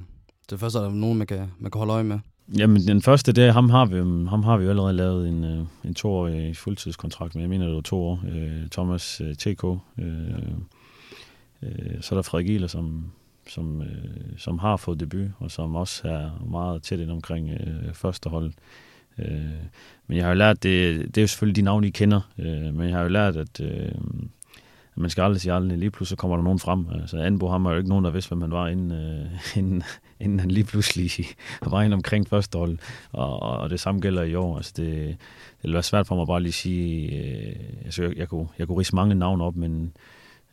til 0.50 0.58
første, 0.58 0.80
er 0.80 0.84
der 0.84 0.90
nogen, 0.90 1.18
man 1.18 1.28
kan, 1.28 1.52
man 1.60 1.72
kan 1.72 1.80
holde 1.80 1.94
øje 1.94 2.04
med? 2.04 2.20
Jamen, 2.56 2.88
den 2.88 3.02
første, 3.02 3.32
det, 3.32 3.54
ham, 3.54 3.70
har 3.70 3.86
vi, 3.86 3.96
ham 4.30 4.44
har 4.44 4.58
vi 4.58 4.64
jo 4.64 4.70
allerede 4.70 4.94
lavet 4.94 5.30
en, 5.30 5.44
øh, 5.44 5.66
en 5.84 5.94
toårig 5.94 6.58
fuldtidskontrakt 6.58 7.36
med. 7.36 7.44
Jeg 7.44 7.50
mener, 7.50 7.66
det 7.66 7.76
var 7.76 7.82
to 7.82 8.04
år. 8.04 8.24
Øh, 8.30 8.70
Thomas 8.72 9.22
øh, 9.22 9.36
TK. 9.36 9.64
Øh, 9.64 9.78
øh, 11.64 12.02
så 12.02 12.16
er 12.16 12.18
der 12.18 12.22
Frederik 12.22 12.48
Gieler, 12.48 12.68
som, 12.68 13.12
som, 13.48 13.82
øh, 13.82 13.88
som 14.38 14.60
har 14.60 14.78
fået 14.78 15.00
debut, 15.00 15.28
og 15.40 15.52
som 15.52 15.76
også 15.76 16.08
er 16.08 16.46
meget 16.50 16.84
tæt 16.84 17.00
ind 17.00 17.12
omkring 17.12 17.50
øh, 17.50 17.94
første 17.94 18.30
hold. 18.30 18.54
Øh, 19.18 19.28
men 20.08 20.18
jeg 20.18 20.26
har 20.26 20.32
jo 20.32 20.38
lært, 20.38 20.64
det, 20.64 21.00
det 21.00 21.18
er 21.18 21.22
jo 21.22 21.28
selvfølgelig 21.28 21.56
de 21.56 21.62
navne, 21.62 21.88
I 21.88 21.90
kender, 21.90 22.22
øh, 22.38 22.74
men 22.74 22.90
jeg 22.90 22.96
har 22.96 23.04
jo 23.04 23.10
lært, 23.10 23.36
at 23.36 23.60
øh, 23.62 23.92
man 24.98 25.10
skal 25.10 25.22
aldrig 25.22 25.42
sige 25.42 25.54
aldrig. 25.54 25.78
Lige 25.78 25.92
pludselig 25.92 26.18
kommer 26.18 26.38
der 26.38 26.44
nogen 26.44 26.60
frem. 26.60 26.86
Altså, 27.02 27.18
Anbo 27.18 27.48
har 27.48 27.72
jo 27.72 27.78
ikke 27.78 27.90
nogen, 27.90 28.06
der 28.06 28.12
vidste, 28.12 28.30
hvem 28.30 28.38
man 28.38 28.52
var, 28.52 28.68
inden, 28.68 28.92
øh, 28.92 29.26
inden, 29.58 29.84
inden 30.20 30.40
han 30.40 30.52
lige 30.52 30.64
pludselig 30.64 31.12
var 31.66 31.82
ind 31.82 31.94
omkring 31.94 32.28
første 32.28 32.58
hold. 32.58 32.78
Og, 33.12 33.40
og 33.40 33.70
det 33.70 33.80
samme 33.80 34.02
gælder 34.02 34.24
i 34.24 34.36
år. 34.36 34.58
Altså, 34.58 34.74
det, 34.78 34.86
det 34.88 35.18
ville 35.64 35.74
være 35.74 35.84
svært 35.84 36.08
for 36.08 36.16
mig 36.16 36.28
bare 36.28 36.40
lige 36.40 36.50
at 36.50 36.54
sige... 36.54 37.16
Øh, 37.16 37.56
altså, 37.86 38.04
jeg, 38.04 38.18
jeg, 38.18 38.30
kunne, 38.30 38.48
jeg 38.58 38.68
kunne 38.68 38.80
rise 38.80 38.96
mange 38.96 39.16
navne 39.16 39.44
op, 39.44 39.56
men 39.56 39.94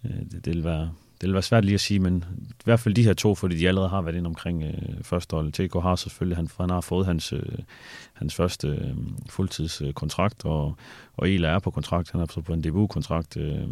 øh, 0.05 0.11
det, 0.11 0.33
det 0.33 0.47
ville 0.47 0.65
være 0.65 0.91
det 1.21 1.27
vil 1.29 1.33
være 1.33 1.43
svært 1.43 1.65
lige 1.65 1.75
at 1.75 1.81
sige, 1.81 2.01
men 2.01 2.25
i 2.51 2.65
hvert 2.65 2.81
fald 2.81 2.95
de 2.95 3.03
her 3.03 3.13
to, 3.13 3.35
fordi 3.35 3.57
de 3.57 3.69
allerede 3.69 3.89
har 3.89 4.03
været 4.03 4.17
ind 4.17 4.27
omkring 4.27 4.63
øh, 4.63 5.03
første 5.03 5.35
hold. 5.35 5.53
TK 5.53 5.83
har 5.83 5.97
selvfølgelig, 5.97 6.37
han, 6.37 6.49
han 6.61 6.71
har 6.71 6.81
fået 6.81 7.07
hans, 7.07 7.33
øh, 7.33 7.59
hans 8.13 8.35
første 8.35 8.69
øh, 8.69 8.97
fuldtidskontrakt, 9.31 10.45
og, 10.45 10.77
og 11.17 11.31
Ela 11.31 11.49
er 11.49 11.59
på 11.59 11.71
kontrakt, 11.71 12.11
han 12.11 12.21
er 12.21 12.43
på 12.47 12.53
en 12.53 12.65
debutkontrakt, 12.65 13.37
øh, 13.37 13.69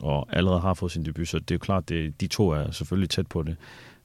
og 0.00 0.26
allerede 0.36 0.60
har 0.60 0.74
fået 0.74 0.92
sin 0.92 1.04
debut, 1.04 1.28
så 1.28 1.38
det 1.38 1.50
er 1.50 1.54
jo 1.54 1.58
klart, 1.58 1.88
det, 1.88 2.20
de 2.20 2.26
to 2.26 2.50
er 2.50 2.70
selvfølgelig 2.70 3.10
tæt 3.10 3.26
på 3.26 3.42
det. 3.42 3.56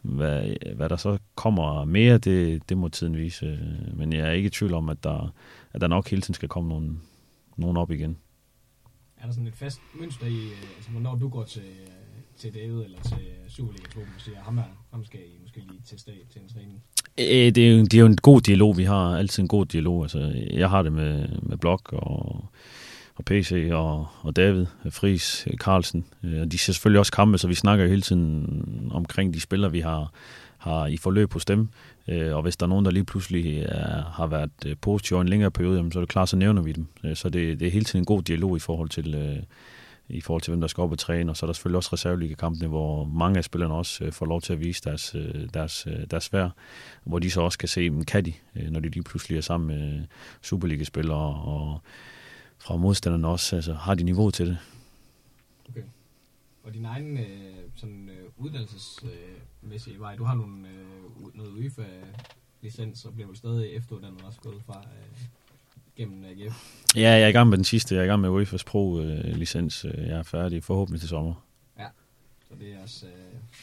Hvad, 0.01 0.55
hvad 0.75 0.89
der 0.89 0.95
så 0.95 1.17
kommer 1.35 1.85
mere, 1.85 2.17
det, 2.17 2.69
det 2.69 2.77
må 2.77 2.87
tiden 2.87 3.17
vise, 3.17 3.45
øh, 3.45 3.97
men 3.97 4.13
jeg 4.13 4.27
er 4.27 4.31
ikke 4.31 4.47
i 4.47 4.49
tvivl 4.49 4.73
om, 4.73 4.89
at 4.89 5.03
der, 5.03 5.33
at 5.73 5.81
der 5.81 5.87
nok 5.87 6.09
hele 6.09 6.21
tiden 6.21 6.35
skal 6.35 6.49
komme 6.49 6.69
nogen, 6.69 7.01
nogen 7.57 7.77
op 7.77 7.91
igen. 7.91 8.17
Er 9.17 9.25
der 9.25 9.31
sådan 9.31 9.47
et 9.47 9.55
fast 9.55 9.79
mønster 9.99 10.25
i, 10.25 10.35
øh, 10.35 10.75
altså 10.75 10.91
hvornår 10.91 11.15
du 11.15 11.29
går 11.29 11.43
til 11.43 11.61
øh, 11.61 12.20
til 12.41 12.53
David 12.53 12.83
eller 12.83 13.01
til 13.01 13.17
Superliga-truppen 13.49 14.13
og 14.15 14.21
siger, 14.21 14.37
ham, 14.43 14.57
er, 14.57 14.63
ham 14.91 15.05
skal 15.05 15.19
I 15.19 15.39
måske 15.41 15.59
lige 15.59 15.81
teste 15.85 16.11
af 16.11 16.17
til 16.31 16.41
en 16.41 16.47
træning? 16.47 16.83
Øh, 17.17 17.55
det 17.55 17.57
er, 17.57 17.71
jo, 17.71 17.83
det 17.83 17.93
er 17.93 17.99
jo 17.99 18.05
en 18.05 18.15
god 18.15 18.41
dialog. 18.41 18.77
Vi 18.77 18.83
har 18.83 19.17
altid 19.17 19.43
en 19.43 19.47
god 19.47 19.65
dialog. 19.65 20.03
Altså, 20.03 20.33
jeg 20.51 20.69
har 20.69 20.81
det 20.81 20.93
med, 20.93 21.27
med 21.41 21.57
Blok 21.57 21.93
og, 21.93 22.45
og 23.15 23.25
PC 23.25 23.69
og, 23.71 24.07
og 24.21 24.35
David, 24.35 24.65
Fris, 24.89 25.47
Carlsen. 25.57 26.05
Øh, 26.23 26.45
de 26.45 26.57
ser 26.57 26.73
selvfølgelig 26.73 26.99
også 26.99 27.11
kampe, 27.11 27.37
så 27.37 27.47
vi 27.47 27.55
snakker 27.55 27.85
jo 27.85 27.89
hele 27.89 28.01
tiden 28.01 28.89
omkring 28.91 29.33
de 29.33 29.39
spillere, 29.39 29.71
vi 29.71 29.79
har, 29.79 30.13
har 30.57 30.87
i 30.87 30.97
forløb 30.97 31.33
hos 31.33 31.45
dem. 31.45 31.69
Øh, 32.07 32.35
og 32.35 32.41
hvis 32.41 32.57
der 32.57 32.65
er 32.65 32.69
nogen, 32.69 32.85
der 32.85 32.91
lige 32.91 33.05
pludselig 33.05 33.59
er, 33.61 34.03
har 34.03 34.27
været 34.27 34.51
øh, 34.65 34.75
positiv 34.81 35.17
i 35.17 35.21
en 35.21 35.29
længere 35.29 35.51
periode, 35.51 35.91
så 35.91 35.99
er 35.99 36.01
det 36.01 36.09
klart, 36.09 36.29
så 36.29 36.35
nævner 36.35 36.61
vi 36.61 36.71
dem. 36.71 36.87
Øh, 37.03 37.15
så 37.15 37.29
det, 37.29 37.59
det 37.59 37.67
er 37.67 37.71
hele 37.71 37.85
tiden 37.85 38.01
en 38.01 38.05
god 38.05 38.21
dialog 38.21 38.57
i 38.57 38.59
forhold 38.59 38.89
til, 38.89 39.15
i 40.11 40.21
forhold 40.21 40.41
til, 40.41 40.51
hvem 40.51 40.61
der 40.61 40.67
skal 40.67 40.81
op 40.81 40.91
og 40.91 40.99
træne. 40.99 41.31
Og 41.31 41.37
så 41.37 41.45
er 41.45 41.47
der 41.47 41.53
selvfølgelig 41.53 41.77
også 41.77 41.89
reserveligakampene, 41.93 42.67
hvor 42.67 43.05
mange 43.05 43.37
af 43.37 43.43
spillerne 43.43 43.73
også 43.73 44.03
øh, 44.03 44.11
får 44.11 44.25
lov 44.25 44.41
til 44.41 44.53
at 44.53 44.59
vise 44.59 44.81
deres, 44.83 45.15
øh, 45.15 45.49
deres, 45.53 45.87
øh, 45.87 46.07
deres 46.11 46.33
værd, 46.33 46.51
hvor 47.03 47.19
de 47.19 47.31
så 47.31 47.41
også 47.41 47.57
kan 47.57 47.69
se, 47.69 47.89
men 47.89 48.05
kan 48.05 48.25
de, 48.25 48.33
når 48.53 48.79
de 48.79 48.89
lige 48.89 49.03
pludselig 49.03 49.37
er 49.37 49.41
sammen 49.41 49.67
med 49.67 50.05
Superliga-spillere 50.41 51.41
og 51.41 51.81
fra 52.57 52.77
modstanderne 52.77 53.27
også, 53.27 53.55
altså 53.55 53.73
har 53.73 53.95
de 53.95 54.03
niveau 54.03 54.31
til 54.31 54.47
det. 54.47 54.57
Okay. 55.69 55.83
Og 56.63 56.73
din 56.73 56.85
egen 56.85 57.17
øh, 57.17 57.25
sådan, 57.75 58.09
øh, 58.09 58.29
uddannelsesmæssige 58.37 59.95
øh, 59.95 60.01
vej, 60.01 60.15
du 60.15 60.23
har 60.23 60.35
nogle, 60.35 60.67
øh, 60.67 61.35
noget 61.35 61.51
UEFA-licens 61.51 63.05
og 63.05 63.13
bliver 63.13 63.27
vel 63.27 63.37
stadig 63.37 63.69
efteruddannet 63.69 64.21
også 64.21 64.39
gået 64.41 64.61
fra... 64.65 64.79
Øh 64.79 65.40
gennem 65.97 66.23
AGF? 66.23 66.55
Ja, 66.95 67.01
jeg 67.01 67.21
er 67.21 67.27
i 67.27 67.31
gang 67.31 67.49
med 67.49 67.57
den 67.57 67.65
sidste. 67.65 67.95
Jeg 67.95 68.01
er 68.01 68.05
i 68.05 68.07
gang 68.07 68.21
med 68.21 68.29
UEFA's 68.29 68.63
Pro-licens. 68.65 69.85
Jeg 69.97 70.17
er 70.19 70.23
færdig 70.23 70.63
forhåbentlig 70.63 70.99
til 70.99 71.09
sommer. 71.09 71.45
Ja, 71.79 71.85
så 72.47 72.53
det 72.59 72.67
er 72.73 72.81
også... 72.83 73.05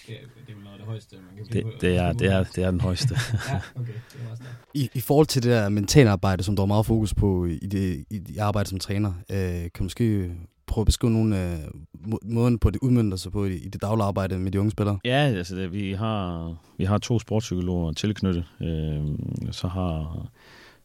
Det 0.06 0.14
er, 0.14 0.18
det 0.46 0.52
er 0.52 0.54
vel 0.54 0.64
noget 0.64 0.74
af 0.74 0.78
det 0.78 0.86
højeste, 0.86 1.16
man 1.16 1.36
kan 1.36 1.46
blive 1.50 1.64
det, 1.64 1.80
det, 1.80 1.96
er, 1.96 2.12
det, 2.12 2.32
er, 2.32 2.44
det 2.44 2.64
er 2.64 2.70
den 2.70 2.80
højeste. 2.80 3.14
ja, 3.48 3.60
okay. 3.74 3.92
Det 3.92 4.20
er 4.42 4.46
I, 4.74 4.90
I 4.94 5.00
forhold 5.00 5.26
til 5.26 5.42
det 5.42 5.50
der 5.50 5.68
mentale 5.68 6.10
arbejde, 6.10 6.42
som 6.42 6.56
der 6.56 6.62
er 6.62 6.66
meget 6.66 6.86
fokus 6.86 7.14
på 7.14 7.46
i 7.46 7.66
det, 7.66 8.04
i 8.10 8.18
det 8.18 8.38
arbejde 8.38 8.68
som 8.68 8.78
træner, 8.78 9.12
øh, 9.30 9.38
kan 9.38 9.70
du 9.78 9.82
måske 9.82 10.30
prøve 10.66 10.82
at 10.82 10.86
beskrive 10.86 11.12
nogle 11.12 11.36
af 11.36 11.64
øh, 12.06 12.12
måden 12.22 12.58
på 12.58 12.70
det 12.70 12.78
udmyndter 12.82 13.16
sig 13.16 13.32
på 13.32 13.44
i, 13.44 13.54
i 13.54 13.68
det 13.68 13.82
daglige 13.82 14.04
arbejde 14.04 14.38
med 14.38 14.52
de 14.52 14.60
unge 14.60 14.70
spillere? 14.70 14.98
Ja, 15.04 15.18
altså 15.36 15.56
det, 15.56 15.72
vi, 15.72 15.92
har, 15.92 16.54
vi 16.78 16.84
har 16.84 16.98
to 16.98 17.18
sportspsykologer 17.18 17.92
tilknyttet. 17.92 18.44
Øh, 18.60 19.04
så 19.50 19.68
har 19.68 20.26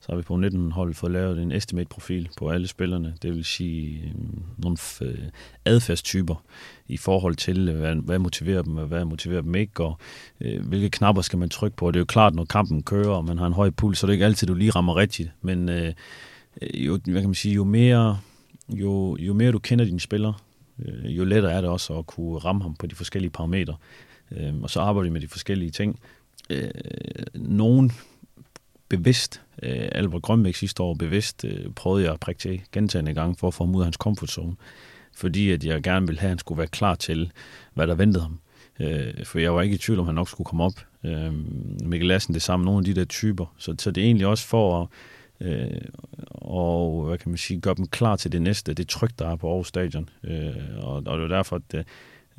så 0.04 0.12
har 0.12 0.16
vi 0.16 0.22
på 0.22 0.36
19 0.36 0.72
hold 0.72 0.94
fået 0.94 1.12
lavet 1.12 1.42
en 1.42 1.52
estimate-profil 1.52 2.30
på 2.38 2.50
alle 2.50 2.68
spillerne. 2.68 3.14
Det 3.22 3.36
vil 3.36 3.46
sige 3.46 4.02
øh, 4.04 4.12
nogle 4.58 4.78
øh, 5.02 5.18
adfærdstyper 5.66 6.44
i 6.88 6.98
forhold 6.98 7.36
til, 7.36 7.70
øh, 7.70 7.80
hvad, 7.80 7.96
hvad 7.96 8.20
motiverer 8.20 8.62
dem, 8.62 8.78
og 8.78 8.88
hvad 8.88 9.06
motiverer 9.06 9.42
dem 9.42 9.56
ikke, 9.56 9.84
og 9.84 9.98
øh, 10.42 10.68
hvilke 10.68 10.90
knapper 10.90 11.22
skal 11.22 11.40
man 11.40 11.50
trykke 11.50 11.78
på. 11.78 11.92
Det 11.92 11.96
er 11.96 12.02
jo 12.02 12.06
klart, 12.06 12.36
når 12.36 12.46
kampen 12.46 12.84
kører, 12.84 13.10
og 13.10 13.26
man 13.26 13.38
har 13.38 13.48
en 13.48 13.54
høj 13.54 13.70
puls, 13.70 13.98
så 13.98 14.08
det 14.08 14.12
er 14.12 14.14
ikke 14.14 14.26
altid, 14.26 14.48
du 14.48 14.54
lige 14.54 14.72
rammer 14.72 14.96
rigtigt. 14.96 15.32
Men 15.42 15.70
øh, 15.70 15.94
jo, 16.74 17.00
hvad 17.04 17.22
kan 17.22 17.30
man 17.30 17.36
sige, 17.36 17.56
jo 17.56 17.64
mere, 17.64 18.20
jo, 18.70 19.18
jo 19.20 19.34
mere 19.34 19.52
du 19.52 19.60
kender 19.60 19.86
dine 19.86 20.00
spillere, 20.00 20.34
øh, 20.86 21.18
jo 21.18 21.24
lettere 21.24 21.52
er 21.52 21.62
det 21.62 21.70
også 21.70 21.98
at 21.98 22.08
kunne 22.08 22.38
ramme 22.38 22.62
ham 22.62 22.76
på 22.76 22.88
de 22.88 22.96
forskellige 22.96 23.32
parametre. 23.32 23.76
Øh, 24.32 24.54
og 24.64 24.70
så 24.70 24.80
arbejder 24.80 25.10
vi 25.10 25.14
med 25.14 25.22
de 25.22 25.28
forskellige 25.28 25.72
ting. 25.72 26.00
Øh, 26.50 26.70
nogen 27.36 27.92
bevidst, 28.98 29.42
øh, 29.64 29.90
Albert 29.92 30.22
Grønbæk 30.22 30.56
sidste 30.56 30.84
år 30.84 30.94
bevidst, 30.94 31.46
øh, 31.46 31.72
prøvede 31.76 32.06
jeg 32.06 32.14
at 32.14 32.20
prikke 32.20 32.40
til 32.40 32.62
gentagende 32.72 33.14
gange 33.14 33.36
for 33.36 33.48
at 33.48 33.54
få 33.54 33.66
ham 33.66 33.76
ud 33.76 33.82
af 33.82 33.86
hans 33.86 33.96
comfort 33.96 34.30
zone. 34.30 34.56
Fordi 35.16 35.52
at 35.52 35.64
jeg 35.64 35.84
gerne 35.84 36.08
ville 36.08 36.20
have, 36.20 36.28
at 36.28 36.32
han 36.32 36.40
skulle 36.40 36.58
være 36.58 36.68
klar 36.68 36.96
til, 36.96 37.32
hvad 37.74 37.88
der 37.88 37.96
ventede 37.96 38.24
ham. 38.24 38.40
Øh, 38.80 39.26
for 39.26 39.40
jeg 39.40 39.56
var 39.56 39.62
ikke 39.62 39.76
i 39.76 39.78
tvivl 39.78 40.00
om, 40.00 40.06
han 40.06 40.16
nok 40.16 40.30
skulle 40.30 40.46
komme 40.46 40.64
op. 40.64 40.74
Øh, 41.04 41.34
Mikkel 41.86 42.08
Lassen, 42.08 42.34
det 42.34 42.42
samme, 42.42 42.66
nogle 42.66 42.80
af 42.80 42.86
de 42.86 42.94
der 42.94 43.06
typer. 43.06 43.54
Så, 43.58 43.76
så 43.80 43.92
det 43.92 44.02
er 44.02 44.06
egentlig 44.06 44.28
også 44.28 44.48
for 44.48 44.82
at 44.82 44.88
øh, 45.40 45.82
og 46.28 47.06
hvad 47.08 47.18
kan 47.18 47.30
man 47.30 47.38
sige, 47.38 47.62
gøre 47.62 47.76
dem 47.76 47.88
klar 47.88 48.16
til 48.16 48.32
det 48.32 48.42
næste, 48.42 48.74
det 48.74 48.88
tryk, 48.88 49.12
der 49.20 49.28
er 49.28 49.36
på 49.36 49.48
Aarhus 49.50 49.68
Stadion. 49.68 50.10
Øh, 50.24 50.56
og, 50.78 51.04
og 51.06 51.18
det 51.18 51.24
er 51.24 51.36
derfor, 51.36 51.56
at 51.56 51.74
øh, 51.76 51.84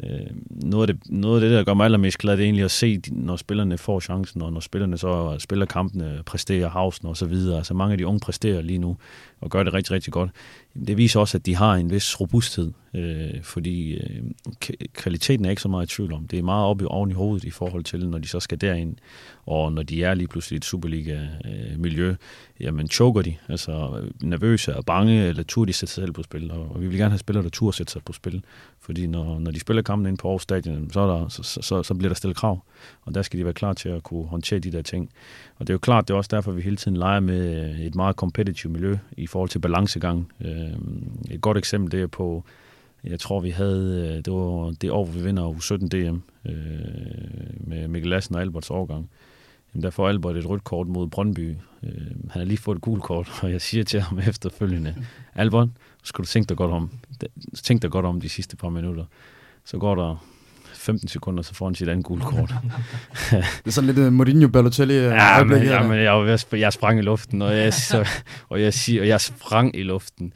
øh, 0.03 0.27
noget, 0.51 0.89
af 0.91 0.97
det, 0.97 1.11
noget 1.11 1.43
af 1.43 1.49
det, 1.49 1.57
der 1.57 1.65
gør 1.65 1.75
mig 1.75 1.85
allermest 1.85 2.19
glad, 2.19 2.37
det 2.37 2.41
er 2.41 2.45
egentlig 2.45 2.65
at 2.65 2.71
se, 2.71 3.01
når 3.13 3.37
spillerne 3.37 3.79
får 3.79 4.01
chancen, 4.01 4.43
og 4.43 4.53
når 4.53 4.61
spillerne 4.61 4.99
så 4.99 5.37
spiller 5.39 5.67
kampene, 5.67 6.23
præsterer 6.27 6.69
havsen 6.69 7.09
og 7.09 7.17
så 7.17 7.27
videre. 7.27 7.57
Altså 7.57 7.75
mange 7.75 7.93
af 7.93 7.99
de 7.99 8.07
unge 8.07 8.21
præsterer 8.21 8.61
lige 8.61 8.79
nu, 8.79 8.97
og 9.41 9.51
gør 9.51 9.63
det 9.63 9.75
rigtig, 9.75 9.93
rigtig 9.93 10.13
godt. 10.13 10.31
Det 10.87 10.97
viser 10.97 11.21
også, 11.21 11.39
at 11.39 11.47
de 11.47 11.57
har 11.57 11.75
en 11.75 11.91
vis 11.91 12.21
robusthed, 12.21 12.73
øh, 12.95 13.43
fordi 13.43 13.95
øh, 13.95 14.23
kvaliteten 14.95 15.45
er 15.45 15.51
ikke 15.51 15.63
så 15.63 15.69
meget 15.69 15.93
i 15.93 15.95
tvivl 15.95 16.13
om. 16.13 16.29
Det 16.29 16.39
er 16.39 16.43
meget 16.43 16.67
oppe 16.67 16.89
oven 16.89 17.11
i 17.11 17.15
hovedet 17.15 17.45
i 17.45 17.51
forhold 17.51 17.85
til, 17.85 18.09
når 18.09 18.19
de 18.19 18.29
så 18.29 18.41
skal 18.41 18.61
derind, 18.61 18.97
og 19.47 19.73
når 19.73 19.83
de 19.83 20.05
er 20.05 20.15
lige 20.15 20.29
pludselig 20.29 20.57
i 20.57 20.59
et 20.59 20.65
Superliga-miljø, 20.65 22.15
jamen 22.61 22.89
choker 22.89 23.23
de, 23.23 23.35
altså 23.49 24.03
nervøse 24.23 24.77
og 24.77 24.85
bange, 24.85 25.27
eller 25.27 25.43
tur 25.43 25.65
de 25.65 25.73
sætte 25.73 25.95
sig 25.95 26.03
selv 26.03 26.13
på 26.13 26.23
spil, 26.23 26.51
og 26.51 26.77
vi 26.81 26.87
vil 26.87 26.99
gerne 26.99 27.11
have 27.11 27.19
spillere, 27.19 27.45
der 27.45 27.51
tur 27.51 27.71
sætte 27.71 27.93
sig 27.93 28.03
på 28.05 28.13
spil, 28.13 28.43
fordi 28.85 29.07
når, 29.07 29.39
når 29.39 29.51
de 29.51 29.61
spiller 29.61 29.83
kampen 29.83 30.09
ind 30.09 30.19
på 30.19 30.29
Aarhus 30.29 30.43
Stadion, 30.43 30.91
så, 30.91 31.07
der, 31.07 31.29
så, 31.29 31.43
så, 31.63 31.83
så 31.83 31.95
bliver 31.95 32.09
der 32.09 32.15
stillet 32.15 32.37
krav, 32.37 32.65
og 33.03 33.15
der 33.15 33.23
skal 33.23 33.39
de 33.39 33.45
være 33.45 33.55
klar 33.55 33.73
til 33.73 33.89
at 33.89 34.03
kunne 34.03 34.27
håndtere 34.27 34.59
de 34.59 34.73
der 34.73 34.83
ting. 34.83 35.11
Og 35.57 35.67
det 35.67 35.71
er 35.71 35.75
jo 35.75 35.79
klart, 35.79 36.09
det 36.09 36.15
er 36.15 36.19
også 36.19 36.37
derfor, 36.37 36.53
vi 36.53 36.63
hele 36.63 36.77
tiden 36.77 36.97
leger 36.97 37.21
med 37.21 37.75
et 37.81 37.95
meget 37.95 38.17
kompetitivt 38.17 38.73
miljø 38.73 38.99
i 39.17 39.27
forhold 39.27 39.49
til 39.49 39.59
balancegang. 39.59 40.33
Øh, 40.41 40.75
et 41.31 41.41
godt 41.41 41.59
eksempel 41.59 41.93
det 41.93 42.03
er 42.03 42.07
på, 42.07 42.45
jeg 43.05 43.21
tror 43.21 43.41
vi 43.41 43.51
havde, 43.51 44.09
øh, 44.09 44.25
det 44.25 44.33
var 44.33 44.75
det 44.81 44.91
år, 44.91 45.05
hvor 45.05 45.13
vi 45.13 45.25
vinder 45.25 45.53
U17 45.53 45.89
DM 45.89 46.17
øh, 46.51 46.55
med 47.67 47.89
Mikkel 47.89 48.11
Lassen 48.11 48.35
og 48.35 48.41
Alberts 48.41 48.71
årgang. 48.71 49.11
Jamen, 49.75 49.83
der 49.83 49.91
får 49.91 50.09
Albert 50.09 50.37
et 50.37 50.49
rødt 50.49 50.65
kort 50.65 50.87
mod 50.87 51.09
Brøndby. 51.09 51.57
Øh, 51.83 51.91
han 52.31 52.41
har 52.41 52.45
lige 52.45 52.59
fået 52.59 52.77
et 52.77 52.83
gult 52.83 53.03
kort, 53.03 53.31
og 53.43 53.51
jeg 53.51 53.61
siger 53.61 53.85
til 53.85 54.01
ham 54.01 54.19
efterfølgende, 54.19 54.95
Albert, 55.35 55.69
skal 56.05 56.25
du 56.25 56.29
tænke 56.29 56.49
dig 56.49 56.57
godt 56.57 56.73
om, 56.73 56.91
tænk 57.63 57.83
dig 57.83 57.91
godt 57.91 58.07
om 58.07 58.21
de 58.21 58.29
sidste 58.29 58.57
par 58.57 58.69
minutter. 58.69 59.05
Så 59.65 59.79
går 59.79 59.95
der 59.95 60.17
15 60.75 61.09
sekunder, 61.09 61.43
så 61.43 61.55
får 61.55 61.67
han 61.67 61.75
sit 61.75 61.89
andet 61.89 62.05
gule 62.05 62.23
kort. 62.23 62.49
det 63.31 63.67
er 63.67 63.71
sådan 63.71 63.95
lidt 63.95 64.07
uh, 64.07 64.13
Mourinho 64.13 64.49
Balotelli 64.49 64.99
uh, 64.99 65.03
ja, 65.03 65.45
men, 65.45 65.63
ja, 65.63 65.83
men 65.83 65.99
jeg, 65.99 66.39
jeg, 66.53 66.61
jeg 66.61 66.73
sprang 66.73 66.99
i 66.99 67.03
luften, 67.03 67.43
og 67.43 67.57
jeg, 67.57 67.75
så, 67.75 68.09
og 68.49 68.61
jeg 68.61 68.75
siger, 68.75 69.03
og 69.03 69.09
jeg 69.09 69.21
sprang 69.21 69.77
i 69.77 69.83
luften. 69.83 70.33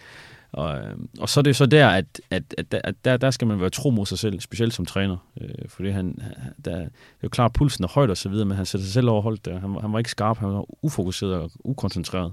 Og, 0.53 0.81
og 1.19 1.29
så 1.29 1.41
er 1.41 1.43
det 1.43 1.57
så 1.57 1.67
der, 1.67 1.89
at, 1.89 2.21
at, 2.31 2.43
at, 2.59 2.81
at 2.85 2.95
der, 3.05 3.17
der 3.17 3.31
skal 3.31 3.49
man 3.49 3.61
være 3.61 3.71
tro 3.71 3.91
mod 3.91 4.07
sig 4.07 4.19
selv, 4.19 4.41
specielt 4.41 4.75
som 4.75 4.87
træner. 4.87 5.17
Øh, 5.41 5.49
fordi 5.69 5.91
han, 5.91 6.19
der, 6.65 6.77
det 6.77 6.85
er 6.85 6.89
jo 7.23 7.29
klart, 7.29 7.49
at 7.49 7.53
pulsen 7.53 7.85
er 7.85 7.89
højt 7.89 8.11
og 8.11 8.17
så 8.17 8.29
videre, 8.29 8.45
men 8.45 8.57
han 8.57 8.67
sætter 8.67 8.85
sig 8.85 8.93
selv 8.93 9.09
overholdt 9.09 9.45
der. 9.45 9.61
Han, 9.61 9.77
han 9.81 9.93
var 9.93 9.99
ikke 9.99 10.11
skarp, 10.11 10.39
han 10.39 10.49
var 10.49 10.65
ufokuseret 10.85 11.35
og 11.35 11.51
ukoncentreret. 11.65 12.33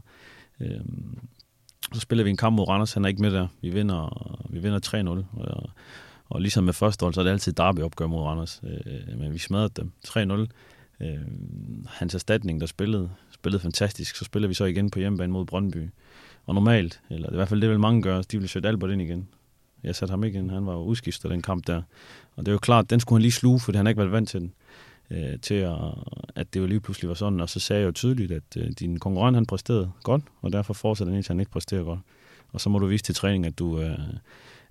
Øh, 0.59 0.79
så 1.93 1.99
spiller 1.99 2.23
vi 2.23 2.29
en 2.29 2.37
kamp 2.37 2.55
mod 2.55 2.67
Randers, 2.67 2.93
han 2.93 3.05
er 3.05 3.09
ikke 3.09 3.21
med 3.21 3.31
der. 3.31 3.47
Vi 3.61 3.69
vinder, 3.69 4.47
vi 4.49 4.59
vinder 4.59 4.79
3-0. 5.33 5.39
Og, 5.39 5.69
og 6.29 6.41
ligesom 6.41 6.63
med 6.63 6.73
første 6.73 7.03
hold, 7.03 7.13
så 7.13 7.19
er 7.19 7.23
det 7.23 7.31
altid 7.31 7.53
derby-opgør 7.53 8.07
mod 8.07 8.21
Randers. 8.21 8.61
Øh, 8.63 9.19
men 9.19 9.33
vi 9.33 9.37
smadrede 9.37 9.69
dem 9.75 9.91
3-0. 10.07 10.47
Øh, 11.01 11.17
hans 11.87 12.15
erstatning, 12.15 12.61
der 12.61 12.67
spillede, 12.67 13.09
spillede 13.31 13.61
fantastisk. 13.61 14.15
Så 14.15 14.25
spiller 14.25 14.47
vi 14.47 14.53
så 14.53 14.65
igen 14.65 14.89
på 14.89 14.99
hjemmebane 14.99 15.33
mod 15.33 15.45
Brøndby. 15.45 15.89
Og 16.45 16.55
normalt, 16.55 17.01
eller 17.09 17.31
i 17.31 17.35
hvert 17.35 17.49
fald 17.49 17.61
det 17.61 17.69
vil 17.69 17.79
mange 17.79 18.01
gøre, 18.01 18.23
de 18.31 18.39
vil 18.39 18.49
sætte 18.49 18.69
Albert 18.69 18.91
ind 18.91 19.01
igen. 19.01 19.27
Jeg 19.83 19.95
satte 19.95 20.11
ham 20.11 20.23
ikke 20.23 20.39
ind, 20.39 20.51
han 20.51 20.65
var 20.65 20.73
jo 20.73 20.79
udskiftet 20.79 21.31
den 21.31 21.41
kamp 21.41 21.67
der. 21.67 21.81
Og 22.35 22.45
det 22.45 22.47
er 22.47 22.51
jo 22.51 22.59
klart, 22.59 22.89
den 22.89 22.99
skulle 22.99 23.17
han 23.17 23.21
lige 23.21 23.31
sluge, 23.31 23.59
fordi 23.59 23.77
han 23.77 23.87
ikke 23.87 23.97
været 23.97 24.11
vant 24.11 24.29
til 24.29 24.39
den. 24.39 24.53
Øh, 25.11 25.39
til 25.41 25.53
at, 25.53 25.77
at 26.35 26.53
det 26.53 26.59
jo 26.59 26.65
lige 26.65 26.79
pludselig 26.79 27.09
var 27.09 27.15
sådan. 27.15 27.39
Og 27.39 27.49
så 27.49 27.59
sagde 27.59 27.79
jeg 27.81 27.87
jo 27.87 27.91
tydeligt, 27.91 28.31
at 28.31 28.43
øh, 28.57 28.71
din 28.79 28.99
konkurrent 28.99 29.35
han 29.37 29.45
præsterede 29.45 29.91
godt, 30.03 30.21
og 30.41 30.53
derfor 30.53 30.73
fortsætter 30.73 31.11
han 31.11 31.17
indtil 31.17 31.33
han 31.33 31.39
ikke 31.39 31.51
præsterer 31.51 31.83
godt. 31.83 31.99
Og 32.53 32.61
så 32.61 32.69
må 32.69 32.79
du 32.79 32.85
vise 32.85 33.03
til 33.03 33.15
træning, 33.15 33.45
at 33.45 33.59
du, 33.59 33.81
øh, 33.81 33.99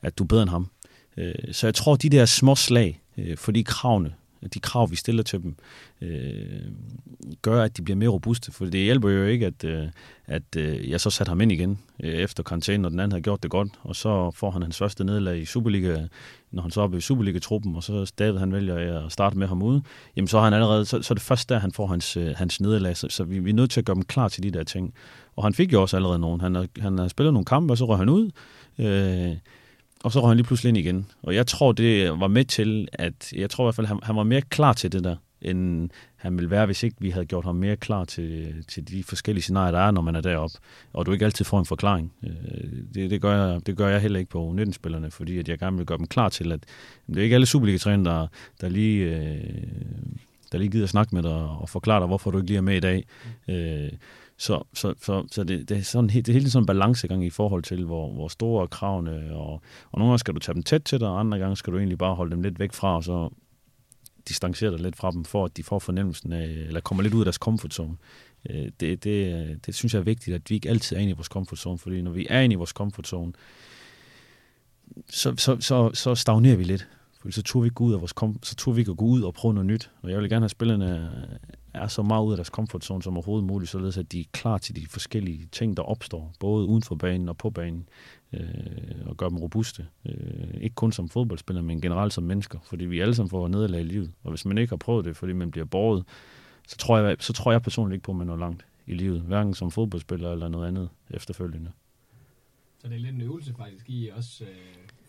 at 0.03 0.19
du 0.19 0.25
er 0.25 0.29
bedre 0.29 0.43
end 0.43 0.51
ham. 0.51 0.71
Øh, 1.17 1.35
så 1.53 1.67
jeg 1.67 1.75
tror, 1.75 1.97
de 1.97 2.09
der 2.09 2.25
små 2.25 2.55
slag, 2.55 3.03
øh, 3.19 3.37
fordi 3.37 3.63
kravene, 3.63 4.15
de 4.49 4.61
krav, 4.61 4.91
vi 4.91 4.97
stiller 4.97 5.23
til 5.23 5.43
dem, 5.43 5.57
øh, 6.01 6.73
gør, 7.43 7.63
at 7.63 7.77
de 7.77 7.83
bliver 7.83 7.97
mere 7.97 8.09
robuste. 8.09 8.53
For 8.53 8.65
det 8.65 8.81
hjælper 8.81 9.11
jo 9.11 9.25
ikke, 9.25 9.47
at, 9.47 9.65
øh, 9.65 9.89
at 10.27 10.57
øh, 10.57 10.91
jeg 10.91 11.01
så 11.01 11.11
satte 11.11 11.31
ham 11.31 11.41
ind 11.41 11.53
igen 11.53 11.79
øh, 12.03 12.13
efter 12.13 12.43
karantæne, 12.43 12.83
når 12.83 12.89
den 12.89 13.01
anden 13.01 13.13
havde 13.13 13.23
gjort 13.23 13.43
det 13.43 13.51
godt, 13.51 13.69
og 13.83 13.97
så 13.97 14.31
får 14.31 14.51
han 14.51 14.63
hans 14.63 14.79
første 14.79 15.05
nederlag 15.05 15.39
i 15.39 15.45
Superliga, 15.45 16.07
når 16.51 16.63
han 16.63 16.71
så 16.71 16.81
er 16.81 16.85
oppe 16.85 16.99
i 16.99 17.01
Superliga-truppen, 17.01 17.77
og 17.77 17.83
så 17.83 18.07
stadig 18.07 18.41
han 18.41 18.53
vælger 18.53 19.07
at 19.07 19.13
starte 19.13 19.39
med 19.39 19.47
ham 19.47 19.63
ude, 19.63 19.83
jamen 20.17 20.29
så 20.29 20.39
har 20.39 20.45
han 20.45 20.55
allerede, 20.55 20.85
så, 20.85 21.03
så 21.03 21.13
er 21.13 21.17
det 21.17 21.23
først 21.23 21.49
der, 21.49 21.59
han 21.59 21.73
får 21.73 21.87
hans, 21.87 22.17
øh, 22.17 22.35
hans 22.37 22.61
nederlag, 22.61 22.97
så, 22.97 23.09
så 23.11 23.25
vi, 23.25 23.39
vi 23.39 23.51
er 23.51 23.55
nødt 23.55 23.71
til 23.71 23.81
at 23.81 23.87
gøre 23.87 23.95
dem 23.95 24.05
klar 24.05 24.29
til 24.29 24.43
de 24.43 24.51
der 24.51 24.65
ting. 24.65 24.95
Og 25.37 25.45
han 25.45 25.55
fik 25.55 25.73
jo 25.73 25.83
også 25.83 25.97
allerede 25.97 26.19
nogen. 26.19 26.41
Han 26.41 26.55
har, 26.55 26.67
han 26.79 26.99
har 26.99 27.09
spillet 27.09 27.33
nogle 27.33 27.45
kampe, 27.45 27.73
og 27.73 27.79
så 27.79 27.85
røg 27.85 27.99
han 27.99 28.09
ud, 28.09 28.31
øh, 28.79 29.37
og 30.05 30.13
så 30.13 30.21
røg 30.21 30.31
han 30.31 30.37
lige 30.37 30.47
pludselig 30.47 30.69
ind 30.69 30.79
igen. 30.79 31.07
Og 31.23 31.35
jeg 31.35 31.47
tror, 31.47 31.73
det 31.73 32.11
var 32.11 32.29
med 32.29 32.45
til, 32.45 32.89
at 32.93 33.33
jeg 33.33 33.51
tror 33.51 33.65
i 33.65 33.67
hvert 33.67 33.75
fald, 33.75 33.87
han, 33.87 33.99
han 34.03 34.17
var 34.17 34.23
mere 34.23 34.41
klar 34.41 34.73
til 34.73 34.93
det 34.93 35.05
der, 35.05 35.17
end 35.43 35.91
han 36.17 36.37
ville 36.37 36.51
være, 36.51 36.67
hvis 36.67 36.83
ikke 36.83 36.97
vi 36.99 37.11
havde 37.11 37.27
gjort 37.27 37.45
ham 37.45 37.55
mere 37.55 37.77
klar 37.77 38.05
til, 38.05 38.65
til 38.69 38.89
de 38.89 39.05
forskellige 39.05 39.43
scenarier, 39.43 39.71
der 39.71 39.79
er, 39.79 39.91
når 39.91 40.03
man 40.03 40.17
er 40.17 40.21
deroppe. 40.21 40.59
Og 40.93 41.07
du 41.07 41.13
ikke 41.13 41.25
altid 41.25 41.45
får 41.45 41.59
en 41.59 41.67
forklaring. 41.67 42.13
Øh, 42.25 42.33
det, 42.95 43.11
det, 43.11 43.21
gør, 43.21 43.47
jeg, 43.47 43.67
det 43.67 43.77
gør 43.77 43.89
jeg 43.89 44.01
heller 44.01 44.19
ikke 44.19 44.31
på 44.31 44.55
19-spillerne, 44.59 45.11
fordi 45.11 45.39
at 45.39 45.49
jeg 45.49 45.59
gerne 45.59 45.77
vil 45.77 45.87
gøre 45.87 45.99
dem 45.99 46.07
klar 46.07 46.29
til, 46.29 46.53
at 46.53 46.61
det 47.07 47.19
er 47.19 47.23
ikke 47.23 47.35
alle 47.35 47.47
superliga 47.47 47.97
der, 47.97 48.27
der 48.61 48.69
lige... 48.69 49.17
Øh, 49.17 49.67
der 50.53 50.59
lige 50.59 50.71
gider 50.71 50.87
snakke 50.87 51.15
med 51.15 51.23
dig 51.23 51.33
og 51.33 51.69
forklare 51.69 52.01
dig, 52.01 52.07
hvorfor 52.07 52.31
du 52.31 52.39
ikke 52.39 52.47
lige 52.47 52.57
er 52.57 52.63
med 52.63 52.77
i 52.77 52.81
dag. 52.81 53.05
Øh, 53.49 53.93
så, 54.45 54.63
så, 54.75 54.95
så, 55.03 55.25
så 55.31 55.45
det, 55.45 55.69
det, 55.69 55.77
er 55.77 55.83
sådan, 55.83 56.09
det 56.09 56.29
er 56.29 56.33
hele 56.33 56.51
sådan 56.51 56.63
en 56.63 56.67
balancegang 56.67 57.25
i 57.25 57.31
forhold 57.31 57.63
til, 57.63 57.85
hvor, 57.85 58.13
hvor 58.13 58.29
store 58.29 58.63
er 58.63 58.67
kravene, 58.67 59.35
og, 59.35 59.53
og 59.93 59.99
nogle 59.99 60.11
gange 60.11 60.19
skal 60.19 60.35
du 60.35 60.41
tage 60.41 60.55
dem 60.55 60.63
tæt 60.63 60.83
til 60.83 61.01
dig, 61.01 61.09
og 61.09 61.21
andre 61.21 61.39
gange 61.39 61.57
skal 61.57 61.73
du 61.73 61.79
egentlig 61.79 61.99
bare 61.99 62.15
holde 62.15 62.31
dem 62.31 62.43
lidt 62.43 62.59
væk 62.59 62.73
fra, 62.73 62.97
og 62.97 63.05
så 63.05 63.31
distancere 64.29 64.71
dig 64.71 64.81
lidt 64.81 64.97
fra 64.97 65.11
dem, 65.11 65.25
for 65.25 65.45
at 65.45 65.57
de 65.57 65.63
får 65.63 65.79
fornemmelsen 65.79 66.33
af, 66.33 66.45
eller 66.47 66.81
kommer 66.81 67.03
lidt 67.03 67.15
ud 67.15 67.21
af 67.21 67.25
deres 67.25 67.37
comfort 67.37 67.75
zone. 67.75 67.97
Øh, 68.51 68.71
det, 68.81 69.05
det, 69.05 69.67
det 69.67 69.75
synes 69.75 69.95
jeg 69.95 70.01
er 70.01 70.05
vigtigt, 70.05 70.35
at 70.35 70.51
vi 70.51 70.55
ikke 70.55 70.69
altid 70.69 70.97
er 70.97 71.01
inde 71.01 71.11
i 71.11 71.15
vores 71.15 71.27
comfort 71.27 71.59
zone, 71.59 71.79
fordi 71.79 72.03
når 72.03 72.11
vi 72.11 72.27
er 72.31 72.41
inde 72.41 72.53
i 72.53 72.57
vores 72.57 72.71
comfort 72.71 73.07
zone, 73.07 73.33
så, 75.11 75.35
så, 75.37 75.57
så, 75.61 75.91
så 75.95 76.15
stagnerer 76.15 76.57
vi 76.57 76.65
lidt. 76.65 76.89
Fordi 77.25 77.33
så 77.33 77.43
turde 77.43 77.65
vi 77.65 77.71
gå 77.71 77.85
ud 77.85 77.93
af 77.93 78.01
vores 78.01 78.13
kom- 78.13 78.43
så 78.43 78.55
turde 78.55 78.75
vi 78.75 78.81
ikke 78.81 78.91
at 78.91 78.97
gå 78.97 79.05
ud 79.05 79.23
og 79.23 79.35
prøve 79.35 79.55
noget 79.55 79.67
nyt. 79.67 79.91
Og 80.03 80.11
jeg 80.11 80.21
vil 80.21 80.29
gerne 80.31 80.43
have 80.43 80.49
spillerne 80.49 81.11
er 81.75 81.89
så 81.89 82.03
meget 82.03 82.25
ud 82.25 82.33
af 82.33 82.37
deres 82.37 82.49
comfort 82.49 82.85
zone 82.85 83.03
som 83.03 83.17
overhovedet 83.17 83.47
muligt, 83.47 83.71
således 83.71 83.99
at 83.99 84.13
de 84.13 84.21
er 84.21 84.25
klar 84.33 84.59
til 84.59 84.77
de 84.77 84.87
forskellige 84.87 85.49
ting, 85.53 85.77
der 85.77 85.83
opstår, 85.83 86.33
både 86.41 86.67
uden 86.67 86.83
for 86.83 86.95
banen 86.95 87.29
og 87.29 87.37
på 87.37 87.51
banen, 87.51 87.89
øh, 88.33 88.41
og 89.07 89.17
gøre 89.17 89.31
dem 89.31 89.39
robuste. 89.39 89.87
Øh, 90.07 90.61
ikke 90.61 90.75
kun 90.75 90.93
som 90.93 91.09
fodboldspillere, 91.09 91.63
men 91.65 91.81
generelt 91.81 92.13
som 92.13 92.25
mennesker, 92.25 92.59
fordi 92.63 92.85
vi 92.85 93.01
alle 93.01 93.15
sammen 93.15 93.31
får 93.31 93.49
nederlag 93.49 93.81
i 93.81 93.85
livet. 93.85 94.13
Og 94.23 94.31
hvis 94.31 94.45
man 94.45 94.59
ikke 94.59 94.71
har 94.71 94.77
prøvet 94.77 95.05
det, 95.05 95.17
fordi 95.17 95.33
man 95.33 95.51
bliver 95.51 95.65
borget, 95.65 96.05
så 96.69 96.77
tror 96.77 96.99
jeg, 96.99 97.17
så 97.21 97.33
tror 97.33 97.53
jeg 97.53 97.63
personligt 97.63 97.97
ikke 97.97 98.05
på, 98.05 98.13
at 98.13 98.17
man 98.19 98.27
når 98.27 98.37
langt 98.37 98.67
i 98.87 98.95
livet, 98.95 99.21
hverken 99.21 99.55
som 99.55 99.71
fodboldspiller 99.71 100.33
eller 100.33 100.49
noget 100.49 100.69
andet 100.69 100.89
efterfølgende. 101.11 101.73
Så 102.79 102.89
det 102.89 102.95
er 102.95 102.99
lidt 103.01 103.15
en 103.15 103.21
øvelse 103.21 103.55
faktisk 103.55 103.91
i 103.91 104.11
også 104.17 104.45
øh, 104.45 104.51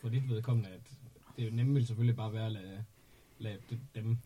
for 0.01 0.09
dit 0.09 0.30
vedkommende, 0.30 0.70
at 0.70 0.91
det 1.36 1.43
er 1.45 1.49
jo 1.49 1.55
nemmere 1.55 1.83
selvfølgelig 1.83 2.15
bare 2.15 2.33
være 2.33 2.45
at 2.45 2.51
lade, 2.51 2.83
lade 3.39 3.57
dem 3.95 4.17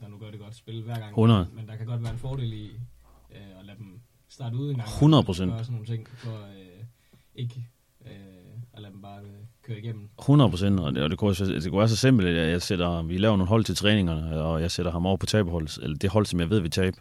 der 0.00 0.08
nu 0.08 0.18
gør 0.18 0.30
det 0.30 0.40
godt, 0.40 0.54
spille 0.54 0.82
hver 0.82 0.98
gang. 0.98 1.10
100. 1.10 1.46
Men 1.54 1.68
der 1.68 1.76
kan 1.76 1.86
godt 1.86 2.02
være 2.02 2.12
en 2.12 2.18
fordel 2.18 2.52
i 2.52 2.66
øh, 3.30 3.58
at 3.58 3.64
lade 3.64 3.78
dem 3.78 4.00
starte 4.28 4.56
ud 4.56 4.70
en 4.70 4.76
gang. 4.76 4.88
100 4.88 5.24
procent. 5.24 5.50
Gøre 5.50 5.64
sådan 5.64 5.72
nogle 5.72 5.86
ting, 5.86 6.08
for 6.08 6.30
øh, 6.30 6.84
ikke 7.34 7.66
øh, 8.06 8.10
at 8.72 8.82
lade 8.82 8.92
dem 8.92 9.02
bare 9.02 9.20
øh, 9.20 9.30
køre 9.62 9.78
igennem. 9.78 10.08
100 10.18 10.50
procent, 10.50 10.80
og 10.80 10.94
det, 10.94 11.02
og 11.02 11.10
det, 11.10 11.18
kunne, 11.18 11.34
det 11.34 11.70
kunne 11.70 11.78
være 11.78 11.88
så 11.88 11.96
simpelt, 11.96 12.28
at 12.28 12.50
jeg 12.50 12.62
sætter, 12.62 13.02
vi 13.02 13.18
laver 13.18 13.36
nogle 13.36 13.48
hold 13.48 13.64
til 13.64 13.76
træningerne, 13.76 14.42
og 14.42 14.62
jeg 14.62 14.70
sætter 14.70 14.92
ham 14.92 15.06
over 15.06 15.16
på 15.16 15.26
taberhold, 15.26 15.82
eller 15.82 15.98
det 15.98 16.10
hold, 16.10 16.26
som 16.26 16.40
jeg 16.40 16.50
ved, 16.50 16.60
vi 16.60 16.68
tabe, 16.68 16.96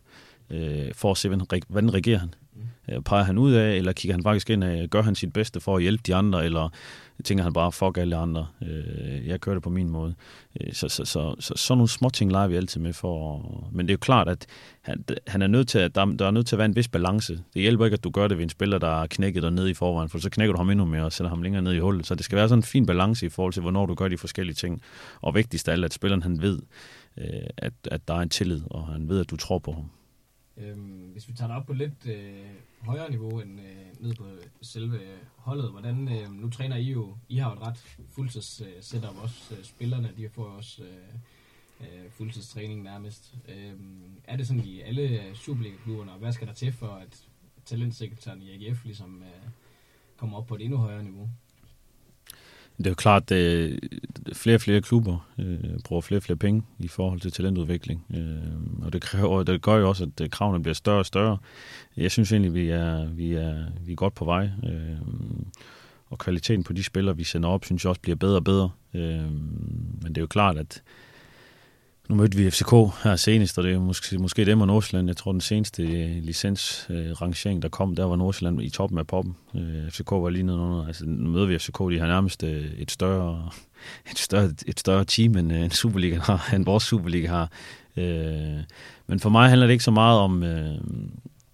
øh, 0.52 0.92
for 0.94 1.12
at 1.12 1.18
se, 1.18 1.30
hvordan, 1.68 1.94
reagerer 1.94 2.20
han. 2.20 2.34
Mm. 2.56 2.94
Øh, 2.94 3.02
peger 3.02 3.24
han 3.24 3.38
ud 3.38 3.54
af, 3.54 3.76
eller 3.76 3.94
kigger 3.94 4.14
han 4.14 4.24
faktisk 4.24 4.50
ind 4.50 4.64
af, 4.64 4.90
gør 4.90 5.02
han 5.02 5.16
sit 5.16 5.34
bedste 5.34 5.60
for 5.60 5.76
at 5.76 5.82
hjælpe 5.82 6.04
de 6.08 6.16
andre, 6.16 6.46
eller 6.46 6.70
tænker 7.24 7.44
han 7.44 7.54
bare, 7.54 7.72
fuck 7.72 7.98
alle 7.98 8.16
andre, 8.16 8.48
øh, 8.62 9.28
jeg 9.28 9.42
kører 9.42 9.56
det 9.56 9.64
på 9.64 9.70
min 9.70 9.90
måde. 9.90 10.16
Øh, 10.62 10.74
så, 10.74 10.90
så, 10.90 11.06
så, 11.06 11.36
så, 11.40 11.54
så 11.56 11.76
nogle 11.76 11.90
små 11.90 12.10
ting 12.10 12.32
leger 12.32 12.48
vi 12.48 12.56
altid 12.56 12.82
med 12.82 12.94
for, 12.94 13.42
men 13.72 13.86
det 13.86 13.92
er 13.92 13.94
jo 13.94 13.98
klart, 13.98 14.28
at 14.28 14.46
han, 14.82 15.04
han 15.28 15.42
er 15.42 15.48
nødt 15.48 15.68
til, 15.68 15.80
at 15.80 15.96
der, 15.96 16.06
der 16.06 16.28
er 16.28 16.32
nødt 16.32 16.48
til 16.48 16.56
at 16.56 16.58
være 16.58 16.66
en 16.66 16.76
vis 16.76 16.88
balance. 16.88 17.34
Det 17.54 17.62
hjælper 17.62 17.86
ikke, 17.86 17.96
at 17.96 18.04
du 18.04 18.10
gør 18.10 18.28
det 18.28 18.38
ved 18.38 18.44
en 18.44 18.50
spiller, 18.50 18.78
der 18.78 19.02
er 19.02 19.08
knækket 19.08 19.44
dig 19.44 19.52
ned 19.52 19.68
i 19.68 19.74
forvejen, 19.74 20.10
for 20.10 20.20
så 20.20 20.30
knækker 20.30 20.54
du 20.54 20.58
ham 20.58 20.70
endnu 20.70 20.86
mere 20.86 21.04
og 21.04 21.12
sætter 21.12 21.30
ham 21.30 21.42
længere 21.42 21.62
ned 21.62 21.74
i 21.74 21.80
hullet. 21.80 22.08
Så 22.08 22.16
det 22.16 22.26
skal 22.26 22.36
være 22.36 22.50
sådan 22.50 22.60
en 22.60 22.64
fin 22.64 22.86
balance 22.86 23.26
i 23.26 23.30
forhold 23.30 23.54
til, 23.54 23.62
hvornår 23.62 23.86
du 23.86 23.94
gør 23.94 24.08
de 24.08 24.18
forskellige 24.18 24.56
ting. 24.56 24.82
Og 25.22 25.36
vigtigst 25.36 25.68
af 25.68 25.72
alt, 25.72 25.86
at 25.86 25.94
spilleren 25.94 26.24
han 26.24 26.42
ved, 26.42 26.60
øh, 27.18 27.26
at, 27.58 27.74
at 27.92 28.08
der 28.08 28.14
er 28.14 28.20
en 28.20 28.30
tillid, 28.30 28.62
og 28.70 28.88
han 28.88 29.10
ved, 29.10 29.20
at 29.20 29.30
du 29.30 29.38
tror 29.38 29.60
på 29.60 29.72
ham. 29.72 29.90
Øhm, 30.62 31.12
hvis 31.12 31.28
vi 31.28 31.34
tager 31.34 31.48
det 31.48 31.58
op 31.58 31.66
på 31.66 31.74
lidt 31.74 32.06
øh, 32.06 32.46
højere 32.80 33.10
niveau 33.10 33.40
end 33.40 33.60
øh, 33.60 34.02
ned 34.04 34.16
på 34.16 34.26
selve 34.62 35.00
holdet, 35.36 35.72
hvordan, 35.72 36.08
øh, 36.08 36.32
nu 36.32 36.50
træner 36.50 36.76
I 36.76 36.92
jo, 36.92 37.18
I 37.30 37.38
har 37.38 37.50
jo 37.50 37.56
et 37.56 37.62
ret 37.62 37.98
fuldtids 38.10 38.62
øh, 38.62 38.82
setup 38.82 39.18
også, 39.24 39.56
øh, 39.56 39.64
spillerne, 39.64 40.14
de 40.18 40.30
får 40.30 40.44
også 40.44 40.84
øh, 40.84 41.14
øh, 41.82 42.12
fuldtidstræning 42.12 42.84
nærmest. 42.84 43.36
Øh, 43.48 43.74
er 44.24 44.38
det 44.38 44.48
sådan 44.48 44.64
i 44.64 44.82
alle 44.82 45.36
Superliga-klubberne, 45.36 46.12
og 46.12 46.20
hvad 46.20 46.32
skal 46.32 46.48
der 46.48 46.54
til 46.54 46.72
for, 46.72 46.88
at 46.88 47.28
talentsekretæren 47.66 48.42
i 48.42 48.68
AGF 48.70 48.86
ligesom 48.86 49.24
øh, 49.24 49.50
kommer 50.18 50.38
op 50.38 50.48
på 50.48 50.56
et 50.56 50.62
endnu 50.62 50.78
højere 50.78 51.04
niveau? 51.04 51.30
Det 52.84 52.88
er 52.88 52.92
jo 52.92 52.96
klart, 52.96 53.32
at 53.32 53.38
øh, 53.38 53.78
flere 54.34 54.56
og 54.56 54.62
flere 54.62 54.82
klubber 54.82 55.28
øh, 55.40 55.80
bruger 55.84 56.02
flere 56.02 56.20
og 56.20 56.24
flere 56.24 56.38
penge 56.38 56.64
i 56.80 56.88
forhold 56.88 57.20
til 57.20 57.32
talentudvikling. 57.32 58.06
Øh, 58.14 58.86
og 58.86 58.94
det, 58.94 59.02
kræver, 59.02 59.44
det 59.44 59.62
gør 59.62 59.76
jo 59.76 59.90
også, 59.90 60.04
at 60.04 60.22
øh, 60.22 60.30
kravene 60.30 60.64
bliver 60.64 60.74
større 60.74 61.00
og 61.00 61.06
større. 61.06 61.38
Jeg 61.98 62.12
synes 62.12 62.32
egentlig, 62.32 62.54
vi 62.54 62.70
er, 62.70 63.10
vi 63.10 63.34
er, 63.34 63.56
vi 63.86 63.92
er 63.92 63.96
godt 63.96 64.14
på 64.14 64.26
vej. 64.26 64.50
Øh, 64.64 64.98
og 66.10 66.18
kvaliteten 66.18 66.64
på 66.64 66.74
de 66.74 66.84
spillere, 66.84 67.18
vi 67.18 67.24
sender 67.24 67.50
op, 67.50 67.66
synes 67.66 67.84
jeg 67.84 67.90
også 67.90 68.02
bliver 68.02 68.16
bedre 68.16 68.36
og 68.36 68.44
bedre. 68.44 68.70
Øh, 68.94 69.32
men 70.02 70.08
det 70.08 70.18
er 70.18 70.22
jo 70.22 70.28
klart, 70.28 70.58
at 70.58 70.82
nu 72.12 72.18
mødte 72.18 72.38
vi 72.38 72.52
FCK 72.52 72.72
her 73.04 73.16
senest, 73.16 73.58
og 73.58 73.64
det 73.64 73.74
er 73.74 73.80
måske, 73.80 74.18
måske 74.18 74.46
dem 74.46 74.62
og 74.62 74.68
Nordsjælland. 74.68 75.10
Jeg 75.10 75.18
tror, 75.18 75.32
den 75.32 75.42
seneste 75.42 75.84
licensrangering, 76.20 77.58
øh, 77.58 77.60
øh 77.60 77.62
der 77.62 77.70
kom, 77.70 77.96
der 77.96 78.06
var 78.06 78.16
Nordsjælland 78.16 78.62
i 78.62 78.70
toppen 78.70 79.00
af 79.00 79.08
poppen. 79.08 79.36
Øh, 79.56 79.92
FCK 79.92 80.12
var 80.12 80.30
lige 80.30 80.44
nedenunder. 80.44 80.88
Altså, 80.88 81.06
nu 81.06 81.30
møder 81.30 81.46
vi 81.46 81.60
FCK, 81.60 81.80
de 81.80 82.00
har 82.00 82.08
nærmest 82.08 82.44
øh, 82.44 82.72
et 82.78 82.92
større, 82.92 83.50
et 84.12 84.20
større, 84.20 84.54
et 84.68 84.80
større 84.80 85.06
team, 85.06 85.38
end 85.38 85.54
øh, 85.54 85.62
en 85.62 85.72
Superliga 85.72 86.20
har, 86.20 86.50
end 86.56 86.66
vores 86.66 86.84
Superliga 86.84 87.28
har. 87.28 87.52
Øh, 87.98 88.64
men 89.08 89.20
for 89.20 89.30
mig 89.30 89.50
handler 89.50 89.68
det 89.68 89.72
ikke 89.74 89.84
så 89.84 89.92
meget 89.92 90.20
om... 90.20 90.44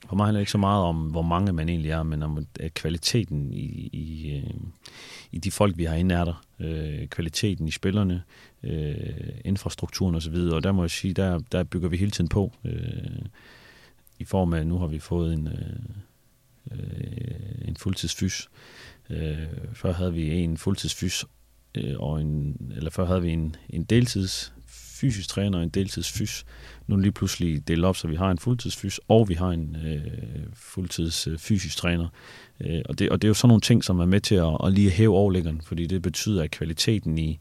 for 0.10 0.16
mig 0.16 0.26
handler 0.26 0.40
det 0.40 0.42
ikke 0.42 0.52
så 0.52 0.58
meget 0.58 0.84
om, 0.84 0.96
hvor 0.96 1.22
mange 1.22 1.54
man 1.54 1.70
egentlig 1.70 1.92
er, 1.92 2.04
men 2.04 2.24
om 2.24 2.46
kvaliteten 2.76 3.54
i, 3.54 3.90
i, 3.94 4.42
i 5.32 5.38
de 5.38 5.52
folk, 5.52 5.78
vi 5.78 5.84
har 5.84 5.96
inde 5.96 6.16
er 6.16 6.26
der. 6.26 7.08
kvaliteten 7.08 7.68
i 7.68 7.72
spillerne, 7.72 8.24
øh, 8.68 9.30
infrastrukturen 9.46 10.16
osv., 10.16 10.36
og, 10.36 10.54
og 10.54 10.64
der 10.64 10.72
må 10.72 10.84
jeg 10.84 10.92
sige, 10.92 11.14
der, 11.14 11.40
der 11.52 11.64
bygger 11.64 11.90
vi 11.90 11.98
hele 11.98 12.12
tiden 12.12 12.28
på, 12.28 12.54
øh, 12.66 13.26
i 14.20 14.24
form 14.24 14.54
af, 14.54 14.68
nu 14.68 14.78
har 14.78 14.88
vi 14.88 15.00
fået 15.00 15.34
en, 15.34 15.48
øh, 15.48 15.80
øh 16.72 17.68
en 17.68 17.76
fuldtidsfys. 17.76 18.50
Øh, 19.10 19.38
før 19.74 19.94
havde 19.94 20.14
vi 20.14 20.30
en 20.30 20.58
fuldtidsfys, 20.58 21.26
øh, 21.76 21.96
og 22.00 22.22
en, 22.22 22.58
eller 22.76 22.90
før 22.90 23.06
havde 23.06 23.22
vi 23.22 23.32
en, 23.32 23.56
en 23.70 23.84
deltids 23.84 24.54
fysisk 25.00 25.30
træner 25.30 25.58
og 25.58 25.64
en 25.64 25.70
deltidsfys. 25.70 26.46
Nu 26.88 26.96
lige 26.96 27.12
pludselig 27.12 27.68
delt 27.68 27.86
op, 27.86 27.96
så 27.96 28.08
vi 28.08 28.16
har 28.16 28.32
en 28.32 28.38
fuldtidsfys, 28.38 29.00
og 29.08 29.30
vi 29.30 29.34
har 29.34 29.50
en 29.50 29.78
øh, 29.86 30.02
fuldtids 30.54 31.28
øh, 31.28 31.38
fysisk 31.38 31.78
træner. 31.78 32.08
Øh, 32.62 32.82
og, 32.86 33.00
det, 33.00 33.10
og 33.10 33.22
det 33.22 33.28
er 33.28 33.30
jo 33.30 33.34
sådan 33.34 33.48
nogle 33.48 33.62
ting, 33.62 33.84
som 33.84 34.00
er 34.00 34.06
med 34.06 34.22
til 34.22 34.36
at, 34.36 34.58
at 34.64 34.74
lige 34.74 34.90
hæve 34.90 35.16
overlæggeren, 35.16 35.62
fordi 35.62 35.86
det 35.86 36.02
betyder, 36.02 36.44
at 36.44 36.52
kvaliteten 36.52 37.18
i, 37.18 37.40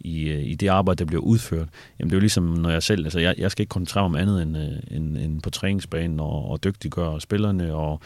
i, 0.00 0.28
øh, 0.28 0.44
i 0.44 0.54
det 0.54 0.68
arbejde, 0.68 0.98
der 0.98 1.04
bliver 1.04 1.22
udført, 1.22 1.68
jamen 1.98 2.10
det 2.10 2.14
er 2.14 2.16
jo 2.16 2.20
ligesom, 2.20 2.44
når 2.44 2.70
jeg 2.70 2.82
selv, 2.82 3.04
altså 3.04 3.20
jeg, 3.20 3.34
jeg 3.38 3.50
skal 3.50 3.62
ikke 3.62 3.70
koncentrere 3.70 4.10
mig 4.10 4.22
om 4.22 4.28
andet 4.28 4.42
end, 4.42 4.56
øh, 4.56 4.96
end, 4.96 5.16
end 5.16 5.40
på 5.40 5.50
træningsbanen 5.50 6.20
og, 6.20 6.50
og 6.50 6.64
dygtiggøre 6.64 7.20
spillerne 7.20 7.74
og 7.74 8.00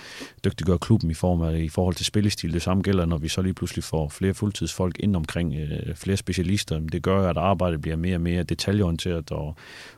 dygtiggøre 0.45 0.79
klubben 0.79 1.11
i, 1.11 1.15
form 1.15 1.43
af, 1.43 1.59
i 1.59 1.69
forhold 1.69 1.95
til 1.95 2.07
spillestil. 2.07 2.53
Det 2.53 2.63
samme 2.63 2.83
gælder, 2.83 3.07
når 3.07 3.19
vi 3.19 3.29
så 3.29 3.43
lige 3.43 3.55
pludselig 3.55 3.85
får 3.85 4.09
flere 4.09 4.35
fuldtidsfolk 4.35 4.97
ind 5.01 5.17
omkring 5.17 5.55
øh, 5.55 5.95
flere 5.95 6.17
specialister. 6.17 6.79
Det 6.79 7.03
gør, 7.03 7.31
at 7.31 7.37
arbejdet 7.37 7.81
bliver 7.81 7.97
mere 7.97 8.17
og 8.17 8.21
mere 8.21 8.43
detaljeorienteret, 8.43 9.31
og, 9.31 9.57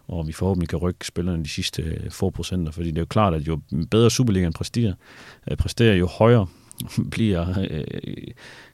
og 0.08 0.26
vi 0.26 0.32
forhåbentlig 0.32 0.68
kan 0.68 0.78
rykke 0.78 1.06
spillerne 1.06 1.44
de 1.44 1.48
sidste 1.48 1.82
øh, 1.82 2.10
få 2.10 2.30
procenter, 2.30 2.72
fordi 2.72 2.88
det 2.90 2.96
er 2.96 3.02
jo 3.02 3.06
klart, 3.06 3.34
at 3.34 3.48
jo 3.48 3.60
bedre 3.90 4.10
Superligaen 4.10 4.52
præsterer, 4.52 4.94
øh, 5.50 5.56
præsterer 5.56 5.94
jo 5.94 6.06
højere 6.06 6.46
bliver 7.10 7.66
øh, 7.70 8.26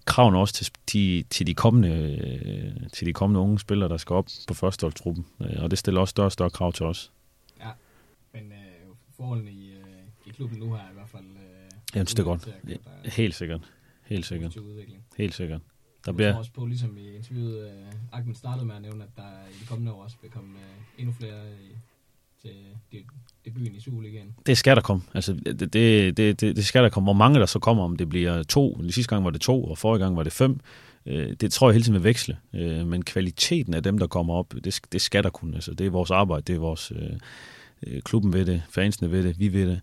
kravene 0.05 0.39
også 0.39 0.55
til 0.55 0.71
de, 0.93 1.25
til, 1.31 1.47
de 1.47 1.55
kommende, 1.55 1.89
øh, 1.89 2.91
til 2.93 3.07
de 3.07 3.13
kommende 3.13 3.41
unge 3.41 3.59
spillere, 3.59 3.89
der 3.89 3.97
skal 3.97 4.15
op 4.15 4.27
på 4.49 4.55
førsteholdstruppen. 4.55 5.27
Øh, 5.41 5.63
og 5.63 5.71
det 5.71 5.79
stiller 5.79 6.01
også 6.01 6.11
større 6.11 6.27
og 6.27 6.33
større 6.33 6.51
krav 6.51 6.73
til 6.73 6.87
os. 6.87 7.13
Ja, 7.61 7.71
men 8.33 8.53
øh, 8.53 8.59
forholdene 9.17 9.51
i, 9.51 9.73
øh, 9.73 10.27
i 10.27 10.31
klubben 10.31 10.59
nu 10.59 10.73
har 10.73 10.91
i 10.91 10.95
hvert 10.95 11.09
fald... 11.09 11.25
Øh, 11.25 11.71
jeg 11.95 12.07
synes, 12.09 12.15
det 12.15 12.19
er 12.19 12.25
godt. 12.25 12.49
Ja, 12.69 12.77
helt 13.11 13.35
sikkert. 13.35 13.61
Helt 14.05 14.27
sikkert. 14.27 14.59
Helt 15.17 15.35
sikkert. 15.35 15.61
Der 16.07 16.13
bliver... 16.13 16.29
Jeg 16.29 16.37
også 16.37 16.53
på, 16.53 16.67
ligesom 16.67 16.99
i 16.99 17.17
interviewet, 17.17 17.71
øh, 17.71 17.93
Ahmed 18.13 18.35
startede 18.35 18.67
med 18.67 18.75
at 18.75 18.83
nævne, 18.83 19.05
at 19.05 19.11
der 19.17 19.29
i 19.51 19.63
de 19.63 19.67
kommende 19.67 19.93
år 19.93 20.03
også 20.03 20.17
vil 20.23 20.31
komme 20.31 20.59
øh, 20.59 20.99
endnu 20.99 21.13
flere 21.13 21.53
i, 21.53 21.77
til 22.43 22.51
øh, 22.51 22.76
det, 22.93 23.01
debuten 23.45 23.74
i 23.74 23.80
Superligaen. 23.80 24.34
Det 24.47 24.59
skal 24.59 24.76
der 24.76 24.82
komme. 24.82 25.03
Altså, 25.14 25.32
det, 25.32 25.72
det, 25.72 26.16
det, 26.16 26.41
det 26.41 26.64
skal 26.64 26.82
der 26.82 26.88
komme. 26.88 27.05
Hvor 27.05 27.12
mange 27.12 27.41
der 27.41 27.47
så 27.47 27.59
kommer, 27.59 27.84
om 27.84 27.97
det 27.97 28.09
bliver 28.09 28.43
to. 28.43 28.80
De 28.82 28.93
sidste 28.93 29.14
gang 29.14 29.24
var 29.24 29.30
det 29.30 29.41
to, 29.41 29.64
og 29.64 29.78
forrige 29.78 30.03
gang 30.03 30.16
var 30.16 30.22
det 30.22 30.32
fem. 30.32 30.61
Øh, 31.07 31.32
det 31.41 31.53
tror 31.53 31.68
jeg 31.68 31.74
hele 31.74 31.84
tiden 31.84 31.95
vil 31.95 32.05
veksle. 32.05 32.36
Øh, 32.55 32.86
men 32.86 33.05
kvaliteten 33.05 33.74
af 33.74 33.82
dem, 33.82 33.99
der 33.99 34.07
kommer 34.07 34.34
op, 34.34 34.55
det, 34.64 34.80
det 34.93 35.01
skal 35.01 35.22
der 35.24 35.30
kunne. 35.30 35.55
Altså, 35.55 35.74
det 35.74 35.86
er 35.86 35.91
vores 35.91 36.11
arbejde, 36.11 36.43
det 36.43 36.55
er 36.55 36.61
vores... 36.61 36.93
Øh, 36.97 37.12
klubben 38.05 38.32
ved 38.32 38.47
det, 38.47 38.62
fansene 38.70 39.11
ved 39.11 39.24
det, 39.24 39.38
vi 39.38 39.53
ved 39.53 39.66
det. 39.66 39.80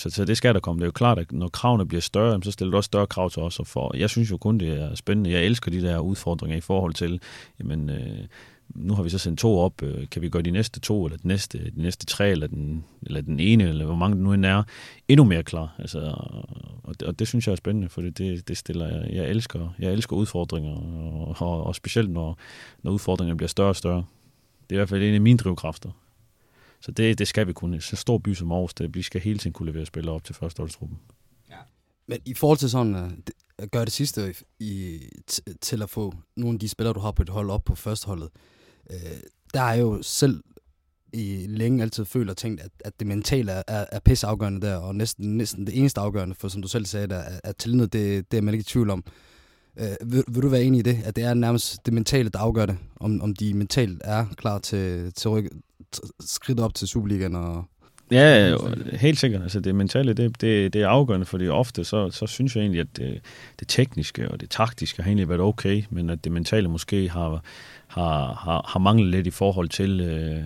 så, 0.00 0.10
så 0.10 0.24
det 0.24 0.36
skal 0.36 0.54
der 0.54 0.60
komme. 0.60 0.80
Det 0.80 0.84
er 0.84 0.86
jo 0.86 0.92
klart, 0.92 1.18
at 1.18 1.32
når 1.32 1.48
kravene 1.48 1.86
bliver 1.86 2.00
større, 2.00 2.42
så 2.42 2.50
stiller 2.50 2.70
det 2.70 2.76
også 2.76 2.86
større 2.86 3.06
krav 3.06 3.30
til 3.30 3.42
os. 3.42 3.58
Og 3.58 3.66
for, 3.66 3.96
jeg 3.96 4.10
synes 4.10 4.30
jo 4.30 4.36
kun, 4.36 4.58
det 4.58 4.68
er 4.68 4.94
spændende. 4.94 5.30
Jeg 5.30 5.44
elsker 5.44 5.70
de 5.70 5.82
der 5.82 5.98
udfordringer 5.98 6.56
i 6.56 6.60
forhold 6.60 6.94
til, 6.94 7.20
jamen, 7.58 7.90
nu 8.74 8.94
har 8.94 9.02
vi 9.02 9.10
så 9.10 9.18
sendt 9.18 9.40
to 9.40 9.58
op, 9.58 9.82
øh, 9.82 10.08
kan 10.08 10.22
vi 10.22 10.28
gøre 10.28 10.42
de 10.42 10.50
næste 10.50 10.80
to, 10.80 11.04
eller 11.04 11.18
de 11.18 11.28
næste, 11.28 11.58
de 11.58 11.82
næste 11.82 12.06
tre, 12.06 12.30
eller 12.30 12.46
den, 12.46 12.84
eller 13.02 13.20
den 13.20 13.40
ene, 13.40 13.68
eller 13.68 13.84
hvor 13.84 13.94
mange 13.94 14.16
det 14.16 14.24
nu 14.24 14.32
end 14.32 14.46
er, 14.46 14.62
endnu 15.08 15.24
mere 15.24 15.42
klar. 15.42 15.74
Altså, 15.78 15.98
og, 16.82 17.00
det, 17.00 17.08
og 17.08 17.18
det 17.18 17.28
synes 17.28 17.46
jeg 17.46 17.52
er 17.52 17.56
spændende, 17.56 17.88
for 17.88 18.02
det, 18.02 18.48
det, 18.48 18.56
stiller 18.56 18.88
jeg, 18.88 19.12
jeg 19.12 19.28
elsker, 19.28 19.74
jeg 19.78 19.92
elsker 19.92 20.16
udfordringer, 20.16 20.70
og, 20.70 21.36
og, 21.38 21.64
og 21.64 21.74
specielt 21.74 22.10
når, 22.10 22.38
når 22.82 22.90
udfordringerne 22.92 23.36
bliver 23.36 23.48
større 23.48 23.68
og 23.68 23.76
større. 23.76 24.04
Det 24.70 24.76
er 24.76 24.76
i 24.76 24.78
hvert 24.78 24.88
fald 24.88 25.02
en 25.02 25.14
af 25.14 25.20
mine 25.20 25.38
drivkræfter. 25.38 25.90
Så 26.80 26.92
det, 26.92 27.18
det 27.18 27.28
skal 27.28 27.46
vi 27.46 27.52
kunne. 27.52 27.80
Så 27.80 27.96
stor 27.96 28.18
by 28.18 28.34
som 28.34 28.52
Aarhus, 28.52 28.74
det, 28.74 28.94
vi 28.94 29.02
skal 29.02 29.20
hele 29.20 29.38
tiden 29.38 29.52
kunne 29.52 29.72
levere 29.72 29.86
spillere 29.86 30.14
op 30.14 30.24
til 30.24 30.34
førsteholdstruppen. 30.34 30.98
Ja. 31.50 31.56
Men 32.06 32.18
i 32.24 32.34
forhold 32.34 32.58
til 32.58 32.70
sådan, 32.70 32.94
øh, 32.94 33.10
at 33.58 33.70
gøre 33.70 33.84
det 33.84 33.92
sidste 33.92 34.34
i, 34.60 35.00
til 35.60 35.82
at 35.82 35.90
få 35.90 36.14
nogle 36.36 36.56
af 36.56 36.60
de 36.60 36.68
spillere, 36.68 36.94
du 36.94 37.00
har 37.00 37.10
på 37.10 37.22
et 37.22 37.28
hold 37.28 37.50
op 37.50 37.64
på 37.64 37.74
førsteholdet, 37.74 38.28
øh, 38.90 39.20
der 39.54 39.60
er 39.60 39.74
jo 39.74 40.02
selv 40.02 40.42
i 41.12 41.46
længe 41.48 41.82
altid 41.82 42.04
følt 42.04 42.30
og 42.30 42.36
tænkt, 42.36 42.60
at, 42.60 42.70
at 42.84 42.92
det 42.98 43.06
mentale 43.06 43.52
er, 43.52 43.62
er, 43.68 43.86
er 43.92 44.00
pisse 44.00 44.26
afgørende 44.26 44.66
der, 44.66 44.76
og 44.76 44.94
næsten, 44.94 45.36
næsten 45.36 45.66
det 45.66 45.78
eneste 45.78 46.00
afgørende, 46.00 46.34
for 46.34 46.48
som 46.48 46.62
du 46.62 46.68
selv 46.68 46.86
sagde, 46.86 47.06
der, 47.06 47.18
at, 47.18 47.40
at 47.44 47.56
talentet, 47.56 47.92
det, 47.92 48.32
det 48.32 48.38
er 48.38 48.42
man 48.42 48.54
ikke 48.54 48.62
i 48.62 48.64
tvivl 48.64 48.90
om. 48.90 49.04
Øh, 49.76 50.12
vil, 50.12 50.24
vil 50.28 50.42
du 50.42 50.48
være 50.48 50.64
enig 50.64 50.78
i 50.78 50.82
det, 50.82 50.98
at 51.04 51.16
det 51.16 51.24
er 51.24 51.34
nærmest 51.34 51.86
det 51.86 51.94
mentale, 51.94 52.28
der 52.28 52.38
afgør 52.38 52.66
det, 52.66 52.78
om, 52.96 53.22
om 53.22 53.34
de 53.34 53.54
mentalt 53.54 54.02
er 54.04 54.26
klar 54.36 54.58
til, 54.58 55.12
til 55.12 55.28
at 55.28 55.32
rykke 55.32 55.50
skridt 56.20 56.60
op 56.60 56.74
til 56.74 56.88
Superligaen 56.88 57.36
og, 57.36 57.64
Ja, 58.12 58.56
helt 58.92 59.18
sikkert. 59.18 59.42
Altså 59.42 59.60
det 59.60 59.74
mentale, 59.74 60.12
det, 60.12 60.40
det, 60.40 60.72
det 60.72 60.82
er 60.82 60.88
afgørende, 60.88 61.26
fordi 61.26 61.48
ofte 61.48 61.84
så, 61.84 62.10
så 62.10 62.26
synes 62.26 62.56
jeg 62.56 62.62
egentlig, 62.62 62.80
at 62.80 62.96
det, 62.96 63.20
det 63.60 63.68
tekniske 63.68 64.30
og 64.30 64.40
det 64.40 64.50
taktiske 64.50 65.02
har 65.02 65.08
egentlig 65.08 65.28
været 65.28 65.40
okay, 65.40 65.82
men 65.90 66.10
at 66.10 66.24
det 66.24 66.32
mentale 66.32 66.68
måske 66.68 67.08
har, 67.08 67.42
har, 67.86 68.34
har, 68.34 68.70
har 68.72 68.78
manglet 68.78 69.10
lidt 69.10 69.26
i 69.26 69.30
forhold 69.30 69.68
til 69.68 70.00
øh, 70.00 70.44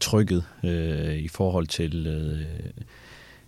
trykket, 0.00 0.44
øh, 0.64 1.14
i 1.14 1.28
forhold 1.28 1.66
til 1.66 2.06
øh, 2.06 2.40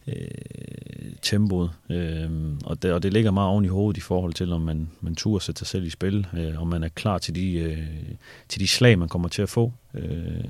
øh, 0.06 1.12
tempoet. 1.22 1.70
Øh, 1.90 2.30
og, 2.64 2.82
det, 2.82 2.92
og 2.92 3.02
det 3.02 3.12
ligger 3.12 3.30
meget 3.30 3.50
oven 3.50 3.64
i 3.64 3.68
hovedet 3.68 3.98
i 3.98 4.00
forhold 4.00 4.32
til, 4.32 4.52
om 4.52 4.60
man, 4.60 4.88
man 5.00 5.14
turer 5.14 5.38
sætte 5.38 5.58
sig 5.58 5.66
selv 5.66 5.84
i 5.84 5.90
spil, 5.90 6.26
øh, 6.36 6.62
om 6.62 6.66
man 6.66 6.82
er 6.82 6.88
klar 6.88 7.18
til 7.18 7.34
de, 7.34 7.52
øh, 7.52 7.86
til 8.48 8.60
de 8.60 8.68
slag, 8.68 8.98
man 8.98 9.08
kommer 9.08 9.28
til 9.28 9.42
at 9.42 9.48
få. 9.48 9.72
Øh, 9.94 10.44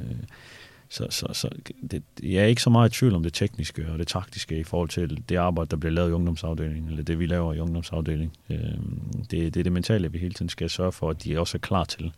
så, 0.89 1.07
så, 1.11 1.27
så 1.33 1.49
det, 1.91 2.03
jeg 2.23 2.43
er 2.43 2.47
ikke 2.47 2.63
så 2.63 2.71
meget 2.71 2.95
i 2.95 2.99
tvivl 2.99 3.15
om 3.15 3.23
det 3.23 3.35
tekniske 3.35 3.93
og 3.93 3.99
det 3.99 4.09
taktiske 4.09 4.59
i 4.59 4.65
forhold 4.65 4.89
til 4.89 5.25
det 5.29 5.37
arbejde, 5.37 5.71
der 5.71 5.77
bliver 5.77 5.93
lavet 5.93 6.11
i 6.11 6.13
ungdomsafdelingen, 6.13 6.91
eller 6.91 7.03
det 7.03 7.19
vi 7.19 7.27
laver 7.27 7.55
i 7.55 7.61
ungdomsafdelingen. 7.61 8.37
Øh, 8.51 8.59
det, 9.31 9.55
det 9.55 9.57
er 9.57 9.63
det 9.63 9.73
mentale, 9.73 10.13
vi 10.13 10.19
hele 10.19 10.35
tiden 10.35 10.49
skal 10.49 10.71
sørge 10.71 10.93
for, 10.93 11.11
at 11.11 11.25
de 11.25 11.39
også 11.39 11.57
er 11.57 11.61
klar 11.61 11.85
til. 11.85 12.13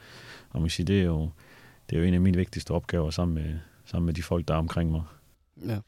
Og 0.51 0.61
man 0.61 0.71
siger, 0.71 0.85
det 0.85 1.01
er 1.01 1.05
jo, 1.05 1.31
det 1.91 1.97
er 1.97 2.01
jo 2.01 2.07
en 2.07 2.15
af 2.15 2.21
mine 2.21 2.37
vigtigste 2.37 2.71
opgaver 2.71 3.11
sammen 3.11 3.35
med, 3.35 3.59
sammen 3.85 4.07
med 4.07 4.15
de 4.15 4.23
folk, 4.23 4.49
der 4.49 4.55
er 4.55 4.59
omkring 4.59 4.91
mig. 4.91 5.03
Ja. 5.67 5.79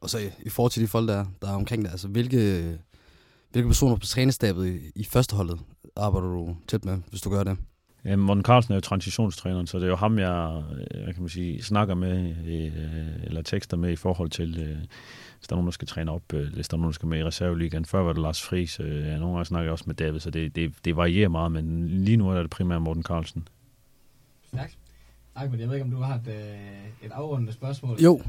Og 0.00 0.10
så 0.10 0.18
i, 0.18 0.30
i 0.42 0.48
forhold 0.48 0.72
til 0.72 0.82
de 0.82 0.88
folk, 0.88 1.08
der, 1.08 1.26
der 1.42 1.48
er 1.48 1.54
omkring 1.54 1.82
dig, 1.82 1.90
altså 1.90 2.08
hvilke, 2.08 2.78
hvilke 3.50 3.68
personer 3.68 3.96
på 3.96 4.06
trænestabet 4.06 4.66
i, 4.66 4.90
i 4.94 5.04
førsteholdet 5.04 5.60
arbejder 5.96 6.28
du 6.28 6.56
tæt 6.68 6.84
med, 6.84 6.98
hvis 7.10 7.20
du 7.20 7.30
gør 7.30 7.44
det? 7.44 7.56
Ja, 8.04 8.16
Morten 8.16 8.44
Carlsen 8.44 8.72
er 8.72 8.76
jo 8.76 8.80
transitionstræneren, 8.80 9.66
så 9.66 9.78
det 9.78 9.84
er 9.84 9.88
jo 9.88 9.96
ham, 9.96 10.18
jeg, 10.18 10.62
jeg 10.94 11.14
kan 11.14 11.22
man 11.22 11.28
sige, 11.28 11.62
snakker 11.62 11.94
med, 11.94 12.34
øh, 12.46 13.24
eller 13.24 13.42
tekster 13.42 13.76
med 13.76 13.90
i 13.90 13.96
forhold 13.96 14.30
til, 14.30 14.58
øh, 14.58 14.76
hvis 15.38 15.48
der 15.48 15.52
er 15.52 15.56
nogen, 15.56 15.66
der 15.66 15.72
skal 15.72 15.88
træne 15.88 16.12
op, 16.12 16.22
øh, 16.34 16.52
hvis 16.54 16.68
der 16.68 16.76
er 16.76 16.78
nogen, 16.78 16.90
der 16.90 16.94
skal 16.94 17.08
med 17.08 17.18
i 17.18 17.24
reserveligaen. 17.24 17.84
Før 17.84 18.02
var 18.02 18.12
det 18.12 18.22
Lars 18.22 18.42
Friis, 18.42 18.78
nogle 18.78 19.20
gange 19.20 19.44
snakker 19.44 19.64
jeg 19.64 19.72
også 19.72 19.84
med 19.86 19.94
David, 19.94 20.20
så 20.20 20.30
det, 20.30 20.56
det, 20.56 20.72
det 20.84 20.96
varierer 20.96 21.28
meget, 21.28 21.52
men 21.52 21.88
lige 21.88 22.16
nu 22.16 22.30
er 22.30 22.40
det 22.40 22.50
primært 22.50 22.82
Morten 22.82 23.02
Carlsen. 23.02 23.48
Stærkt. 24.46 24.78
Ahmed, 25.34 25.58
jeg 25.58 25.68
ved 25.68 25.74
ikke, 25.74 25.84
om 25.84 25.90
du 25.90 26.00
har 26.00 26.14
et, 26.14 26.54
et 27.02 27.12
afrundende 27.12 27.52
spørgsmål? 27.52 27.98
Jo, 28.00 28.22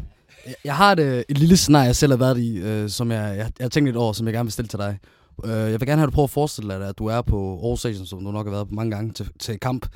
jeg 0.65 0.75
har 0.75 0.91
et, 0.91 1.25
et 1.29 1.37
lille 1.37 1.57
scenarie, 1.57 1.85
jeg 1.85 1.95
selv 1.95 2.11
har 2.11 2.17
været 2.17 2.37
i, 2.37 2.89
som 2.89 3.11
jeg, 3.11 3.37
jeg, 3.37 3.51
jeg 3.59 3.65
har 3.65 3.69
tænkt 3.69 3.87
lidt 3.87 3.97
over, 3.97 4.13
som 4.13 4.27
jeg 4.27 4.33
gerne 4.33 4.45
vil 4.45 4.51
stille 4.51 4.67
til 4.67 4.79
dig. 4.79 4.99
Øh, 5.45 5.51
jeg 5.51 5.79
vil 5.79 5.87
gerne 5.87 5.99
have, 5.99 6.07
at 6.07 6.11
du 6.11 6.15
prøver 6.15 6.27
at 6.27 6.29
forestille 6.31 6.73
dig, 6.73 6.87
at 6.87 6.97
du 6.97 7.05
er 7.05 7.21
på 7.21 7.59
Aarhus 7.63 7.79
Station, 7.79 8.05
som 8.05 8.23
du 8.23 8.31
nok 8.31 8.45
har 8.45 8.51
været 8.51 8.67
på 8.67 8.75
mange 8.75 8.95
gange, 8.95 9.13
til, 9.13 9.29
til 9.39 9.59
kamp. 9.59 9.87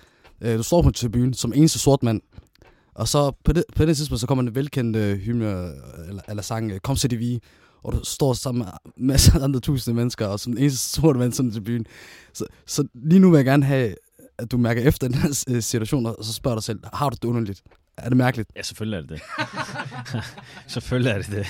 Øh, 0.41 0.57
du 0.57 0.63
står 0.63 0.81
på 0.81 0.91
tribunen 0.91 1.33
som 1.33 1.53
eneste 1.55 1.79
sort 1.79 2.03
mand. 2.03 2.21
Og 2.95 3.07
så 3.07 3.31
på 3.43 3.53
det, 3.53 3.63
på 3.75 3.85
det 3.85 3.97
tidspunkt, 3.97 4.21
så 4.21 4.27
kommer 4.27 4.43
en 4.43 4.55
velkendt 4.55 4.95
øh, 4.95 5.17
hymne 5.17 5.71
eller, 6.07 6.21
eller 6.29 6.43
sang, 6.43 6.71
øh, 6.71 6.79
Kom 6.79 6.95
til 6.95 7.19
vi 7.19 7.39
og 7.83 7.93
du 7.93 7.99
står 8.03 8.33
sammen 8.33 8.65
med 8.65 8.71
masser 9.13 9.39
af 9.39 9.43
andre 9.43 9.59
tusinde 9.59 9.95
mennesker, 9.95 10.27
og 10.27 10.39
som 10.39 10.53
den 10.53 10.63
eneste 10.63 11.01
sorte 11.01 11.19
mand 11.19 11.33
sådan 11.33 11.51
til 11.51 11.61
byen. 11.61 11.85
Så, 12.33 12.45
så 12.65 12.87
lige 12.93 13.19
nu 13.19 13.29
vil 13.29 13.37
jeg 13.37 13.45
gerne 13.45 13.65
have, 13.65 13.95
at 14.37 14.51
du 14.51 14.57
mærker 14.57 14.81
efter 14.81 15.07
den 15.07 15.17
her 15.17 15.43
øh, 15.49 15.61
situation, 15.61 16.05
og 16.05 16.17
så 16.21 16.33
spørger 16.33 16.55
dig 16.55 16.63
selv, 16.63 16.79
har 16.93 17.09
du 17.09 17.17
det 17.21 17.27
underligt? 17.27 17.63
Er 17.97 18.09
det 18.09 18.17
mærkeligt? 18.17 18.49
Ja, 18.55 18.61
selvfølgelig 18.61 18.97
er 18.97 19.01
det 19.01 19.09
det. 19.09 19.21
selvfølgelig 20.73 21.11
er 21.11 21.17
det 21.17 21.31
det. 21.31 21.47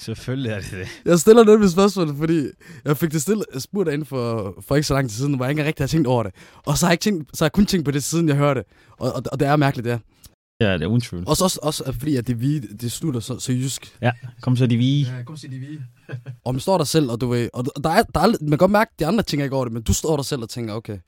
Selvfølgelig 0.00 0.50
er 0.50 0.60
det 0.60 0.70
det. 0.70 0.88
Jeg 1.04 1.18
stiller 1.18 1.44
det 1.44 1.60
med 1.60 1.68
spørgsmål, 1.68 2.16
fordi 2.16 2.46
jeg 2.84 2.96
fik 2.96 3.12
det 3.12 3.22
stille, 3.22 3.44
spurgt 3.58 3.90
ind 3.90 4.04
for, 4.04 4.54
for 4.60 4.76
ikke 4.76 4.86
så 4.86 4.94
lang 4.94 5.10
tid 5.10 5.16
siden, 5.16 5.34
hvor 5.34 5.44
jeg 5.44 5.50
ikke 5.50 5.64
rigtig 5.64 5.82
har 5.82 5.88
tænkt 5.88 6.06
over 6.06 6.22
det. 6.22 6.32
Og 6.66 6.78
så 6.78 6.86
har 6.86 6.90
jeg, 6.90 6.94
ikke 6.94 7.02
tænkt, 7.02 7.36
så 7.36 7.44
har 7.44 7.46
jeg 7.46 7.52
kun 7.52 7.66
tænkt 7.66 7.84
på 7.84 7.90
det, 7.90 8.02
siden 8.02 8.28
jeg 8.28 8.36
hørte 8.36 8.60
det. 8.60 8.68
Og, 8.98 9.12
og, 9.12 9.22
og 9.32 9.40
det 9.40 9.48
er 9.48 9.56
mærkeligt, 9.56 9.84
det 9.84 9.92
er. 9.92 9.98
Ja, 10.60 10.74
det 10.74 10.82
er 10.82 10.86
uden 10.86 11.00
tvivl. 11.00 11.24
Og 11.26 11.36
så 11.36 11.44
også, 11.44 11.60
også 11.62 11.92
fordi, 11.92 12.16
at 12.16 12.26
det, 12.26 12.36
hvide, 12.36 12.76
det 12.76 12.92
slutter 12.92 13.20
så, 13.20 13.38
så 13.38 13.52
jysk. 13.52 13.96
Ja, 14.02 14.12
kom 14.40 14.56
så 14.56 14.66
de 14.66 14.76
hvide. 14.76 15.16
Ja, 15.16 15.22
kom 15.22 15.36
så 15.36 15.48
de 15.48 15.58
hvide. 15.58 15.84
og 16.44 16.54
man 16.54 16.60
står 16.60 16.78
der 16.78 16.84
selv, 16.84 17.10
og 17.10 17.20
du 17.20 17.28
ved, 17.28 17.48
og 17.52 17.64
der 17.84 17.90
er, 17.90 18.02
der 18.02 18.20
er, 18.20 18.26
man 18.26 18.50
kan 18.50 18.58
godt 18.58 18.70
mærke, 18.70 18.90
at 18.94 19.00
de 19.00 19.06
andre 19.06 19.22
tænker 19.22 19.44
ikke 19.44 19.56
over 19.56 19.64
det, 19.64 19.72
men 19.72 19.82
du 19.82 19.92
står 19.92 20.16
der 20.16 20.22
selv 20.22 20.42
og 20.42 20.48
tænker, 20.48 20.74
okay, 20.74 20.98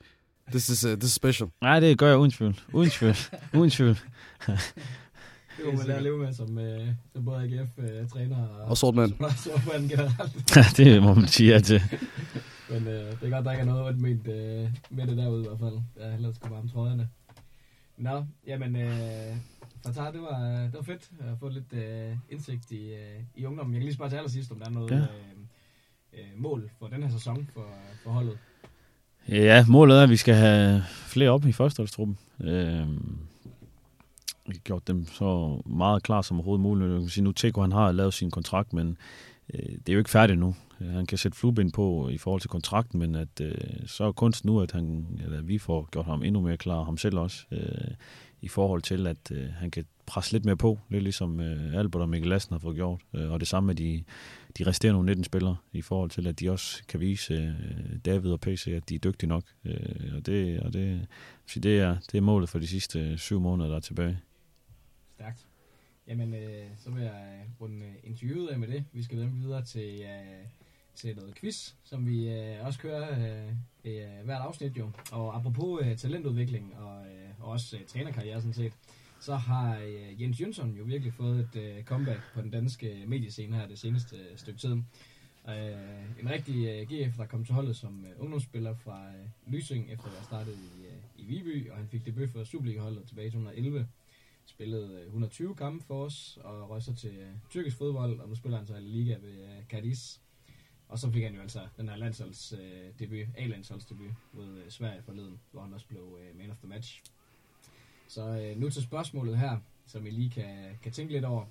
this 0.51 0.69
is, 0.69 0.85
uh, 0.85 0.91
this 0.91 1.03
is 1.03 1.13
special. 1.13 1.49
Nej, 1.61 1.79
det 1.79 1.97
gør 1.97 2.07
jeg 2.07 2.17
uden 2.17 2.31
tvivl. 2.31 2.59
Uden 2.73 2.89
tvivl. 2.89 3.15
uden 3.53 3.69
tvivl. 3.69 3.99
Det 5.57 5.65
må 5.65 5.71
man 5.71 5.87
lære 5.87 5.97
at 5.97 6.03
leve 6.03 6.17
med 6.17 6.33
som, 6.33 6.57
øh, 6.57 6.87
som 7.13 7.25
både 7.25 7.37
AGF-træner 7.43 8.43
øh, 8.43 8.59
og, 8.59 8.65
og 8.65 8.77
sortmand. 8.77 9.13
Og 9.19 9.31
sortmand 9.31 9.89
generelt. 9.89 10.55
ja, 10.55 10.65
det 10.77 11.03
må 11.03 11.13
man 11.13 11.27
sige 11.27 11.53
ja 11.53 11.59
til. 11.59 11.81
Men 12.71 12.87
øh, 12.87 12.93
det 12.93 13.23
er 13.23 13.29
godt, 13.29 13.45
der 13.45 13.51
ikke 13.51 13.61
er 13.61 13.65
noget 13.65 13.85
ondt 13.85 14.01
med, 14.01 14.11
øh, 14.11 14.69
med 14.89 15.07
det 15.07 15.17
derude 15.17 15.43
i 15.43 15.47
hvert 15.47 15.59
fald. 15.59 15.79
Jeg 15.99 16.05
har 16.07 16.13
ellers 16.15 16.35
skulle 16.35 16.55
varme 16.55 16.69
tråderne. 16.69 17.09
Nå, 17.97 18.25
jamen, 18.47 18.75
øh, 18.75 19.35
Fatah, 19.85 20.13
det 20.13 20.21
var, 20.21 20.39
det 20.63 20.73
var 20.73 20.81
fedt 20.81 21.09
at 21.19 21.39
få 21.39 21.49
lidt 21.49 21.73
øh, 21.73 22.17
indsigt 22.29 22.71
i, 22.71 22.93
øh, 22.93 23.19
i 23.35 23.45
ungdommen. 23.45 23.73
Jeg 23.73 23.79
kan 23.79 23.85
lige 23.85 23.95
spørge 23.95 24.09
til 24.11 24.17
allersidst, 24.17 24.51
om 24.51 24.59
der 24.59 24.65
er 24.65 24.71
noget 24.71 24.91
ja. 24.91 24.97
øh, 24.97 25.03
øh, 26.13 26.41
mål 26.41 26.69
for 26.79 26.87
den 26.87 27.03
her 27.03 27.09
sæson 27.09 27.49
for, 27.53 27.65
for 28.03 28.09
holdet. 28.11 28.37
Ja, 29.29 29.65
målet 29.67 29.97
er, 29.97 30.03
at 30.03 30.09
vi 30.09 30.17
skal 30.17 30.35
have 30.35 30.83
flere 30.87 31.29
op 31.29 31.45
i 31.45 31.51
førsteholdstruppen. 31.51 32.17
Øh, 32.41 32.87
gjort 34.63 34.87
dem 34.87 35.07
så 35.07 35.61
meget 35.65 36.03
klar 36.03 36.21
som 36.21 36.37
overhovedet 36.37 36.61
muligt. 36.61 36.91
Jeg 36.91 36.99
kan 36.99 37.09
sige, 37.09 37.23
nu 37.23 37.31
Teko, 37.31 37.61
han 37.61 37.71
har 37.71 37.91
lavet 37.91 38.13
sin 38.13 38.31
kontrakt, 38.31 38.73
men 38.73 38.97
øh, 39.53 39.69
det 39.69 39.89
er 39.89 39.93
jo 39.93 39.99
ikke 39.99 40.09
færdigt 40.09 40.39
nu. 40.39 40.55
Øh, 40.81 40.89
han 40.89 41.05
kan 41.05 41.17
sætte 41.17 41.37
flueben 41.37 41.71
på 41.71 42.09
i 42.09 42.17
forhold 42.17 42.41
til 42.41 42.49
kontrakten, 42.49 42.99
men 42.99 43.15
at, 43.15 43.41
øh, 43.41 43.53
så 43.85 44.03
er 44.03 44.11
kunst 44.11 44.45
nu, 44.45 44.61
at, 44.61 44.71
han, 44.71 45.07
eller 45.23 45.41
vi 45.41 45.57
får 45.57 45.89
gjort 45.91 46.05
ham 46.05 46.23
endnu 46.23 46.41
mere 46.41 46.57
klar, 46.57 46.83
ham 46.83 46.97
selv 46.97 47.17
også, 47.17 47.45
øh, 47.51 47.93
i 48.41 48.47
forhold 48.47 48.81
til, 48.81 49.07
at 49.07 49.31
øh, 49.31 49.49
han 49.53 49.71
kan 49.71 49.85
presse 50.05 50.31
lidt 50.31 50.45
mere 50.45 50.57
på, 50.57 50.79
lidt 50.89 51.03
ligesom 51.03 51.39
øh, 51.39 51.73
Albert 51.73 52.01
og 52.01 52.09
Mikkel 52.09 52.29
Lassen 52.29 52.53
har 52.53 52.59
fået 52.59 52.75
gjort. 52.75 53.01
Øh, 53.13 53.31
og 53.31 53.39
det 53.39 53.47
samme 53.47 53.67
med 53.67 53.75
de, 53.75 54.03
de 54.57 54.63
resterende 54.63 55.03
19 55.03 55.23
spillere, 55.23 55.55
i 55.73 55.81
forhold 55.81 56.09
til, 56.09 56.27
at 56.27 56.39
de 56.39 56.49
også 56.49 56.83
kan 56.87 56.99
vise 56.99 57.33
øh, 57.33 57.99
David 58.05 58.31
og 58.31 58.39
PC, 58.39 58.67
at 58.67 58.89
de 58.89 58.95
er 58.95 58.99
dygtige 58.99 59.29
nok. 59.29 59.43
Øh, 59.65 60.15
og 60.15 60.25
det, 60.25 60.59
og 60.59 60.73
det, 60.73 61.07
det, 61.55 61.79
er, 61.79 61.97
det 62.11 62.17
er 62.17 62.21
målet 62.21 62.49
for 62.49 62.59
de 62.59 62.67
sidste 62.67 62.99
øh, 62.99 63.17
syv 63.17 63.39
måneder, 63.39 63.69
der 63.69 63.75
er 63.75 63.79
tilbage. 63.79 64.19
Stærkt. 65.23 65.47
Jamen, 66.07 66.33
øh, 66.33 66.65
så 66.77 66.91
vil 66.91 67.03
jeg 67.03 67.43
øh, 67.43 67.61
runde 67.61 67.85
øh, 67.85 67.93
interviewet 68.03 68.47
af 68.47 68.59
med 68.59 68.67
det. 68.67 68.85
Vi 68.93 69.03
skal 69.03 69.31
videre 69.33 69.65
til, 69.65 70.01
øh, 70.01 70.45
til 70.95 71.15
noget 71.15 71.35
quiz, 71.35 71.73
som 71.83 72.07
vi 72.07 72.29
øh, 72.29 72.65
også 72.65 72.79
kører 72.79 73.11
øh, 73.11 73.53
øh, 73.85 74.25
hvert 74.25 74.41
afsnit 74.41 74.77
jo. 74.77 74.91
Og 75.11 75.35
apropos 75.35 75.81
øh, 75.85 75.97
talentudvikling 75.97 76.75
og, 76.77 77.05
øh, 77.05 77.29
og 77.39 77.47
også 77.51 77.77
øh, 77.77 77.85
trænerkarriere 77.85 78.41
sådan 78.41 78.53
set, 78.53 78.73
så 79.19 79.35
har 79.35 79.77
øh, 79.77 80.21
Jens 80.21 80.41
Jønsson 80.41 80.75
jo 80.77 80.83
virkelig 80.83 81.13
fået 81.13 81.39
et 81.39 81.61
øh, 81.61 81.83
comeback 81.83 82.21
på 82.33 82.41
den 82.41 82.51
danske 82.51 83.01
øh, 83.01 83.09
mediescene 83.09 83.55
her 83.55 83.67
det 83.67 83.79
seneste 83.79 84.15
øh, 84.15 84.37
stykke 84.37 84.59
tid. 84.59 84.71
Øh, 85.49 86.19
en 86.19 86.29
rigtig 86.29 86.67
øh, 86.67 86.87
GF, 86.87 87.17
der 87.17 87.25
kom 87.25 87.45
til 87.45 87.53
holdet 87.53 87.75
som 87.75 88.05
øh, 88.05 88.21
ungdomsspiller 88.23 88.75
fra 88.75 89.07
øh, 89.07 89.53
Lysing, 89.53 89.91
efter 89.91 90.05
at 90.05 90.11
have 90.11 90.23
startet 90.23 90.53
i, 90.53 90.85
øh, 90.85 90.93
i 91.17 91.25
Viby, 91.25 91.69
og 91.69 91.77
han 91.77 91.87
fik 91.87 92.05
debut 92.05 92.29
for 92.29 92.43
Superliga-holdet 92.43 93.07
tilbage 93.07 93.27
i 93.27 93.31
2011. 93.31 93.87
Spillede 94.45 94.99
øh, 94.99 95.05
120 95.05 95.55
kampe 95.55 95.85
for 95.85 96.05
os, 96.05 96.39
og 96.43 96.69
røg 96.69 96.81
så 96.81 96.95
til 96.95 97.15
øh, 97.15 97.31
tyrkisk 97.49 97.77
fodbold, 97.77 98.19
og 98.19 98.29
nu 98.29 98.35
spiller 98.35 98.57
han 98.57 98.67
så 98.67 98.75
i 98.75 98.81
Liga 98.81 99.17
ved 99.21 99.43
øh, 99.43 99.65
Cadiz. 99.69 100.17
Og 100.87 100.99
så 100.99 101.11
fik 101.11 101.23
han 101.23 101.35
jo 101.35 101.41
altså 101.41 101.59
den 101.77 101.89
her 101.89 101.95
landsholdsdebut, 101.95 103.17
øh, 103.17 103.27
A-landsholdsdebut 103.37 104.11
mod 104.33 104.57
øh, 104.57 104.69
Sverige 104.69 105.01
forleden, 105.01 105.39
hvor 105.51 105.61
han 105.61 105.73
også 105.73 105.87
blev 105.87 106.19
øh, 106.21 106.37
man 106.37 106.51
of 106.51 106.57
the 106.57 106.67
match. 106.67 107.03
Så 108.07 108.21
øh, 108.21 108.57
nu 108.59 108.69
til 108.69 108.83
spørgsmålet 108.83 109.37
her, 109.37 109.57
som 109.85 110.05
I 110.05 110.09
lige 110.09 110.29
kan, 110.29 110.79
kan 110.83 110.91
tænke 110.91 111.13
lidt 111.13 111.25
over. 111.25 111.45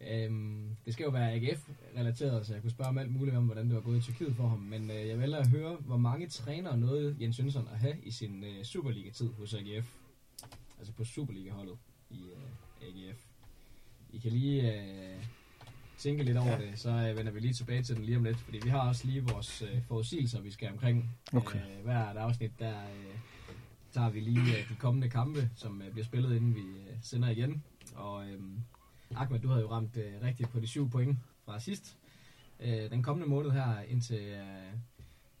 Øhm, 0.00 0.76
det 0.84 0.92
skal 0.94 1.04
jo 1.04 1.10
være 1.10 1.32
AGF-relateret, 1.32 2.46
så 2.46 2.52
jeg 2.52 2.62
kunne 2.62 2.70
spørge 2.70 2.88
om 2.88 2.98
alt 2.98 3.12
muligt 3.12 3.36
om, 3.36 3.44
hvordan 3.44 3.66
det 3.66 3.74
var 3.74 3.80
gået 3.80 3.98
i 3.98 4.00
Tyrkiet 4.00 4.36
for 4.36 4.48
ham. 4.48 4.58
Men 4.58 4.90
øh, 4.90 5.08
jeg 5.08 5.18
vil 5.20 5.34
at 5.34 5.48
høre, 5.48 5.76
hvor 5.76 5.96
mange 5.96 6.28
trænere 6.28 6.78
nåede 6.78 7.16
Jens 7.20 7.38
Jønsson 7.38 7.68
at 7.72 7.78
have 7.78 7.96
i 8.02 8.10
sin 8.10 8.44
øh, 8.44 8.64
Superliga-tid 8.64 9.28
hos 9.28 9.54
AGF. 9.54 9.94
Altså 10.78 10.92
på 10.92 11.04
Superliga-holdet 11.04 11.78
i 12.10 12.20
øh, 12.30 12.88
AGF. 12.88 13.18
I 14.12 14.18
kan 14.18 14.32
lige 14.32 14.74
øh, 14.74 15.24
tænke 15.98 16.22
lidt 16.22 16.36
over 16.36 16.58
det, 16.58 16.78
så 16.78 16.90
øh, 16.90 17.16
vender 17.16 17.32
vi 17.32 17.40
lige 17.40 17.54
tilbage 17.54 17.82
til 17.82 17.96
den 17.96 18.04
lige 18.04 18.16
om 18.16 18.24
lidt. 18.24 18.38
Fordi 18.38 18.60
vi 18.64 18.68
har 18.68 18.88
også 18.88 19.06
lige 19.06 19.24
vores 19.24 19.62
øh, 19.62 19.82
forudsigelser, 19.82 20.40
vi 20.40 20.50
skal 20.50 20.72
omkring. 20.72 21.10
Okay. 21.32 21.58
Øh, 21.58 21.84
hvert 21.84 22.16
afsnit, 22.16 22.52
der 22.58 22.82
øh, 22.82 23.18
tager 23.92 24.10
vi 24.10 24.20
lige 24.20 24.58
øh, 24.58 24.68
de 24.68 24.74
kommende 24.78 25.10
kampe, 25.10 25.50
som 25.56 25.82
øh, 25.82 25.90
bliver 25.92 26.04
spillet, 26.04 26.36
inden 26.36 26.54
vi 26.54 26.60
øh, 26.60 26.96
sender 27.02 27.28
igen. 27.28 27.62
Og 27.94 28.28
øh, 28.28 28.40
Ahmed, 29.16 29.40
du 29.40 29.48
havde 29.48 29.60
jo 29.60 29.70
ramt 29.70 29.96
øh, 29.96 30.22
rigtigt 30.22 30.50
på 30.50 30.60
de 30.60 30.66
syv 30.66 30.90
point 30.90 31.18
fra 31.44 31.60
sidst. 31.60 31.96
Øh, 32.60 32.90
den 32.90 33.02
kommende 33.02 33.28
måned 33.28 33.50
her, 33.50 33.80
indtil 33.80 34.20
øh, 34.20 34.72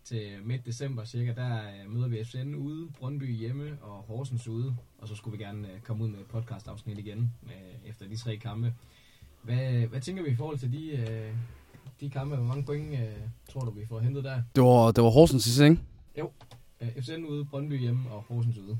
til 0.08 0.28
midt 0.44 0.66
december 0.66 1.04
cirka, 1.04 1.32
der 1.32 1.56
øh, 1.56 1.92
møder 1.92 2.08
vi 2.08 2.24
FCN 2.24 2.54
ude, 2.54 2.88
Brøndby 2.98 3.36
hjemme 3.36 3.78
og 3.82 4.02
Horsens 4.02 4.48
ude. 4.48 4.76
Og 4.98 5.08
så 5.08 5.14
skulle 5.14 5.38
vi 5.38 5.44
gerne 5.44 5.68
øh, 5.68 5.80
komme 5.80 6.04
ud 6.04 6.08
med 6.08 6.18
et 6.18 6.26
podcast-afsnit 6.26 6.98
igen 6.98 7.32
øh, 7.46 7.90
efter 7.90 8.08
de 8.08 8.16
tre 8.16 8.36
kampe. 8.36 8.74
Hvad, 9.42 9.86
hvad 9.86 10.00
tænker 10.00 10.22
vi 10.22 10.30
i 10.30 10.34
forhold 10.36 10.58
til 10.58 10.72
de, 10.72 10.90
øh, 10.90 11.32
de 12.00 12.10
kampe? 12.10 12.36
Hvor 12.36 12.44
mange 12.44 12.64
point 12.64 12.92
øh, 12.92 13.00
tror 13.50 13.60
du, 13.60 13.70
vi 13.70 13.86
får 13.86 14.00
hentet 14.00 14.24
der? 14.24 14.42
Det 14.54 14.62
var, 14.62 14.90
det 14.92 15.04
var 15.04 15.10
Horsens 15.10 15.44
sidste, 15.44 15.64
ikke? 15.64 15.78
Øh, 16.80 17.02
FCN 17.02 17.24
ude, 17.24 17.44
Brøndby 17.44 17.80
hjemme 17.80 18.10
og 18.10 18.22
Horsens 18.22 18.58
ude. 18.58 18.78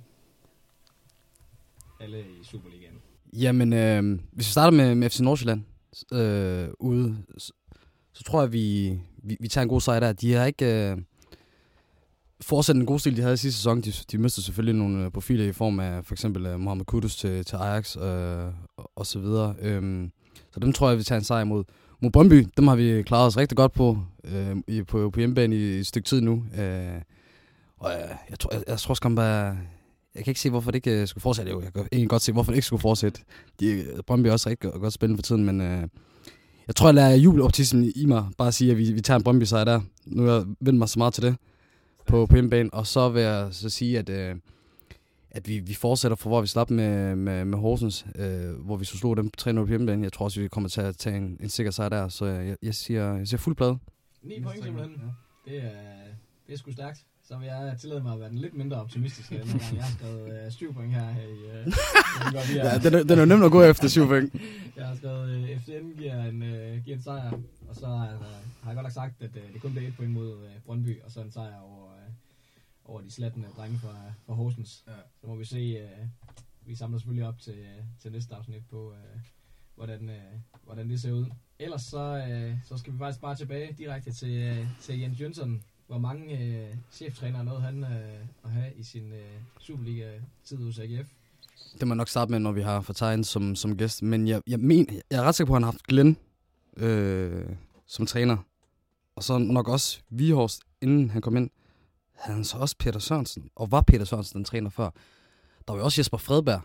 Alle 2.01 2.21
i 2.21 2.45
Superligaen. 2.45 2.95
Jamen, 3.33 3.73
øh, 3.73 4.21
hvis 4.33 4.47
vi 4.47 4.51
starter 4.51 4.77
med, 4.77 4.95
med 4.95 5.11
FC 5.11 5.21
Nordsjælland 5.21 5.63
øh, 6.13 6.69
ude, 6.79 7.25
så, 7.39 7.53
så 8.13 8.25
tror 8.25 8.41
jeg, 8.41 8.53
vi, 8.53 8.89
vi, 9.17 9.37
vi 9.41 9.49
tager 9.49 9.63
en 9.63 9.69
god 9.69 9.81
sejr 9.81 10.01
der. 10.01 10.13
De 10.13 10.33
har 10.33 10.47
ikke 10.47 10.91
øh, 10.91 10.99
fortsætte 12.41 12.79
den 12.79 12.87
gode 12.87 12.99
stil, 12.99 13.17
de 13.17 13.23
havde 13.23 13.35
i 13.35 13.37
sidste 13.37 13.59
sæson. 13.59 13.81
De, 13.81 13.93
de 14.13 14.19
mistede 14.19 14.45
selvfølgelig 14.45 14.75
nogle 14.75 15.05
øh, 15.05 15.11
profiler 15.11 15.45
i 15.45 15.53
form 15.53 15.81
af 15.81 16.05
for 16.05 16.15
eksempel 16.15 16.47
øh, 16.47 16.61
Mohamed 16.61 16.85
Kudus 16.85 17.17
til, 17.17 17.45
til 17.45 17.57
Ajax 17.57 17.97
øh, 17.97 18.03
og, 18.77 18.91
og 18.97 19.07
så 19.07 19.19
videre. 19.19 19.55
Øh, 19.61 20.09
så 20.53 20.61
dem 20.61 20.73
tror 20.73 20.89
jeg, 20.89 20.99
vi 20.99 21.03
tager 21.03 21.19
en 21.19 21.25
sejr 21.25 21.45
mod. 21.45 21.65
Mod 22.03 22.11
Brøndby, 22.11 22.47
dem 22.57 22.69
har 22.69 22.77
vi 22.77 23.03
klaret 23.03 23.27
os 23.27 23.37
rigtig 23.37 23.57
godt 23.57 23.73
på, 23.73 23.99
øh, 24.25 24.57
i, 24.67 24.83
på, 24.83 25.11
på 25.11 25.21
hjemmebane 25.21 25.57
i, 25.57 25.77
i 25.77 25.79
et 25.79 25.87
stykke 25.87 26.07
tid 26.07 26.21
nu. 26.21 26.45
Øh, 26.59 27.01
og 27.79 27.93
øh, 27.93 28.09
jeg, 28.31 28.39
tror, 28.39 28.55
jeg, 28.55 28.63
jeg 28.69 28.79
tror 28.79 28.95
skam 28.95 29.15
bare... 29.15 29.57
Jeg 30.15 30.25
kan 30.25 30.31
ikke 30.31 30.41
se, 30.41 30.51
hvorfor 30.51 30.71
det 30.71 30.77
ikke 30.87 31.01
øh, 31.01 31.09
skulle 31.09 31.23
fortsætte. 31.23 31.53
Jeg 31.65 31.73
kan 31.73 31.89
egentlig 31.93 32.11
godt 32.11 32.23
se, 32.23 32.33
hvorfor 32.33 32.53
det 32.53 32.57
ikke 32.57 32.67
skulle 32.67 32.81
fortsætte. 32.81 33.21
De, 33.61 33.67
øh, 33.67 34.03
Brøndby 34.07 34.27
er 34.27 34.33
også 34.33 34.49
rigtig 34.49 34.73
godt, 34.73 34.93
spændende 34.93 35.19
for 35.19 35.23
tiden, 35.23 35.45
men 35.45 35.61
øh, 35.61 35.89
jeg 36.67 36.77
tror, 36.77 36.89
jeg 36.89 36.95
lader 36.95 37.17
jubeloptimismen 37.17 37.93
i 37.97 38.05
mig 38.07 38.25
bare 38.39 38.53
sige, 38.53 38.71
at 38.71 38.79
vi, 38.79 38.93
vi 38.93 39.01
tager 39.01 39.19
en 39.19 39.25
Brøndby 39.25 39.45
sejr 39.45 39.65
der. 39.65 39.81
Nu 40.07 40.23
har 40.23 40.33
jeg 40.33 40.45
vendt 40.61 40.79
mig 40.79 40.89
så 40.89 40.99
meget 40.99 41.15
til 41.15 41.23
det 41.23 41.37
på, 42.09 42.27
på 42.27 42.35
hjemmebane. 42.35 42.71
Og 42.73 42.87
så 42.87 43.09
vil 43.09 43.23
jeg 43.23 43.49
så 43.51 43.71
sige, 43.71 43.99
at, 43.99 44.09
øh, 44.09 44.37
at 45.31 45.49
vi, 45.49 45.59
vi 45.59 45.75
fortsætter 45.75 46.17
fra, 46.17 46.29
hvor 46.31 46.41
vi 46.41 46.47
slap 46.47 46.71
med, 46.71 47.17
med, 47.17 47.45
med 47.45 47.59
Horsens, 47.59 48.07
øh, 48.15 48.51
hvor 48.51 48.77
vi 48.77 48.85
så 48.85 48.99
slog 48.99 49.17
dem 49.17 49.31
3-0 49.41 49.53
på 49.53 49.67
hjemmebane. 49.67 50.03
Jeg 50.05 50.13
tror 50.13 50.25
også, 50.25 50.41
vi 50.41 50.49
kommer 50.49 50.69
til 50.69 50.81
at 50.81 50.97
tage 50.97 51.17
en, 51.17 51.39
en 51.41 51.49
sikker 51.49 51.71
sejr 51.73 51.89
der. 51.89 52.09
Så 52.09 52.25
jeg, 52.27 52.57
jeg, 52.63 52.75
siger, 52.75 53.15
jeg 53.15 53.29
siger 53.29 53.39
fuld 53.39 53.57
plade. 53.57 53.79
9 54.23 54.41
point 54.43 54.65
simpelthen. 54.65 54.95
Det 55.45 55.57
er, 55.57 55.71
det 56.47 56.53
er 56.55 56.59
sgu 56.59 56.73
stærkt. 56.73 56.99
Så 57.29 57.39
vil 57.39 57.47
jeg 57.47 57.77
tillade 57.81 58.03
mig 58.03 58.13
at 58.13 58.21
være 58.21 58.29
den 58.29 58.39
lidt 58.39 58.55
mindre 58.55 58.81
optimistisk 58.81 59.33
end 59.33 59.39
gang. 59.41 59.77
Jeg 59.77 59.85
har 59.85 59.93
skrevet 59.99 60.45
øh, 60.47 60.53
7 60.53 60.75
point 60.75 60.93
her. 60.93 61.09
I, 61.11 61.59
øh, 61.59 61.73
godt, 62.33 62.55
Ja, 62.55 62.79
den, 62.79 62.95
er, 62.95 63.03
den 63.03 63.19
er 63.19 63.25
nemt 63.25 63.45
at 63.45 63.51
gå 63.51 63.63
efter 63.63 63.89
7 63.89 64.07
point. 64.07 64.35
Jeg 64.77 64.87
har 64.87 64.97
skrevet, 64.97 65.29
øh, 65.31 65.61
FCN 65.61 65.99
giver 65.99 66.25
en, 66.25 66.43
øh, 66.43 66.85
giver 66.85 66.97
en 66.97 67.03
sejr, 67.03 67.33
og 67.69 67.75
så 67.77 67.87
øh, 67.87 67.91
har 68.63 68.67
jeg 68.67 68.75
godt 68.75 68.83
nok 68.83 68.93
sagt, 68.93 69.23
at 69.23 69.31
øh, 69.37 69.53
det 69.53 69.63
kun 69.63 69.71
bliver 69.71 69.89
et 69.89 69.97
point 69.97 70.13
mod 70.13 70.33
øh, 70.33 70.51
Brøndby, 70.67 71.03
og 71.05 71.11
så 71.11 71.21
en 71.21 71.33
sejr 71.33 71.61
over, 71.61 71.88
over 72.89 73.01
de 73.01 73.11
slattende 73.11 73.49
drenge 73.57 73.79
fra, 73.79 73.95
fra 74.27 74.35
Horsens. 74.35 74.85
Ja. 74.87 74.93
Så 75.21 75.27
må 75.27 75.35
vi 75.35 75.45
se, 75.45 75.57
øh, 75.59 76.07
vi 76.67 76.75
samler 76.75 76.99
selvfølgelig 76.99 77.29
op 77.29 77.39
til, 77.39 77.59
øh, 77.59 77.85
til 78.01 78.13
næste 78.13 78.35
afsnit 78.35 78.63
på, 78.71 78.93
øh, 78.93 79.21
hvordan, 79.75 80.09
øh, 80.09 80.33
hvordan 80.65 80.91
det 80.91 81.01
ser 81.01 81.13
ud. 81.13 81.27
Ellers 81.59 81.83
så, 81.83 82.27
øh, 82.31 82.57
så 82.65 82.77
skal 82.77 82.93
vi 82.93 82.99
faktisk 82.99 83.21
bare 83.21 83.37
tilbage 83.37 83.75
direkte 83.79 84.13
til, 84.13 84.43
øh, 84.43 84.67
til 84.81 85.01
Jens 85.01 85.21
Jønsson. 85.21 85.63
Hvor 85.87 85.99
mange 85.99 86.39
øh, 86.39 86.77
cheftrænere 86.93 87.45
nåede 87.45 87.61
han 87.61 87.85
øh, 87.85 88.27
at 88.45 88.51
have 88.51 88.75
i 88.77 88.83
sin 88.83 89.13
øh, 89.13 89.41
Superliga-tid 89.61 90.57
hos 90.57 90.79
AGF? 90.79 91.09
Det 91.81 91.89
må 91.89 91.95
jeg 91.95 91.97
nok 91.97 92.09
starte 92.09 92.31
med, 92.31 92.39
når 92.39 92.53
vi 92.53 92.63
har 92.63 92.81
fortegnet 92.81 93.27
som, 93.27 93.57
som 93.57 93.77
gæst. 93.77 94.03
Men 94.03 94.29
jeg, 94.29 94.43
jeg, 94.47 94.61
men, 94.61 94.89
jeg 95.11 95.19
er 95.19 95.23
ret 95.23 95.35
sikker 95.35 95.49
på, 95.49 95.55
at 95.55 95.57
han 95.57 95.63
har 95.63 95.71
haft 95.71 95.87
Glenn 95.87 96.17
øh, 96.77 97.47
som 97.87 98.07
træner. 98.07 98.37
Og 99.17 99.25
så 99.25 99.39
nok 99.39 99.69
også 99.69 100.01
Vihorst, 100.11 100.63
inden 100.81 101.11
han 101.11 101.23
kom 101.23 101.37
ind. 101.37 101.51
Havde 102.19 102.37
han 102.37 102.45
så 102.45 102.59
også 102.59 102.77
Peter 102.79 102.99
Sørensen. 102.99 103.51
Og 103.57 103.71
var 103.71 103.81
Peter 103.81 104.05
Sørensen 104.05 104.37
den 104.37 104.45
træner 104.45 104.71
før. 104.71 104.91
Der 105.67 105.73
var 105.73 105.77
jo 105.79 105.85
også 105.85 106.01
Jesper 106.01 106.19
Fredberg, 106.19 106.61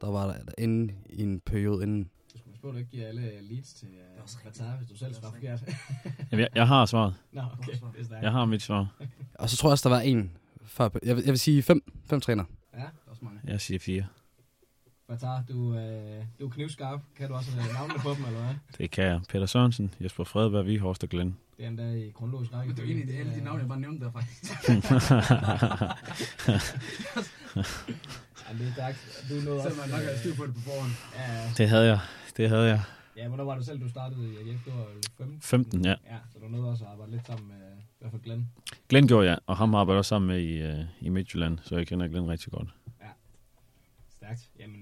der 0.00 0.10
var 0.10 0.26
der 0.26 0.38
inde 0.58 0.94
i 1.06 1.22
en 1.22 1.40
periode 1.40 1.82
inden. 1.82 2.10
Du 2.34 2.38
på, 2.62 2.68
at 2.68 2.72
du 2.74 2.78
ikke 2.78 2.90
giver 2.90 3.08
alle 3.08 3.40
leads 3.40 3.72
til 3.72 3.88
uh, 3.88 4.42
Qatar, 4.42 4.76
hvis 4.76 4.88
du 4.88 4.96
selv 4.96 5.14
svarer 5.14 5.32
forkert. 5.32 5.60
Jeg, 6.30 6.48
jeg 6.54 6.68
har 6.68 6.86
svaret. 6.86 7.14
Nå, 7.32 7.42
okay. 7.58 7.72
Jeg 8.22 8.32
har 8.32 8.44
mit 8.44 8.62
svar. 8.62 8.94
Og 9.34 9.50
så 9.50 9.56
tror 9.56 9.68
jeg 9.68 9.72
også, 9.72 9.88
der 9.88 9.94
var 9.94 10.00
en 10.00 10.36
før. 10.64 10.88
Jeg 11.02 11.16
vil, 11.16 11.24
jeg 11.24 11.32
vil 11.32 11.38
sige 11.38 11.62
fem, 11.62 11.92
fem 12.06 12.20
træner. 12.20 12.44
Ja, 12.74 12.84
Også 13.06 13.24
mange. 13.24 13.40
Jeg 13.44 13.60
siger 13.60 13.78
fire. 13.78 14.06
Qatar, 15.10 15.44
du, 15.48 15.74
øh, 15.74 16.24
du 16.40 16.46
er 16.46 16.50
knivskarp. 16.50 17.00
Kan 17.16 17.28
du 17.28 17.34
også 17.34 17.50
øh, 17.50 17.74
navnene 17.74 17.98
på 17.98 18.10
dem, 18.10 18.24
eller 18.24 18.40
hvad? 18.40 18.54
Det 18.78 18.90
kan 18.90 19.04
jeg. 19.04 19.20
Peter 19.28 19.46
Sørensen, 19.46 19.94
Jesper 20.00 20.24
Fredberg, 20.24 20.66
Vihorst 20.66 21.02
og 21.02 21.08
Glenn. 21.08 21.36
Det 21.56 21.64
er 21.64 21.68
endda 21.68 21.92
i 21.92 22.10
kronologisk 22.10 22.52
række. 22.52 22.74
Det 22.74 22.80
er 22.80 22.84
egentlig 22.84 23.18
alle 23.18 23.34
de 23.34 23.44
navne, 23.44 23.60
jeg 23.60 23.68
bare 23.68 23.80
nævnte 23.80 24.04
der 24.04 24.12
faktisk. 24.12 24.52
Ja, 28.48 28.58
det 28.58 28.68
er 28.68 28.72
stærkt. 28.72 29.24
Du 29.28 29.34
nåede 29.34 29.64
også... 29.64 29.76
nok 29.90 30.00
havde 30.00 30.18
styr 30.18 30.34
på 30.34 30.46
det 30.46 30.54
på 30.54 30.60
forhånd. 30.60 30.92
Ja, 31.16 31.50
det 31.58 31.68
havde 31.68 31.86
jeg. 31.86 31.98
Det 32.36 32.48
havde 32.48 32.66
jeg. 32.66 32.82
ja, 33.16 33.28
hvornår 33.28 33.44
var 33.44 33.56
du 33.58 33.64
selv, 33.64 33.80
du 33.80 33.88
startede 33.88 34.32
i 34.32 34.36
AGF? 34.36 34.64
Det 34.64 34.72
var 34.74 34.84
vel 34.94 35.02
15? 35.18 35.40
15, 35.40 35.84
ja. 35.84 35.90
Ja, 35.90 36.16
så 36.32 36.38
du 36.38 36.48
nåede 36.48 36.70
også 36.70 36.84
at 36.84 36.90
arbejde 36.90 37.12
lidt 37.12 37.26
sammen 37.26 37.48
med 37.48 37.56
i 37.56 37.84
hvert 37.98 38.10
fald 38.10 38.22
Glenn. 38.22 38.48
Glenn 38.88 39.06
gjorde 39.08 39.28
jeg, 39.28 39.38
og 39.46 39.56
ham 39.56 39.74
arbejder 39.74 39.98
også 39.98 40.08
sammen 40.08 40.28
med 40.28 40.40
i, 40.40 40.68
uh, 40.80 40.84
i 41.00 41.08
Midtjylland, 41.08 41.58
så 41.62 41.76
jeg 41.76 41.86
kender 41.86 42.08
Glenn 42.08 42.28
rigtig 42.30 42.52
godt. 42.52 42.68
Stærkt. 44.16 44.48
Jamen, 44.58 44.81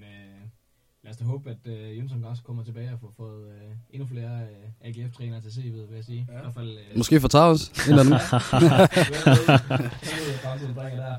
os 1.11 1.17
da 1.17 1.23
håbe, 1.23 1.49
at 1.49 1.57
øh, 1.65 1.97
Jønsson 1.97 2.23
også 2.23 2.43
kommer 2.43 2.63
tilbage 2.63 2.93
og 2.93 2.99
får 2.99 3.13
fået 3.17 3.47
øh, 3.47 3.71
endnu 3.89 4.07
flere 4.07 4.41
øh, 4.41 4.87
AGF-trænere 4.87 5.41
til 5.41 5.49
CV'et, 5.49 5.87
vil 5.89 5.95
jeg 5.95 6.05
sige. 6.05 6.27
Ja. 6.29 6.37
I 6.37 6.41
hvert 6.41 6.53
fald... 6.53 6.69
Øh, 6.69 6.97
Måske 6.97 7.19
for 7.19 7.27
Tavs, 7.27 7.67
en 7.67 7.73
eller 7.89 8.03
anden. 8.03 8.19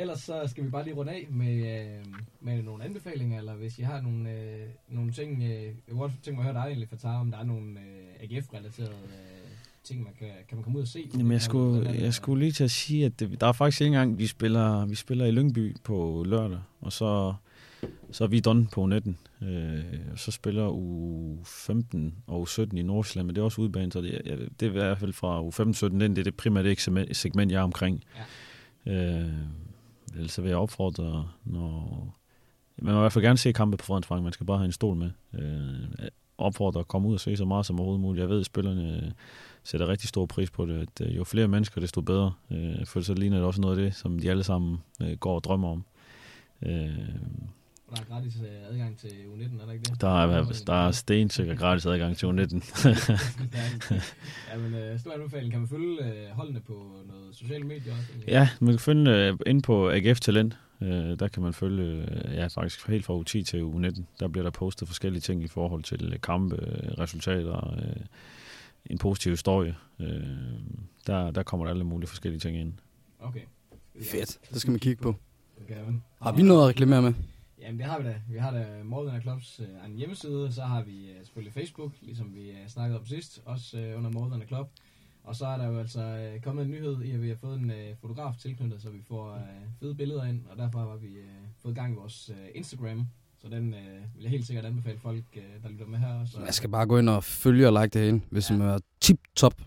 ellers 0.00 0.20
så 0.20 0.42
skal 0.46 0.64
vi 0.64 0.70
bare 0.70 0.84
lige 0.84 0.94
runde 0.94 1.12
af 1.12 1.26
med, 1.30 1.54
øh, 1.54 2.04
med 2.40 2.62
nogle 2.62 2.84
anbefalinger, 2.84 3.38
eller 3.38 3.54
hvis 3.54 3.78
I 3.78 3.82
har 3.82 4.00
nogle, 4.00 4.30
øh, 4.30 4.66
nogle 4.88 5.12
ting, 5.12 5.42
øh, 5.42 5.50
jeg 5.50 5.72
kunne 5.88 6.00
godt 6.00 6.12
tænke 6.22 6.40
mig 6.40 6.48
at 6.48 6.54
høre 6.54 6.62
dig 6.62 6.68
egentlig, 6.68 6.88
Fatar, 6.88 7.20
om 7.20 7.30
der 7.30 7.38
er 7.38 7.44
nogle 7.44 7.80
øh, 7.80 8.22
AGF-relaterede 8.22 8.90
øh, 8.90 9.50
ting, 9.84 10.02
man 10.02 10.12
kan, 10.18 10.28
kan 10.48 10.56
man 10.56 10.64
komme 10.64 10.78
ud 10.78 10.82
og 10.82 10.88
se? 10.88 11.10
Jamen, 11.14 11.32
jeg 11.32 11.42
skulle, 11.42 11.90
jeg 11.90 12.14
skulle 12.14 12.40
lige 12.40 12.52
til 12.52 12.64
at 12.64 12.70
sige, 12.70 13.06
at 13.06 13.20
det, 13.20 13.40
der 13.40 13.46
er 13.46 13.52
faktisk 13.52 13.80
ikke 13.80 13.86
engang, 13.86 14.18
vi 14.18 14.26
spiller, 14.26 14.86
vi 14.86 14.94
spiller 14.94 15.26
i 15.26 15.30
Lyngby 15.30 15.76
på 15.84 16.24
lørdag, 16.26 16.60
og 16.80 16.92
så, 16.92 17.34
så 18.10 18.24
er 18.24 18.28
vi 18.28 18.40
done 18.40 18.66
på 18.72 18.86
19. 18.86 19.18
Øh, 19.42 19.84
så 20.16 20.30
spiller 20.30 20.68
u 20.68 21.38
15 21.44 22.14
og 22.26 22.40
u 22.40 22.46
17 22.46 22.78
i 22.78 22.82
Nordsjælland, 22.82 23.26
men 23.26 23.34
det 23.34 23.40
er 23.40 23.44
også 23.44 23.60
udbanen, 23.60 23.90
så 23.90 24.00
det, 24.00 24.22
ja, 24.26 24.36
det 24.36 24.62
er 24.62 24.70
i 24.70 24.72
hvert 24.72 24.98
fald 24.98 25.12
fra 25.12 25.42
u 25.42 25.50
15 25.50 25.74
17 25.74 26.00
det 26.00 26.18
er 26.18 26.24
det 26.24 26.36
primært 26.36 26.66
ikke 26.66 26.82
segment, 27.12 27.52
jeg 27.52 27.58
er 27.58 27.62
omkring. 27.62 28.04
Ja. 28.86 29.20
Øh, 29.20 29.32
ellers 30.14 30.32
så 30.32 30.42
vil 30.42 30.48
jeg 30.48 30.58
opfordre, 30.58 31.28
når... 31.44 32.16
Man 32.82 32.94
må 32.94 33.00
i 33.00 33.02
hvert 33.02 33.12
fald 33.12 33.24
gerne 33.24 33.38
se 33.38 33.52
kampe 33.52 33.76
på 33.76 33.84
Fredensbank, 33.84 34.22
man 34.22 34.32
skal 34.32 34.46
bare 34.46 34.58
have 34.58 34.66
en 34.66 34.72
stol 34.72 34.96
med. 34.96 35.10
Øh, 35.34 36.08
opfordre 36.40 36.80
at 36.80 36.88
komme 36.88 37.08
ud 37.08 37.14
og 37.14 37.20
se 37.20 37.36
så 37.36 37.44
meget 37.44 37.66
som 37.66 37.80
overhovedet 37.80 38.00
muligt. 38.00 38.20
Jeg 38.20 38.28
ved, 38.28 38.40
at 38.40 38.46
spillerne 38.46 39.14
sætter 39.64 39.88
rigtig 39.88 40.08
stor 40.08 40.26
pris 40.26 40.50
på 40.50 40.66
det. 40.66 40.82
At, 40.82 41.06
øh, 41.06 41.16
jo 41.16 41.24
flere 41.24 41.48
mennesker, 41.48 41.80
desto 41.80 42.00
bedre. 42.00 42.32
Øh, 42.50 42.86
for 42.86 43.00
så 43.00 43.14
ligner 43.14 43.36
det 43.36 43.46
også 43.46 43.60
noget 43.60 43.78
af 43.78 43.84
det, 43.84 43.94
som 43.94 44.18
de 44.18 44.30
alle 44.30 44.44
sammen 44.44 44.78
øh, 45.02 45.16
går 45.16 45.34
og 45.34 45.44
drømmer 45.44 45.68
om. 45.68 45.84
Øh, 46.62 46.98
der 47.90 48.00
er 48.00 48.04
gratis 48.04 48.36
øh, 48.40 48.68
adgang 48.70 48.98
til 48.98 49.08
U19, 49.08 49.62
er 49.62 49.66
der 49.66 49.72
ikke 49.72 49.84
det? 49.84 50.00
Der 50.00 50.22
er, 50.22 50.62
der 50.66 50.86
er 50.86 50.90
stensikker 50.90 51.54
gratis 51.54 51.86
adgang 51.86 52.16
til 52.16 52.26
U19. 52.26 52.30
ja, 54.52 54.58
men 54.58 54.74
øh, 54.74 55.00
stor 55.00 55.12
anbefaling. 55.12 55.52
Kan 55.52 55.60
man 55.60 55.68
følge 55.68 56.04
øh, 56.04 56.30
holdene 56.30 56.60
på 56.60 56.92
noget 57.06 57.36
sociale 57.36 57.64
medier 57.64 57.92
også? 57.92 58.04
Egentlig? 58.10 58.28
Ja, 58.28 58.48
man 58.60 58.72
kan 58.72 58.78
finde 58.78 59.10
øh, 59.10 59.38
ind 59.46 59.62
på 59.62 59.90
AGF 59.90 60.20
Talent. 60.20 60.58
Øh, 60.82 61.18
der 61.18 61.28
kan 61.28 61.42
man 61.42 61.52
følge, 61.52 61.84
øh, 61.84 62.34
ja 62.34 62.46
faktisk 62.46 62.88
helt 62.88 63.04
fra 63.04 63.18
U10 63.18 63.44
til 63.44 63.62
U19. 63.62 64.02
Der 64.20 64.28
bliver 64.28 64.42
der 64.42 64.50
postet 64.50 64.88
forskellige 64.88 65.20
ting 65.20 65.42
i 65.42 65.48
forhold 65.48 65.82
til 65.82 66.18
kampe, 66.22 66.56
resultater, 66.98 67.74
øh, 67.76 68.04
en 68.86 68.98
positiv 68.98 69.32
historie. 69.32 69.76
Øh, 70.00 70.22
der, 71.06 71.30
der 71.30 71.42
kommer 71.42 71.66
der 71.66 71.70
alle 71.70 71.84
mulige 71.84 72.08
forskellige 72.08 72.40
ting 72.40 72.56
ind. 72.56 72.72
Okay. 73.18 73.40
Fedt. 74.02 74.38
Det 74.52 74.60
skal 74.60 74.70
man 74.70 74.80
kigge 74.80 75.02
på. 75.02 75.14
Har 76.22 76.32
vi 76.32 76.42
noget 76.42 76.62
at 76.62 76.68
reklamere 76.68 77.02
med? 77.02 77.12
Jamen 77.60 77.78
det 77.78 77.86
har 77.86 77.98
vi 77.98 78.04
da. 78.04 78.20
Vi 78.28 78.38
har 78.38 78.50
da 78.50 78.66
More 78.84 79.08
Than 79.08 79.22
Clubs 79.22 79.60
uh, 79.60 79.90
en 79.90 79.96
hjemmeside, 79.96 80.52
så 80.52 80.62
har 80.62 80.82
vi 80.82 81.10
uh, 81.10 81.16
selvfølgelig 81.26 81.52
Facebook, 81.52 81.92
ligesom 82.02 82.34
vi 82.34 82.50
uh, 82.50 82.68
snakkede 82.68 82.98
om 82.98 83.06
sidst, 83.06 83.42
også 83.44 83.78
uh, 83.78 83.98
under 83.98 84.10
More 84.10 84.30
Than 84.30 84.48
Club. 84.48 84.68
Og 85.24 85.36
så 85.36 85.46
er 85.46 85.56
der 85.56 85.66
jo 85.66 85.78
altså 85.78 86.30
uh, 86.34 86.42
kommet 86.42 86.64
en 86.64 86.70
nyhed 86.70 87.02
i, 87.02 87.10
at 87.10 87.22
vi 87.22 87.28
har 87.28 87.36
fået 87.36 87.58
en 87.58 87.70
uh, 87.70 87.96
fotograf 88.00 88.34
tilknyttet, 88.36 88.82
så 88.82 88.90
vi 88.90 89.02
får 89.08 89.34
uh, 89.34 89.40
fede 89.80 89.94
billeder 89.94 90.24
ind, 90.24 90.46
og 90.50 90.56
derfor 90.58 90.78
har 90.78 90.96
vi 90.96 91.18
uh, 91.18 91.24
fået 91.62 91.74
gang 91.74 91.92
i 91.92 91.96
vores 91.96 92.30
uh, 92.30 92.36
Instagram. 92.54 93.06
Så 93.42 93.48
den 93.48 93.74
uh, 93.74 94.14
vil 94.14 94.22
jeg 94.22 94.30
helt 94.30 94.46
sikkert 94.46 94.64
anbefale 94.64 94.98
folk, 94.98 95.24
uh, 95.36 95.62
der 95.62 95.68
lytter 95.68 95.86
med 95.86 95.98
her. 95.98 96.26
Så. 96.26 96.40
Jeg 96.44 96.54
skal 96.54 96.70
bare 96.70 96.86
gå 96.86 96.98
ind 96.98 97.08
og 97.08 97.24
følge 97.24 97.68
og 97.68 97.82
like 97.82 97.98
det 97.98 98.02
hele, 98.02 98.22
hvis 98.30 98.50
ja. 98.50 98.56
man 98.56 98.68
er 98.74 98.78
tip-top 99.00 99.62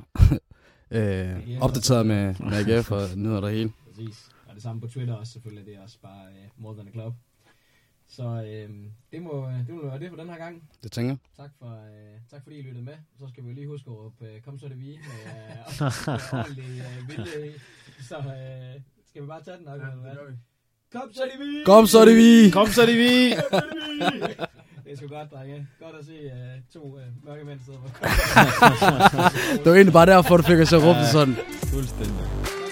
øh, 0.91 1.61
opdateret 1.61 2.05
med, 2.05 2.35
med 2.39 2.75
AGF 2.77 2.91
og 2.91 3.01
nyder 3.15 3.41
det 3.41 3.51
hele. 3.51 3.71
Præcis. 3.87 4.29
Og 4.47 4.55
det 4.55 4.63
samme 4.63 4.81
på 4.81 4.87
Twitter 4.87 5.13
også 5.13 5.33
selvfølgelig, 5.33 5.65
det 5.65 5.75
er 5.75 5.81
også 5.81 5.97
bare 6.01 6.25
uh, 6.29 6.63
More 6.63 6.75
Than 6.75 6.87
a 6.87 6.91
Club. 6.91 7.13
Så 8.15 8.23
øh, 8.23 8.69
det, 9.11 9.21
må, 9.21 9.49
det 9.67 9.75
må 9.75 9.81
være 9.87 9.99
det 9.99 10.09
for 10.09 10.17
den 10.17 10.29
her 10.29 10.37
gang. 10.37 10.69
Det 10.83 10.91
tænker 10.91 11.11
jeg. 11.11 11.17
Tak, 11.37 11.51
for, 11.59 11.67
øh, 11.67 12.19
tak 12.31 12.43
fordi 12.43 12.55
I 12.59 12.61
lyttede 12.61 12.85
med. 12.85 12.93
Så 13.19 13.27
skal 13.27 13.43
vi 13.45 13.53
lige 13.53 13.67
huske 13.67 13.89
at 13.89 13.95
råbe, 13.97 14.25
øh, 14.25 14.41
kom 14.41 14.59
så 14.59 14.67
det 14.67 14.79
vi, 14.79 14.99
med 15.07 15.19
øh, 15.25 16.39
ordentlig 16.39 16.81
øh, 16.81 17.09
vilje. 17.09 17.53
Så 18.09 18.17
øh, 18.17 18.81
skal 19.09 19.21
vi 19.21 19.27
bare 19.27 19.43
tage 19.43 19.57
den 19.57 19.65
nok, 19.65 19.81
ja, 19.81 19.85
hvad? 19.85 20.15
Kom 20.91 21.13
så 21.13 21.23
det 21.31 21.39
vi! 21.39 21.63
Kom 21.65 21.87
så 21.87 22.05
det 22.05 22.15
vi! 22.15 22.49
Kom 22.51 22.67
så 22.67 22.81
det 22.85 22.97
vi! 22.97 23.29
det 24.83 24.91
er 24.91 24.97
sgu 24.97 25.07
godt, 25.07 25.31
drenge. 25.31 25.67
Godt 25.79 25.95
at 25.95 26.05
se 26.05 26.25
uh, 26.25 26.73
to 26.73 26.83
uh, 26.83 27.25
mørke 27.25 27.45
mænd 27.45 27.59
sidde 27.65 27.77
på. 27.77 27.87
det 29.61 29.65
var 29.65 29.75
egentlig 29.75 29.93
bare 29.93 30.05
derfor, 30.05 30.37
du 30.37 30.43
fik 30.43 30.59
os 30.59 30.73
at 30.73 30.83
råbe 30.83 31.05
sådan. 31.11 31.35
Fuldstændig. 31.73 32.62